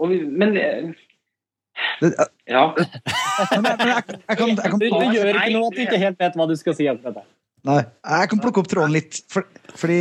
og, 0.00 0.08
Men 0.08 0.56
ja. 2.48 2.72
Du 2.72 2.80
gjør 4.88 5.36
ikke 5.36 5.52
noe 5.52 5.68
at 5.68 5.76
du 5.76 5.82
ikke 5.84 6.00
helt 6.00 6.20
vet 6.22 6.36
hva 6.38 6.46
du 6.48 6.56
skal 6.56 6.72
si. 6.78 6.88
Nei, 7.66 7.82
jeg 7.82 8.30
kan 8.30 8.40
plukke 8.40 8.60
opp 8.62 8.70
tråden 8.70 8.94
litt. 8.94 9.12
For, 9.32 9.42
fordi 9.76 9.98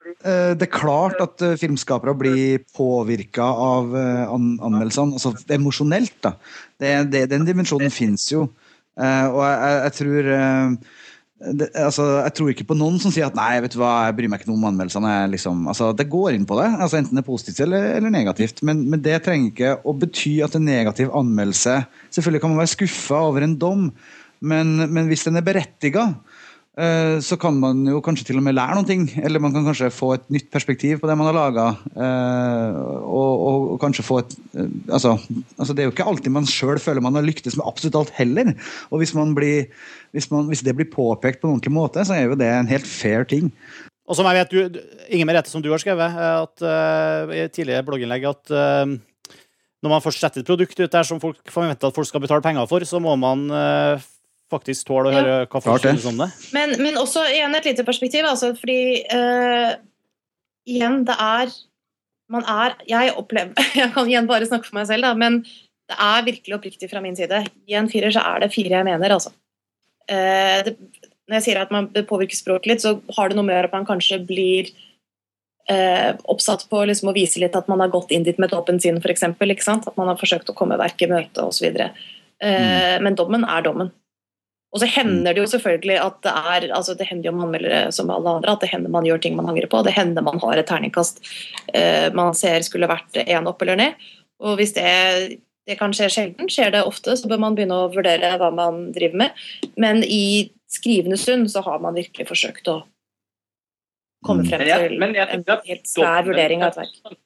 det 0.00 0.64
er 0.64 0.72
klart 0.72 1.20
at 1.20 1.42
eh, 1.44 1.58
filmskapere 1.60 2.14
blir 2.16 2.62
påvirka 2.76 3.44
av 3.44 3.92
eh, 3.96 4.32
anmeldelsene. 4.32 5.18
altså 5.18 5.34
Emosjonelt, 5.52 6.16
da. 6.24 6.34
Det, 6.80 6.94
det, 7.12 7.26
den 7.32 7.46
dimensjonen 7.48 7.92
fins 7.92 8.30
jo. 8.32 8.48
Og 9.00 9.38
jeg, 9.40 9.76
jeg 9.84 9.92
tror 9.96 10.26
det, 11.40 11.70
altså, 11.78 12.04
jeg 12.26 12.32
tror 12.36 12.48
ikke 12.52 12.66
på 12.68 12.76
noen 12.76 12.98
som 13.00 13.12
sier 13.14 13.30
at 13.30 13.36
nei, 13.38 13.62
vet 13.64 13.72
du 13.72 13.78
hva, 13.80 14.10
jeg 14.10 14.16
bryr 14.18 14.28
meg 14.28 14.42
ikke 14.42 14.50
noe 14.50 14.58
om 14.58 14.66
anmeldelsene. 14.68 15.12
Liksom, 15.32 15.62
altså, 15.72 15.88
det 15.96 16.08
går 16.12 16.36
inn 16.36 16.44
på 16.48 16.58
det, 16.58 16.66
altså, 16.74 16.98
enten 16.98 17.16
det 17.16 17.22
er 17.22 17.28
positivt 17.30 17.62
eller, 17.64 17.86
eller 17.96 18.12
negativt. 18.12 18.60
Men, 18.66 18.82
men, 18.92 19.00
det 19.04 19.22
trenger 19.24 19.54
ikke 19.54 19.76
å 19.80 19.94
bety 19.96 20.34
at 20.44 20.58
en 20.58 20.68
negativ 20.68 21.12
anmeldelse 21.16 21.78
Selvfølgelig 22.10 22.42
kan 22.42 22.52
man 22.52 22.60
være 22.60 22.74
skuffa 22.74 23.22
over 23.30 23.46
en 23.46 23.56
dom, 23.62 23.88
men, 24.44 24.76
men 24.92 25.08
hvis 25.08 25.24
den 25.28 25.40
er 25.40 25.46
berettiga, 25.46 26.10
Eh, 26.10 26.29
så 27.20 27.36
kan 27.36 27.56
man 27.58 27.82
jo 27.84 27.98
kanskje 28.00 28.28
til 28.28 28.38
og 28.38 28.44
med 28.46 28.54
lære 28.54 28.76
noen 28.78 28.86
ting. 28.88 29.02
Eller 29.20 29.42
man 29.42 29.52
kan 29.52 29.66
kanskje 29.66 29.90
få 29.92 30.12
et 30.14 30.28
nytt 30.32 30.48
perspektiv 30.54 31.00
på 31.00 31.10
det 31.10 31.16
man 31.18 31.26
har 31.28 31.36
laga. 31.36 31.66
Eh, 31.90 32.78
og, 33.02 33.32
og, 33.34 33.66
og, 33.74 33.76
kanskje 33.82 34.06
få 34.06 34.20
et 34.22 34.36
eh, 34.54 34.70
altså, 34.88 35.16
altså, 35.58 35.74
Det 35.74 35.82
er 35.82 35.90
jo 35.90 35.94
ikke 35.94 36.06
alltid 36.06 36.32
man 36.32 36.48
sjøl 36.48 36.80
føler 36.80 37.04
man 37.04 37.18
har 37.18 37.26
lyktes 37.26 37.58
med 37.58 37.66
absolutt 37.66 37.98
alt 37.98 38.14
heller. 38.16 38.54
Og 38.90 39.02
hvis, 39.02 39.12
blir, 39.36 39.68
hvis, 40.14 40.30
man, 40.30 40.46
hvis, 40.48 40.64
det 40.66 40.76
blir 40.78 40.88
påpekt 40.92 41.42
på 41.42 41.48
en 41.48 41.58
ordentlig 41.58 41.74
måte, 41.74 42.06
så 42.06 42.16
er 42.16 42.30
jo 42.30 42.38
det 42.38 42.48
en 42.48 42.70
helt 42.70 42.86
fair 42.86 43.26
ting. 43.28 43.50
Og 44.10 44.16
som 44.18 44.26
jeg 44.26 44.40
vet, 44.40 44.54
du, 44.54 44.80
Inger 45.10 45.26
Merete, 45.28 45.50
som 45.50 45.62
du 45.62 45.70
har 45.70 45.78
skrevet 45.78 46.16
at, 46.18 46.62
uh, 46.66 47.30
i 47.30 47.44
tidligere 47.54 47.84
blogginnlegg, 47.86 48.24
at 48.26 48.50
uh, 48.50 49.36
når 49.80 49.92
man 49.92 50.02
først 50.02 50.24
setter 50.24 50.42
et 50.42 50.48
produkt 50.48 50.80
ut 50.80 50.90
der 50.90 51.06
som 51.06 51.20
folk 51.22 51.38
forventer 51.52 51.86
at 51.86 51.94
folk 51.94 52.08
skal 52.08 52.22
betale 52.24 52.42
penger 52.42 52.66
for, 52.66 52.82
så 52.82 52.98
må 52.98 53.14
man 53.20 53.44
uh, 53.54 54.02
faktisk 54.50 54.88
tåler 54.88 55.10
å 55.10 55.16
høre 55.16 55.34
ja. 55.42 55.48
hva 55.50 55.62
folk 55.64 55.84
synes 55.84 56.06
om 56.10 56.20
det. 56.20 56.28
Men, 56.56 56.74
men, 56.82 56.98
også 57.00 57.24
igjen 57.30 57.56
et 57.56 57.68
lite 57.70 57.86
perspektiv, 57.86 58.26
altså, 58.28 58.52
fordi 58.58 59.02
uh, 59.12 59.74
igjen, 60.68 61.02
det 61.08 61.16
er 61.16 61.52
man 62.30 62.44
er 62.46 62.76
Jeg 62.86 63.14
opplever 63.18 63.58
Jeg 63.80 63.90
kan 63.94 64.06
igjen 64.06 64.28
bare 64.30 64.46
snakke 64.46 64.68
for 64.68 64.78
meg 64.78 64.86
selv, 64.90 65.08
da, 65.08 65.14
men 65.18 65.40
det 65.90 65.96
er 65.98 66.26
virkelig 66.26 66.54
oppriktig 66.54 66.90
fra 66.90 67.02
min 67.02 67.16
side. 67.18 67.40
I 67.66 67.78
en 67.78 67.88
firer 67.90 68.14
så 68.14 68.22
er 68.22 68.44
det 68.44 68.52
fire 68.54 68.76
jeg 68.76 68.86
mener, 68.86 69.16
altså. 69.16 69.32
Uh, 70.10 70.60
det, 70.66 70.76
når 71.30 71.38
jeg 71.38 71.46
sier 71.46 71.60
at 71.62 71.72
man 71.74 71.86
påvirker 71.94 72.34
språket 72.34 72.70
litt, 72.70 72.82
så 72.82 72.96
har 73.16 73.30
det 73.30 73.38
noe 73.38 73.46
med 73.46 73.68
at 73.68 73.74
man 73.74 73.86
kanskje 73.86 74.18
blir 74.26 74.72
eh, 75.70 76.10
oppsatt 76.32 76.66
på 76.70 76.82
liksom, 76.90 77.12
å 77.12 77.14
vise 77.14 77.38
litt 77.42 77.54
at 77.54 77.68
man 77.70 77.82
har 77.84 77.92
gått 77.92 78.10
inn 78.14 78.26
dit 78.26 78.38
med 78.40 78.50
et 78.50 78.56
åpent 78.58 78.82
sinn, 78.82 78.98
f.eks. 78.98 79.26
At 79.30 79.94
man 79.94 80.10
har 80.10 80.18
forsøkt 80.18 80.50
å 80.50 80.56
komme 80.58 80.78
verket 80.80 81.06
i 81.06 81.12
møte 81.12 81.44
osv. 81.46 81.68
Eh, 81.70 81.92
mm. 82.42 83.06
Men 83.06 83.18
dommen 83.18 83.46
er 83.46 83.62
dommen. 83.66 83.92
Og 84.70 84.82
så 84.82 84.86
hender 84.86 85.34
det 85.34 85.42
jo 85.42 85.50
selvfølgelig 85.50 85.96
at 85.98 86.18
det 86.22 86.30
er 86.30 86.68
altså 86.76 86.94
Det 86.94 87.08
hender 87.08 87.30
jo 87.30 87.34
man 87.34 87.48
anmeldere 87.48 87.92
som 87.94 88.10
alle 88.14 88.36
andre 88.38 88.54
at 88.54 88.62
det 88.62 88.70
hender 88.70 88.92
man 88.92 89.06
gjør 89.08 89.22
ting 89.22 89.36
man 89.38 89.50
angrer 89.50 89.66
på. 89.70 89.82
Det 89.82 89.96
hender 89.96 90.22
man 90.22 90.38
har 90.42 90.60
et 90.60 90.68
terningkast 90.70 91.22
eh, 91.74 92.06
man 92.14 92.36
ser 92.38 92.62
skulle 92.66 92.90
vært 92.90 93.18
én 93.26 93.50
opp 93.50 93.62
eller 93.66 93.80
ned. 93.80 94.06
Og 94.40 94.56
hvis 94.60 94.72
det, 94.76 95.40
det 95.68 95.76
kan 95.80 95.92
skje 95.96 96.08
sjelden, 96.14 96.48
skjer 96.52 96.72
det 96.76 96.84
ofte, 96.86 97.16
så 97.18 97.28
bør 97.28 97.42
man 97.42 97.58
begynne 97.58 97.76
å 97.82 97.90
vurdere 97.92 98.36
hva 98.40 98.52
man 98.54 98.86
driver 98.94 99.24
med. 99.24 99.42
Men 99.80 100.04
i 100.06 100.52
skrivende 100.70 101.18
stund 101.20 101.50
så 101.50 101.64
har 101.66 101.82
man 101.82 101.98
virkelig 101.98 102.28
forsøkt 102.30 102.70
å 102.70 102.78
komme 104.24 104.46
frem 104.46 104.62
til 104.62 104.70
jeg, 104.70 105.26
en 105.34 105.44
helt 105.66 105.88
svær 105.88 106.24
vurdering 106.28 106.62
av 106.62 106.72
et 106.72 106.82
verk. 106.84 107.18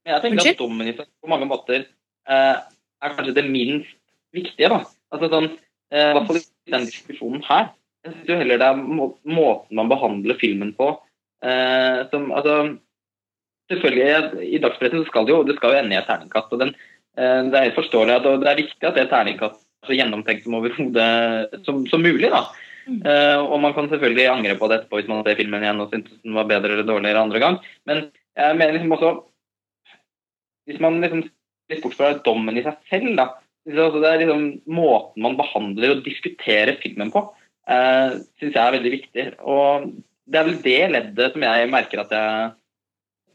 Men 0.00 0.14
jeg 0.14 0.24
tenker 0.24 0.52
at 0.54 0.60
dommen 0.60 0.92
på 0.96 1.30
mange 1.30 1.48
måter 1.50 1.82
eh, 1.84 2.56
er 2.56 3.16
kanskje 3.16 3.36
det 3.36 3.44
minst 3.50 3.96
viktige. 4.34 4.70
da. 4.72 4.84
Altså 5.12 5.28
sånn, 5.32 5.50
I 5.90 6.12
hvert 6.14 6.28
fall 6.28 6.40
i 6.40 6.74
den 6.74 6.86
diskusjonen 6.88 7.42
her. 7.46 7.72
Jeg 8.04 8.14
syns 8.14 8.30
jo 8.30 8.38
heller 8.40 8.60
det 8.60 8.68
er 8.70 8.78
må 8.80 9.10
måten 9.28 9.76
man 9.76 9.90
behandler 9.90 10.38
filmen 10.40 10.70
på 10.76 10.92
eh, 11.44 12.06
som 12.12 12.30
altså, 12.32 12.76
Selvfølgelig, 13.70 14.46
I 14.50 14.58
dagspressen 14.58 15.04
skal 15.06 15.28
det 15.28 15.30
jo, 15.30 15.44
det 15.46 15.54
skal 15.54 15.70
jo 15.70 15.78
ende 15.78 15.94
i 15.94 15.98
et 16.00 16.08
terningkast. 16.08 16.48
og 16.50 16.58
den, 16.58 16.72
eh, 17.14 17.42
Det 17.52 17.58
er 17.58 17.76
forståelig 17.76 18.16
at 18.16 18.24
det 18.42 18.48
er 18.50 18.58
viktig 18.58 18.86
at 18.88 18.96
det 18.98 19.04
er 19.06 19.52
så 19.86 19.94
gjennomtenkt 19.94 20.42
som 20.44 20.56
overhodet 20.58 21.64
som, 21.64 21.86
som 21.86 22.02
mulig. 22.02 22.30
da. 22.30 22.42
Eh, 22.90 23.38
og 23.38 23.60
man 23.62 23.74
kan 23.76 23.88
selvfølgelig 23.88 24.26
angre 24.26 24.56
på 24.58 24.68
det 24.68 24.80
etterpå 24.80 24.98
hvis 24.98 25.10
man 25.10 25.22
ser 25.22 25.38
filmen 25.38 25.62
igjen 25.62 25.82
og 25.82 25.92
syns 25.92 26.10
den 26.24 26.34
var 26.34 26.48
bedre 26.50 26.74
eller 26.74 26.88
dårligere 26.88 27.22
andre 27.22 27.42
gang. 27.42 27.58
Men 27.86 28.08
jeg 28.36 28.56
mener 28.58 28.72
liksom 28.76 28.96
også 28.96 29.12
Hvis 30.68 30.80
man 30.80 31.00
liksom 31.00 31.22
litt 31.70 31.82
bort 31.82 31.94
fra 31.98 32.10
dommen 32.26 32.58
i 32.58 32.62
seg 32.62 32.76
selv, 32.90 33.14
da, 33.18 33.24
det 33.68 34.08
er 34.08 34.22
liksom 34.22 34.44
måten 34.72 35.24
man 35.24 35.36
behandler 35.38 35.96
og 35.96 36.04
diskuterer 36.06 36.78
filmen 36.80 37.12
på, 37.12 37.24
eh, 37.68 38.16
syns 38.40 38.54
jeg 38.56 38.62
er 38.62 38.76
veldig 38.76 38.92
viktig. 38.94 39.26
Og 39.44 39.90
det 40.30 40.40
er 40.40 40.48
vel 40.48 40.60
det 40.64 40.80
leddet 40.94 41.34
som 41.34 41.44
jeg 41.44 41.70
merker 41.72 42.02
at 42.02 42.14
jeg 42.14 42.52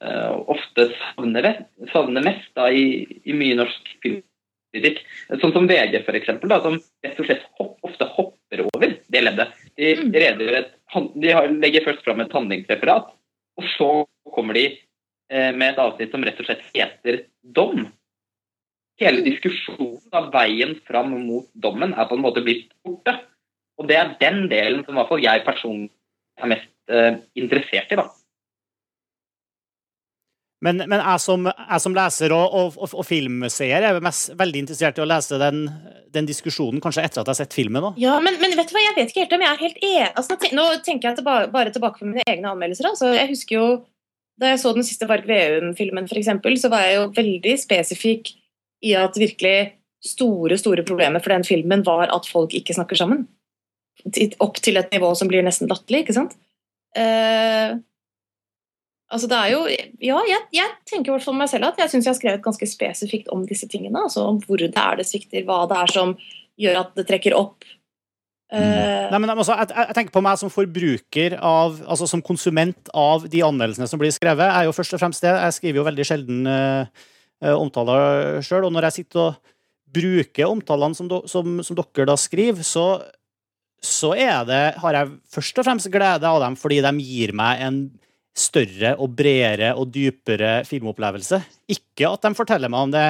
uh, 0.06 0.36
ofte 0.52 0.88
savner, 1.00 1.50
savner 1.92 2.26
mest 2.26 2.52
da, 2.58 2.70
i, 2.72 3.04
i 3.28 3.36
mye 3.36 3.58
norsk 3.60 3.92
filmkritikk. 4.04 5.02
Sånn 5.42 5.54
som 5.56 5.68
VG, 5.70 6.00
for 6.08 6.18
eksempel, 6.18 6.52
da, 6.52 6.62
som 6.64 6.80
rett 7.06 7.20
og 7.20 7.30
slett 7.30 7.46
hopp, 7.60 7.76
ofte 7.88 8.08
hopper 8.16 8.64
over 8.70 8.96
det 9.12 9.24
leddet. 9.26 9.60
De, 9.76 9.92
mm. 10.06 10.16
et, 10.16 10.74
de 11.20 11.36
legger 11.60 11.88
først 11.90 12.08
fram 12.08 12.24
et 12.24 12.36
handlingsreferat, 12.36 13.12
og 13.60 13.70
så 13.76 13.92
kommer 14.36 14.58
de 14.58 14.66
eh, 14.72 15.52
med 15.56 15.72
et 15.72 15.84
avsnitt 15.84 16.16
som 16.16 16.24
rett 16.26 16.40
og 16.42 16.48
slett 16.48 16.66
heter 16.74 17.22
dom. 17.56 17.86
Hele 19.02 19.24
diskusjonen 19.26 20.00
av 20.16 20.30
veien 20.32 20.78
fram 20.88 21.12
mot 21.28 21.48
dommen 21.54 21.94
er 21.94 22.08
på 22.08 22.16
en 22.16 22.24
måte 22.24 22.44
blitt 22.46 22.70
borte. 22.86 23.18
Og 23.76 23.90
det 23.90 23.98
er 24.00 24.14
den 24.22 24.46
delen 24.52 24.86
som 24.86 24.96
i 24.96 25.02
hvert 25.02 25.10
fall 25.12 25.24
jeg 25.24 25.44
personlig 25.48 25.90
er 26.40 26.52
mest 26.52 26.70
eh, 26.92 27.18
interessert 27.36 27.92
i. 27.92 27.98
da. 28.00 28.06
Men, 30.64 30.80
men 30.88 31.02
jeg, 31.02 31.22
som, 31.22 31.44
jeg, 31.46 31.82
som, 31.84 31.96
leser 31.96 32.34
og, 32.34 32.46
og, 32.56 32.78
og, 32.80 32.94
og 33.02 33.06
filmseer 33.06 33.84
er 33.86 34.00
mest, 34.04 34.32
veldig 34.40 34.64
interessert 34.64 34.98
i 34.98 35.04
å 35.04 35.10
lese 35.10 35.38
den, 35.42 35.66
den, 36.16 36.30
diskusjonen, 36.30 36.80
kanskje 36.82 37.04
etter 37.06 37.22
at 37.22 37.28
jeg 37.28 37.34
har 37.36 37.40
sett 37.44 37.58
filmen. 37.58 37.84
Da. 37.84 37.92
Ja, 38.02 38.16
men, 38.24 38.40
men, 38.42 38.56
vet 38.58 38.72
du 38.72 38.78
hva, 38.78 38.86
jeg 38.86 38.96
vet 38.96 39.12
ikke 39.12 39.26
helt 39.26 39.36
om 39.36 39.44
jeg 39.46 39.52
er 39.52 39.62
helt 39.66 39.84
enig. 39.84 40.08
Altså, 40.16 40.40
nå 40.56 40.70
tenker 40.88 41.12
jeg 41.12 41.20
tilbake, 41.20 41.52
bare 41.54 41.76
tilbake 41.76 42.02
på 42.02 42.08
mine 42.08 42.24
egne 42.24 42.56
anmeldelser. 42.56 42.90
Altså, 42.94 43.12
jeg 43.18 43.30
husker 43.34 43.60
jo, 43.60 43.68
Da 44.36 44.50
jeg 44.52 44.60
så 44.60 44.74
den 44.76 44.84
siste 44.84 45.08
Varg 45.08 45.28
Veum-filmen, 45.30 46.10
f.eks., 46.12 46.32
så 46.60 46.72
var 46.72 46.82
jeg 46.84 46.98
jo 46.98 47.04
veldig 47.16 47.54
spesifikk 47.56 48.34
i 48.84 48.96
at 49.00 49.18
virkelig 49.20 49.58
store 50.06 50.58
store 50.60 50.84
problemet 50.86 51.24
for 51.24 51.34
den 51.34 51.46
filmen 51.48 51.82
var 51.86 52.12
at 52.14 52.28
folk 52.30 52.54
ikke 52.54 52.76
snakker 52.76 53.00
sammen. 53.00 53.26
Opp 54.44 54.60
til 54.62 54.78
et 54.78 54.92
nivå 54.94 55.14
som 55.18 55.32
blir 55.32 55.46
nesten 55.46 55.72
latterlig. 55.72 56.06
ikke 56.06 56.18
sant? 56.18 56.36
Uh, 56.96 57.80
Altså 59.14 59.30
det 59.30 59.38
er 59.38 59.52
jo, 59.54 59.60
ja, 60.02 60.18
jeg, 60.26 60.42
jeg 60.56 60.72
tenker 60.90 61.12
i 61.12 61.14
hvert 61.14 61.26
fall 61.28 61.38
meg 61.38 61.50
selv 61.52 61.68
at 61.68 61.78
jeg 61.78 61.92
syns 61.92 62.08
jeg 62.08 62.12
har 62.12 62.18
skrevet 62.18 62.46
ganske 62.46 62.68
spesifikt 62.68 63.30
om 63.34 63.44
disse 63.46 63.68
tingene. 63.70 64.02
altså 64.02 64.26
Om 64.32 64.40
hvor 64.48 64.60
det 64.62 64.74
er 64.74 64.98
det 64.98 65.06
svikter, 65.06 65.46
hva 65.46 65.62
det 65.70 65.78
er 65.78 65.94
som 65.94 66.16
gjør 66.60 66.80
at 66.82 66.96
det 66.98 67.06
trekker 67.12 67.36
opp. 67.38 67.68
Uh, 68.54 69.10
Nei, 69.12 69.20
men 69.20 69.32
altså, 69.34 69.56
jeg, 69.58 69.72
jeg, 69.74 69.96
tenker 69.98 70.16
på 70.16 70.24
meg 70.26 70.40
som 70.42 70.52
forbruker 70.54 71.38
av, 71.38 71.78
altså 71.86 72.08
som 72.10 72.22
konsument 72.26 72.92
av 72.98 73.26
de 73.30 73.42
anmeldelsene 73.46 73.88
som 73.90 74.02
blir 74.02 74.14
skrevet. 74.14 74.50
er 74.50 74.68
jo 74.68 74.74
først 74.74 74.98
og 74.98 75.02
fremst 75.02 75.26
det. 75.26 75.34
Jeg 75.34 75.58
skriver 75.60 75.82
jo 75.82 75.88
veldig 75.88 76.08
sjelden 76.10 76.50
uh, 76.50 77.06
omtaler 77.54 78.40
sjøl. 78.46 78.68
Og 78.68 78.74
når 78.74 78.90
jeg 78.90 78.98
sitter 79.02 79.22
og 79.28 79.54
bruker 79.96 80.50
omtalene 80.50 80.98
som, 80.98 81.12
som, 81.30 81.60
som 81.64 81.78
dere 81.78 82.10
da 82.10 82.18
skriver, 82.20 82.66
så, 82.66 82.88
så 83.84 84.16
det, 84.50 84.64
har 84.82 85.00
jeg 85.00 85.14
først 85.38 85.62
og 85.62 85.68
fremst 85.68 85.92
glede 85.94 86.28
av 86.28 86.42
dem 86.44 86.58
fordi 86.60 86.82
de 86.86 86.96
gir 87.06 87.36
meg 87.38 87.64
en 87.66 87.80
større 88.36 88.98
og 89.00 89.14
bredere 89.16 89.72
og 89.80 89.94
dypere 89.96 90.60
filmopplevelse. 90.68 91.40
Ikke 91.72 92.10
at 92.10 92.26
de 92.26 92.36
forteller 92.36 92.72
meg 92.72 92.88
om 92.88 92.94
det 92.96 93.08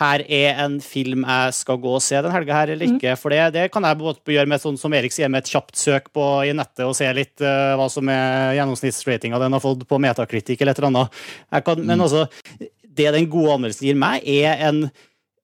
her 0.00 0.22
er 0.32 0.60
en 0.64 0.78
film 0.80 1.26
jeg 1.26 1.56
skal 1.58 1.80
gå 1.82 1.90
og 1.92 2.00
se 2.00 2.16
den 2.24 2.32
helga 2.32 2.56
her, 2.56 2.72
eller 2.72 2.88
mm. 2.88 2.96
ikke. 2.96 3.16
For 3.20 3.34
det, 3.34 3.40
det 3.56 3.66
kan 3.74 3.84
jeg 3.84 3.98
gjøre 4.00 4.48
med 4.48 4.62
sånn 4.62 4.78
som 4.80 4.94
Erik 4.96 5.12
sier, 5.12 5.28
med 5.32 5.44
et 5.44 5.52
kjapt 5.52 5.76
søk 5.76 6.08
på, 6.16 6.24
i 6.48 6.54
nettet 6.56 6.86
og 6.86 6.94
se 6.96 7.08
litt 7.16 7.44
uh, 7.44 7.76
hva 7.76 7.90
som 7.92 8.08
er 8.12 8.54
gjennomsnittsratinga 8.56 9.40
den 9.42 9.56
har 9.56 9.64
fått 9.64 9.84
på 9.88 10.00
metakritikk 10.00 10.62
eller 10.62 10.72
et 10.72 10.80
eller 10.80 10.92
annet. 10.94 11.18
Kan, 11.66 11.84
men 11.84 12.00
mm. 12.00 12.06
altså, 12.06 12.70
det 13.00 13.16
den 13.16 13.30
gode 13.32 13.56
anmeldelsen 13.56 13.88
gir 13.88 13.98
meg, 13.98 14.22
er 14.28 14.60
en, 14.68 14.84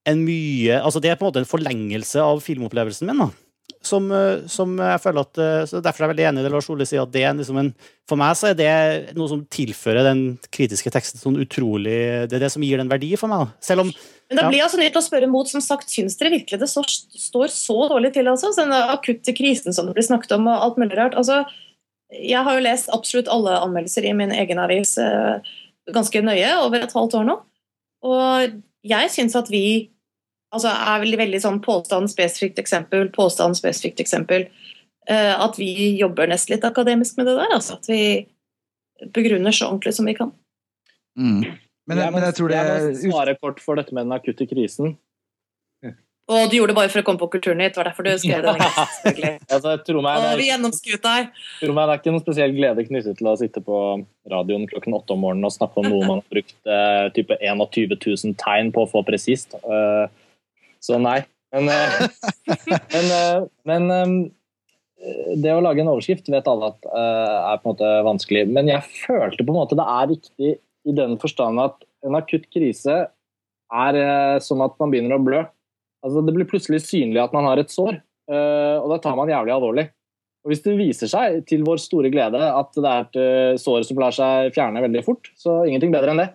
en 0.06 0.22
mye 0.22 0.78
Altså, 0.82 1.02
det 1.02 1.10
er 1.10 1.18
på 1.18 1.26
en 1.26 1.32
måte 1.32 1.42
en 1.42 1.50
forlengelse 1.50 2.22
av 2.22 2.44
filmopplevelsen 2.44 3.10
min. 3.10 3.26
da 3.26 3.32
som, 3.86 4.08
eh, 4.12 4.46
som, 4.50 4.74
jeg 4.78 5.02
føler 5.02 5.26
at 5.26 5.40
eh, 5.42 5.62
så 5.68 5.80
Derfor 5.84 6.02
er 6.02 6.06
jeg 6.06 6.12
veldig 6.14 6.26
enig 6.30 6.42
i 6.42 6.46
det 6.46 6.52
Lars 6.54 6.68
Ole 6.72 6.86
sier, 6.88 7.04
at 7.04 7.12
det 7.14 7.22
er 7.26 7.36
liksom 7.38 7.60
en, 7.60 7.70
for 8.08 8.20
meg 8.20 8.34
så 8.38 8.50
er 8.50 8.58
det 8.58 8.70
noe 9.18 9.30
som 9.30 9.44
tilfører 9.52 10.06
den 10.06 10.22
kritiske 10.54 10.92
teksten 10.94 11.22
sånn 11.22 11.38
utrolig 11.42 11.96
Det 12.30 12.38
er 12.38 12.46
det 12.46 12.52
som 12.54 12.64
gir 12.66 12.82
den 12.82 12.90
verdi 12.90 13.12
for 13.20 13.32
meg. 13.32 13.54
Selv 13.64 13.86
om 13.86 13.94
men 14.26 14.40
da 14.40 14.48
blir 14.48 14.58
jeg 14.58 14.66
altså 14.66 14.80
nødt 14.80 14.90
til 14.90 14.98
å 14.98 15.06
spørre 15.06 15.26
mot, 15.30 15.46
som 15.46 15.62
sagt, 15.62 15.92
Syns 15.92 16.16
dere 16.18 16.32
virkelig 16.32 16.58
det 16.58 16.66
står, 16.66 16.88
står 16.90 17.52
så 17.54 17.76
dårlig 17.92 18.08
til? 18.16 18.26
altså, 18.26 18.50
Den 18.56 18.74
akutte 18.74 19.30
krisen 19.36 19.76
som 19.76 19.86
det 19.86 19.94
blir 19.94 20.06
snakket 20.06 20.34
om, 20.34 20.48
og 20.50 20.64
alt 20.64 20.80
mulig 20.82 20.96
rart. 20.98 21.14
altså, 21.14 21.44
Jeg 22.10 22.42
har 22.42 22.56
jo 22.56 22.64
lest 22.64 22.90
absolutt 22.90 23.30
alle 23.30 23.54
anmeldelser 23.60 24.08
i 24.10 24.16
min 24.18 24.34
egen 24.34 24.58
avis 24.58 24.96
eh, 24.98 25.54
ganske 25.94 26.22
nøye 26.24 26.54
over 26.64 26.82
et 26.82 26.94
halvt 26.96 27.18
år 27.20 27.28
nå. 27.28 27.36
Og 28.06 28.56
jeg 28.86 29.12
syns 29.12 29.36
at 29.38 29.50
vi 29.50 29.90
altså 30.54 30.70
er 30.70 31.02
veldig, 31.02 31.18
veldig 31.20 31.42
sånn 31.42 31.60
påstand-spesifikt 31.64 32.60
eksempel, 32.62 33.10
påstand-spesifikt 33.14 34.02
eksempel. 34.04 34.48
Uh, 35.10 35.34
at 35.38 35.58
vi 35.58 35.94
jobber 36.00 36.30
nesten 36.30 36.56
litt 36.56 36.66
akademisk 36.66 37.18
med 37.18 37.28
det 37.30 37.36
der. 37.38 37.52
Altså 37.54 37.76
at 37.78 37.86
vi 37.90 38.00
begrunner 39.14 39.54
så 39.54 39.68
ordentlig 39.68 39.94
som 39.94 40.08
vi 40.08 40.16
kan. 40.18 40.32
Mm. 41.18 41.44
Men, 41.86 42.00
jeg, 42.02 42.12
men, 42.12 42.24
jeg 42.26 42.34
tror 42.36 42.50
det 42.50 42.58
Jeg 42.58 42.86
må 42.86 43.12
svare 43.14 43.34
kort 43.38 43.60
for 43.62 43.78
dette 43.78 43.94
med 43.94 44.08
den 44.08 44.16
akutte 44.16 44.48
krisen. 44.50 44.96
Og 46.26 46.48
du 46.50 46.56
gjorde 46.56 46.72
det 46.72 46.78
bare 46.80 46.90
for 46.90 47.04
å 47.04 47.06
komme 47.06 47.20
på 47.20 47.28
Kulturnytt, 47.36 47.76
var 47.78 47.86
derfor 47.86 48.02
du 48.02 48.10
skrev 48.18 48.42
det? 48.42 48.54
altså, 49.54 49.76
tro 49.86 50.00
meg, 50.02 50.18
og 50.18 50.40
vi 50.40 50.48
gjennomskuet 50.48 51.04
deg. 51.04 51.28
Tro 51.60 51.76
meg, 51.76 51.86
det 51.86 51.94
er 51.94 52.00
ikke 52.00 52.14
noen 52.16 52.24
spesiell 52.24 52.56
glede 52.56 52.86
knyttet 52.88 53.20
til 53.20 53.30
å 53.30 53.34
sitte 53.38 53.62
på 53.62 53.82
radioen 54.32 54.66
klokken 54.72 54.96
åtte 54.98 55.14
om 55.14 55.22
morgenen 55.22 55.46
og 55.46 55.54
snakke 55.54 55.84
om 55.84 55.86
noe 55.86 56.02
man 56.02 56.24
har 56.24 56.34
brukt 56.34 56.56
uh, 56.66 57.06
type 57.14 57.38
21 57.38 57.94
000 57.94 58.34
tegn 58.42 58.74
på 58.74 58.82
å 58.82 58.90
få 58.90 59.04
presist. 59.06 59.54
Uh, 59.62 60.10
så 60.82 60.98
nei. 60.98 61.20
Men, 61.54 61.70
uh, 61.70 62.26
men, 62.96 63.48
men, 63.70 63.88
um, 63.94 64.18
det 65.38 65.54
å 65.54 65.62
lage 65.62 65.84
en 65.84 65.94
overskrift 65.94 66.26
vet 66.32 66.50
alle 66.50 66.72
at 66.72 66.86
er 66.90 67.58
på 67.60 67.68
en 67.68 67.74
måte 67.76 67.96
vanskelig. 68.02 68.48
Men 68.50 68.66
jeg 68.72 68.82
følte 69.06 69.44
på 69.44 69.52
en 69.54 69.60
måte 69.60 69.78
det 69.78 69.86
er 69.92 70.08
riktig 70.10 70.56
i 70.58 70.94
den 70.96 71.20
forstand 71.22 71.62
at 71.62 71.84
en 72.06 72.18
akutt 72.18 72.48
krise 72.50 73.04
er 73.70 73.98
som 74.42 74.64
at 74.64 74.74
man 74.80 74.90
begynner 74.90 75.14
å 75.14 75.22
blø. 75.22 75.44
Altså, 76.06 76.22
det 76.22 76.34
blir 76.36 76.48
plutselig 76.48 76.84
synlig 76.86 77.18
at 77.22 77.34
man 77.34 77.48
har 77.48 77.58
et 77.58 77.72
sår, 77.72 77.98
og 78.30 78.88
det 78.92 78.98
tar 79.02 79.16
man 79.18 79.30
jævlig 79.30 79.52
alvorlig. 79.54 79.84
Og 80.46 80.52
Hvis 80.52 80.62
det 80.62 80.76
viser 80.78 81.10
seg 81.10 81.40
til 81.50 81.64
vår 81.66 81.80
store 81.82 82.10
glede 82.14 82.38
at 82.38 82.76
det 82.78 82.90
er 82.90 83.06
et 83.06 83.58
sår 83.58 83.82
som 83.88 83.98
lar 83.98 84.14
seg 84.14 84.52
fjerne 84.54 84.82
veldig 84.84 85.02
fort, 85.02 85.32
så 85.34 85.64
ingenting 85.66 85.90
bedre 85.94 86.14
enn 86.14 86.22
det. 86.22 86.28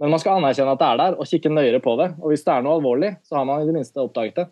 Men 0.00 0.12
man 0.12 0.20
skal 0.20 0.40
anerkjenne 0.40 0.72
at 0.72 0.80
det 0.80 0.88
er 0.88 1.00
der, 1.00 1.16
og 1.16 1.28
kikke 1.28 1.52
nøyere 1.52 1.80
på 1.84 1.96
det. 2.00 2.10
Og 2.20 2.32
hvis 2.32 2.44
det 2.44 2.52
er 2.52 2.64
noe 2.64 2.76
alvorlig, 2.78 3.14
så 3.24 3.38
har 3.38 3.46
man 3.48 3.60
i 3.60 3.68
det 3.68 3.76
minste 3.76 4.00
oppdaget 4.00 4.40
det. 4.40 4.46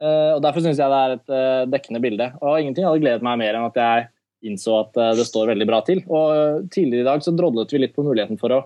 Uh, 0.00 0.36
og 0.36 0.42
Derfor 0.44 0.64
syns 0.64 0.80
jeg 0.80 0.92
det 0.92 1.02
er 1.04 1.14
et 1.16 1.70
dekkende 1.72 2.00
bilde. 2.04 2.30
Og 2.40 2.60
ingenting 2.60 2.88
hadde 2.88 3.02
gledet 3.04 3.24
meg 3.28 3.40
mer 3.40 3.56
enn 3.58 3.68
at 3.68 3.80
jeg 3.80 4.08
innså 4.48 4.76
at 4.84 4.98
det 5.18 5.24
står 5.26 5.52
veldig 5.52 5.68
bra 5.68 5.80
til. 5.84 6.04
Og 6.08 6.68
Tidligere 6.72 7.04
i 7.04 7.08
dag 7.08 7.24
så 7.24 7.36
drodlet 7.36 7.72
vi 7.74 7.80
litt 7.82 7.96
på 7.96 8.04
muligheten 8.06 8.40
for 8.40 8.54
å 8.54 8.60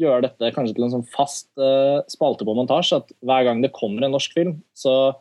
gjøre 0.00 0.24
dette 0.26 0.52
kanskje 0.54 0.76
til 0.76 0.86
en 0.86 0.94
sånn 0.96 1.08
fast 1.12 1.48
uh, 1.60 2.00
spalte 2.10 2.46
på 2.46 2.54
montasje. 2.56 3.00
At 3.02 3.12
hver 3.26 3.46
gang 3.48 3.62
det 3.64 3.74
kommer 3.76 4.06
en 4.06 4.14
norsk 4.16 4.34
film, 4.36 4.58
så 4.76 5.14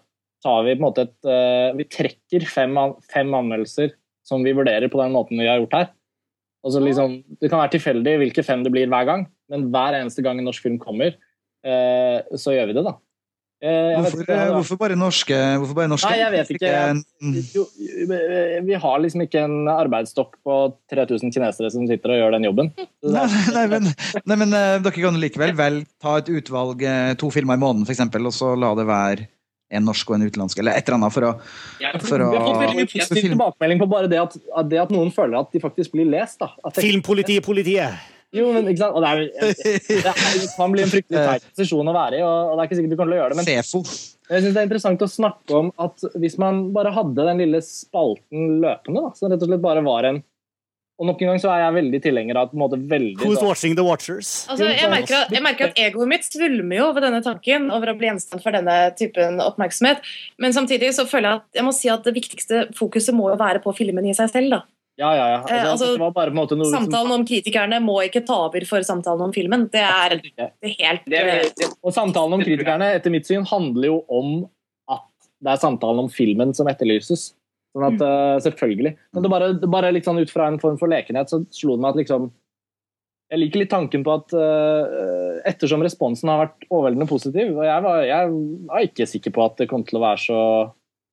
tar 0.46 0.64
vi 0.66 0.76
på 0.76 0.80
en 0.80 0.88
måte 0.88 1.08
et 1.08 1.16
uh, 1.28 1.76
Vi 1.78 1.88
trekker 1.92 2.48
fem, 2.50 2.78
fem, 3.12 3.34
anmeldelser 3.36 3.96
som 4.28 4.46
vi 4.46 4.54
vurderer 4.56 4.92
på 4.92 5.02
den 5.02 5.16
måten 5.16 5.40
vi 5.42 5.50
har 5.50 5.62
gjort 5.62 5.76
her. 5.78 5.92
Altså 6.66 6.82
liksom, 6.84 7.22
det 7.40 7.50
kan 7.50 7.62
være 7.62 7.78
tilfeldig 7.78 8.18
hvilke 8.22 8.44
fem 8.46 8.66
det 8.66 8.72
blir 8.74 8.90
hver 8.92 9.08
gang, 9.08 9.28
men 9.52 9.70
hver 9.74 9.96
eneste 9.98 10.24
gang 10.26 10.40
en 10.40 10.50
norsk 10.50 10.66
film 10.66 10.80
kommer, 10.82 11.16
uh, 11.68 12.20
så 12.36 12.56
gjør 12.56 12.72
vi 12.72 12.80
det, 12.80 12.86
da. 12.88 12.98
Hvorfor, 13.60 14.22
ikke, 14.24 14.36
hvorfor, 14.56 14.78
bare 14.80 14.96
norske? 14.96 15.38
Hvorfor 15.60 15.76
bare 15.76 15.92
norske? 15.92 16.12
Nei, 16.12 16.20
jeg 16.22 16.32
vet 16.32 16.52
ikke. 16.56 16.70
Jo, 17.58 17.66
vi 18.70 18.78
har 18.86 19.02
liksom 19.04 19.26
ikke 19.26 19.42
en 19.44 19.72
arbeidsstokk 19.74 20.38
på 20.48 20.60
3000 20.94 21.34
kinesere 21.36 21.72
som 21.74 21.88
sitter 21.90 22.16
og 22.16 22.22
gjør 22.22 22.38
den 22.38 22.48
jobben. 22.48 22.72
Nei, 23.04 23.26
nei, 23.58 23.66
men, 23.74 23.90
nei, 24.24 24.38
men 24.46 24.56
dere 24.56 24.94
kan 24.96 25.20
likevel 25.20 25.52
vel 25.60 25.82
ta 26.00 26.20
et 26.22 26.32
utvalg, 26.32 26.86
to 27.20 27.32
filmer 27.36 27.60
i 27.60 27.64
måneden 27.66 27.84
f.eks., 27.84 28.08
og 28.20 28.32
så 28.36 28.54
la 28.60 28.72
det 28.80 28.88
være 28.88 29.28
en 29.70 29.86
norsk 29.86 30.10
og 30.10 30.18
en 30.18 30.30
utenlandsk, 30.30 30.62
eller 30.62 30.78
et 30.78 30.88
eller 30.88 30.98
annet 30.98 31.14
for 31.14 31.28
å, 31.28 31.34
for 32.02 32.24
å 32.26 32.30
Vi 32.32 32.40
har 32.40 32.48
fått 32.48 32.62
veldig 32.64 32.78
mye 32.80 33.10
tilbakemelding 33.10 33.82
på 33.84 33.90
bare 33.92 34.10
det 34.12 34.22
at, 34.22 34.38
det 34.72 34.80
at, 34.82 34.94
noen 34.94 35.12
føler 35.14 35.42
at 35.44 35.52
de 35.54 35.62
faktisk 35.62 35.94
blir 35.94 36.10
lest. 36.10 36.40
da. 36.42 36.72
Filmpolitiet, 36.80 37.46
politiet! 37.46 38.16
Jo, 38.36 38.52
men 38.54 38.68
ikke 38.70 38.84
sant? 38.84 38.96
Og 38.98 39.02
det, 39.02 39.10
er, 39.10 39.52
det, 40.06 40.14
det 40.14 40.48
kan 40.54 40.74
bli 40.74 40.86
en 40.86 40.92
fryktelig 40.92 41.26
teit 41.26 41.46
posisjon 41.50 41.90
å 41.90 41.96
være 41.96 42.20
i, 42.20 42.24
og, 42.26 42.54
det 42.54 42.62
er 42.62 42.70
ikke 42.70 42.80
sikkert 42.80 42.94
du 42.94 42.98
kommer 43.00 43.14
til 43.14 43.18
å 43.18 43.22
gjøre 43.24 43.34
det. 43.34 43.40
Men 43.42 43.52
jeg 44.30 44.44
synes 44.44 44.54
det 44.54 44.62
er 44.62 44.68
interessant 44.68 45.06
å 45.06 45.10
snakke 45.10 45.62
om 45.64 45.72
at 45.82 46.10
hvis 46.22 46.38
man 46.42 46.68
bare 46.76 46.94
hadde 46.94 47.26
den 47.32 47.42
lille 47.42 47.62
spalten 47.66 48.60
løpende, 48.62 49.08
da, 49.08 49.14
så 49.18 49.32
rett 49.32 49.42
og 49.42 49.50
slett 49.50 49.66
bare 49.66 49.86
var 49.86 50.12
en 50.12 50.22
og 51.00 51.08
nok 51.08 51.22
en 51.24 51.30
gang 51.32 51.38
så 51.40 51.48
er 51.54 51.62
jeg 51.62 51.76
veldig 51.78 52.00
tilhenger 52.04 52.38
av 52.42 52.50
på 52.52 52.58
en 52.58 52.62
måte 52.66 52.78
veldig 52.92 53.24
Who's 53.24 53.40
watching 53.40 53.78
the 53.80 53.86
watchers? 53.88 54.44
Altså, 54.52 54.68
jeg, 54.68 54.90
merker 54.92 55.22
at, 55.22 55.30
jeg 55.32 55.44
merker 55.46 55.70
at 55.70 55.80
egoet 55.80 56.12
mitt 56.12 56.28
svulmer 56.28 56.76
jo 56.76 56.90
ved 56.98 57.06
denne 57.08 57.22
tanken 57.24 57.70
over 57.72 57.94
å 57.94 57.96
bli 57.96 58.10
gjenstand 58.10 58.44
for 58.44 58.58
denne 58.58 58.76
typen 59.00 59.40
oppmerksomhet. 59.40 60.04
Men 60.44 60.56
samtidig 60.56 60.92
så 60.98 61.08
føler 61.08 61.30
jeg 61.30 61.40
at 61.40 61.62
jeg 61.62 61.68
må 61.70 61.72
si 61.78 61.92
at 61.94 62.04
det 62.04 62.16
viktigste 62.18 62.66
fokuset 62.76 63.16
må 63.16 63.30
jo 63.32 63.40
være 63.40 63.64
på 63.64 63.72
filmen 63.80 64.12
i 64.12 64.18
seg 64.18 64.28
selv. 64.34 64.58
da. 64.58 64.62
Ja, 65.00 65.10
ja, 65.16 65.26
ja. 65.32 65.40
Altså, 65.40 65.94
eh, 65.96 66.02
altså, 66.04 66.56
noe, 66.60 66.68
samtalen 66.68 67.14
om 67.16 67.22
kritikerne 67.28 67.78
må 67.80 68.02
ikke 68.04 68.20
ta 68.28 68.36
over 68.50 68.66
for 68.68 68.84
samtalen 68.84 69.30
om 69.30 69.34
filmen. 69.36 69.70
Det 69.72 69.84
er, 69.86 70.18
det 70.20 70.48
er 70.68 70.74
helt 70.76 71.06
det 71.08 71.20
er, 71.22 71.46
det, 71.56 71.70
Og 71.80 71.94
samtalen 71.96 72.36
om 72.36 72.44
kritikerne, 72.44 72.90
etter 72.98 73.14
mitt 73.14 73.30
syn, 73.30 73.46
handler 73.48 73.94
jo 73.94 74.00
om 74.12 74.34
at 74.92 75.08
det 75.40 75.54
er 75.54 75.62
samtalen 75.62 76.04
om 76.04 76.10
filmen 76.12 76.52
som 76.58 76.68
etterlyses. 76.68 77.30
Sånn 77.72 77.86
at, 77.86 78.04
uh, 78.04 78.36
selvfølgelig. 78.44 78.92
Men 79.16 79.24
det 79.24 79.32
bare, 79.32 79.50
det 79.62 79.70
bare 79.72 79.94
liksom 79.96 80.20
ut 80.20 80.34
fra 80.34 80.50
en 80.50 80.60
form 80.60 80.76
for 80.82 80.92
lekenhet 80.92 81.32
så 81.32 81.44
slo 81.54 81.78
det 81.78 81.86
meg 81.86 81.94
at 81.94 82.02
liksom 82.02 82.30
Jeg 83.30 83.40
liker 83.44 83.62
litt 83.62 83.70
tanken 83.70 84.02
på 84.02 84.14
at 84.18 84.34
uh, 84.34 85.38
ettersom 85.48 85.86
responsen 85.86 86.32
har 86.32 86.42
vært 86.42 86.66
overveldende 86.66 87.08
positiv 87.08 87.54
og 87.54 87.62
jeg 87.62 87.84
var, 87.86 88.00
jeg 88.10 88.32
var, 88.34 88.88
ikke 88.88 89.08
sikker 89.12 89.36
på 89.36 89.44
at 89.46 89.62
det 89.62 89.70
kom 89.70 89.86
til 89.86 90.00
å 90.00 90.02
være 90.02 90.24
så 90.24 90.40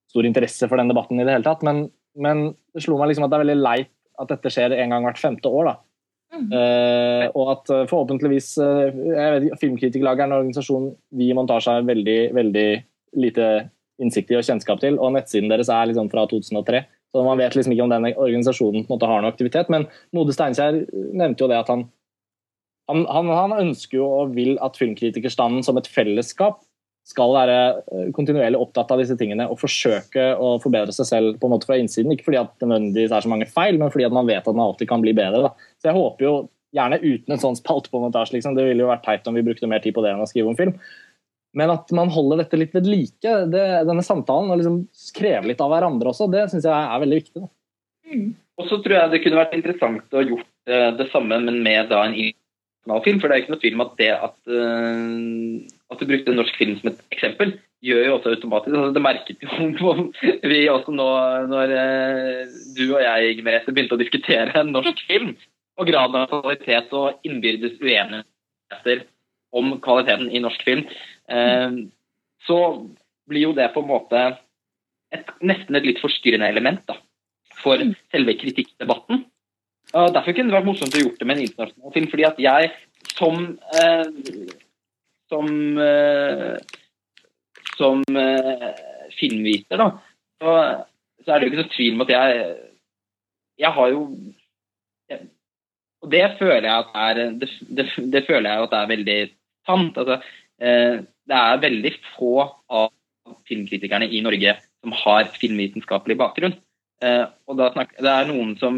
stor 0.08 0.24
interesse 0.24 0.64
for 0.70 0.80
den 0.80 0.88
debatten 0.88 1.20
i 1.20 1.26
det 1.28 1.34
hele 1.36 1.44
tatt, 1.44 1.60
men, 1.66 1.90
men 2.16 2.48
det 2.74 2.84
slo 2.84 2.98
meg 2.98 3.10
liksom 3.10 3.26
at 3.26 3.32
det 3.32 3.38
er 3.38 3.44
veldig 3.44 3.60
leit 3.62 3.92
at 4.20 4.32
dette 4.32 4.52
skjer 4.52 4.74
en 4.76 4.94
gang 4.94 5.06
hvert 5.06 5.20
femte 5.20 5.50
år. 5.50 5.70
da. 5.70 5.76
Mm. 6.36 6.48
Uh, 6.50 7.24
og 7.38 7.52
at 7.52 7.70
uh, 7.72 7.84
forhåpentligvis 7.88 8.48
uh, 8.58 8.88
jeg 8.90 9.34
vet, 9.36 9.46
Filmkritikerlaget 9.60 10.24
er 10.24 10.28
en 10.28 10.38
organisasjon 10.40 10.88
vi 11.16 11.30
i 11.30 11.36
Montasje 11.36 11.76
har 11.76 11.86
veldig, 11.86 12.18
veldig 12.36 12.66
lite 13.22 13.46
innsikt 14.02 14.32
i 14.32 14.38
og 14.40 14.44
kjennskap 14.44 14.82
til. 14.82 14.98
Og 15.00 15.14
nettsiden 15.14 15.52
deres 15.52 15.70
er 15.72 15.88
liksom 15.88 16.10
fra 16.12 16.26
2003. 16.28 16.82
Så 17.14 17.24
man 17.24 17.38
vet 17.40 17.56
liksom 17.56 17.72
ikke 17.72 17.86
om 17.86 17.92
den 17.94 18.08
organisasjonen 18.12 18.84
på 18.84 18.90
en 18.90 18.96
måte 18.96 19.08
har 19.08 19.22
noe 19.22 19.32
aktivitet. 19.32 19.70
Men 19.72 19.86
Mode 20.16 20.34
Steinkjer 20.36 20.82
nevnte 20.92 21.44
jo 21.44 21.50
det 21.52 21.60
at 21.62 21.70
han, 21.72 21.86
han, 22.90 23.06
han, 23.08 23.32
han 23.32 23.56
ønsker 23.62 24.00
jo 24.00 24.08
og 24.18 24.34
vil 24.36 24.58
at 24.64 24.76
filmkritikerstanden 24.80 25.64
som 25.64 25.78
et 25.80 25.88
fellesskap 25.88 26.60
skal 27.06 27.32
være 27.36 27.56
eh, 27.78 28.10
kontinuerlig 28.16 28.58
opptatt 28.58 28.90
av 28.90 29.00
disse 29.00 29.14
tingene 29.18 29.46
og 29.50 29.60
forsøke 29.60 30.32
å 30.42 30.56
forbedre 30.62 30.94
seg 30.94 31.08
selv 31.10 31.40
på 31.40 31.48
en 31.48 31.54
måte 31.54 31.68
fra 31.68 31.78
innsiden. 31.78 32.12
Ikke 32.14 32.28
fordi 32.28 32.42
at 32.42 32.52
det 32.58 32.68
nødvendigvis 32.68 33.14
er 33.14 33.24
så 33.24 33.30
mange 33.30 33.48
feil, 33.50 33.78
men 33.80 33.92
fordi 33.94 34.08
at 34.08 34.14
man 34.16 34.28
vet 34.28 34.42
at 34.42 34.52
man 34.52 34.66
alltid 34.68 34.90
kan 34.90 35.04
bli 35.04 35.14
bedre. 35.16 35.46
Da. 35.46 35.72
Så 35.78 35.90
jeg 35.90 35.98
håper 35.98 36.26
jo 36.26 36.36
gjerne 36.76 37.00
uten 37.02 37.34
en 37.34 37.42
sånn 37.42 37.58
spalt 37.58 37.90
på 37.92 38.00
montasje. 38.02 38.36
Liksom. 38.36 38.56
Det 38.58 38.66
ville 38.66 38.84
jo 38.84 38.90
vært 38.90 39.04
teit 39.06 39.28
om 39.30 39.36
vi 39.38 39.44
brukte 39.46 39.70
mer 39.70 39.84
tid 39.84 39.94
på 39.96 40.02
det 40.04 40.12
enn 40.12 40.24
å 40.24 40.30
skrive 40.30 40.50
om 40.50 40.58
film. 40.58 40.74
Men 41.56 41.72
at 41.72 41.92
man 41.96 42.10
holder 42.12 42.42
dette 42.42 42.58
litt 42.60 42.74
ved 42.76 42.88
like, 42.90 43.36
det, 43.52 43.64
denne 43.88 44.04
samtalen, 44.04 44.50
og 44.52 44.58
liksom 44.60 44.82
krever 45.16 45.48
litt 45.48 45.62
av 45.64 45.70
hverandre 45.72 46.10
også, 46.10 46.28
det 46.28 46.48
syns 46.52 46.66
jeg 46.68 46.74
er 46.74 47.00
veldig 47.04 47.20
viktig. 47.22 47.44
Mm. 48.10 48.26
Og 48.60 48.68
så 48.68 48.80
tror 48.82 48.98
jeg 48.98 49.12
det 49.12 49.22
kunne 49.24 49.40
vært 49.40 49.56
interessant 49.56 50.16
å 50.16 50.24
gjort 50.24 50.50
uh, 50.68 50.90
det 50.98 51.08
samme, 51.12 51.38
men 51.46 51.62
med 51.64 51.88
da 51.92 52.02
en 52.04 52.16
internasjonal 52.18 53.02
film. 53.06 53.22
For 53.22 53.28
det 53.28 53.36
er 53.36 53.44
ikke 53.44 53.54
noe 53.54 53.62
tvil 53.62 53.78
om 53.78 53.84
at 53.86 53.96
det 54.02 54.12
at, 54.12 54.36
uh, 54.52 55.75
at 55.92 56.00
du 56.00 56.08
brukte 56.08 56.32
en 56.32 56.40
norsk 56.40 56.56
film 56.58 56.76
som 56.80 56.90
et 56.90 57.02
eksempel, 57.14 57.56
gjør 57.84 58.06
jo 58.06 58.14
også 58.16 58.32
automatisk 58.34 58.74
altså 58.74 58.94
Det 58.96 59.02
merket 59.04 59.44
jo 59.44 59.94
vi 60.50 60.62
også 60.72 60.94
nå 60.94 61.08
når 61.50 61.74
uh, 61.76 62.54
du 62.74 62.84
og 62.88 63.02
jeg 63.04 63.44
Merete, 63.46 63.74
begynte 63.74 63.98
å 63.98 64.00
diskutere 64.00 64.56
en 64.58 64.72
norsk 64.74 65.02
film, 65.06 65.34
og 65.76 65.90
graden 65.90 66.22
av 66.22 66.30
kvalitet 66.32 66.94
og 66.96 67.26
innbyrdes 67.28 67.76
uenigheter 67.82 69.04
om 69.56 69.76
kvaliteten 69.84 70.30
i 70.32 70.40
norsk 70.42 70.62
film. 70.64 70.86
Eh, 71.28 71.76
så 72.48 72.58
blir 73.28 73.48
jo 73.48 73.54
det 73.56 73.68
på 73.74 73.82
en 73.84 73.90
måte 73.90 74.22
et, 75.14 75.32
nesten 75.44 75.76
et 75.76 75.86
litt 75.86 76.00
forstyrrende 76.02 76.48
element 76.48 76.80
da, 76.88 76.96
for 77.60 77.80
mm. 77.80 77.92
selve 78.14 78.36
kritikkdebatten. 78.40 79.24
Og 79.96 80.12
derfor 80.16 80.34
kunne 80.34 80.50
det 80.50 80.56
vært 80.56 80.68
morsomt 80.68 80.96
å 80.96 81.02
gjort 81.04 81.20
det 81.20 81.28
med 81.28 81.38
en 81.38 81.46
internasjonal 81.46 81.94
film. 81.94 82.08
fordi 82.12 82.26
at 82.28 82.40
jeg 82.42 82.72
som 83.16 83.44
eh, 83.76 84.56
som 85.30 85.48
eh, 85.82 86.56
som 87.76 88.02
eh, 88.16 88.68
filmviter, 89.18 89.80
da, 89.80 89.90
så, 90.40 90.52
så, 91.24 91.30
er 91.32 91.38
det 91.38 91.46
jo 91.46 91.52
ikke 91.52 91.62
noe 91.62 91.74
tvil 91.74 91.96
om 91.96 92.04
at 92.06 92.12
jeg 92.14 92.46
jeg 93.56 93.72
har 93.72 93.92
jo 93.92 94.00
jeg, 95.08 95.28
Og 96.04 96.10
det 96.12 96.24
føler 96.38 96.68
jeg 96.68 96.82
at 96.82 96.98
er 97.02 97.20
det, 97.40 97.50
det, 97.78 97.86
det 98.12 98.24
føler 98.26 98.50
jeg 98.50 98.66
at 98.66 98.74
er 98.76 98.90
veldig 98.90 99.18
sant. 99.66 99.96
Altså, 99.96 100.18
eh, 100.60 101.00
det 101.26 101.38
er 101.40 101.62
veldig 101.62 101.92
få 102.14 102.34
av 102.68 102.90
filmkritikerne 103.48 104.10
i 104.12 104.20
Norge 104.22 104.54
som 104.84 104.92
har 104.94 105.32
filmvitenskapelig 105.34 106.18
bakgrunn. 106.20 106.54
Og 107.02 107.56
da 107.58 107.66
snakker, 107.72 107.98
Det 108.00 108.12
er 108.12 108.28
noen 108.30 108.54
som 108.56 108.76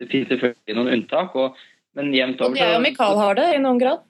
Det 0.00 0.08
finnes 0.08 0.30
selvfølgelig 0.32 0.74
noen 0.78 0.94
unntak, 0.94 1.36
og, 1.36 1.58
men 1.94 2.14
jevnt 2.16 2.40
over 2.40 2.56
Og 2.56 2.62
jeg 2.62 2.78
og 2.78 2.82
Mikael 2.82 3.20
har 3.20 3.36
det 3.38 3.44
i 3.54 3.60
noen 3.60 3.78
grad. 3.82 4.00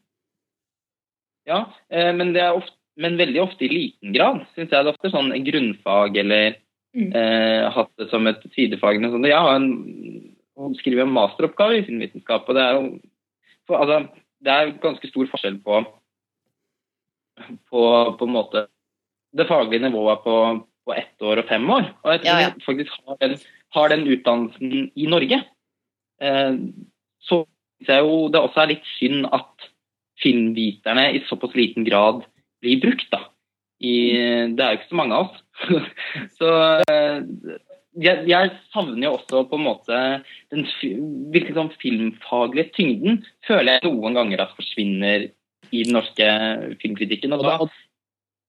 Ja, 1.50 1.64
eh, 1.90 2.10
men, 2.14 2.32
ofte, 2.46 2.76
men, 3.00 3.18
veldig 3.18 3.42
ofte 3.42 3.66
i 3.66 3.72
liten 3.72 4.14
grad. 4.14 4.44
Syns 4.54 4.70
jeg 4.70 4.76
det 4.76 4.82
er 4.84 4.94
ofte 4.94 5.12
sånn 5.12 5.32
grunnfag 5.46 6.18
eller 6.22 6.58
mm. 6.94 7.08
eh, 7.10 7.68
hatt 7.74 7.90
det 7.98 8.10
som 8.12 8.28
et 8.30 8.44
sidefag. 8.54 9.02
Jeg 9.02 9.46
har 9.46 9.56
en, 9.58 9.70
skriver 10.78 11.06
en 11.06 11.16
masteroppgave 11.16 11.80
i 11.80 11.86
filmvitenskap, 11.88 12.48
og 12.48 12.58
det 12.58 12.66
er 12.66 12.82
for, 13.70 13.80
altså, 13.82 14.26
det 14.42 14.52
er 14.52 14.74
ganske 14.82 15.10
stor 15.10 15.28
forskjell 15.30 15.60
på, 15.64 15.82
på, 17.70 17.82
på 18.18 18.28
en 18.28 18.34
måte 18.34 18.66
det 19.36 19.46
faglige 19.46 19.86
nivået 19.86 20.22
på, 20.24 20.36
på 20.86 20.94
ett 20.96 21.22
år 21.22 21.42
og 21.42 21.48
fem 21.48 21.70
år. 21.70 21.90
Og 22.02 22.12
jeg 22.14 22.22
tror 22.24 22.32
ja, 22.32 22.46
ja. 22.46 22.52
vi 22.56 22.66
faktisk 22.66 22.96
har 23.06 23.20
den, 23.20 23.36
har 23.76 23.92
den, 23.92 24.06
utdannelsen 24.10 24.90
i 24.94 25.06
Norge. 25.06 25.42
Eh, 26.22 26.54
så 27.22 27.44
syns 27.44 27.92
jeg 27.94 28.06
jo 28.06 28.16
det 28.32 28.42
også 28.42 28.64
er 28.64 28.72
litt 28.74 28.90
synd 28.96 29.28
at 29.30 29.70
filmviterne 30.22 31.10
i 31.16 31.24
såpass 31.28 31.56
liten 31.56 31.86
grad 31.86 32.24
blir 32.60 32.80
brukt. 32.82 33.08
da. 33.12 33.24
I, 33.80 33.96
det 34.52 34.60
er 34.60 34.74
jo 34.74 34.78
ikke 34.80 34.90
så 34.92 35.00
mange 35.00 35.16
av 35.16 35.28
oss. 35.30 35.42
så 36.38 36.50
eh, 36.92 37.20
jeg, 37.98 38.24
jeg, 38.28 38.50
savner 38.74 39.06
jo 39.06 39.14
også 39.16 39.44
på 39.48 39.58
en 39.58 39.66
måte 39.66 40.00
den 40.52 40.66
virkelig 41.32 41.56
sånn 41.56 41.72
filmfaglige 41.80 42.74
tyngden. 42.76 43.22
Føler 43.48 43.78
jeg 43.78 43.88
noen 43.88 44.18
ganger 44.18 44.44
at 44.44 44.56
forsvinner 44.58 45.30
i 45.70 45.84
den 45.86 45.96
norske 45.96 46.28
filmkritikken. 46.82 47.34
Og 47.36 47.44
da, 47.46 47.56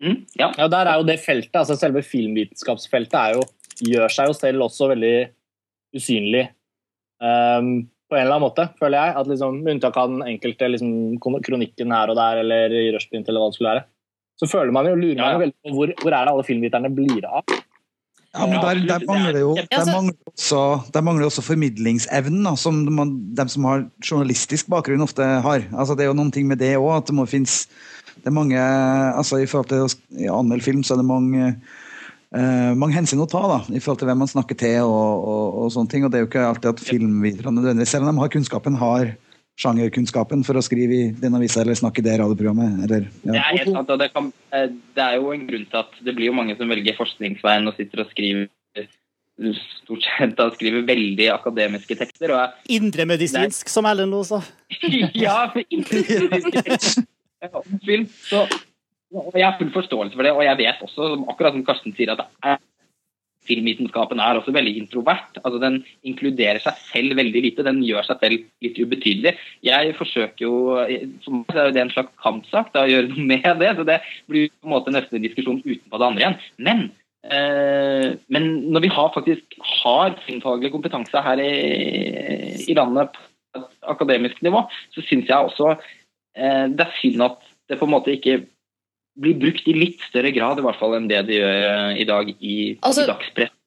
mm, 0.03 0.18
ja. 0.39 0.52
ja. 0.57 0.68
Der 0.72 0.91
er 0.91 0.99
jo 0.99 1.07
det 1.07 1.22
feltet, 1.23 1.56
altså 1.64 1.80
selve 1.80 2.03
filmvitenskapsfeltet 2.06 3.38
jo, 3.38 3.45
gjør 3.91 4.14
seg 4.14 4.30
jo 4.30 4.38
selv 4.38 4.68
også 4.68 4.91
veldig 4.93 5.15
usynlig. 5.98 6.49
Um, 7.22 7.89
på 8.11 8.17
en 8.17 8.25
eller 8.25 8.35
annen 8.35 8.49
måte, 8.49 8.67
føler 8.79 8.97
jeg. 8.99 9.15
at 9.21 9.31
liksom, 9.31 9.57
Med 9.63 9.77
unntak 9.77 9.97
av 9.97 10.11
den 10.11 10.21
enkelte 10.27 10.67
liksom, 10.73 10.93
kronikken 11.47 11.95
her 11.95 12.11
og 12.11 12.19
der, 12.19 12.43
eller 12.43 12.75
i 12.75 12.85
Rushprint, 12.91 13.29
eller 13.31 13.43
hva 13.43 13.51
det 13.51 13.57
skulle 13.57 13.73
være, 13.73 13.88
så 14.41 14.49
føler 14.51 14.75
man 14.75 14.89
jo, 14.89 14.95
lurer 14.99 15.21
man 15.21 15.35
jo 15.35 15.43
veldig 15.45 15.57
på 15.57 15.75
hvor, 15.77 15.93
hvor 16.01 16.15
er 16.15 16.25
det 16.25 16.33
alle 16.33 16.47
filmviterne 16.47 16.91
blir 16.97 17.27
av. 17.29 17.55
Ja, 18.31 18.45
men 18.47 18.61
der, 18.63 18.79
der 18.88 19.03
mangler 19.09 19.39
jo 19.41 19.49
der 19.59 19.65
altså- 19.75 19.95
mangler 19.95 20.31
også, 20.31 20.61
der 20.95 21.03
mangler 21.03 21.27
også 21.27 21.43
formidlingsevnen, 21.43 22.45
da, 22.47 22.55
som 22.55 22.83
de, 22.88 23.07
de, 23.38 23.45
som 23.51 23.67
har 23.67 23.83
journalistisk 23.99 24.69
bakgrunn, 24.71 25.03
ofte 25.03 25.23
har. 25.23 25.65
Altså, 25.71 25.95
det 25.95 26.05
er 26.05 26.11
jo 26.11 26.19
noen 26.19 26.31
ting 26.31 26.47
med 26.47 26.61
det 26.63 26.77
òg, 26.79 26.93
at 26.97 27.11
det 27.11 27.15
må 27.17 27.27
finnes 27.27 27.65
det 28.21 28.29
er 28.29 28.35
mange, 28.35 28.57
altså 29.17 29.39
I 29.41 29.47
forhold 29.49 29.71
til 29.71 30.29
å 30.29 30.39
anmelde 30.39 30.65
film, 30.65 30.83
så 30.85 30.93
er 30.93 31.01
det 31.01 31.07
mange, 31.09 31.55
eh, 32.35 32.71
mange 32.77 32.97
hensyn 32.97 33.23
å 33.23 33.29
ta 33.29 33.41
da, 33.49 33.59
i 33.71 33.81
forhold 33.81 34.01
til 34.01 34.11
hvem 34.11 34.23
man 34.23 34.31
snakker 34.31 34.57
til. 34.59 34.79
og, 34.85 35.25
og, 35.31 35.59
og 35.63 35.73
sånne 35.75 35.91
ting, 35.91 36.05
og 36.05 36.11
Det 36.13 36.19
er 36.19 36.25
jo 36.25 36.31
ikke 36.31 36.47
alltid 36.47 36.71
at 36.73 36.85
filmvitere 36.85 37.53
nødvendigvis, 37.55 37.93
selv 37.95 38.07
om 38.07 38.13
de 38.13 38.23
har 38.23 38.33
kunnskapen, 38.37 38.79
har 38.81 39.13
sjangerkunnskapen 39.61 40.45
for 40.47 40.57
å 40.57 40.63
skrive 40.65 40.95
i 40.95 41.09
den 41.21 41.35
avisa 41.37 41.61
eller 41.61 41.77
snakke 41.77 42.01
i 42.01 42.05
det 42.07 42.15
radioprogrammet. 42.21 42.85
Eller, 42.87 43.05
Det 43.21 43.35
er 43.35 43.51
helt 43.51 43.75
sant, 43.75 43.91
og 43.93 43.99
det, 44.01 44.09
kan, 44.15 44.31
eh, 44.55 44.71
det 44.95 45.05
er 45.05 45.19
jo 45.19 45.35
en 45.35 45.45
grunn 45.49 45.67
til 45.69 45.83
at 45.83 46.01
det 46.01 46.15
blir 46.17 46.31
jo 46.31 46.37
mange 46.39 46.57
som 46.57 46.71
velger 46.71 46.97
forskningsveien 46.97 47.69
og 47.69 47.77
sitter 47.77 48.05
og 48.05 48.11
skriver 48.15 48.49
stort 49.81 50.03
sett 50.05 50.35
da 50.37 50.47
skriver 50.53 50.83
veldig 50.85 51.27
akademiske 51.33 51.95
tekster. 51.97 52.33
og 52.33 52.41
jeg 52.41 52.79
Indremedisinsk, 52.81 53.69
som 53.69 53.87
Ellen 53.89 54.11
nå 54.11 54.23
sa. 54.27 54.41
ja, 55.25 55.49
for 55.53 55.63
ikke 55.65 55.81
om 57.51 57.79
film. 57.87 58.05
Så, 58.21 58.45
og 59.11 59.35
jeg 59.35 59.47
har 59.47 59.57
full 59.59 59.71
forståelse 59.73 60.15
for 60.17 60.27
det, 60.27 60.33
og 60.35 60.43
jeg 60.45 60.59
vet 60.61 60.83
også, 60.85 61.13
akkurat 61.31 61.55
som 61.55 61.65
Karsten 61.67 61.95
sier, 61.97 62.13
at 62.15 62.61
filmvitenskapen 63.49 64.21
er 64.21 64.38
også 64.38 64.53
veldig 64.53 64.75
introvert. 64.77 65.39
altså 65.41 65.59
Den 65.59 65.79
inkluderer 66.07 66.61
seg 66.61 66.77
selv 66.91 67.17
veldig 67.17 67.41
lite. 67.41 67.65
Den 67.65 67.81
gjør 67.83 68.05
seg 68.05 68.21
selv 68.21 68.45
litt 68.61 68.77
ubetydelig. 68.77 69.33
Jeg 69.65 69.95
forsøker 69.97 70.45
jo 70.45 70.53
For 71.25 71.39
meg 71.39 71.57
er 71.57 71.73
det 71.73 71.81
en 71.81 71.93
slags 71.93 72.13
kampsak 72.21 72.69
da, 72.75 72.85
å 72.85 72.91
gjøre 72.91 73.09
noe 73.09 73.25
med 73.33 73.63
det. 73.63 73.71
så 73.79 73.88
Det 73.88 73.97
blir 74.29 74.51
på 74.53 74.69
en 74.69 74.75
måte 74.75 74.93
nesten 74.93 75.17
en 75.17 75.25
diskusjon 75.25 75.63
utenpå 75.65 75.97
det 75.97 76.07
andre 76.11 76.23
igjen. 76.23 76.38
Men 76.61 76.89
Eh, 77.21 78.17
men 78.33 78.45
når 78.73 78.81
vi 78.81 78.89
har 78.89 79.11
faktisk 79.13 79.57
har 79.83 80.15
filmfaglig 80.25 80.71
kompetanse 80.73 81.21
her 81.21 81.38
i, 81.38 81.51
i 82.65 82.73
landet 82.73 83.13
på 83.13 83.61
et 83.61 83.67
akademisk 83.93 84.41
nivå, 84.41 84.63
så 84.95 85.03
syns 85.05 85.29
jeg 85.29 85.38
også 85.38 85.75
eh, 85.75 86.65
det 86.73 86.88
er 86.88 86.97
synd 86.97 87.21
at 87.27 87.38
det 87.69 87.77
på 87.77 87.85
en 87.85 87.93
måte 87.93 88.15
ikke 88.15 88.39
blir 89.19 89.38
brukt 89.39 89.67
i 89.67 89.75
litt 89.75 90.03
større 90.07 90.31
grad 90.35 90.59
i 90.59 90.65
hvert 90.65 90.79
fall 90.79 90.95
enn 90.97 91.09
det 91.11 91.25
det 91.27 91.39
gjør 91.39 91.65
eh, 91.67 92.01
i 92.01 92.07
dag 92.07 92.29
i, 92.38 92.55
Altså- 92.79 93.05
i 93.05 93.11
dagspress. 93.11 93.57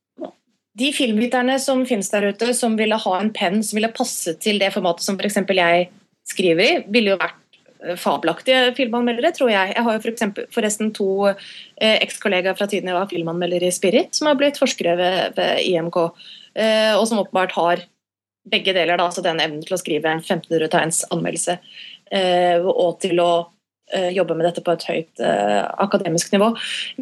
De 0.74 0.90
filmviterne 0.90 1.54
som 1.62 1.84
finnes 1.86 2.08
der 2.10 2.32
ute, 2.32 2.50
som 2.58 2.74
ville 2.76 2.96
ha 2.98 3.18
en 3.20 3.30
penn 3.30 3.60
som 3.62 3.76
ville 3.78 3.92
passe 3.94 4.34
til 4.42 4.58
det 4.58 4.72
formatet 4.74 5.06
som 5.06 5.18
f.eks. 5.20 5.36
jeg 5.46 5.88
skriver 6.26 6.64
i, 6.64 6.78
ville 6.90 7.12
jo 7.12 7.20
vært 7.20 7.60
eh, 7.84 7.94
fabelaktige 8.00 8.72
filmanmeldere, 8.74 9.30
tror 9.36 9.52
jeg. 9.52 9.74
Jeg 9.76 9.86
har 9.86 9.94
jo 9.94 10.02
for 10.02 10.10
eksempel, 10.10 10.48
forresten 10.50 10.90
to 10.96 11.08
eh, 11.28 12.00
ekskollegaer 12.00 12.58
fra 12.58 12.66
tiden 12.66 12.90
jeg 12.90 12.98
var 12.98 13.12
filmanmelder 13.12 13.68
i 13.68 13.70
Spirit, 13.74 14.16
som 14.18 14.26
har 14.32 14.40
blitt 14.40 14.58
forskere 14.58 14.96
ved, 14.98 15.38
ved 15.38 15.62
IMK, 15.62 16.00
eh, 16.58 16.92
og 16.96 17.06
som 17.06 17.22
åpenbart 17.22 17.54
har 17.60 17.86
begge 18.50 18.74
deler, 18.76 18.98
da, 18.98 19.06
altså 19.06 19.22
den 19.24 19.40
evnen 19.40 19.62
til 19.64 19.76
å 19.76 19.80
skrive 19.80 20.10
en 20.10 20.24
1500 20.24 20.68
tegns 20.72 21.04
anmeldelse, 21.14 21.60
eh, 22.12 22.58
og 22.60 22.98
til 23.04 23.22
å 23.22 23.30
jobbe 24.15 24.36
med 24.36 24.47
dette 24.48 24.62
på 24.65 24.73
et 24.74 24.86
høyt 24.89 25.23
eh, 25.23 25.61
akademisk 25.85 26.32
nivå. 26.32 26.51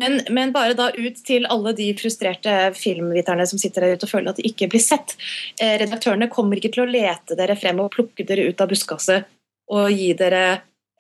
Men, 0.00 0.18
men 0.34 0.54
bare 0.54 0.76
da 0.78 0.90
ut 0.96 1.20
til 1.26 1.46
alle 1.52 1.74
de 1.78 1.90
frustrerte 1.98 2.56
filmviterne 2.78 3.46
som 3.48 3.60
sitter 3.60 3.86
der 3.86 3.96
ute 3.96 4.08
og 4.08 4.14
føler 4.14 4.32
at 4.32 4.40
de 4.40 4.48
ikke 4.48 4.70
blir 4.72 4.82
sett. 4.82 5.16
Eh, 5.60 5.76
redaktørene 5.82 6.30
kommer 6.32 6.58
ikke 6.58 6.72
til 6.74 6.86
å 6.86 6.90
lete 6.90 7.38
dere 7.38 7.56
frem 7.60 7.80
og 7.84 7.92
plukke 7.94 8.26
dere 8.28 8.48
ut 8.50 8.60
av 8.60 8.72
buskaset 8.72 9.30
og 9.72 9.88
gi 9.94 10.10
dere 10.18 10.42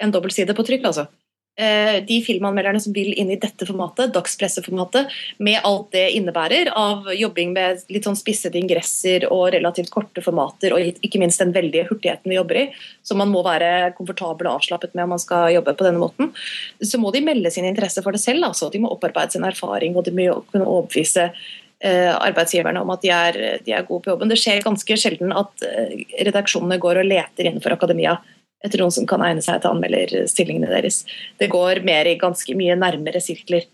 en 0.02 0.12
dobbeltside 0.14 0.54
på 0.56 0.64
trykk, 0.66 0.86
altså. 0.88 1.06
Eh, 1.54 2.04
de 2.08 2.16
filmanmelderne 2.24 2.80
som 2.80 2.94
vil 2.96 3.10
inn 3.12 3.28
i 3.30 3.36
dette 3.36 3.66
formatet, 3.68 4.14
dagspresseformatet, 4.14 5.10
med 5.36 5.58
alt 5.68 5.90
det 5.92 6.06
innebærer 6.16 6.70
av 6.72 7.10
jobbing 7.12 7.52
med 7.52 7.82
litt 7.92 8.08
sånn 8.08 8.16
spissede 8.16 8.56
ingresser 8.56 9.26
og 9.28 9.50
relativt 9.52 9.92
korte 9.92 10.24
formater, 10.24 10.72
og 10.72 11.04
ikke 11.04 11.20
minst 11.20 11.42
den 11.44 11.52
veldige 11.52 11.84
hurtigheten 11.90 12.32
vi 12.32 12.38
jobber 12.38 12.62
i, 12.62 12.64
som 13.04 13.20
man 13.20 13.28
må 13.28 13.44
være 13.44 13.92
komfortabel 13.98 14.48
og 14.48 14.62
avslappet 14.62 14.96
med 14.96 15.04
om 15.04 15.12
man 15.12 15.20
skal 15.20 15.52
jobbe 15.52 15.76
på 15.76 15.90
denne 15.90 16.00
måten, 16.00 16.32
så 16.80 17.02
må 17.02 17.12
de 17.12 17.20
melde 17.26 17.52
sin 17.52 17.68
interesse 17.68 18.00
for 18.00 18.16
det 18.16 18.24
selv. 18.24 18.48
Altså. 18.48 18.72
De 18.72 18.80
må 18.80 18.88
opparbeide 18.88 19.36
sin 19.36 19.44
erfaring, 19.44 19.92
og 19.92 20.08
de 20.08 20.16
må 20.16 20.30
kunne 20.48 20.64
overbevise 20.64 21.28
eh, 21.28 22.12
arbeidsgiverne 22.16 22.80
om 22.80 22.96
at 22.96 23.04
de 23.04 23.12
er, 23.12 23.42
de 23.60 23.76
er 23.76 23.84
gode 23.84 24.06
på 24.06 24.16
jobben. 24.16 24.32
Det 24.32 24.40
skjer 24.40 24.64
ganske 24.64 25.02
sjelden 25.04 25.36
at 25.36 25.68
eh, 25.68 25.98
redaksjonene 26.24 26.80
går 26.80 27.04
og 27.04 27.12
leter 27.12 27.44
innenfor 27.50 27.76
akademia 27.76 28.22
etter 28.64 28.82
noen 28.82 28.94
som 28.94 29.06
kan 29.10 29.22
egne 29.26 29.42
seg 29.44 29.60
til 29.62 29.72
anmelderstillingene 29.74 30.70
deres. 30.70 31.02
Det 31.40 31.48
går 31.52 31.82
mer 31.86 32.08
i 32.10 32.16
ganske 32.20 32.54
mye 32.58 32.76
nærmere 32.78 33.20
sirkler 33.22 33.64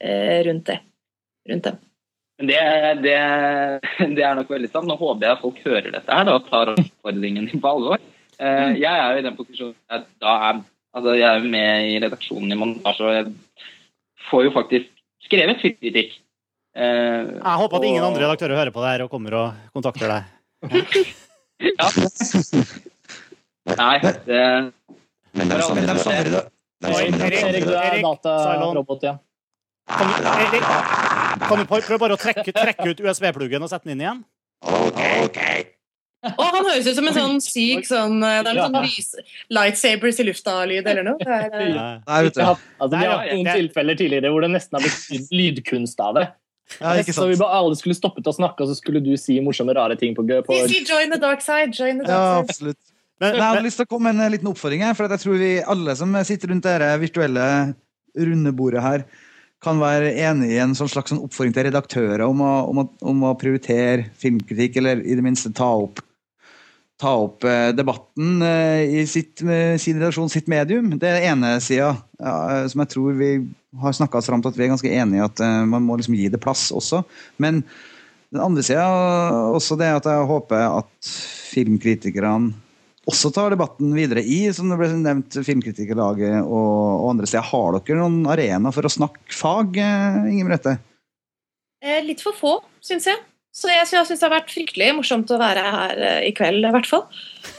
eh, 0.00 0.40
rundt 0.48 0.66
det. 0.70 0.78
Rundt 1.50 1.68
dem. 1.68 1.78
Det, 2.40 2.60
det, 3.04 3.16
det 4.16 4.24
er 4.24 4.38
nok 4.38 4.48
veldig 4.48 4.70
sant. 4.72 4.88
Nå 4.88 4.96
håper 4.96 5.26
jeg 5.28 5.40
folk 5.42 5.58
hører 5.66 5.90
dette 5.92 6.08
her 6.16 6.24
da, 6.24 6.38
og 6.38 6.46
tar 6.48 6.72
oppfordringen 6.72 7.50
på 7.60 7.72
alvor. 7.74 8.00
Eh, 8.40 8.70
jeg 8.80 8.88
er 8.88 9.12
jo 9.12 9.20
i 9.20 9.26
den 9.26 9.36
posisjonen 9.36 9.76
at 9.92 10.06
da 10.24 10.36
er, 10.48 10.62
altså 10.96 11.18
jeg 11.20 11.28
er 11.28 11.50
med 11.52 11.90
i 11.92 11.98
redaksjonen 12.00 12.56
i 12.56 12.58
Montasje, 12.62 13.04
og 13.04 13.18
jeg 13.18 13.68
får 14.30 14.46
jo 14.46 14.54
faktisk 14.56 14.88
skrevet 15.26 15.60
kritikk. 15.60 16.16
Eh, 16.72 17.28
Jeg 17.36 17.60
håper 17.60 17.76
at 17.76 17.88
ingen 17.90 18.06
andre 18.08 18.24
redaktører 18.24 18.56
hører 18.62 18.72
på 18.72 18.80
det 18.86 18.94
her 18.94 19.04
og 19.04 19.12
kommer 19.12 19.36
og 19.42 19.74
kontakter 19.76 20.16
deg. 20.16 20.22
Ja. 21.60 21.90
Nei, 23.66 23.98
det 24.00 24.72
Men 25.34 25.48
de 25.48 25.58
savner- 25.62 25.86
de 25.86 26.30
det. 26.30 26.44
er 26.82 26.94
Oi, 26.94 27.10
det. 27.10 27.20
Erik, 27.20 27.42
Erik, 27.44 27.64
du 27.66 27.72
er 27.74 27.92
Erik, 27.92 28.04
datarobot, 28.04 29.02
ja. 29.02 29.18
Kan 29.90 30.06
du, 30.06 30.28
Erik, 30.28 30.62
kan 31.48 31.58
du 31.58 31.64
prøve 31.66 31.98
bare 31.98 32.16
å 32.16 32.20
trekke, 32.20 32.52
trekke 32.54 32.88
ut 32.90 33.00
USB-pluggen 33.04 33.62
og 33.62 33.68
sette 33.68 33.84
den 33.84 33.98
inn 34.00 34.06
igjen? 34.06 34.24
Ok! 34.64 35.38
Og 36.20 36.42
han 36.44 36.64
høres 36.68 36.86
ut 36.86 36.96
som 36.98 37.06
en 37.08 37.14
sånn 37.16 37.38
syk 37.40 37.86
sånn 37.88 38.18
Det 38.20 38.30
er 38.50 38.52
litt 38.52 38.66
sånn 38.66 38.84
lys, 38.84 39.06
lightsabers 39.56 40.18
i 40.20 40.26
lufta-lyd 40.28 40.86
eller 40.92 41.06
noe. 41.06 41.16
Det 41.20 41.28
er, 41.32 41.54
eh, 41.54 41.72
Nei. 42.06 42.22
Vet 42.26 42.34
du. 42.34 42.40
altså, 42.44 42.90
vi 42.92 42.96
har 43.06 43.14
hatt 43.18 43.32
noen 43.32 43.48
tilfeller 43.56 43.96
tidligere 43.96 44.32
hvor 44.34 44.44
det 44.44 44.50
nesten 44.52 44.76
har 44.76 44.84
blitt 44.84 45.30
lydkunst 45.32 46.00
av 46.04 46.14
det. 46.20 46.26
Ja, 46.78 46.92
ikke 47.00 47.12
Så 47.16 47.26
vi 47.26 47.36
bare 47.40 47.56
alle 47.60 47.74
skulle 47.74 47.96
stoppet 47.96 48.28
å 48.30 48.34
snakke, 48.36 48.60
og 48.62 48.68
så 48.70 48.76
skulle 48.78 49.00
du 49.02 49.16
si 49.16 49.40
morsomme, 49.40 49.74
rare 49.74 49.96
ting 49.98 50.14
på, 50.14 50.22
på 50.46 50.60
Si, 50.68 50.84
'join 50.84 51.10
the 51.10 51.18
dark 51.18 51.40
side'. 51.40 51.72
Join 51.74 51.98
the 51.98 52.04
Ja, 52.04 52.36
dark 52.36 52.52
side. 52.52 52.68
absolutt. 52.68 52.89
Men, 53.20 53.36
jeg 53.36 53.44
hadde 53.44 53.64
lyst 53.68 53.80
til 53.80 53.88
å 53.88 53.90
komme 53.90 54.12
med 54.14 54.26
en 54.26 54.34
liten 54.34 54.50
oppfordring 54.50 54.84
her, 54.86 54.96
for 54.96 55.10
jeg 55.10 55.22
tror 55.24 55.40
vi 55.40 55.54
alle 55.74 55.96
som 55.98 56.14
sitter 56.26 56.52
rundt 56.52 56.66
dette 56.66 56.92
virtuelle 57.02 57.48
rundebordet 58.18 58.84
her, 58.84 59.04
kan 59.60 59.80
være 59.80 60.14
enig 60.24 60.54
i 60.54 60.60
en 60.62 60.72
sånn 60.76 60.88
slags 60.88 61.12
sånn 61.12 61.20
oppfordring 61.20 61.52
til 61.52 61.66
redaktører 61.68 62.24
om 62.24 62.40
å, 62.40 62.52
om, 62.70 62.78
å, 62.80 62.86
om 63.12 63.26
å 63.28 63.34
prioritere 63.38 64.08
filmkritikk, 64.20 64.78
eller 64.80 65.02
i 65.04 65.18
det 65.18 65.24
minste 65.24 65.52
ta 65.56 65.68
opp, 65.82 66.00
ta 67.00 67.12
opp 67.26 67.44
eh, 67.48 67.68
debatten 67.76 68.40
eh, 68.44 69.02
i 69.02 69.04
sitt, 69.08 69.40
sin 69.40 70.00
redaksjon, 70.00 70.32
sitt 70.32 70.48
medium. 70.52 70.94
Det 71.00 71.12
er 71.12 71.28
ene 71.34 71.54
sida 71.64 71.92
ja, 71.92 72.34
som 72.72 72.84
jeg 72.84 72.92
tror 72.94 73.20
vi 73.20 73.30
har 73.80 73.96
snakka 73.96 74.20
oss 74.20 74.28
fram 74.32 74.42
til 74.42 74.52
at 74.52 74.58
vi 74.58 74.66
er 74.66 74.72
ganske 74.72 74.92
enige 75.02 75.20
i 75.20 75.26
at 75.28 75.44
eh, 75.44 75.60
man 75.68 75.84
må 75.84 76.00
liksom 76.00 76.16
gi 76.16 76.28
det 76.32 76.40
plass 76.42 76.70
også. 76.76 77.04
Men 77.40 77.60
den 78.32 78.42
andre 78.44 78.64
sida 78.64 78.88
også 79.52 79.76
det 79.80 79.92
at 80.00 80.08
jeg 80.08 80.28
håper 80.32 80.66
at 80.70 81.12
filmkritikerne 81.52 82.54
også 83.10 83.30
tar 83.34 83.52
debatten 83.54 83.90
videre 83.96 84.22
i, 84.24 84.38
som 84.56 84.70
det 84.72 84.78
ble 84.80 84.88
nevnt, 85.02 85.36
Filmkritikerlaget 85.46 86.38
og, 86.44 86.70
og 87.02 87.08
andre 87.12 87.28
steder. 87.28 87.48
Har 87.50 87.76
dere 87.80 87.98
noen 88.00 88.22
arena 88.30 88.72
for 88.74 88.86
å 88.88 88.92
snakke 88.92 89.34
fag, 89.34 89.76
eh, 89.82 90.30
Inger 90.32 90.48
Merete? 90.48 90.76
Eh, 91.84 92.00
Litt 92.06 92.22
for 92.24 92.36
få, 92.36 92.54
syns 92.84 93.06
jeg. 93.10 93.20
Så 93.50 93.66
jeg 93.72 93.86
syns 93.90 94.10
det 94.14 94.22
har 94.28 94.34
vært 94.36 94.52
fryktelig 94.54 94.92
morsomt 94.94 95.30
å 95.34 95.38
være 95.40 95.62
her 95.74 96.02
eh, 96.06 96.20
i 96.28 96.34
kveld, 96.38 96.62
i 96.68 96.74
hvert 96.74 96.86
fall. 96.88 97.06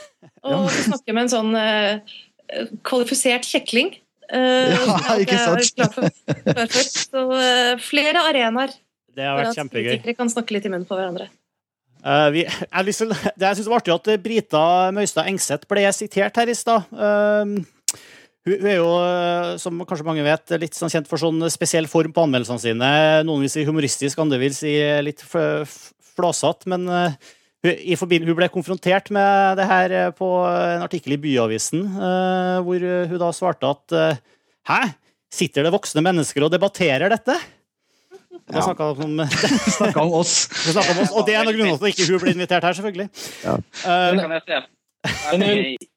Og 0.48 0.70
snakke 0.74 1.14
med 1.14 1.26
en 1.28 1.32
sånn 1.34 1.52
eh, 1.58 2.16
kvalifisert 2.88 3.46
kjekling. 3.48 3.92
eh, 4.32 4.72
Ja, 4.72 5.18
ikke 5.20 5.38
sant? 5.42 5.84
for- 5.94 6.08
for. 6.08 6.80
Så 6.80 7.26
eh, 7.42 7.76
flere 7.84 8.24
arenaer 8.30 8.74
det 9.12 9.26
har 9.28 9.42
for 9.42 9.50
vært 9.52 9.60
at 9.66 9.74
kritikere 9.76 10.16
kan 10.16 10.30
snakke 10.32 10.56
litt 10.56 10.66
i 10.66 10.72
munnen 10.72 10.88
på 10.88 10.96
hverandre. 10.96 11.28
Eh, 12.02 12.30
vi, 12.34 12.46
jeg, 12.46 12.86
liksom, 12.88 13.12
det 13.14 13.48
jeg 13.48 13.60
synes 13.60 13.68
det 13.68 13.74
var 13.74 13.84
artig 13.84 13.96
at 13.96 14.10
Brita 14.24 14.64
Møystad 14.96 15.30
Engseth 15.30 15.70
ble 15.70 15.86
sitert 15.96 16.40
her 16.42 16.52
i 16.52 16.58
stad. 16.58 16.88
Uh, 16.92 17.60
hun, 18.42 18.56
hun 18.56 18.70
er 18.72 18.80
jo, 18.80 18.94
eh, 19.06 19.52
som 19.62 19.84
kanskje 19.86 20.08
mange 20.08 20.26
vet, 20.26 20.56
litt 20.62 20.78
sånn 20.78 20.92
kjent 20.94 21.10
for 21.10 21.22
sånn 21.22 21.44
spesiell 21.54 21.90
form 21.92 22.16
på 22.16 22.26
anmeldelsene 22.26 22.64
sine. 22.64 22.90
Noen 23.28 23.46
vil 23.46 23.54
si 23.54 23.68
humoristisk, 23.68 24.24
andre 24.24 24.42
vil 24.42 24.58
si 24.58 24.74
litt 25.06 25.22
flåsete. 25.28 26.72
Men 26.74 26.90
uh, 26.90 27.32
hun, 27.62 28.10
hun 28.10 28.34
ble 28.38 28.50
konfrontert 28.50 29.12
med 29.14 29.60
det 29.60 29.68
her 29.70 29.94
eh, 29.94 30.12
på 30.18 30.28
en 30.50 30.86
artikkel 30.86 31.14
i 31.14 31.22
Byavisen, 31.22 31.86
eh, 31.86 32.58
hvor 32.66 32.86
hun 33.12 33.22
da 33.22 33.32
svarte 33.36 33.70
at 33.70 33.98
eh, 33.98 34.22
Hæ? 34.70 34.82
Sitter 35.32 35.66
det 35.66 35.72
voksne 35.74 36.04
mennesker 36.06 36.44
og 36.46 36.52
debatterer 36.54 37.10
dette? 37.10 37.34
Da 38.50 38.58
Ja. 38.58 38.62
snakka 38.66 38.88
om 38.92 39.20
om 40.06 40.14
oss. 40.18 40.48
vi 40.66 40.80
om 40.80 41.00
oss, 41.04 41.12
og 41.16 41.26
det 41.28 41.36
er 41.36 41.42
en 41.42 41.48
av 41.52 41.54
grunnene 41.56 41.78
til 41.78 41.88
at 41.88 41.94
ikke 41.94 42.08
hun 42.12 42.20
ble 42.24 42.34
invitert 42.36 42.64
her, 42.68 42.74
selvfølgelig. 42.74 43.08
Ja. 43.46 43.54
Uh, 43.86 44.12
det 44.16 44.22
kan 44.26 44.32
jeg 44.32 44.44
se. 44.48 44.62
Men 45.32 45.42
hun- 45.48 45.88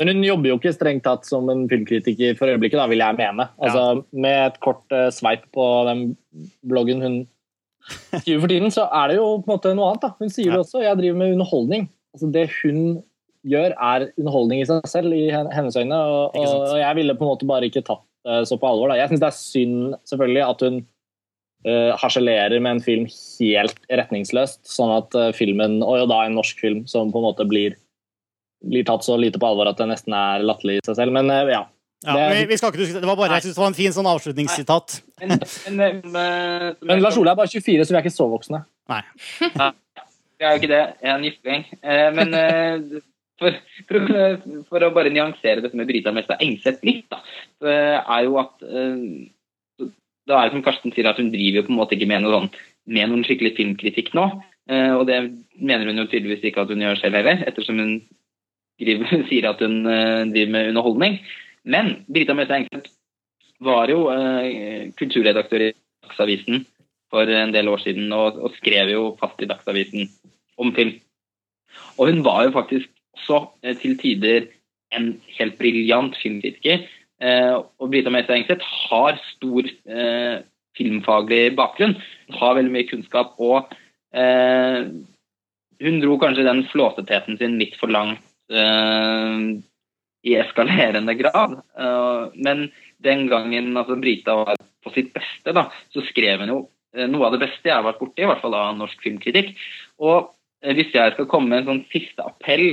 Men 0.00 0.08
hun 0.08 0.22
jobber 0.24 0.48
jo 0.48 0.56
ikke 0.56 0.72
strengt 0.72 1.02
tatt 1.04 1.26
som 1.28 1.50
en 1.52 1.66
filmkritiker 1.68 2.36
for 2.38 2.48
øyeblikket, 2.48 2.78
da, 2.80 2.86
vil 2.88 2.98
jeg 3.02 3.16
mene. 3.18 3.48
Altså, 3.60 4.04
Med 4.12 4.46
et 4.46 4.60
kort 4.64 4.84
uh, 4.92 5.10
sveip 5.12 5.42
på 5.52 5.66
den 5.88 6.16
bloggen 6.66 7.02
hun 7.04 7.18
skriver 8.22 8.40
for 8.40 8.48
tiden, 8.48 8.70
så 8.72 8.86
er 8.88 9.08
det 9.12 9.16
jo 9.18 9.26
på 9.44 9.50
en 9.50 9.52
måte 9.58 9.74
noe 9.76 9.90
annet. 9.90 10.00
da. 10.06 10.10
Hun 10.18 10.30
sier 10.32 10.46
Ja. 10.48 10.52
det 10.56 10.62
også, 10.64 10.80
jeg 10.82 10.96
driver 10.98 11.16
med 11.20 11.32
underholdning. 11.36 11.88
Altså, 12.14 12.30
det 12.32 12.46
hun 12.62 13.02
gjør, 13.46 13.74
er 13.76 14.08
underholdning 14.18 14.62
i 14.62 14.64
seg 14.66 14.80
selv, 14.88 15.12
i 15.12 15.28
hennes 15.30 15.76
øyne. 15.76 15.94
Og, 15.94 16.34
og 16.34 16.78
jeg 16.80 16.96
ville 16.96 17.14
på 17.14 17.22
en 17.26 17.30
måte 17.36 17.46
bare 17.46 17.68
ikke 17.68 17.84
tatt 17.84 18.00
det 18.26 18.48
så 18.48 18.56
på 18.58 18.66
alvor. 18.66 18.88
da. 18.88 18.96
Jeg 18.98 19.08
syns 19.12 19.20
det 19.22 19.28
er 19.28 19.36
synd 19.38 19.94
selvfølgelig 20.08 20.42
at 20.48 20.60
hun 20.66 20.80
uh, 21.64 21.94
harselerer 22.00 22.60
med 22.60 22.76
en 22.76 22.82
film 22.84 23.06
helt 23.08 23.78
retningsløst, 23.88 24.60
sånn 24.68 24.92
at 24.98 25.16
uh, 25.16 25.30
filmen, 25.36 25.78
og 25.86 26.02
jo 26.02 26.06
da 26.10 26.20
en 26.26 26.36
norsk 26.36 26.60
film, 26.60 26.84
som 26.90 27.12
på 27.14 27.22
en 27.22 27.28
måte 27.30 27.46
blir 27.48 27.78
blir 28.66 28.82
tatt 28.88 29.04
så 29.04 29.14
lite 29.20 29.38
på 29.38 29.46
alvor 29.46 29.68
at 29.70 29.78
det 29.78 29.84
nesten 29.90 30.14
er 30.16 30.42
latterlig 30.42 30.78
i 30.80 30.84
seg 30.88 30.96
selv. 30.98 31.12
Men 31.14 31.28
uh, 31.30 31.44
ja. 31.52 31.64
Ja, 32.04 32.14
Det- 32.16 32.24
vi, 32.32 32.44
vi 32.50 32.56
skal 32.58 32.72
ikke 32.72 32.80
diskutere, 32.82 33.02
det 33.04 33.08
var 33.08 33.16
bare, 33.18 33.36
jeg 33.38 33.46
synes 33.46 33.56
det 33.56 33.62
var 33.62 33.70
en 33.70 33.76
fin 33.78 33.94
sånn 33.94 34.08
avslutningssitat. 34.10 34.96
Men, 35.22 35.34
men, 35.76 36.00
men, 36.12 36.74
Men 36.82 37.02
Lars 37.04 37.16
Ole 37.20 37.32
er 37.32 37.38
bare 37.38 37.48
24, 37.52 37.84
så 37.86 37.94
vi 37.94 37.98
er 38.00 38.04
ikke 38.04 38.14
så 38.16 38.26
voksne. 38.30 38.60
Vi 39.40 40.44
er 40.44 40.50
jo 40.52 40.58
ikke 40.60 40.72
det. 40.72 40.82
Jeg 41.00 41.08
er 41.08 41.14
en 41.14 41.24
giftling. 41.24 41.64
Eh, 41.80 42.08
men 42.16 42.34
for, 43.40 43.56
for, 43.88 44.10
for 44.68 44.84
å 44.84 44.90
bare 44.96 45.12
nyansere 45.14 45.64
dette 45.64 45.76
med 45.78 45.88
Brita 45.88 46.12
Mesta 46.16 46.36
Engseth 46.44 46.84
litt, 46.86 47.06
da, 47.12 47.22
så 47.60 47.72
er 47.72 48.26
jo 48.28 48.36
at 48.44 48.66
Da 50.26 50.38
er 50.38 50.48
det 50.48 50.56
som 50.56 50.64
Karsten 50.66 50.92
sier, 50.94 51.08
at 51.08 51.20
hun 51.20 51.30
driver 51.30 51.60
jo 51.60 51.66
på 51.68 51.72
en 51.74 51.80
måte 51.80 51.96
ikke 51.96 52.08
med, 52.10 52.24
noe 52.24 52.34
sånn, 52.34 52.52
med 52.90 53.10
noen 53.10 53.24
skikkelig 53.26 53.54
filmkritikk 53.58 54.12
nå. 54.18 54.26
Eh, 54.70 54.92
og 54.96 55.06
det 55.08 55.20
mener 55.56 55.86
hun 55.86 56.02
jo 56.02 56.08
tydeligvis 56.10 56.48
ikke 56.48 56.64
at 56.64 56.72
hun 56.72 56.82
gjør 56.82 56.98
selv 57.00 57.20
heller, 57.20 57.44
ettersom 57.46 57.78
hun 57.82 57.92
driver, 58.82 59.12
sier 59.30 59.50
at 59.52 59.62
hun 59.62 59.82
eh, 59.86 60.22
driver 60.32 60.54
med 60.56 60.70
underholdning. 60.72 61.18
Men 61.66 61.92
Brita 62.10 62.34
Mesta 62.38 62.58
Engseth 62.58 62.90
var 63.62 63.90
jo 63.90 64.08
eh, 64.12 64.92
kulturredaktør 64.98 65.68
i 65.68 65.72
Dagsavisen 66.06 66.66
for 67.10 67.30
en 67.30 67.54
del 67.54 67.70
år 67.70 67.82
siden, 67.84 68.10
og, 68.12 68.38
og 68.42 68.54
skrev 68.58 68.90
jo 68.92 69.08
fast 69.20 69.40
i 69.42 69.48
Dagsavisen 69.50 70.10
om 70.58 70.74
film. 70.76 70.96
Og 71.96 72.10
hun 72.10 72.22
var 72.26 72.44
jo 72.46 72.54
faktisk 72.54 72.90
også 73.16 73.40
eh, 73.62 73.76
til 73.78 73.96
tider 74.00 74.50
en 74.94 75.16
helt 75.38 75.58
briljant 75.58 76.16
filmkritiker. 76.22 76.84
Eh, 77.22 77.54
og 77.56 77.90
Brita 77.92 78.12
Meister 78.12 78.36
Engseth 78.36 78.64
har 78.90 79.16
stor 79.32 79.66
eh, 79.66 80.42
filmfaglig 80.76 81.54
bakgrunn. 81.56 81.96
Har 82.36 82.56
veldig 82.58 82.72
mye 82.74 82.88
kunnskap, 82.90 83.36
og 83.40 83.72
eh, 84.16 84.82
hun 85.80 86.00
dro 86.02 86.18
kanskje 86.20 86.46
den 86.46 86.64
flåsetheten 86.72 87.38
sin 87.40 87.58
litt 87.60 87.76
for 87.80 87.92
langt 87.92 88.22
i 88.46 90.36
eskalerende 90.38 91.16
grad. 91.18 91.56
Men 92.38 92.68
den 93.02 93.24
gangen 93.26 93.72
altså, 93.74 93.96
Brita 93.98 94.36
var 94.38 94.60
på 94.86 94.92
sitt 94.94 95.10
beste, 95.12 95.50
da, 95.50 95.66
så 95.90 96.04
skrev 96.06 96.44
hun 96.44 96.52
jo 96.52 96.60
noe 97.10 97.26
av 97.26 97.34
det 97.34 97.42
beste 97.42 97.66
jeg 97.66 97.74
har 97.74 97.84
vært 97.84 97.98
borti, 97.98 98.22
i 98.22 98.28
hvert 98.30 98.40
fall 98.44 98.54
av 98.56 98.78
norsk 98.78 99.02
filmkritikk. 99.02 99.50
Og 99.98 100.30
hvis 100.62 100.94
jeg 100.94 101.16
skal 101.16 101.28
komme 101.28 101.50
med 101.50 101.64
en 101.64 101.68
sånn 101.72 101.82
siste 101.90 102.24
appell 102.24 102.64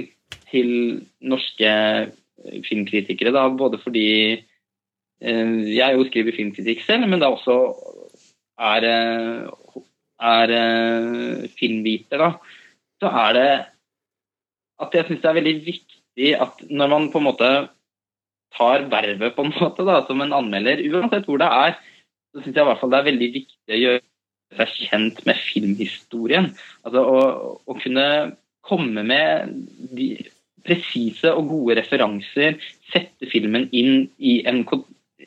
til 0.53 0.71
norske 1.25 1.73
filmkritikere, 2.67 3.33
da, 3.35 3.47
både 3.49 3.79
fordi 3.81 4.07
eh, 5.23 5.53
jeg 5.73 5.97
jo 5.97 6.07
skriver 6.07 6.35
filmkritikk 6.35 6.83
selv, 6.85 7.07
men 7.09 7.21
da 7.23 7.31
også 7.33 7.57
er, 8.59 8.87
eh, 8.89 9.83
er 10.33 10.55
eh, 10.57 11.45
filmviter, 11.59 12.21
da, 12.21 12.59
så 13.03 13.11
er 13.25 13.37
det 13.37 13.47
at 14.83 14.97
jeg 14.97 15.07
syns 15.07 15.23
det 15.23 15.29
er 15.29 15.39
veldig 15.39 15.55
viktig 15.65 16.33
at 16.43 16.61
når 16.69 16.91
man 16.91 17.09
på 17.11 17.21
en 17.21 17.27
måte 17.29 17.49
tar 18.53 18.85
vervet 18.91 19.35
på 19.35 19.45
en 19.45 19.53
måte 19.55 19.85
da, 19.87 20.01
som 20.07 20.21
en 20.21 20.35
anmelder, 20.35 20.83
uansett 20.93 21.27
hvor 21.29 21.41
det 21.41 21.49
er, 21.49 21.77
så 22.33 22.41
syns 22.41 22.57
jeg 22.57 22.65
i 22.65 22.69
hvert 22.69 22.81
fall 22.81 22.93
det 22.93 22.99
er 22.99 23.09
veldig 23.09 23.29
viktig 23.33 23.77
å 23.77 23.81
gjøre 23.81 24.03
seg 24.53 24.73
kjent 24.89 25.21
med 25.25 25.41
filmhistorien. 25.41 26.51
Altså 26.85 27.01
å, 27.01 27.19
å 27.65 27.77
kunne 27.81 28.05
komme 28.63 29.03
med 29.05 29.55
de 29.97 30.07
presise 30.67 31.31
og 31.33 31.49
gode 31.51 31.77
referanser, 31.81 32.57
sette 32.91 33.29
filmen 33.31 33.67
inn 33.75 34.07
i 34.17 34.39
en, 34.49 34.63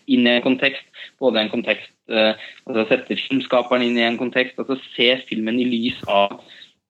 inn 0.07 0.27
i 0.27 0.33
en 0.33 0.45
kontekst, 0.45 0.87
både 1.21 1.43
en 1.43 1.53
kontekst 1.53 1.93
eh, 2.13 2.35
altså 2.67 2.87
Sette 2.91 3.19
filmskaperen 3.21 3.85
inn 3.87 3.99
i 4.01 4.07
en 4.07 4.19
kontekst, 4.21 4.59
altså 4.61 4.79
se 4.95 5.11
filmen 5.29 5.61
i 5.61 5.69
lys 5.69 6.01
av 6.09 6.39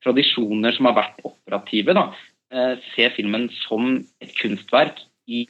tradisjoner 0.05 0.77
som 0.77 0.91
har 0.91 0.99
vært 1.01 1.25
operative. 1.25 1.97
da, 1.97 2.11
eh, 2.53 2.77
Se 2.95 3.11
filmen 3.17 3.49
som 3.67 4.05
et 4.23 4.35
kunstverk 4.39 5.03
i 5.27 5.47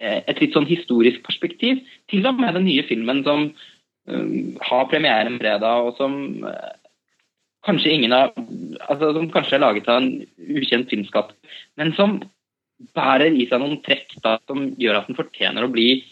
eh, 0.00 0.20
et 0.26 0.40
litt 0.42 0.52
sånn 0.52 0.68
historisk 0.68 1.22
perspektiv. 1.24 1.80
Til 2.10 2.26
og 2.26 2.40
med 2.40 2.54
den 2.54 2.68
nye 2.68 2.84
filmen 2.86 3.24
som 3.24 3.50
har 4.06 4.84
premiere 4.86 5.32
fredag, 5.34 5.82
og 5.82 5.96
som 5.98 6.12
kanskje 7.66 7.92
ingen 7.96 8.14
har 8.14 8.32
altså 8.86 9.12
Som 9.16 9.28
kanskje 9.34 9.58
er 9.58 9.64
laget 9.64 9.88
av 9.90 10.02
en 10.02 10.10
ukjent 10.38 10.90
filmskaper, 10.92 11.36
men 11.80 11.92
som 11.96 12.18
bærer 12.96 13.32
i 13.32 13.46
seg 13.48 13.62
noen 13.62 13.80
trekk 13.84 14.18
da, 14.24 14.36
som 14.48 14.68
gjør 14.80 15.00
at 15.00 15.08
den 15.08 15.18
fortjener 15.18 15.64
å 15.64 15.72
bli 15.72 16.02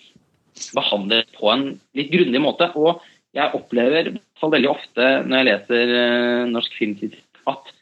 behandlet 0.75 1.29
på 1.37 1.51
en 1.53 1.67
litt 1.99 2.13
grundig 2.13 2.41
måte. 2.41 2.71
Og 2.79 3.03
jeg 3.35 3.57
opplever 3.59 4.15
veldig 4.41 4.71
ofte 4.71 5.09
når 5.27 5.39
jeg 5.39 5.49
leser 5.51 5.95
uh, 5.95 6.43
norsk 6.51 6.77
filmkritikk, 6.79 7.41
at 7.51 7.73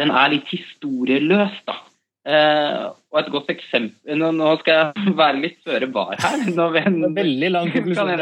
den 0.00 0.12
er 0.14 0.34
litt 0.34 0.50
historieløs. 0.52 1.56
da. 1.68 1.78
Uh, 2.20 2.92
og 3.10 3.22
et 3.22 3.30
godt 3.32 3.46
eksempel 3.48 4.18
Nå, 4.20 4.28
nå 4.36 4.50
skal 4.60 4.74
jeg 4.76 5.14
være 5.22 5.40
litt 5.40 5.60
føre 5.66 5.88
var 5.92 6.14
her. 6.20 6.46
Nå, 6.52 6.68
En 6.82 7.16
veldig 7.16 7.50
lang 7.56 7.70
konklusjon. 7.74 8.12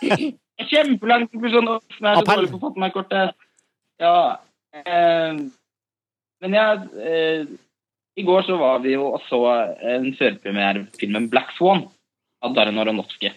Kjempelang 0.70 1.26
konklusjon, 1.32 1.72
som 1.96 2.06
er 2.06 2.20
så 2.20 2.26
dårlig 2.28 2.52
på 2.52 2.60
å 2.60 2.64
fatte 2.68 2.82
meg 2.84 2.94
kortet. 2.94 3.48
Ja, 4.00 4.40
eh, 4.74 5.40
men 6.40 6.56
jeg 6.56 6.84
eh, 7.04 7.50
I 8.16 8.24
går 8.24 8.46
så 8.46 8.56
var 8.60 8.80
vi 8.84 8.94
jo 8.94 9.10
og 9.12 9.22
så 9.28 9.40
en 9.94 10.10
førpremierefilmen 10.16 11.28
'Black 11.30 11.52
Swan' 11.58 11.86
av 12.42 12.56
Darren 12.56 12.80
Aronofsky. 12.80 13.30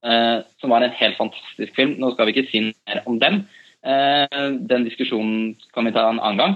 Eh, 0.00 0.38
som 0.60 0.72
var 0.72 0.82
en 0.82 0.96
helt 0.96 1.18
fantastisk 1.20 1.76
film. 1.76 1.98
Nå 2.00 2.14
skal 2.14 2.26
vi 2.26 2.36
ikke 2.36 2.50
si 2.50 2.62
mer 2.72 3.02
om 3.06 3.20
den. 3.20 3.44
Eh, 3.84 4.48
den 4.72 4.88
diskusjonen 4.88 5.54
kan 5.74 5.84
vi 5.84 5.92
ta 5.92 6.08
en 6.08 6.20
annen 6.20 6.40
gang. 6.40 6.54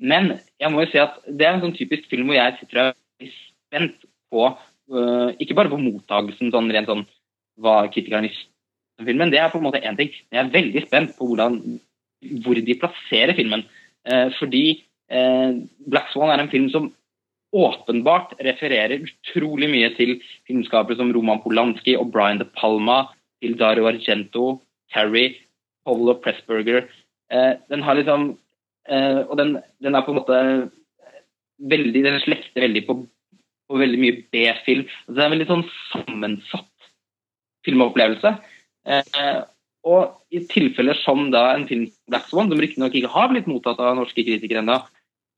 Men 0.00 0.40
jeg 0.58 0.72
må 0.72 0.82
jo 0.82 0.90
si 0.90 0.98
at 0.98 1.20
det 1.28 1.46
er 1.46 1.54
en 1.54 1.64
sånn 1.66 1.76
typisk 1.76 2.08
film 2.10 2.30
hvor 2.30 2.40
jeg 2.40 2.56
sitter 2.58 2.80
og 2.80 2.94
er 3.22 3.32
spent 3.36 4.08
på 4.32 4.48
Uh, 4.92 5.32
Ikke 5.40 5.56
bare 5.56 5.70
på 5.72 5.80
mottagelsen 5.80 6.50
sånn 6.52 6.70
rent 6.74 6.90
sånn 6.90 7.06
hva 7.62 7.86
kritikerne 7.92 8.28
synes 8.28 8.48
om 9.00 9.06
filmen, 9.08 9.30
det 9.32 9.38
er 9.40 9.48
på 9.48 9.56
en 9.56 9.64
måte 9.64 9.80
én 9.80 9.96
ting. 9.96 10.10
Jeg 10.30 10.38
er 10.38 10.50
veldig 10.52 10.82
spent 10.84 11.14
på 11.16 11.26
hvordan, 11.30 11.54
hvor 12.44 12.58
de 12.58 12.78
plasserer 12.78 13.36
filmen. 13.38 13.64
Eh, 14.06 14.28
fordi 14.38 14.66
eh, 15.12 15.62
Black 15.90 16.12
Swan 16.12 16.32
er 16.32 16.42
en 16.42 16.52
film 16.52 16.68
som 16.72 16.90
åpenbart 17.52 18.34
refererer 18.40 19.02
utrolig 19.04 19.68
mye 19.68 19.90
til 19.96 20.14
filmskapere 20.48 20.96
som 20.96 21.12
Roman 21.12 21.42
Polanski 21.42 21.96
og 22.00 22.12
Brian 22.14 22.40
De 22.40 22.48
Palma, 22.48 23.04
til 23.42 23.56
Dario 23.58 23.88
Argento, 23.90 24.60
Carrie, 24.94 25.34
Paulo 25.84 26.14
Pressburger. 26.22 26.86
Eh, 27.32 27.54
den 27.70 27.82
har 27.82 27.98
liksom 27.98 28.36
Og 28.82 29.38
den, 29.38 29.52
den 29.78 29.94
er 29.94 30.02
på 30.02 30.10
en 30.10 30.16
måte 30.18 30.38
veldig 31.70 32.00
Den 32.02 32.16
slekter 32.18 32.64
veldig 32.64 32.80
på, 32.82 32.96
på 33.70 33.78
veldig 33.78 34.00
mye 34.02 34.16
B-film. 34.34 34.88
Det 35.06 35.20
er 35.20 35.28
en 35.28 35.34
veldig 35.36 35.46
sånn 35.46 35.62
sammensatt 35.92 36.88
filmopplevelse. 37.66 38.32
Eh, 38.86 39.42
og 39.82 40.18
i 40.30 40.42
tilfeller 40.46 40.98
som 41.00 41.26
da 41.34 41.48
en 41.56 41.66
film 41.66 41.88
Black 42.10 42.28
Swan, 42.30 42.50
som 42.50 42.60
riktignok 42.62 42.94
ikke 42.98 43.10
har 43.12 43.32
blitt 43.32 43.48
mottatt 43.50 43.80
av 43.82 43.96
norske 43.98 44.22
kritikere 44.22 44.62
ennå, 44.62 44.78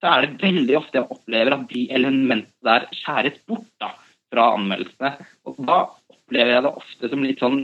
så 0.03 0.11
er 0.11 0.27
det 0.27 0.43
veldig 0.43 0.77
ofte 0.77 1.01
jeg 1.01 1.09
opplever 1.09 1.57
at 1.57 1.65
de 1.71 1.87
elementene 1.97 2.69
der 2.69 2.87
skjæres 2.93 3.39
bort 3.49 3.69
da, 3.81 3.95
fra 4.33 4.51
anmeldelsene. 4.59 5.15
Og 5.49 5.61
da 5.65 5.79
opplever 6.13 6.57
jeg 6.57 6.67
det 6.67 6.73
ofte 6.83 7.11
som 7.13 7.25
litt 7.25 7.41
sånn 7.41 7.61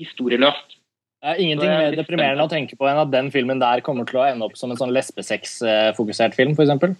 historieløst. 0.00 0.78
Det 1.18 1.32
er 1.34 1.40
ingenting 1.42 1.68
er 1.68 1.80
mer 1.82 1.96
deprimerende 1.98 2.46
å 2.46 2.50
tenke 2.52 2.78
på 2.78 2.86
enn 2.86 3.00
at 3.02 3.10
den 3.10 3.28
filmen 3.34 3.60
der 3.60 3.82
kommer 3.84 4.06
til 4.08 4.20
å 4.20 4.28
ende 4.28 4.46
opp 4.46 4.54
som 4.56 4.70
en 4.70 4.78
sånn 4.78 4.94
lesbesex-fokusert 4.94 6.36
film, 6.38 6.54
f.eks. 6.54 6.94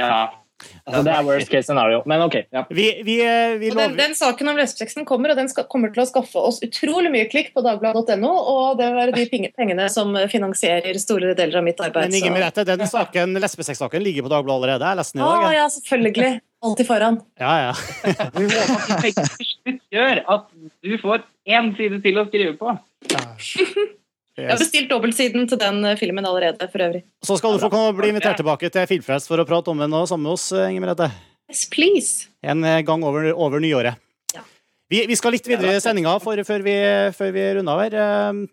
Ja. 0.00 0.43
Altså, 0.84 1.00
det 1.02 1.12
er 1.12 1.24
worst 1.26 1.50
case 1.50 1.66
scenario. 1.66 2.02
Men 2.08 2.22
ok. 2.24 2.36
Ja. 2.54 2.62
Vi, 2.70 2.86
vi, 3.06 3.16
eh, 3.24 3.56
vi 3.60 3.72
den, 3.74 3.96
den 3.98 4.14
saken 4.16 4.52
om 4.52 4.58
lesbesexen 4.58 5.06
kommer, 5.08 5.32
og 5.34 5.40
den 5.40 5.50
skal, 5.50 5.66
kommer 5.70 5.92
til 5.94 6.04
å 6.04 6.06
skaffe 6.08 6.40
oss 6.40 6.60
utrolig 6.64 7.10
mye 7.12 7.26
klikk 7.30 7.50
på 7.56 7.64
dagbladet.no, 7.66 8.30
og 8.30 8.78
det 8.78 8.88
vil 8.88 9.00
være 9.00 9.16
de 9.18 9.50
pengene 9.56 9.88
som 9.92 10.14
finansierer 10.30 10.98
store 11.02 11.34
deler 11.38 11.60
av 11.60 11.66
mitt 11.66 11.82
arbeid. 11.82 12.12
Men 12.12 12.20
Inge 12.20 12.34
Merete, 12.36 12.66
den 12.68 12.86
saken, 12.90 13.36
lesbesex-saken 13.42 14.04
ligger 14.04 14.28
på 14.28 14.32
Dagbladet 14.32 14.62
allerede. 14.62 14.92
Jeg 14.92 15.02
leste 15.02 15.18
den 15.18 15.24
i 15.24 15.28
dag. 15.28 15.48
Ah, 15.48 15.56
ja, 15.58 15.66
selvfølgelig. 15.78 16.32
Alltid 16.64 16.88
foran. 16.88 17.20
Ja, 17.40 17.54
ja. 17.60 17.74
Vi 18.38 18.46
håper 18.48 19.10
at 19.10 19.74
gjør 19.92 20.22
at 20.36 20.48
du 20.84 20.94
får 21.02 21.26
én 21.44 21.74
side 21.76 22.00
til 22.04 22.22
å 22.22 22.26
skrive 22.30 22.56
på. 22.60 22.78
Jeg 24.36 24.48
har 24.50 24.56
Yes. 24.56 24.64
bestilt 24.64 24.88
dobbeltsiden 24.90 25.44
til 25.48 25.58
den 25.60 25.84
eh, 25.86 25.94
filmen 25.96 26.26
allerede, 26.26 26.66
for 26.72 26.82
øvrig. 26.82 27.04
Så 27.22 27.36
skal 27.38 27.52
du 27.54 27.60
få 27.62 27.70
komme, 27.70 27.92
bli 27.94 28.08
invitert 28.10 28.36
tilbake 28.40 28.66
til 28.74 28.86
Filmfrelst 28.90 29.28
for 29.30 29.38
å 29.38 29.46
prate 29.46 29.70
om 29.70 29.78
den 29.78 29.92
og 29.94 30.08
sammen 30.10 30.26
med 30.26 30.32
oss, 30.34 30.48
eh, 30.52 30.70
Inger 30.72 30.82
Merete. 30.88 31.10
Yes, 31.50 31.66
please. 31.70 32.26
En 32.42 32.64
eh, 32.66 32.80
gang 32.82 33.04
over, 33.06 33.28
over 33.36 33.62
nyåret. 33.62 33.94
Ja. 34.34 34.42
Vi, 34.90 35.04
vi 35.06 35.14
skal 35.20 35.36
litt 35.36 35.46
videre 35.46 35.76
i 35.76 35.82
sendinga 35.84 36.16
for, 36.20 36.34
før, 36.42 36.64
vi, 36.66 36.74
før 37.14 37.30
vi 37.36 37.44
runder 37.60 37.72
av 37.76 37.84
her. 37.84 38.48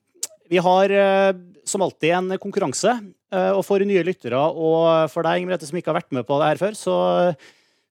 Vi 0.51 0.59
har 0.61 0.93
som 1.65 1.81
alltid 1.85 2.11
en 2.17 2.37
konkurranse. 2.37 2.93
eh, 3.33 3.49
Og 3.55 3.63
for 3.65 3.79
nye 3.79 4.03
lyttere 4.05 4.37
og 4.37 5.09
for 5.09 5.23
deg, 5.25 5.39
Inger 5.41 5.53
Merete, 5.55 5.65
som 5.69 5.77
ikke 5.81 5.89
har 5.93 5.97
vært 6.01 6.11
med 6.13 6.27
på 6.27 6.37
det 6.43 6.51
her 6.51 6.61
før, 6.61 6.77
så, 6.77 6.95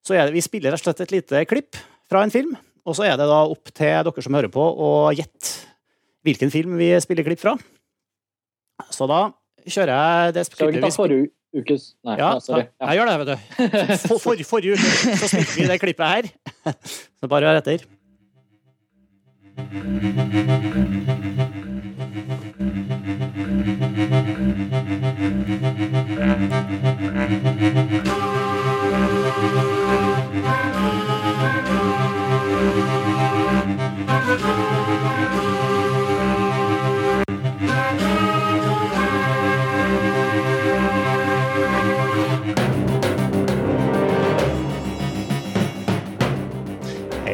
så 0.05 0.15
er 0.15 0.29
det, 0.29 0.37
vi 0.37 0.45
spiller 0.47 0.71
rett 0.71 0.79
og 0.79 0.87
slett 0.93 1.03
et 1.09 1.11
lite 1.17 1.43
klipp 1.49 1.75
fra 2.07 2.23
en 2.23 2.31
film. 2.31 2.55
Og 2.87 2.95
så 2.95 3.03
er 3.09 3.17
det 3.19 3.27
da 3.27 3.43
opp 3.51 3.67
til 3.75 3.91
dere 4.07 4.23
som 4.23 4.33
hører 4.39 4.49
på, 4.53 4.63
å 4.63 5.11
gjette 5.11 5.67
hvilken 6.23 6.51
film 6.53 6.77
vi 6.79 6.93
spiller 7.01 7.25
klipp 7.27 7.41
fra. 7.43 7.57
Så 8.89 9.07
da 9.09 9.21
kjører 9.67 9.93
jeg 9.93 10.33
det 10.39 10.45
Skal 10.49 10.73
vi 10.73 10.81
ta 10.81 10.89
ukes 11.51 11.93
Nei, 12.07 12.15
Ja, 12.17 12.33
ja, 12.33 12.39
sorry. 12.39 12.65
Ja. 12.79 12.91
jeg 12.91 12.99
gjør 12.99 13.09
det, 13.09 13.17
vet 13.19 13.27
du. 13.27 13.37
For, 14.07 14.17
for, 14.17 14.43
forrige 14.47 14.77
uke 14.77 15.17
så 15.19 15.27
spilte 15.27 15.55
vi 15.57 15.67
det 15.67 15.79
klippet 15.83 16.07
her. 16.07 16.23
Så 17.21 17.27
bare 17.27 17.51
hør 17.51 17.59
etter. 17.61 17.83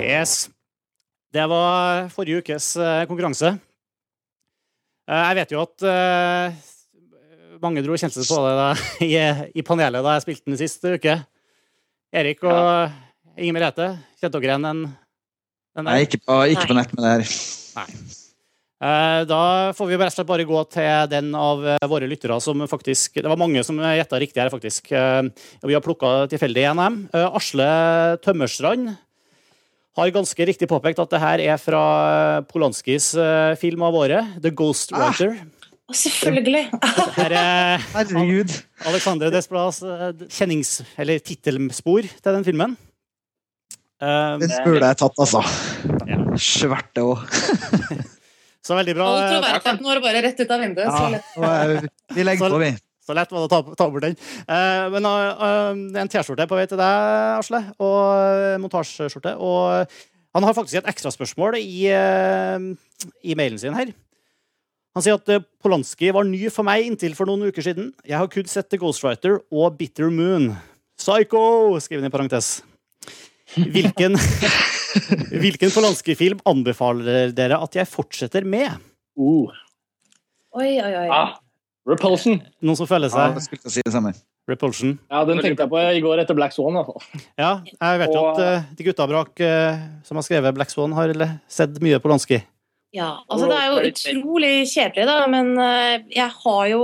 Yes. 0.07 0.47
Det 1.35 1.43
var 1.51 2.07
forrige 2.13 2.39
ukes 2.39 2.69
eh, 2.79 3.03
konkurranse. 3.09 3.57
Eh, 5.07 5.23
Jeg 5.27 5.38
vet 5.41 5.51
jo 5.51 5.63
at 5.65 5.84
eh, 5.84 6.61
mange 7.59 7.84
dro 7.84 7.97
kjensel 7.99 8.23
på 8.23 8.38
det 8.45 8.53
da, 8.55 8.67
i, 9.07 9.11
i 9.59 9.65
panelet 9.67 10.05
da 10.05 10.13
jeg 10.15 10.23
spilte 10.23 10.47
den 10.47 10.59
sist 10.61 10.88
uke. 10.88 11.17
Erik 12.15 12.45
og 12.47 13.35
Inger 13.35 13.57
Merete, 13.57 13.89
kjente 14.21 14.39
dere 14.39 14.53
igjen 14.53 14.67
den? 14.69 14.85
den 15.75 15.89
Jeg 15.91 16.05
er 16.05 16.07
ikke 16.07 16.21
på, 16.23 16.38
ikke 16.53 16.69
på 16.71 16.77
nett 16.77 16.93
med 16.95 17.03
det 17.03 17.11
her. 17.11 17.34
Nei. 17.75 17.89
Da 19.27 19.41
får 19.73 19.89
vi 19.89 19.97
bare, 19.97 20.13
slett 20.13 20.29
bare 20.29 20.45
gå 20.47 20.59
til 20.71 21.09
den 21.11 21.31
av 21.35 21.63
våre 21.89 22.07
lyttere 22.09 22.35
som 22.45 22.61
faktisk 22.69 23.17
Det 23.17 23.25
var 23.25 23.39
mange 23.41 23.63
som 23.65 23.79
gjetta 23.81 24.19
riktig 24.21 24.38
her, 24.43 24.51
faktisk. 24.53 24.91
Vi 24.93 25.73
har 25.75 25.84
plukka 25.84 26.11
tilfeldig 26.29 26.61
igjen 26.61 26.81
av 26.84 26.93
dem. 26.93 26.99
Asle 27.41 27.69
Tømmerstrand 28.21 28.93
har 29.98 30.14
ganske 30.14 30.45
riktig 30.49 30.69
påpekt 30.69 30.99
at 31.02 31.14
det 31.14 31.22
her 31.22 31.44
er 31.44 31.61
fra 31.61 31.84
Polanskis 32.49 33.11
eh, 33.18 33.53
film 33.60 33.86
av 33.88 33.98
året, 33.98 34.38
'The 34.38 34.53
Ghost 34.57 34.94
Writer'. 34.94 35.38
Å, 35.88 35.95
selvfølgelig! 35.95 36.65
Her 37.15 37.34
er 37.40 37.84
Herregud. 37.94 38.52
Alexandre 38.90 39.30
Desplas 39.32 39.80
eh, 39.88 40.10
kjennings... 40.28 40.82
Eller 40.99 41.22
tittelspor 41.24 42.03
til 42.03 42.36
den 42.36 42.44
filmen. 42.44 42.76
Um, 44.03 44.41
Den 44.44 44.52
burde 44.65 44.90
jeg 44.91 44.99
tatt, 44.99 45.22
altså. 45.24 45.40
Ja. 46.06 46.19
Sverte 46.44 47.06
òg. 47.07 47.24
Så 48.68 48.76
veldig 48.76 48.98
bra. 48.98 49.07
Nå 49.15 49.94
er 49.94 49.95
det 49.95 50.03
bare 50.03 50.26
rett 50.28 50.44
ut 50.44 50.52
av 50.52 50.60
vinduet. 50.60 50.91
Så 50.91 51.07
lett. 51.15 51.88
Vi 52.18 52.28
legger 52.28 52.52
på, 52.52 52.60
vi. 52.60 52.74
Så 53.07 53.15
lett 53.15 53.31
var 53.31 53.45
det 53.45 53.47
å 53.47 53.51
ta, 53.53 53.75
ta 53.79 53.88
bort 53.88 54.03
den. 54.03 54.17
Uh, 54.43 54.88
men 54.91 55.07
uh, 55.07 56.01
en 56.03 56.11
T-skjorte 56.11 56.47
på 56.49 56.57
vei 56.59 56.65
til 56.67 56.79
deg, 56.79 57.38
Asle, 57.39 57.61
og 57.79 58.59
montasjeskjorte. 58.65 59.38
Og 59.39 59.95
han 60.35 60.45
har 60.45 60.57
faktisk 60.57 60.81
et 60.81 60.89
ekstraspørsmål 60.91 61.55
i, 61.61 61.88
i 61.88 63.38
mailen 63.39 63.57
sin 63.61 63.77
her. 63.77 63.93
Han 64.97 65.05
sier 65.05 65.17
at 65.17 65.45
Polanski 65.61 66.09
var 66.13 66.25
ny 66.25 66.49
for 66.53 66.65
meg 66.67 66.88
inntil 66.88 67.15
for 67.17 67.29
noen 67.29 67.47
uker 67.49 67.63
siden. 67.65 67.91
Jeg 68.05 68.17
har 68.19 68.29
kun 68.34 68.49
sett 68.49 68.67
The 68.73 68.79
Ghostwriter 68.81 69.39
og 69.53 69.77
Bitter 69.79 70.11
Moon. 70.13 70.51
Psycho! 70.97 71.77
skriver 71.81 72.03
han 72.03 72.09
i 72.09 72.13
parentes. 72.13 72.49
Hvilken, 73.55 74.17
hvilken 75.43 75.71
Polanski-film 75.73 76.41
anbefaler 76.49 77.31
dere 77.38 77.61
at 77.63 77.77
jeg 77.77 77.89
fortsetter 77.89 78.45
med? 78.45 78.81
Uh, 79.17 79.53
Oi, 80.57 80.71
oi, 80.81 80.93
oi. 81.03 81.07
ah, 81.13 81.35
Repulsion. 81.88 82.41
Noen 82.61 82.77
som 82.80 82.89
føler 82.89 83.11
seg 83.11 83.38
å 83.38 83.72
si. 83.72 83.84
Repulsion? 84.47 84.93
Ja, 85.11 85.23
Den 85.27 85.39
tenkte 85.43 85.65
jeg 85.65 85.72
på 85.72 85.80
i 85.80 86.01
går 86.03 86.22
etter 86.23 86.35
Black 86.35 86.53
Swan. 86.55 86.77
Altså. 86.80 86.99
Ja, 87.39 87.61
jeg 87.68 88.01
vet 88.03 88.14
jo 88.15 88.22
Og- 88.22 88.39
at 88.39 88.64
uh, 88.64 88.76
de 88.76 88.88
gutta 88.88 89.07
brak 89.07 89.39
uh, 89.43 89.80
som 90.07 90.19
har 90.19 90.23
skrevet 90.27 90.55
Black 90.55 90.72
Swan, 90.72 90.95
har 90.95 91.14
sett 91.51 91.80
mye 91.84 91.99
på 91.99 92.07
Polanski. 92.07 92.41
Ja, 92.95 93.18
altså 93.27 93.49
det 93.51 93.57
er 93.59 93.68
jo 93.68 93.88
utrolig 93.91 94.51
kjedelig, 94.72 95.07
da, 95.09 95.18
men 95.31 95.55
uh, 95.59 95.97
jeg 96.11 96.31
har 96.43 96.68
jo 96.72 96.84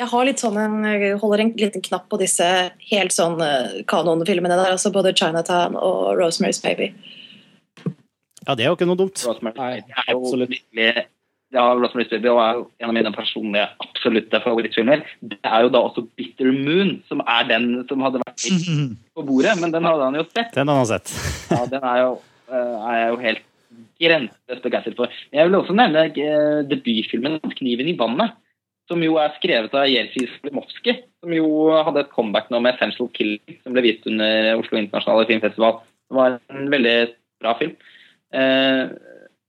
jeg 0.00 0.08
har 0.08 0.24
litt 0.24 0.40
sånn 0.40 0.56
en, 0.56 0.76
holder 1.20 1.42
en 1.44 1.50
liten 1.60 1.82
knapp 1.84 2.06
på 2.08 2.16
disse 2.22 2.46
helt 2.88 3.12
sånn 3.12 3.34
eh, 3.44 3.82
kanonfilmene 3.90 4.56
der, 4.56 4.70
altså 4.72 4.88
både 4.94 5.12
Chinatown 5.12 5.76
og 5.76 6.14
Rosemary's 6.16 6.60
Baby. 6.64 6.94
Ja, 8.46 8.54
det 8.56 8.64
er 8.64 8.70
jo 8.70 8.78
ikke 8.78 8.88
noe 8.88 8.96
dumt. 8.96 9.20
Rosemary 9.28 9.58
Nei, 9.58 9.74
Baby 9.82 9.98
er 10.00 10.14
jo 10.14 10.22
absolutt. 10.22 10.54
virkelig 10.54 11.04
ja, 11.54 11.64
Rosemary's 11.74 12.10
Baby 12.10 12.30
er 12.30 12.58
jo 12.58 12.64
en 12.78 12.90
av 12.90 12.94
mine 12.94 13.12
personlige 13.14 13.66
absolutte 13.82 14.40
favorittfilmer. 14.44 15.02
Det 15.20 15.38
er 15.42 15.64
jo 15.66 15.72
da 15.74 15.82
også 15.88 16.04
Bitter 16.18 16.50
Moon, 16.54 16.96
som 17.10 17.22
er 17.26 17.48
den 17.48 17.70
som 17.90 18.02
hadde 18.06 18.22
vært 18.22 18.44
på 19.16 19.24
bordet, 19.26 19.56
men 19.62 19.74
den 19.74 19.88
hadde 19.88 20.06
han 20.06 20.18
jo 20.20 20.26
sett. 20.28 20.52
Den 20.54 20.70
hadde 20.70 20.84
han 20.84 20.90
sett. 20.92 21.14
Ja, 21.50 21.62
den 21.72 21.86
er, 21.92 22.02
jo, 22.04 22.12
eh, 22.52 22.76
er 22.76 23.00
jeg 23.00 23.08
jo 23.08 23.22
helt 23.24 23.42
grenseløst 24.00 24.68
begeistret 24.68 25.00
for. 25.00 25.18
Jeg 25.34 25.48
vil 25.48 25.58
også 25.58 25.76
nevne 25.76 26.06
eh, 26.10 26.62
debutfilmen 26.70 27.40
'Kniven 27.42 27.90
i 27.90 27.98
vannet', 27.98 28.38
som 28.90 29.02
jo 29.02 29.18
er 29.22 29.34
skrevet 29.36 29.74
av 29.74 29.90
Jerzy 29.90 30.26
Slimovskij, 30.38 31.02
som 31.22 31.34
jo 31.34 31.50
hadde 31.86 32.06
et 32.06 32.14
comeback 32.14 32.50
nå 32.50 32.62
med 32.62 32.74
'Essential 32.74 33.10
Killing', 33.10 33.58
som 33.62 33.74
ble 33.74 33.86
vist 33.88 34.06
under 34.06 34.54
Oslo 34.62 34.78
internasjonale 34.78 35.26
filmfestival. 35.26 35.82
Det 36.10 36.18
var 36.18 36.38
en 36.50 36.70
veldig 36.70 36.96
bra 37.42 37.58
film. 37.58 37.74
Eh, 38.34 38.94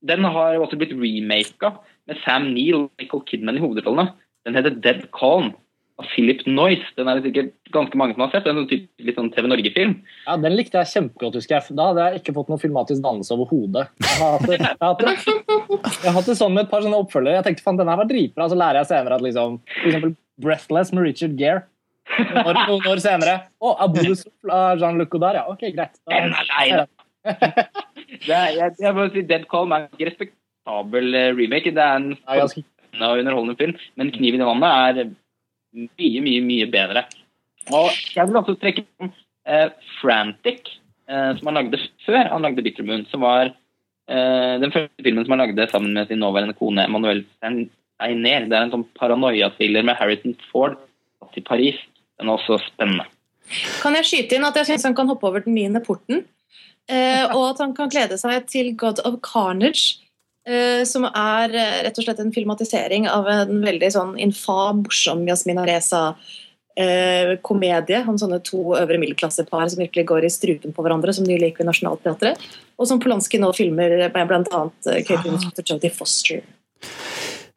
den 0.02 0.26
har 0.26 0.58
også 0.58 0.78
blitt 0.82 0.98
remaka 0.98 1.76
med 2.10 2.22
Sam 2.26 2.52
Neill 2.54 2.78
og 2.80 2.88
Michael 3.02 3.26
Kidman 3.30 3.58
i 3.60 3.64
hovedrollene. 3.64 4.14
Den 4.48 4.58
heter 4.58 4.74
'Dead 4.74 5.04
Calm' 5.14 5.54
av 6.02 6.08
Philip 6.16 6.42
Noyce. 6.48 6.88
Den 6.98 7.08
er 7.08 7.20
det 7.20 7.28
sikkert 7.30 7.52
ganske 7.76 7.98
mange 8.00 8.16
som 8.16 8.24
har 8.26 8.32
sett. 8.34 8.44
Det 8.46 8.52
er 8.52 8.58
en 8.58 8.66
sånn 8.66 8.88
litt 9.06 9.20
sånn 9.20 9.32
TV 9.34 9.48
Norge-film. 9.52 9.96
Ja, 10.26 10.38
Den 10.38 10.56
likte 10.58 10.82
jeg 10.82 10.90
kjempegodt. 10.94 11.38
husker 11.38 11.60
jeg. 11.60 11.76
Da 11.78 11.90
hadde 11.92 12.06
jeg 12.08 12.22
ikke 12.22 12.34
fått 12.34 12.50
noen 12.50 12.62
filmatisk 12.64 13.04
dannelse 13.06 13.36
overhodet. 13.36 13.88
Jeg 14.02 14.18
har 14.22 14.38
hatt 14.38 14.48
det, 14.50 14.60
jeg 14.60 14.78
har 14.82 14.96
det, 14.98 16.26
det 16.26 16.38
sånn 16.38 16.54
med 16.54 16.66
et 16.66 16.72
par 16.72 16.82
sånne 16.82 17.02
oppfølgere. 17.04 17.38
Jeg 17.38 17.44
tenkte 17.50 17.64
faen, 17.64 17.78
den 17.78 17.88
her 17.92 17.98
var 18.02 18.10
dritbra. 18.10 18.50
Så 18.50 18.58
lærer 18.58 18.82
jeg 18.82 18.90
senere 18.92 19.20
at 19.20 19.22
liksom, 19.22 19.60
eksempel 19.86 20.16
Breathless 20.42 20.92
med 20.94 21.04
Richard 21.06 21.38
Gere. 21.38 21.68
Noen 22.12 22.44
år, 22.50 22.58
noen 22.68 22.88
år 22.92 23.00
senere 23.00 23.34
Å, 23.62 23.70
Abu 23.86 24.02
Souffle 24.18 24.52
av 24.52 24.80
Jean-Luc 24.82 25.12
Godard, 25.14 25.38
ja. 25.38 25.46
Ok, 25.48 25.62
greit. 25.72 25.96
Den 26.10 26.34
Da, 26.34 26.42
er 26.42 26.50
lei, 26.50 26.88
det 28.26 28.34
er, 28.36 28.48
jeg, 28.58 28.76
jeg 28.82 28.94
må 28.98 29.06
si 29.14 29.22
Dead 29.30 29.46
Calm 29.52 29.72
er 29.76 29.86
en 29.86 30.00
respektabel 30.62 31.16
eh, 31.16 31.36
remake. 31.36 31.72
Det 31.72 31.82
er 31.82 31.96
en 31.96 32.16
spennende 32.50 33.08
og 33.08 33.20
underholdende 33.20 33.58
film, 33.58 33.76
men 33.96 34.12
'Kniven 34.12 34.42
i 34.42 34.46
vannet' 34.46 35.00
er 35.00 35.10
mye, 35.74 36.22
mye 36.22 36.42
mye 36.42 36.72
bedre. 36.72 37.06
Og 37.72 37.92
Jeg 38.16 38.28
vil 38.28 38.36
også 38.36 38.60
trekke 38.60 38.86
fram 38.98 39.12
eh, 39.48 39.70
'Frantic', 40.02 40.80
eh, 41.10 41.38
som 41.38 41.48
han 41.48 41.54
lagde 41.54 41.80
før 42.06 42.30
han 42.30 42.42
lagde 42.42 42.62
'Bitter 42.62 42.84
Moon', 42.84 43.10
som 43.10 43.22
var 43.22 43.54
eh, 44.10 44.60
den 44.60 44.72
første 44.72 45.04
filmen 45.04 45.26
som 45.26 45.38
han 45.38 45.48
lagde 45.48 45.70
sammen 45.70 45.94
med 45.94 46.08
sin 46.08 46.20
nåværende 46.20 46.54
kone 46.54 46.84
Emanuel 46.84 47.26
Steiner. 47.38 47.70
Det 48.02 48.58
er 48.58 48.64
en 48.64 48.72
sånn 48.72 48.88
paranoia-thriller 48.98 49.84
med 49.84 49.96
Harrison 49.96 50.36
Ford 50.52 50.76
i 51.36 51.42
Paris. 51.42 51.76
Den 52.18 52.30
er 52.30 52.34
også 52.34 52.58
spennende. 52.66 53.06
Kan 53.82 53.94
jeg 53.94 54.06
skyte 54.06 54.36
inn 54.36 54.46
at 54.46 54.56
jeg 54.56 54.66
syns 54.66 54.88
han 54.88 54.96
kan 54.96 55.08
hoppe 55.08 55.28
over 55.28 55.44
den 55.46 55.54
niende 55.54 55.84
porten? 55.86 56.26
Eh, 56.90 57.26
og 57.30 57.52
at 57.52 57.62
han 57.62 57.76
kan 57.78 57.92
glede 57.94 58.18
seg 58.18 58.48
til 58.50 58.76
God 58.76 59.04
of 59.06 59.20
Carnage, 59.22 60.02
som 60.90 61.04
er 61.06 61.54
eh, 61.54 61.84
rett 61.86 61.98
og 61.98 62.04
slett 62.06 62.20
en 62.24 62.34
filmatisering 62.34 63.10
av 63.12 63.28
en 63.30 63.62
veldig 63.62 63.92
sånn 63.94 64.18
infam, 64.22 64.84
morsom 64.86 65.28
Yasmina 65.28 65.66
Reza-komedie 65.70 68.08
om 68.10 68.18
sånne 68.18 68.40
to 68.48 68.60
øvre 68.80 68.98
middelklassepar 69.02 69.68
som 69.70 69.80
virkelig 69.84 70.06
går 70.10 70.22
i 70.26 70.34
strupen 70.34 70.72
på 70.74 70.82
hverandre, 70.82 71.14
som 71.14 71.26
nylig 71.28 71.48
gikk 71.52 71.60
ved 71.62 71.70
Nationaltheatret. 71.70 72.36
Og 72.82 72.86
som 72.90 73.02
Polanski 73.04 73.38
nå 73.42 73.50
filmer 73.54 73.90
med 74.10 74.26
bl.a. 74.32 74.62
Kate 75.06 75.62
Jodie 75.62 75.94
Foster. 75.94 76.40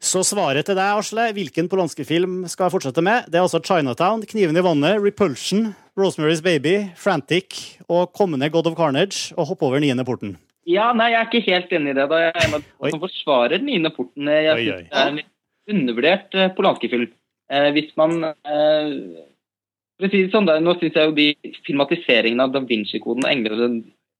Så 0.05 0.21
svaret 0.21 0.67
til 0.67 0.75
deg, 0.77 0.99
Asle, 0.99 1.33
hvilken 1.33 1.65
Polanski-film 1.71 2.45
skal 2.51 2.67
jeg 2.67 2.73
fortsette 2.75 3.01
med? 3.01 3.25
Det 3.25 3.37
er 3.39 3.45
altså 3.47 3.63
Chinatown, 3.65 4.21
Kniven 4.29 4.59
i 4.59 4.61
vannet, 4.61 5.01
Repulsion, 5.01 5.73
Rosemary's 5.97 6.45
Baby, 6.45 6.93
Frantic 6.99 7.79
og 7.89 8.13
kommende 8.13 8.49
God 8.53 8.67
of 8.69 8.77
Carnage 8.77 9.33
og 9.33 9.49
hoppe 9.49 9.65
over 9.65 9.81
niende 9.81 10.05
porten. 10.05 10.37
Ja, 10.65 10.89
nei, 10.97 11.11
jeg 11.13 11.19
er 11.19 11.29
ikke 11.29 11.51
helt 11.51 11.73
enig 11.77 11.93
i 11.93 11.97
det. 11.99 12.07
da. 12.09 12.19
Jeg 12.23 12.33
er 12.33 12.47
en 12.47 12.57
av 12.57 12.63
de 12.65 12.91
som 12.91 13.01
forsvarer 13.03 13.59
den 13.59 13.69
Niende 13.69 13.91
porten. 13.93 14.31
Jeg 14.31 14.57
synes 14.57 14.89
det 14.89 15.01
er 15.01 15.11
en 15.11 15.19
litt 15.21 15.31
undervurdert 15.75 16.37
eh, 16.37 16.51
Polanski-film. 16.57 17.07
Eh, 17.53 17.69
hvis 17.75 17.91
man 17.99 18.23
eh, 18.25 18.89
for 19.95 20.07
å 20.07 20.11
si 20.11 20.23
det 20.25 20.33
sånn, 20.33 20.47
da, 20.47 20.57
Nå 20.59 20.75
syns 20.79 20.97
jeg 20.97 21.11
jo 21.11 21.15
de 21.15 21.53
filmatiseringene 21.67 22.47
av 22.47 22.55
Da 22.55 22.63
Vinci-koden, 22.65 23.27
engler, 23.29 23.61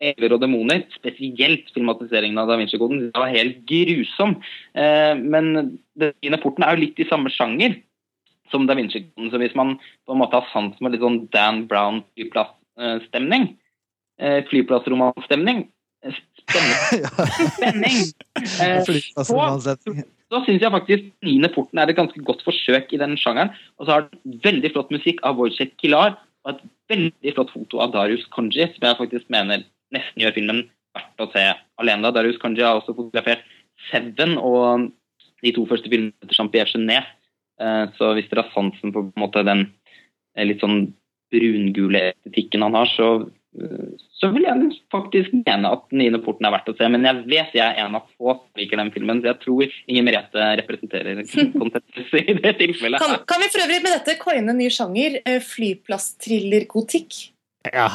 'Engler 0.06 0.36
og 0.36 0.42
demoner', 0.44 0.86
spesielt 0.96 1.72
filmatiseringen 1.76 2.40
av 2.40 2.52
Da 2.52 2.60
Vinci-koden, 2.60 3.10
var 3.16 3.34
helt 3.34 3.64
grusom. 3.68 4.38
Eh, 4.76 5.14
men 5.16 5.80
Den 5.96 6.14
niende 6.22 6.42
porten 6.44 6.64
er 6.64 6.76
jo 6.76 6.84
litt 6.86 7.00
i 7.00 7.10
samme 7.10 7.32
sjanger 7.32 7.78
som 8.52 8.68
Da 8.68 8.76
Vinci-koden. 8.76 9.32
Så 9.32 9.40
hvis 9.42 9.56
man 9.56 9.78
på 10.06 10.14
en 10.14 10.22
måte 10.22 10.40
har 10.40 10.48
sans 10.54 10.78
for 10.78 10.90
litt 10.90 11.02
sånn 11.04 11.28
Dan 11.32 11.66
Brown-flyplassstemning, 11.68 13.56
eh, 14.20 14.44
flyplassromanstemning 14.48 15.68
eh, 16.56 17.50
Spenning. 17.56 18.00
Eh, 18.62 18.82
så 20.26 20.42
syns 20.46 20.62
jeg 20.62 20.74
faktisk 20.74 21.04
'Niende 21.24 21.50
porten' 21.54 21.80
er 21.80 21.90
et 21.90 21.98
ganske 21.98 22.22
godt 22.26 22.42
forsøk 22.46 22.94
i 22.94 23.02
den 23.02 23.18
sjangeren. 23.18 23.54
Og 23.80 23.86
så 23.86 23.92
har 23.92 24.08
den 24.10 24.40
veldig 24.44 24.72
flott 24.74 24.92
musikk 24.92 25.22
av 25.24 25.38
Wojciech 25.38 25.76
Kilar 25.82 26.18
og 26.46 26.56
et 26.56 26.64
veldig 26.90 27.34
flott 27.36 27.52
foto 27.54 27.82
av 27.82 27.94
Darius 27.94 28.26
Konji, 28.34 28.68
som 28.74 28.88
jeg 28.88 29.00
faktisk 29.00 29.30
mener 29.30 29.66
nesten 29.94 30.22
gjør 30.22 30.36
filmen 30.36 30.64
verdt 30.96 31.24
å 31.24 31.32
se 31.34 31.46
alene. 31.82 32.14
Darius 32.14 32.42
Konji 32.42 32.66
har 32.66 32.80
også 32.80 32.96
fotografert 32.98 33.46
Seven 33.92 34.38
og 34.38 34.92
de 35.44 35.54
to 35.54 35.66
første 35.70 35.90
filmene 35.92 36.14
til 36.26 36.38
Jean-Pierre 36.38 36.72
Genet. 36.72 37.10
Eh, 37.62 37.86
så 37.98 38.14
hvis 38.16 38.30
dere 38.32 38.46
har 38.46 38.54
sansen 38.54 38.94
for 38.94 39.08
på 39.08 39.14
en 39.16 39.26
måte 39.26 39.46
den 39.48 39.68
eh, 40.36 40.46
litt 40.48 40.64
sånn 40.64 40.94
brungule 41.34 42.02
estetikken 42.12 42.66
han 42.66 42.78
har, 42.78 42.90
så 42.96 43.10
så 44.16 44.30
vil 44.34 44.46
jeg 44.48 44.70
faktisk 44.92 45.34
mene 45.38 45.70
at 45.72 45.84
Den 45.92 46.02
niende 46.02 46.20
porten 46.24 46.48
er 46.48 46.54
verdt 46.56 46.72
å 46.72 46.76
se. 46.78 46.88
Men 46.92 47.06
jeg 47.08 47.22
vet 47.30 47.54
jeg 47.56 47.64
er 47.66 47.86
en 47.86 47.98
av 48.00 48.08
få 48.16 48.36
som 48.38 48.60
liker 48.60 48.82
den 48.82 48.92
filmen, 48.96 49.22
så 49.22 49.32
jeg 49.32 49.42
tror 49.44 49.78
Inger 49.92 50.08
Merete 50.08 50.48
representerer 50.62 51.22
konsensus 51.62 52.18
i 52.20 52.38
det 52.40 52.56
tilfellet. 52.62 53.04
Kan, 53.04 53.16
kan, 53.30 53.44
vi 53.44 53.52
for 53.54 53.66
øvrig 53.66 53.80
med 53.86 53.96
dette 53.96 54.18
coine 54.22 54.58
ny 54.58 54.68
sjanger? 54.74 55.20
Eh, 55.24 55.40
Flyplasstriller-gotikk? 55.46 57.22
Ja. 57.74 57.90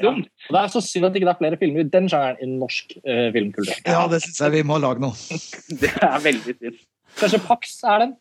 ja. 0.00 0.12
Det 0.48 0.60
er 0.60 0.70
så 0.72 0.82
synd 0.84 1.08
at 1.08 1.14
det 1.14 1.22
ikke 1.22 1.32
er 1.34 1.40
flere 1.40 1.60
filmer 1.60 1.84
i 1.84 1.88
den 1.92 2.06
sjangeren 2.12 2.40
i 2.40 2.60
norsk 2.60 2.94
uh, 3.02 3.28
filmkultur. 3.34 3.74
Ja, 3.88 4.04
det 4.10 4.22
syns 4.24 4.40
jeg 4.40 4.54
vi 4.58 4.62
må 4.66 4.78
lage 4.80 5.02
nå. 5.04 5.10
det 5.82 5.92
er 5.98 6.20
veldig 6.24 6.56
synd. 6.60 6.78
Kanskje 7.18 7.42
Pax 7.44 7.76
er 7.86 8.06
den? 8.06 8.16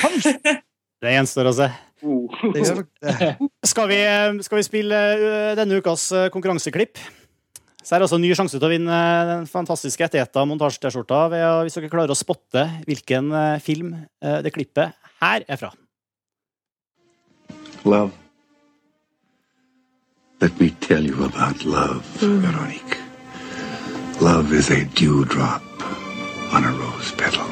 Pax? 0.00 0.30
Det 1.04 1.10
gjenstår 1.12 1.50
å 1.50 1.52
se. 1.52 1.66
Oh. 2.04 2.28
skal, 3.64 3.88
vi, 3.88 4.00
skal, 4.44 4.58
vi, 4.58 4.64
spille 4.66 4.98
eh, 5.16 5.54
denne 5.56 5.78
ukas 5.80 6.10
eh, 6.12 6.28
konkurranseklipp? 6.32 7.00
Så 7.80 7.94
er 7.94 8.02
det 8.02 8.08
altså 8.08 8.18
en 8.18 8.24
ny 8.26 8.34
sjanse 8.34 8.58
til 8.58 8.66
å 8.66 8.72
vinne 8.72 8.98
den 9.30 9.46
fantastiske 9.48 10.04
Eteta 10.08 10.42
montasje-T-skjorta 10.48 11.20
hvis 11.30 11.78
dere 11.78 11.90
klarer 11.92 12.12
å 12.12 12.18
spotte 12.18 12.66
hvilken 12.84 13.30
eh, 13.30 13.56
film 13.62 13.94
det 14.20 14.52
klippet 14.52 14.96
her 15.22 15.46
er 15.46 15.60
fra. 15.60 15.70
Love. 17.86 18.12
Let 20.40 20.58
me 20.60 20.70
tell 20.82 21.06
you 21.06 21.24
about 21.24 21.64
love, 21.64 22.04
mm. 22.20 22.42
Veronique. 22.42 22.98
Love 24.20 24.52
is 24.52 24.68
a 24.70 24.84
dewdrop 24.84 25.62
on 26.52 26.64
a 26.64 26.72
rose 26.72 27.12
petal. 27.12 27.46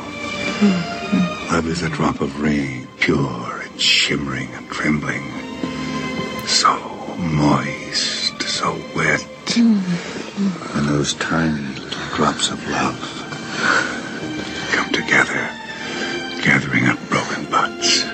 Mm. 0.60 1.52
Love 1.52 1.68
is 1.68 1.82
a 1.82 1.88
drop 1.88 2.20
of 2.20 2.42
rain, 2.42 2.86
pure 2.98 3.63
shimmering 3.78 4.48
and 4.54 4.68
trembling. 4.68 5.22
So 6.46 6.76
moist, 7.18 8.42
so 8.42 8.72
wet. 8.94 9.20
Mm-hmm. 9.46 10.78
And 10.78 10.88
those 10.88 11.14
tiny 11.14 11.62
little 11.80 12.16
drops 12.16 12.50
of 12.50 12.66
love 12.68 12.98
come 14.72 14.92
together, 14.92 15.48
gathering 16.42 16.86
up 16.86 16.98
broken 17.08 17.44
buds 17.50 18.04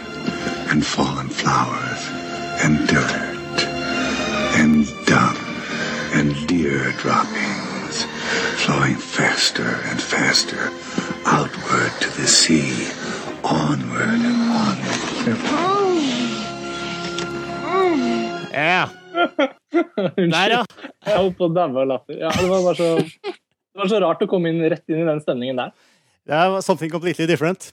and 0.70 0.84
fallen 0.84 1.28
flowers 1.28 2.08
and 2.62 2.86
dirt 2.88 3.64
and 4.60 4.86
dung 5.06 5.36
and 6.12 6.46
deer 6.46 6.92
droppings 6.98 8.04
flowing 8.64 8.94
faster 8.96 9.80
and 9.86 10.00
faster 10.00 10.70
outward 11.26 11.92
to 12.00 12.10
the 12.20 12.26
sea, 12.26 12.88
onward. 13.42 13.89
Ja. 18.50 18.88
Der, 20.16 20.52
ja. 20.52 20.60
Jeg 21.06 21.16
holdt 21.16 21.38
på 21.38 21.48
å 21.48 21.54
daue 21.54 21.82
av 21.82 21.88
latter. 21.88 22.18
Ja, 22.20 22.30
det, 22.34 22.46
var 22.50 22.78
så, 22.78 22.90
det 23.00 23.82
var 23.82 23.90
så 23.90 24.00
rart 24.02 24.22
å 24.24 24.28
komme 24.30 24.52
inn 24.52 24.62
rett 24.62 24.84
inn 24.90 25.02
i 25.02 25.08
den 25.08 25.22
stemningen 25.22 25.60
der. 25.60 25.74
Det 26.28 26.44
var 26.54 26.64
something 26.64 26.92
completely 26.92 27.26
different. 27.30 27.70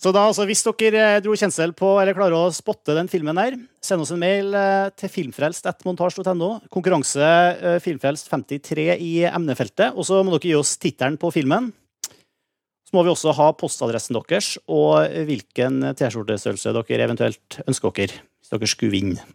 Så 0.00 0.14
da, 0.16 0.22
altså, 0.30 0.46
Hvis 0.48 0.62
dere 0.64 1.00
eh, 1.16 1.18
dro 1.20 1.34
kjensel 1.36 1.74
på 1.76 1.92
eller 2.00 2.16
klarer 2.16 2.38
å 2.38 2.52
spotte 2.56 2.94
den 2.96 3.10
filmen 3.12 3.36
her, 3.36 3.58
send 3.84 4.00
oss 4.00 4.12
en 4.14 4.22
mail 4.22 4.54
eh, 4.56 4.88
til 4.96 5.12
filmfrelst.montasj.no. 5.12 6.48
Konkurranse 6.72 7.26
eh, 7.26 7.76
Filmfrelst 7.84 8.30
53 8.32 8.94
i 8.96 9.12
emnefeltet. 9.28 9.92
Og 9.92 10.08
så 10.08 10.22
må 10.24 10.38
dere 10.38 10.54
gi 10.54 10.56
oss 10.56 10.72
tittelen 10.80 11.20
på 11.20 11.32
filmen. 11.34 11.68
Så 12.90 12.98
må 12.98 13.04
vi 13.06 13.12
også 13.12 13.30
ha 13.38 13.52
postadressen 13.54 14.16
deres 14.18 14.56
og 14.66 15.12
hvilken 15.28 15.92
T-skjortestørrelse 15.94 16.72
dere 16.74 17.04
eventuelt 17.06 17.60
ønsker 17.70 17.92
dere, 17.94 18.16
hvis 18.42 18.50
dere 18.50 18.68
skulle 18.72 18.90
vinne. 18.96 19.26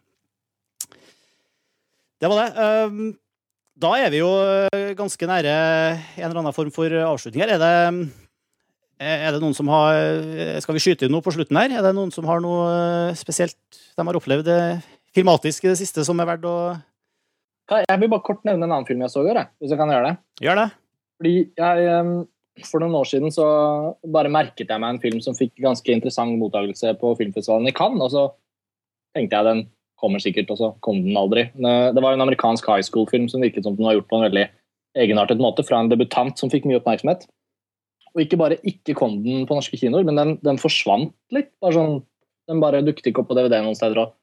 Det 2.19 2.27
var 2.27 2.41
det. 2.41 2.65
Ehm, 2.65 3.14
da 3.80 3.94
er 3.95 4.11
vi 4.11 4.19
jo 4.19 4.27
ganske 4.99 5.30
nære 5.32 5.56
en 6.18 6.27
eller 6.27 6.41
annen 6.41 6.56
form 6.56 6.73
for 6.76 6.91
avslutning 6.91 7.45
her. 7.45 7.56
Er 7.56 7.64
det, 7.64 8.11
er 9.07 9.32
det 9.32 9.41
noen 9.44 9.56
som 9.56 9.72
har 9.72 10.60
Skal 10.64 10.76
vi 10.76 10.84
skyte 10.84 11.07
inn 11.07 11.15
noe 11.15 11.23
på 11.23 11.32
slutten 11.36 11.56
her? 11.60 11.72
Er 11.72 11.88
det 11.88 11.95
noen 11.95 12.11
som 12.11 12.27
har 12.27 12.44
noe 12.44 13.15
spesielt 13.15 13.56
de 13.95 14.03
har 14.03 14.19
opplevd 14.19 14.52
filmatisk 15.15 15.64
i 15.64 15.72
det 15.72 15.80
siste 15.80 16.03
som 16.03 16.19
er 16.19 16.34
verdt 16.34 16.48
å 16.52 16.57
Jeg 17.72 18.03
vil 18.03 18.11
bare 18.11 18.27
kort 18.27 18.44
nevne 18.44 18.68
en 18.68 18.72
annen 18.72 18.88
film 18.88 19.07
jeg 19.07 19.15
så 19.15 19.23
i 19.23 19.32
går, 19.32 19.45
hvis 19.64 19.72
jeg 19.72 19.80
kan 19.80 19.95
gjøre 19.95 20.11
det. 20.11 20.15
Gjør 20.44 20.65
det. 20.65 20.72
Fordi 21.15 21.38
jeg 21.56 21.91
ehm, 21.95 22.18
for 22.64 22.80
noen 22.80 22.95
år 22.95 23.07
siden 23.10 23.34
så 23.34 23.45
bare 24.07 24.32
merket 24.32 24.69
jeg 24.72 24.80
meg 24.82 24.95
en 24.95 25.02
film 25.03 25.19
som 25.23 25.36
fikk 25.36 25.57
ganske 25.64 25.91
interessant 25.91 26.38
mottakelse 26.40 26.94
på 27.02 27.14
filmfestivalen 27.19 27.68
i 27.68 27.76
Cannes. 27.76 28.06
Og 28.06 28.14
så 28.14 28.23
tenkte 29.15 29.40
jeg 29.40 29.49
den 29.49 29.64
kommer 29.99 30.22
sikkert, 30.23 30.52
og 30.52 30.60
så 30.60 30.69
kom 30.86 31.02
den 31.03 31.18
aldri. 31.19 31.48
Det 31.56 32.03
var 32.03 32.15
en 32.15 32.23
amerikansk 32.26 32.68
high 32.68 32.84
school-film 32.84 33.27
som 33.32 33.44
virket 33.44 33.65
som 33.68 33.77
den 33.77 33.88
var 33.88 33.95
gjort 33.98 34.10
på 34.11 34.19
en 34.19 34.27
veldig 34.27 34.45
egenartet 34.95 35.41
måte, 35.44 35.64
fra 35.68 35.82
en 35.82 35.91
debutant 35.91 36.36
som 36.40 36.52
fikk 36.52 36.68
mye 36.68 36.80
oppmerksomhet. 36.80 37.26
Og 38.15 38.23
ikke 38.23 38.40
bare 38.40 38.60
ikke 38.64 38.95
kom 38.95 39.18
den 39.23 39.48
på 39.48 39.57
norske 39.57 39.80
kinoer, 39.80 40.06
men 40.07 40.19
den, 40.19 40.36
den 40.45 40.60
forsvant 40.61 41.11
litt. 41.36 41.52
Bare 41.64 41.76
sånn, 41.76 41.98
den 42.48 42.61
bare 42.64 42.84
dukket 42.86 43.11
ikke 43.11 43.23
opp 43.23 43.32
på 43.32 43.40
DVD 43.40 43.60
noen 43.64 43.76
steder. 43.76 44.06
og 44.06 44.14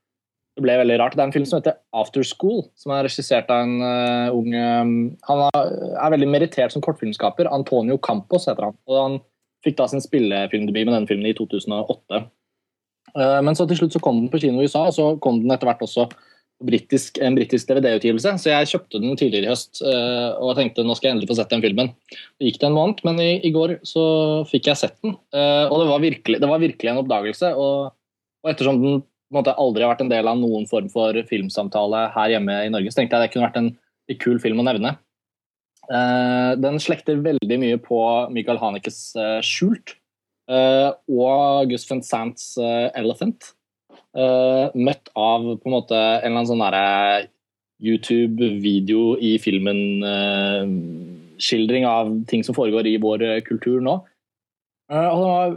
det 0.53 0.65
ble 0.67 0.75
veldig 0.83 0.99
rart. 1.01 1.15
Det 1.17 1.23
er 1.23 1.31
en 1.31 1.35
film 1.35 1.47
som 1.49 1.61
heter 1.61 1.79
After 1.97 2.25
School, 2.29 2.67
som 2.77 2.93
er 2.93 3.07
regissert 3.07 3.49
av 3.53 3.65
en 3.65 3.79
uh, 3.81 4.37
ung 4.37 4.53
um, 4.53 4.97
Han 5.29 5.47
er 5.49 6.13
veldig 6.13 6.29
merittert 6.29 6.75
som 6.75 6.83
kortfilmskaper. 6.85 7.49
Antonio 7.49 7.97
Campos 7.97 8.49
heter 8.51 8.69
han. 8.69 8.77
Og 8.91 8.99
han 8.99 9.15
fikk 9.65 9.79
da 9.79 9.87
sin 9.89 10.03
spillefilmdebut 10.05 10.85
med 10.85 10.93
denne 10.93 11.09
filmen 11.09 11.31
i 11.31 11.37
2008. 11.39 12.21
Uh, 13.17 13.41
men 13.47 13.57
så 13.57 13.65
til 13.69 13.81
slutt 13.81 13.97
så 13.97 14.03
kom 14.05 14.21
den 14.21 14.29
på 14.33 14.43
kino 14.43 14.61
i 14.61 14.69
USA, 14.69 14.85
og 14.91 14.97
så 14.97 15.07
kom 15.25 15.41
den 15.41 15.55
etter 15.55 15.71
hvert 15.71 15.85
også 15.87 16.11
brittisk, 16.63 17.17
en 17.25 17.35
britisk 17.39 17.71
DVD-utgivelse. 17.71 18.35
Så 18.43 18.53
jeg 18.53 18.69
kjøpte 18.75 19.01
den 19.01 19.17
tidligere 19.17 19.49
i 19.49 19.53
høst 19.55 19.81
uh, 19.87 20.37
og 20.37 20.53
tenkte 20.59 20.85
nå 20.85 20.99
skal 20.99 21.09
jeg 21.09 21.17
endelig 21.17 21.31
få 21.33 21.39
sett 21.41 21.55
den 21.55 21.65
filmen. 21.65 21.95
Det 22.13 22.51
gikk 22.51 22.61
det 22.61 22.69
en 22.69 22.77
måned, 22.77 23.01
men 23.09 23.23
i, 23.25 23.31
i 23.41 23.55
går 23.57 23.79
så 23.89 24.05
fikk 24.53 24.69
jeg 24.69 24.83
sett 24.83 25.01
den. 25.01 25.17
og 25.17 25.81
det 25.81 25.89
var, 25.89 26.05
virkelig, 26.05 26.43
det 26.45 26.53
var 26.53 26.61
virkelig 26.61 26.93
en 26.93 27.01
oppdagelse. 27.01 27.55
og, 27.57 27.97
og 28.43 28.53
ettersom 28.53 28.85
den 28.85 29.01
måte 29.39 29.55
aldri 29.61 29.85
har 29.85 29.95
vært 29.95 30.05
en 30.05 30.13
del 30.13 30.29
av 30.29 30.39
noen 30.41 30.67
form 30.71 30.91
for 30.93 31.17
filmsamtale 31.29 32.09
her 32.15 32.35
hjemme 32.35 32.59
i 32.67 32.71
Norge, 32.73 32.93
så 32.93 33.01
tenkte 33.01 33.19
jeg 33.19 33.29
det 33.29 33.33
kunne 33.35 33.49
vært 33.49 33.61
en 33.61 33.73
kul 34.21 34.39
film 34.43 34.61
å 34.61 34.67
nevne. 34.67 34.97
Uh, 35.91 36.55
den 36.63 36.79
slekter 36.81 37.19
veldig 37.25 37.59
mye 37.59 37.79
på 37.83 37.99
Michael 38.33 38.61
Hanekes 38.61 39.01
uh, 39.19 39.41
'Skjult' 39.43 39.97
uh, 40.53 40.95
og 41.11 41.73
Gus 41.73 41.89
Van 41.91 42.03
Sants 42.07 42.55
'Elephant'. 42.61 43.55
møtt 44.13 45.09
av 45.17 45.45
på 45.57 45.69
en 45.69 45.73
måte 45.73 45.97
en 45.97 46.35
eller 46.35 46.43
annen 46.43 46.49
sånn 46.51 47.31
YouTube-video 47.81 49.15
i 49.17 49.39
filmen 49.41 50.05
skildring 51.41 51.87
av 51.89 52.11
ting 52.29 52.45
som 52.45 52.53
foregår 52.53 52.91
i 52.91 52.99
vår 53.01 53.41
kultur 53.47 53.81
nå. 53.81 53.95
og 54.93 55.17
den 55.17 55.31
var 55.33 55.57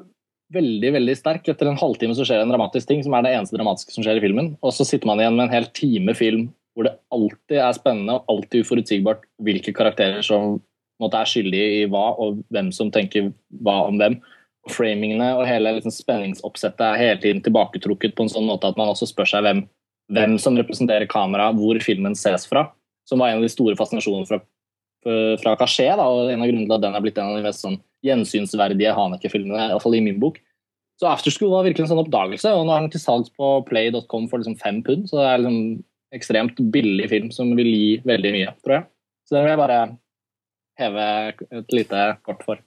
veldig 0.53 0.91
veldig 0.97 1.15
sterk. 1.17 1.47
Etter 1.49 1.69
en 1.69 1.79
halvtime 1.79 2.15
så 2.17 2.25
skjer 2.27 2.41
det 2.41 2.45
en 2.47 2.53
dramatisk 2.53 2.89
ting, 2.89 3.01
som 3.05 3.15
er 3.17 3.25
det 3.25 3.33
eneste 3.35 3.57
dramatiske 3.57 3.95
som 3.95 4.05
skjer 4.05 4.19
i 4.19 4.23
filmen. 4.23 4.53
Og 4.61 4.75
så 4.75 4.85
sitter 4.87 5.09
man 5.09 5.21
igjen 5.21 5.37
med 5.37 5.47
en 5.47 5.55
hel 5.55 5.67
time 5.77 6.15
film 6.17 6.49
hvor 6.75 6.89
det 6.89 6.97
alltid 7.15 7.59
er 7.63 7.75
spennende 7.77 8.17
og 8.17 8.31
alltid 8.33 8.65
uforutsigbart 8.65 9.21
hvilke 9.47 9.71
karakterer 9.75 10.25
som 10.25 10.57
måtte 11.01 11.19
er 11.19 11.29
skyldige 11.29 11.69
i 11.77 11.85
hva, 11.91 12.09
og 12.19 12.41
hvem 12.51 12.71
som 12.75 12.91
tenker 12.91 13.29
hva 13.63 13.77
om 13.87 13.99
hvem. 13.99 14.17
Framingene 14.71 15.29
og 15.37 15.45
hele 15.47 15.75
liksom, 15.77 15.93
spenningsoppsettet 15.93 16.83
er 16.83 16.99
hele 16.99 17.21
tiden 17.23 17.41
tilbaketrukket 17.45 18.15
på 18.17 18.25
en 18.25 18.31
sånn 18.31 18.47
måte 18.49 18.67
at 18.67 18.79
man 18.79 18.91
også 18.91 19.07
spør 19.07 19.29
seg 19.29 19.45
hvem, 19.45 19.63
hvem 20.15 20.35
som 20.41 20.59
representerer 20.59 21.07
kameraet, 21.11 21.55
hvor 21.59 21.79
filmen 21.83 22.17
ses 22.17 22.47
fra. 22.49 22.67
Som 23.07 23.21
var 23.21 23.31
en 23.31 23.39
av 23.39 23.45
de 23.45 23.53
store 23.53 23.77
fascinasjonene 23.79 24.27
fra, 24.27 24.41
fra 25.43 25.55
Caché, 25.59 25.91
og 25.93 26.31
en 26.31 26.41
av 26.41 26.49
grunnene 26.49 26.67
til 26.67 26.77
at 26.79 26.85
den 26.87 26.97
er 26.97 27.05
blitt 27.05 27.19
en 27.21 27.31
av 27.31 27.39
de 27.39 27.45
mest 27.45 27.63
sånn, 27.63 27.77
gjensynsverdige 28.05 28.93
Haneke-filmene, 28.95 29.69
iallfall 29.71 29.97
i 29.97 30.03
min 30.05 30.21
bok. 30.21 30.39
Så 31.01 31.09
Afterschool 31.09 31.51
var 31.51 31.65
virkelig 31.65 31.85
en 31.85 31.91
sånn 31.91 32.03
oppdagelse, 32.05 32.53
og 32.55 32.67
nå 32.67 32.75
er 32.75 32.85
den 32.85 32.93
til 32.93 33.03
salgs 33.03 33.31
på 33.35 33.57
play.com 33.67 34.29
for 34.31 34.39
liksom 34.39 34.55
fem 34.61 34.79
pund. 34.85 35.09
Så 35.09 35.19
det 35.19 35.27
er 35.27 35.43
liksom 35.43 35.59
ekstremt 36.15 36.59
billig 36.71 37.09
film 37.11 37.31
som 37.35 37.51
vil 37.57 37.67
gi 37.67 37.89
veldig 38.07 38.31
mye, 38.35 38.53
tror 38.63 38.77
jeg. 38.77 38.87
Så 39.27 39.35
den 39.35 39.45
vil 39.45 39.55
jeg 39.55 39.61
bare 39.63 39.79
heve 40.79 41.07
et 41.59 41.75
lite 41.75 42.05
kort 42.27 42.45
for. 42.47 42.61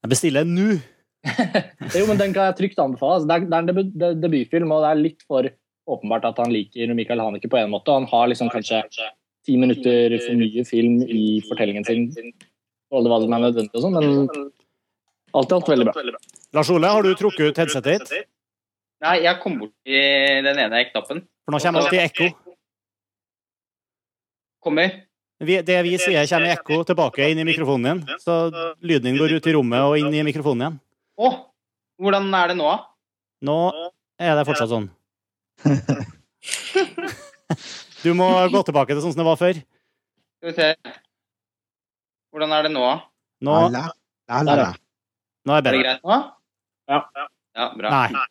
Jeg 0.00 0.12
bestiller 0.12 0.48
nå! 0.48 0.74
jo, 1.96 2.04
men 2.08 2.20
den 2.20 2.32
kan 2.36 2.48
jeg 2.48 2.58
trygt 2.58 2.80
anbefale. 2.80 3.18
Altså, 3.18 3.28
det, 3.28 3.36
er, 3.36 3.48
det 3.48 3.56
er 3.56 3.64
en 3.64 3.70
debut, 3.70 4.20
debutfilm, 4.24 4.72
og 4.72 4.84
det 4.84 4.90
er 4.90 5.02
litt 5.06 5.24
for 5.28 5.48
åpenbart 5.90 6.28
at 6.28 6.38
han 6.40 6.52
liker 6.52 6.92
Michael 6.96 7.22
Haneke 7.22 7.50
på 7.50 7.58
en 7.60 7.72
måte. 7.72 7.92
Han 7.96 8.08
har 8.10 8.30
liksom 8.30 8.52
kanskje 8.52 8.82
ti 9.46 9.56
minutter 9.60 10.16
for 10.20 10.36
mye 10.40 10.64
film 10.68 11.00
i 11.08 11.40
fortellingen 11.48 11.86
sin. 11.86 12.08
Og 12.90 13.04
det 13.04 13.12
hva 13.12 13.20
som 13.22 13.36
er 13.36 13.44
nødvendig 13.46 13.78
og 13.78 13.84
sånn, 13.84 13.96
men 13.96 14.50
Alt 15.36 15.52
i 15.52 15.54
alt 15.54 15.68
veldig 15.70 15.86
bra. 15.86 16.20
Lars 16.56 16.70
Ole, 16.74 16.90
har 16.90 17.06
du 17.06 17.10
trukket 17.18 17.52
ut 17.52 17.60
headsetet 17.62 18.08
ditt? 18.10 18.26
Nei, 19.00 19.16
jeg 19.24 19.38
kom 19.40 19.54
borti 19.60 20.00
den 20.44 20.58
ene 20.60 20.82
knappen. 20.90 21.22
For 21.46 21.54
nå 21.54 21.60
kommer 21.62 21.86
alltid 21.86 22.02
ekko. 22.02 22.26
Kommer. 24.60 24.98
Vi, 25.40 25.56
det 25.64 25.78
vi 25.86 25.94
sier, 25.96 26.26
kommer 26.28 26.52
ekko 26.52 26.82
tilbake 26.90 27.30
inn 27.32 27.40
i 27.40 27.46
mikrofonen 27.48 28.02
din. 28.02 28.18
Så 28.20 28.36
lyden 28.84 29.08
din 29.08 29.20
går 29.20 29.38
ut 29.38 29.46
i 29.48 29.54
rommet 29.56 29.86
og 29.86 29.96
inn 30.02 30.12
i 30.12 30.24
mikrofonen 30.26 30.66
igjen. 30.66 30.76
Å! 31.20 31.30
Hvordan 32.00 32.28
er 32.36 32.52
det 32.52 32.56
nå, 32.58 32.68
da? 32.68 32.78
Nå 33.48 33.56
er 34.20 34.36
det 34.36 34.46
fortsatt 34.48 34.72
sånn. 34.72 34.90
Du 38.00 38.14
må 38.16 38.26
gå 38.48 38.60
tilbake 38.64 38.94
til 38.94 39.02
sånn 39.04 39.12
som 39.12 39.20
det 39.20 39.26
var 39.26 39.36
før. 39.36 39.58
Skal 40.40 40.48
vi 40.48 40.54
se. 40.56 40.68
Hvordan 42.32 42.54
er 42.56 42.64
det 42.64 42.70
nå, 42.72 42.84
da? 42.86 42.94
Nå, 43.44 43.56
La, 43.74 43.82
la, 44.30 44.38
la, 44.46 44.54
la. 44.56 44.68
Nå 45.46 45.56
er 45.56 45.64
det 45.64 45.72
Er 45.72 45.78
det 45.78 45.86
greit 45.86 46.04
nå? 46.06 46.18
Ja. 46.90 47.00
Ja, 47.56 47.70
bra. 47.76 47.90
Nei. 47.90 48.10
Nei. 48.14 48.28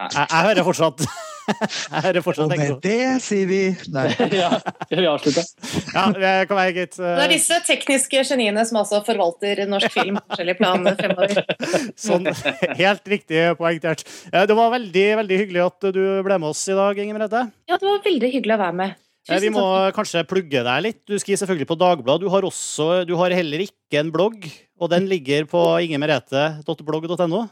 Jeg, 0.00 0.28
jeg 0.30 0.46
hører 0.46 0.64
fortsatt 0.64 1.02
Jeg 1.50 2.02
hører 2.04 2.22
fortsatt 2.24 2.46
Og 2.46 2.60
med 2.60 2.76
det 2.84 2.98
sier 3.24 3.48
vi 3.48 3.58
nei. 3.92 4.04
ja, 4.38 4.50
vi 4.92 5.06
avslutter. 5.10 5.48
Ja, 5.90 6.04
det 6.14 6.32
kan 6.48 6.56
være 6.60 6.74
greit. 6.76 6.94
Det 6.94 7.24
er 7.24 7.32
disse 7.32 7.58
tekniske 7.66 8.22
geniene 8.28 8.62
som 8.68 8.78
altså 8.80 9.00
forvalter 9.06 9.64
norsk 9.68 9.90
film 9.96 10.20
på 10.20 10.24
forskjellige 10.30 10.60
plan 10.60 10.86
fremover. 11.00 11.42
Sånn, 12.06 12.30
helt 12.78 13.12
riktig 13.12 13.44
poengtert. 13.58 14.06
Det 14.30 14.56
var 14.56 14.72
veldig 14.76 15.06
veldig 15.24 15.42
hyggelig 15.42 15.64
at 15.66 15.90
du 15.96 16.02
ble 16.26 16.38
med 16.38 16.52
oss 16.52 16.62
i 16.70 16.78
dag, 16.78 17.02
Inger 17.02 17.18
Merete. 17.18 17.46
Ja, 17.66 17.76
det 17.80 17.88
var 17.88 18.02
veldig 18.06 18.34
hyggelig 18.36 18.56
å 18.56 18.62
være 18.62 18.78
med. 18.84 18.98
Tusen 19.26 19.42
Vi 19.44 19.50
må 19.52 19.66
takk. 19.66 19.96
kanskje 19.98 20.24
plugge 20.28 20.62
deg 20.64 20.84
litt. 20.86 21.00
Du 21.08 21.18
skriver 21.20 21.42
selvfølgelig 21.42 21.68
på 21.68 21.76
Dagbladet. 21.80 22.24
Du 22.24 22.30
har, 22.32 22.46
også, 22.46 22.88
du 23.08 23.12
har 23.20 23.34
heller 23.36 23.66
ikke 23.66 24.00
en 24.00 24.14
blogg, 24.14 24.46
og 24.80 24.90
den 24.92 25.06
ligger 25.10 25.46
på 25.50 25.62
ingemerete.blogg.no. 25.86 27.46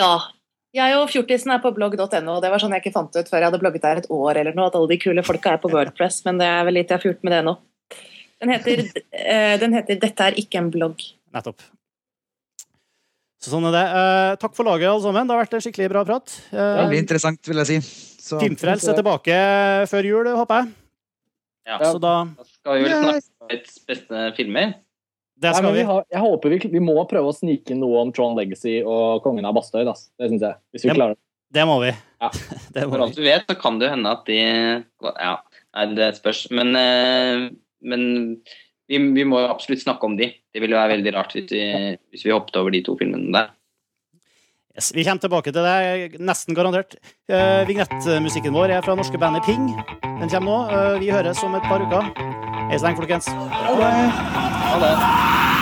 Ja. 0.00 0.14
Jeg 0.74 0.96
og 0.98 1.06
fjortisen 1.06 1.52
er 1.54 1.60
på 1.62 1.70
blogg.no, 1.70 2.32
og 2.34 2.40
det 2.42 2.50
var 2.50 2.58
sånn 2.58 2.72
jeg 2.74 2.82
ikke 2.82 2.96
fant 2.96 3.14
ut 3.14 3.28
før 3.30 3.38
jeg 3.38 3.46
hadde 3.46 3.60
blogget 3.62 3.84
der 3.84 4.00
et 4.00 4.08
år 4.10 4.40
eller 4.40 4.56
noe, 4.58 4.66
at 4.66 4.74
alle 4.74 4.90
de 4.90 4.98
kule 4.98 5.22
folka 5.22 5.52
er 5.54 5.60
på 5.62 5.70
Wordpress, 5.70 6.24
men 6.26 6.40
det 6.40 6.48
er 6.50 6.66
vel 6.66 6.74
litt 6.80 6.90
jeg 6.90 6.98
har 6.98 7.04
fjort 7.04 7.22
med 7.22 7.36
det 7.36 7.44
nå. 7.46 7.54
Den 8.42 8.50
heter, 8.50 8.82
eh, 9.14 9.54
den 9.62 9.76
heter 9.78 10.00
'Dette 10.02 10.26
er 10.26 10.34
ikke 10.42 10.58
en 10.58 10.72
blogg'. 10.74 11.04
Nettopp. 11.32 11.62
Så 13.40 13.52
sånn 13.52 13.68
er 13.68 13.74
det. 13.76 13.84
Eh, 13.86 14.36
takk 14.42 14.54
for 14.56 14.66
laget, 14.66 14.88
alle 14.88 15.04
sammen. 15.04 15.28
Det 15.28 15.36
har 15.36 15.44
vært 15.44 15.54
en 15.54 15.64
skikkelig 15.64 15.88
bra 15.92 16.04
prat. 16.08 16.34
Eh, 16.50 16.74
Veldig 16.80 16.98
interessant, 16.98 17.40
vil 17.46 17.60
jeg 17.62 17.66
si. 17.66 17.78
Så, 18.24 18.40
Filmfrelst 18.40 18.88
er 18.88 18.96
tilbake 18.96 19.36
før 19.86 20.02
jul, 20.08 20.30
håper 20.32 20.62
jeg. 20.62 20.72
Ja. 21.68 21.78
Så 21.78 22.00
da 22.00 22.24
Da 22.24 22.44
skal 22.44 22.78
vi 22.78 22.88
vel 22.88 22.90
snakke 22.90 23.40
om 23.40 23.48
beste 23.88 24.36
filmer. 24.36 24.74
Det 25.42 25.50
skal 25.56 25.66
Nei, 25.66 25.72
vi 25.74 25.82
vi. 25.82 25.86
har, 25.88 26.04
jeg 26.14 26.22
håper 26.22 26.52
vi, 26.52 26.58
vi 26.76 26.82
må 26.82 26.94
prøve 27.10 27.30
å 27.30 27.34
snike 27.34 27.74
inn 27.74 27.80
noe 27.82 28.04
om 28.04 28.12
Tron 28.14 28.36
Legacy 28.38 28.78
og 28.86 29.24
Kongen 29.24 29.46
av 29.48 29.56
Bastøy. 29.56 29.82
Da. 29.86 29.96
Det 30.20 30.30
syns 30.30 30.44
jeg. 30.46 30.60
Hvis 30.72 30.84
vi 30.86 30.92
det, 30.92 30.98
klarer 31.00 31.16
det. 31.16 31.20
Det 31.54 31.64
må 31.68 31.80
vi. 31.82 31.90
Ja. 32.22 32.30
Det 32.74 32.86
må 32.86 32.94
For 32.94 33.04
alt 33.04 33.18
vi. 33.18 33.22
du 33.22 33.26
vet, 33.28 33.48
så 33.50 33.56
kan 33.58 33.80
det 33.80 33.88
jo 33.88 33.94
hende 33.96 34.14
at 34.14 34.22
de 34.30 34.38
Ja, 34.38 35.34
nei, 35.76 35.88
det 35.98 36.12
spørs. 36.20 36.46
Men, 36.54 36.72
eh, 36.78 37.48
men 37.84 38.06
vi, 38.90 39.02
vi 39.18 39.26
må 39.28 39.42
absolutt 39.48 39.82
snakke 39.84 40.06
om 40.08 40.16
de. 40.20 40.30
Det 40.54 40.62
ville 40.62 40.78
være 40.78 40.96
veldig 40.96 41.12
rart 41.18 41.34
hvis 41.36 41.50
vi, 41.52 41.66
hvis 42.14 42.24
vi 42.26 42.32
hoppet 42.34 42.58
over 42.60 42.74
de 42.74 42.82
to 42.86 42.96
filmene 43.00 43.34
der. 43.34 43.52
Yes, 44.74 44.90
vi 44.90 45.04
kommer 45.06 45.22
tilbake 45.22 45.52
til 45.54 45.62
det, 45.62 46.18
nesten 46.18 46.56
garantert. 46.56 46.96
Uh, 47.30 47.62
Vignettmusikken 47.68 48.56
vår 48.56 48.72
er 48.74 48.82
fra 48.82 48.96
norske 48.98 49.20
bandet 49.22 49.46
Ping. 49.46 49.68
Den 50.02 50.32
kommer 50.32 50.48
nå. 50.48 50.56
Uh, 50.66 50.96
vi 50.98 51.12
høres 51.14 51.44
om 51.46 51.54
et 51.54 51.68
par 51.70 51.84
uker. 51.84 52.10
Hei 52.70 52.78
så 52.78 52.86
lenge, 52.86 52.96
folkens. 52.96 53.26
Ha 53.28 53.74
det. 53.80 53.92
Ha 54.70 54.78
det. 54.80 55.53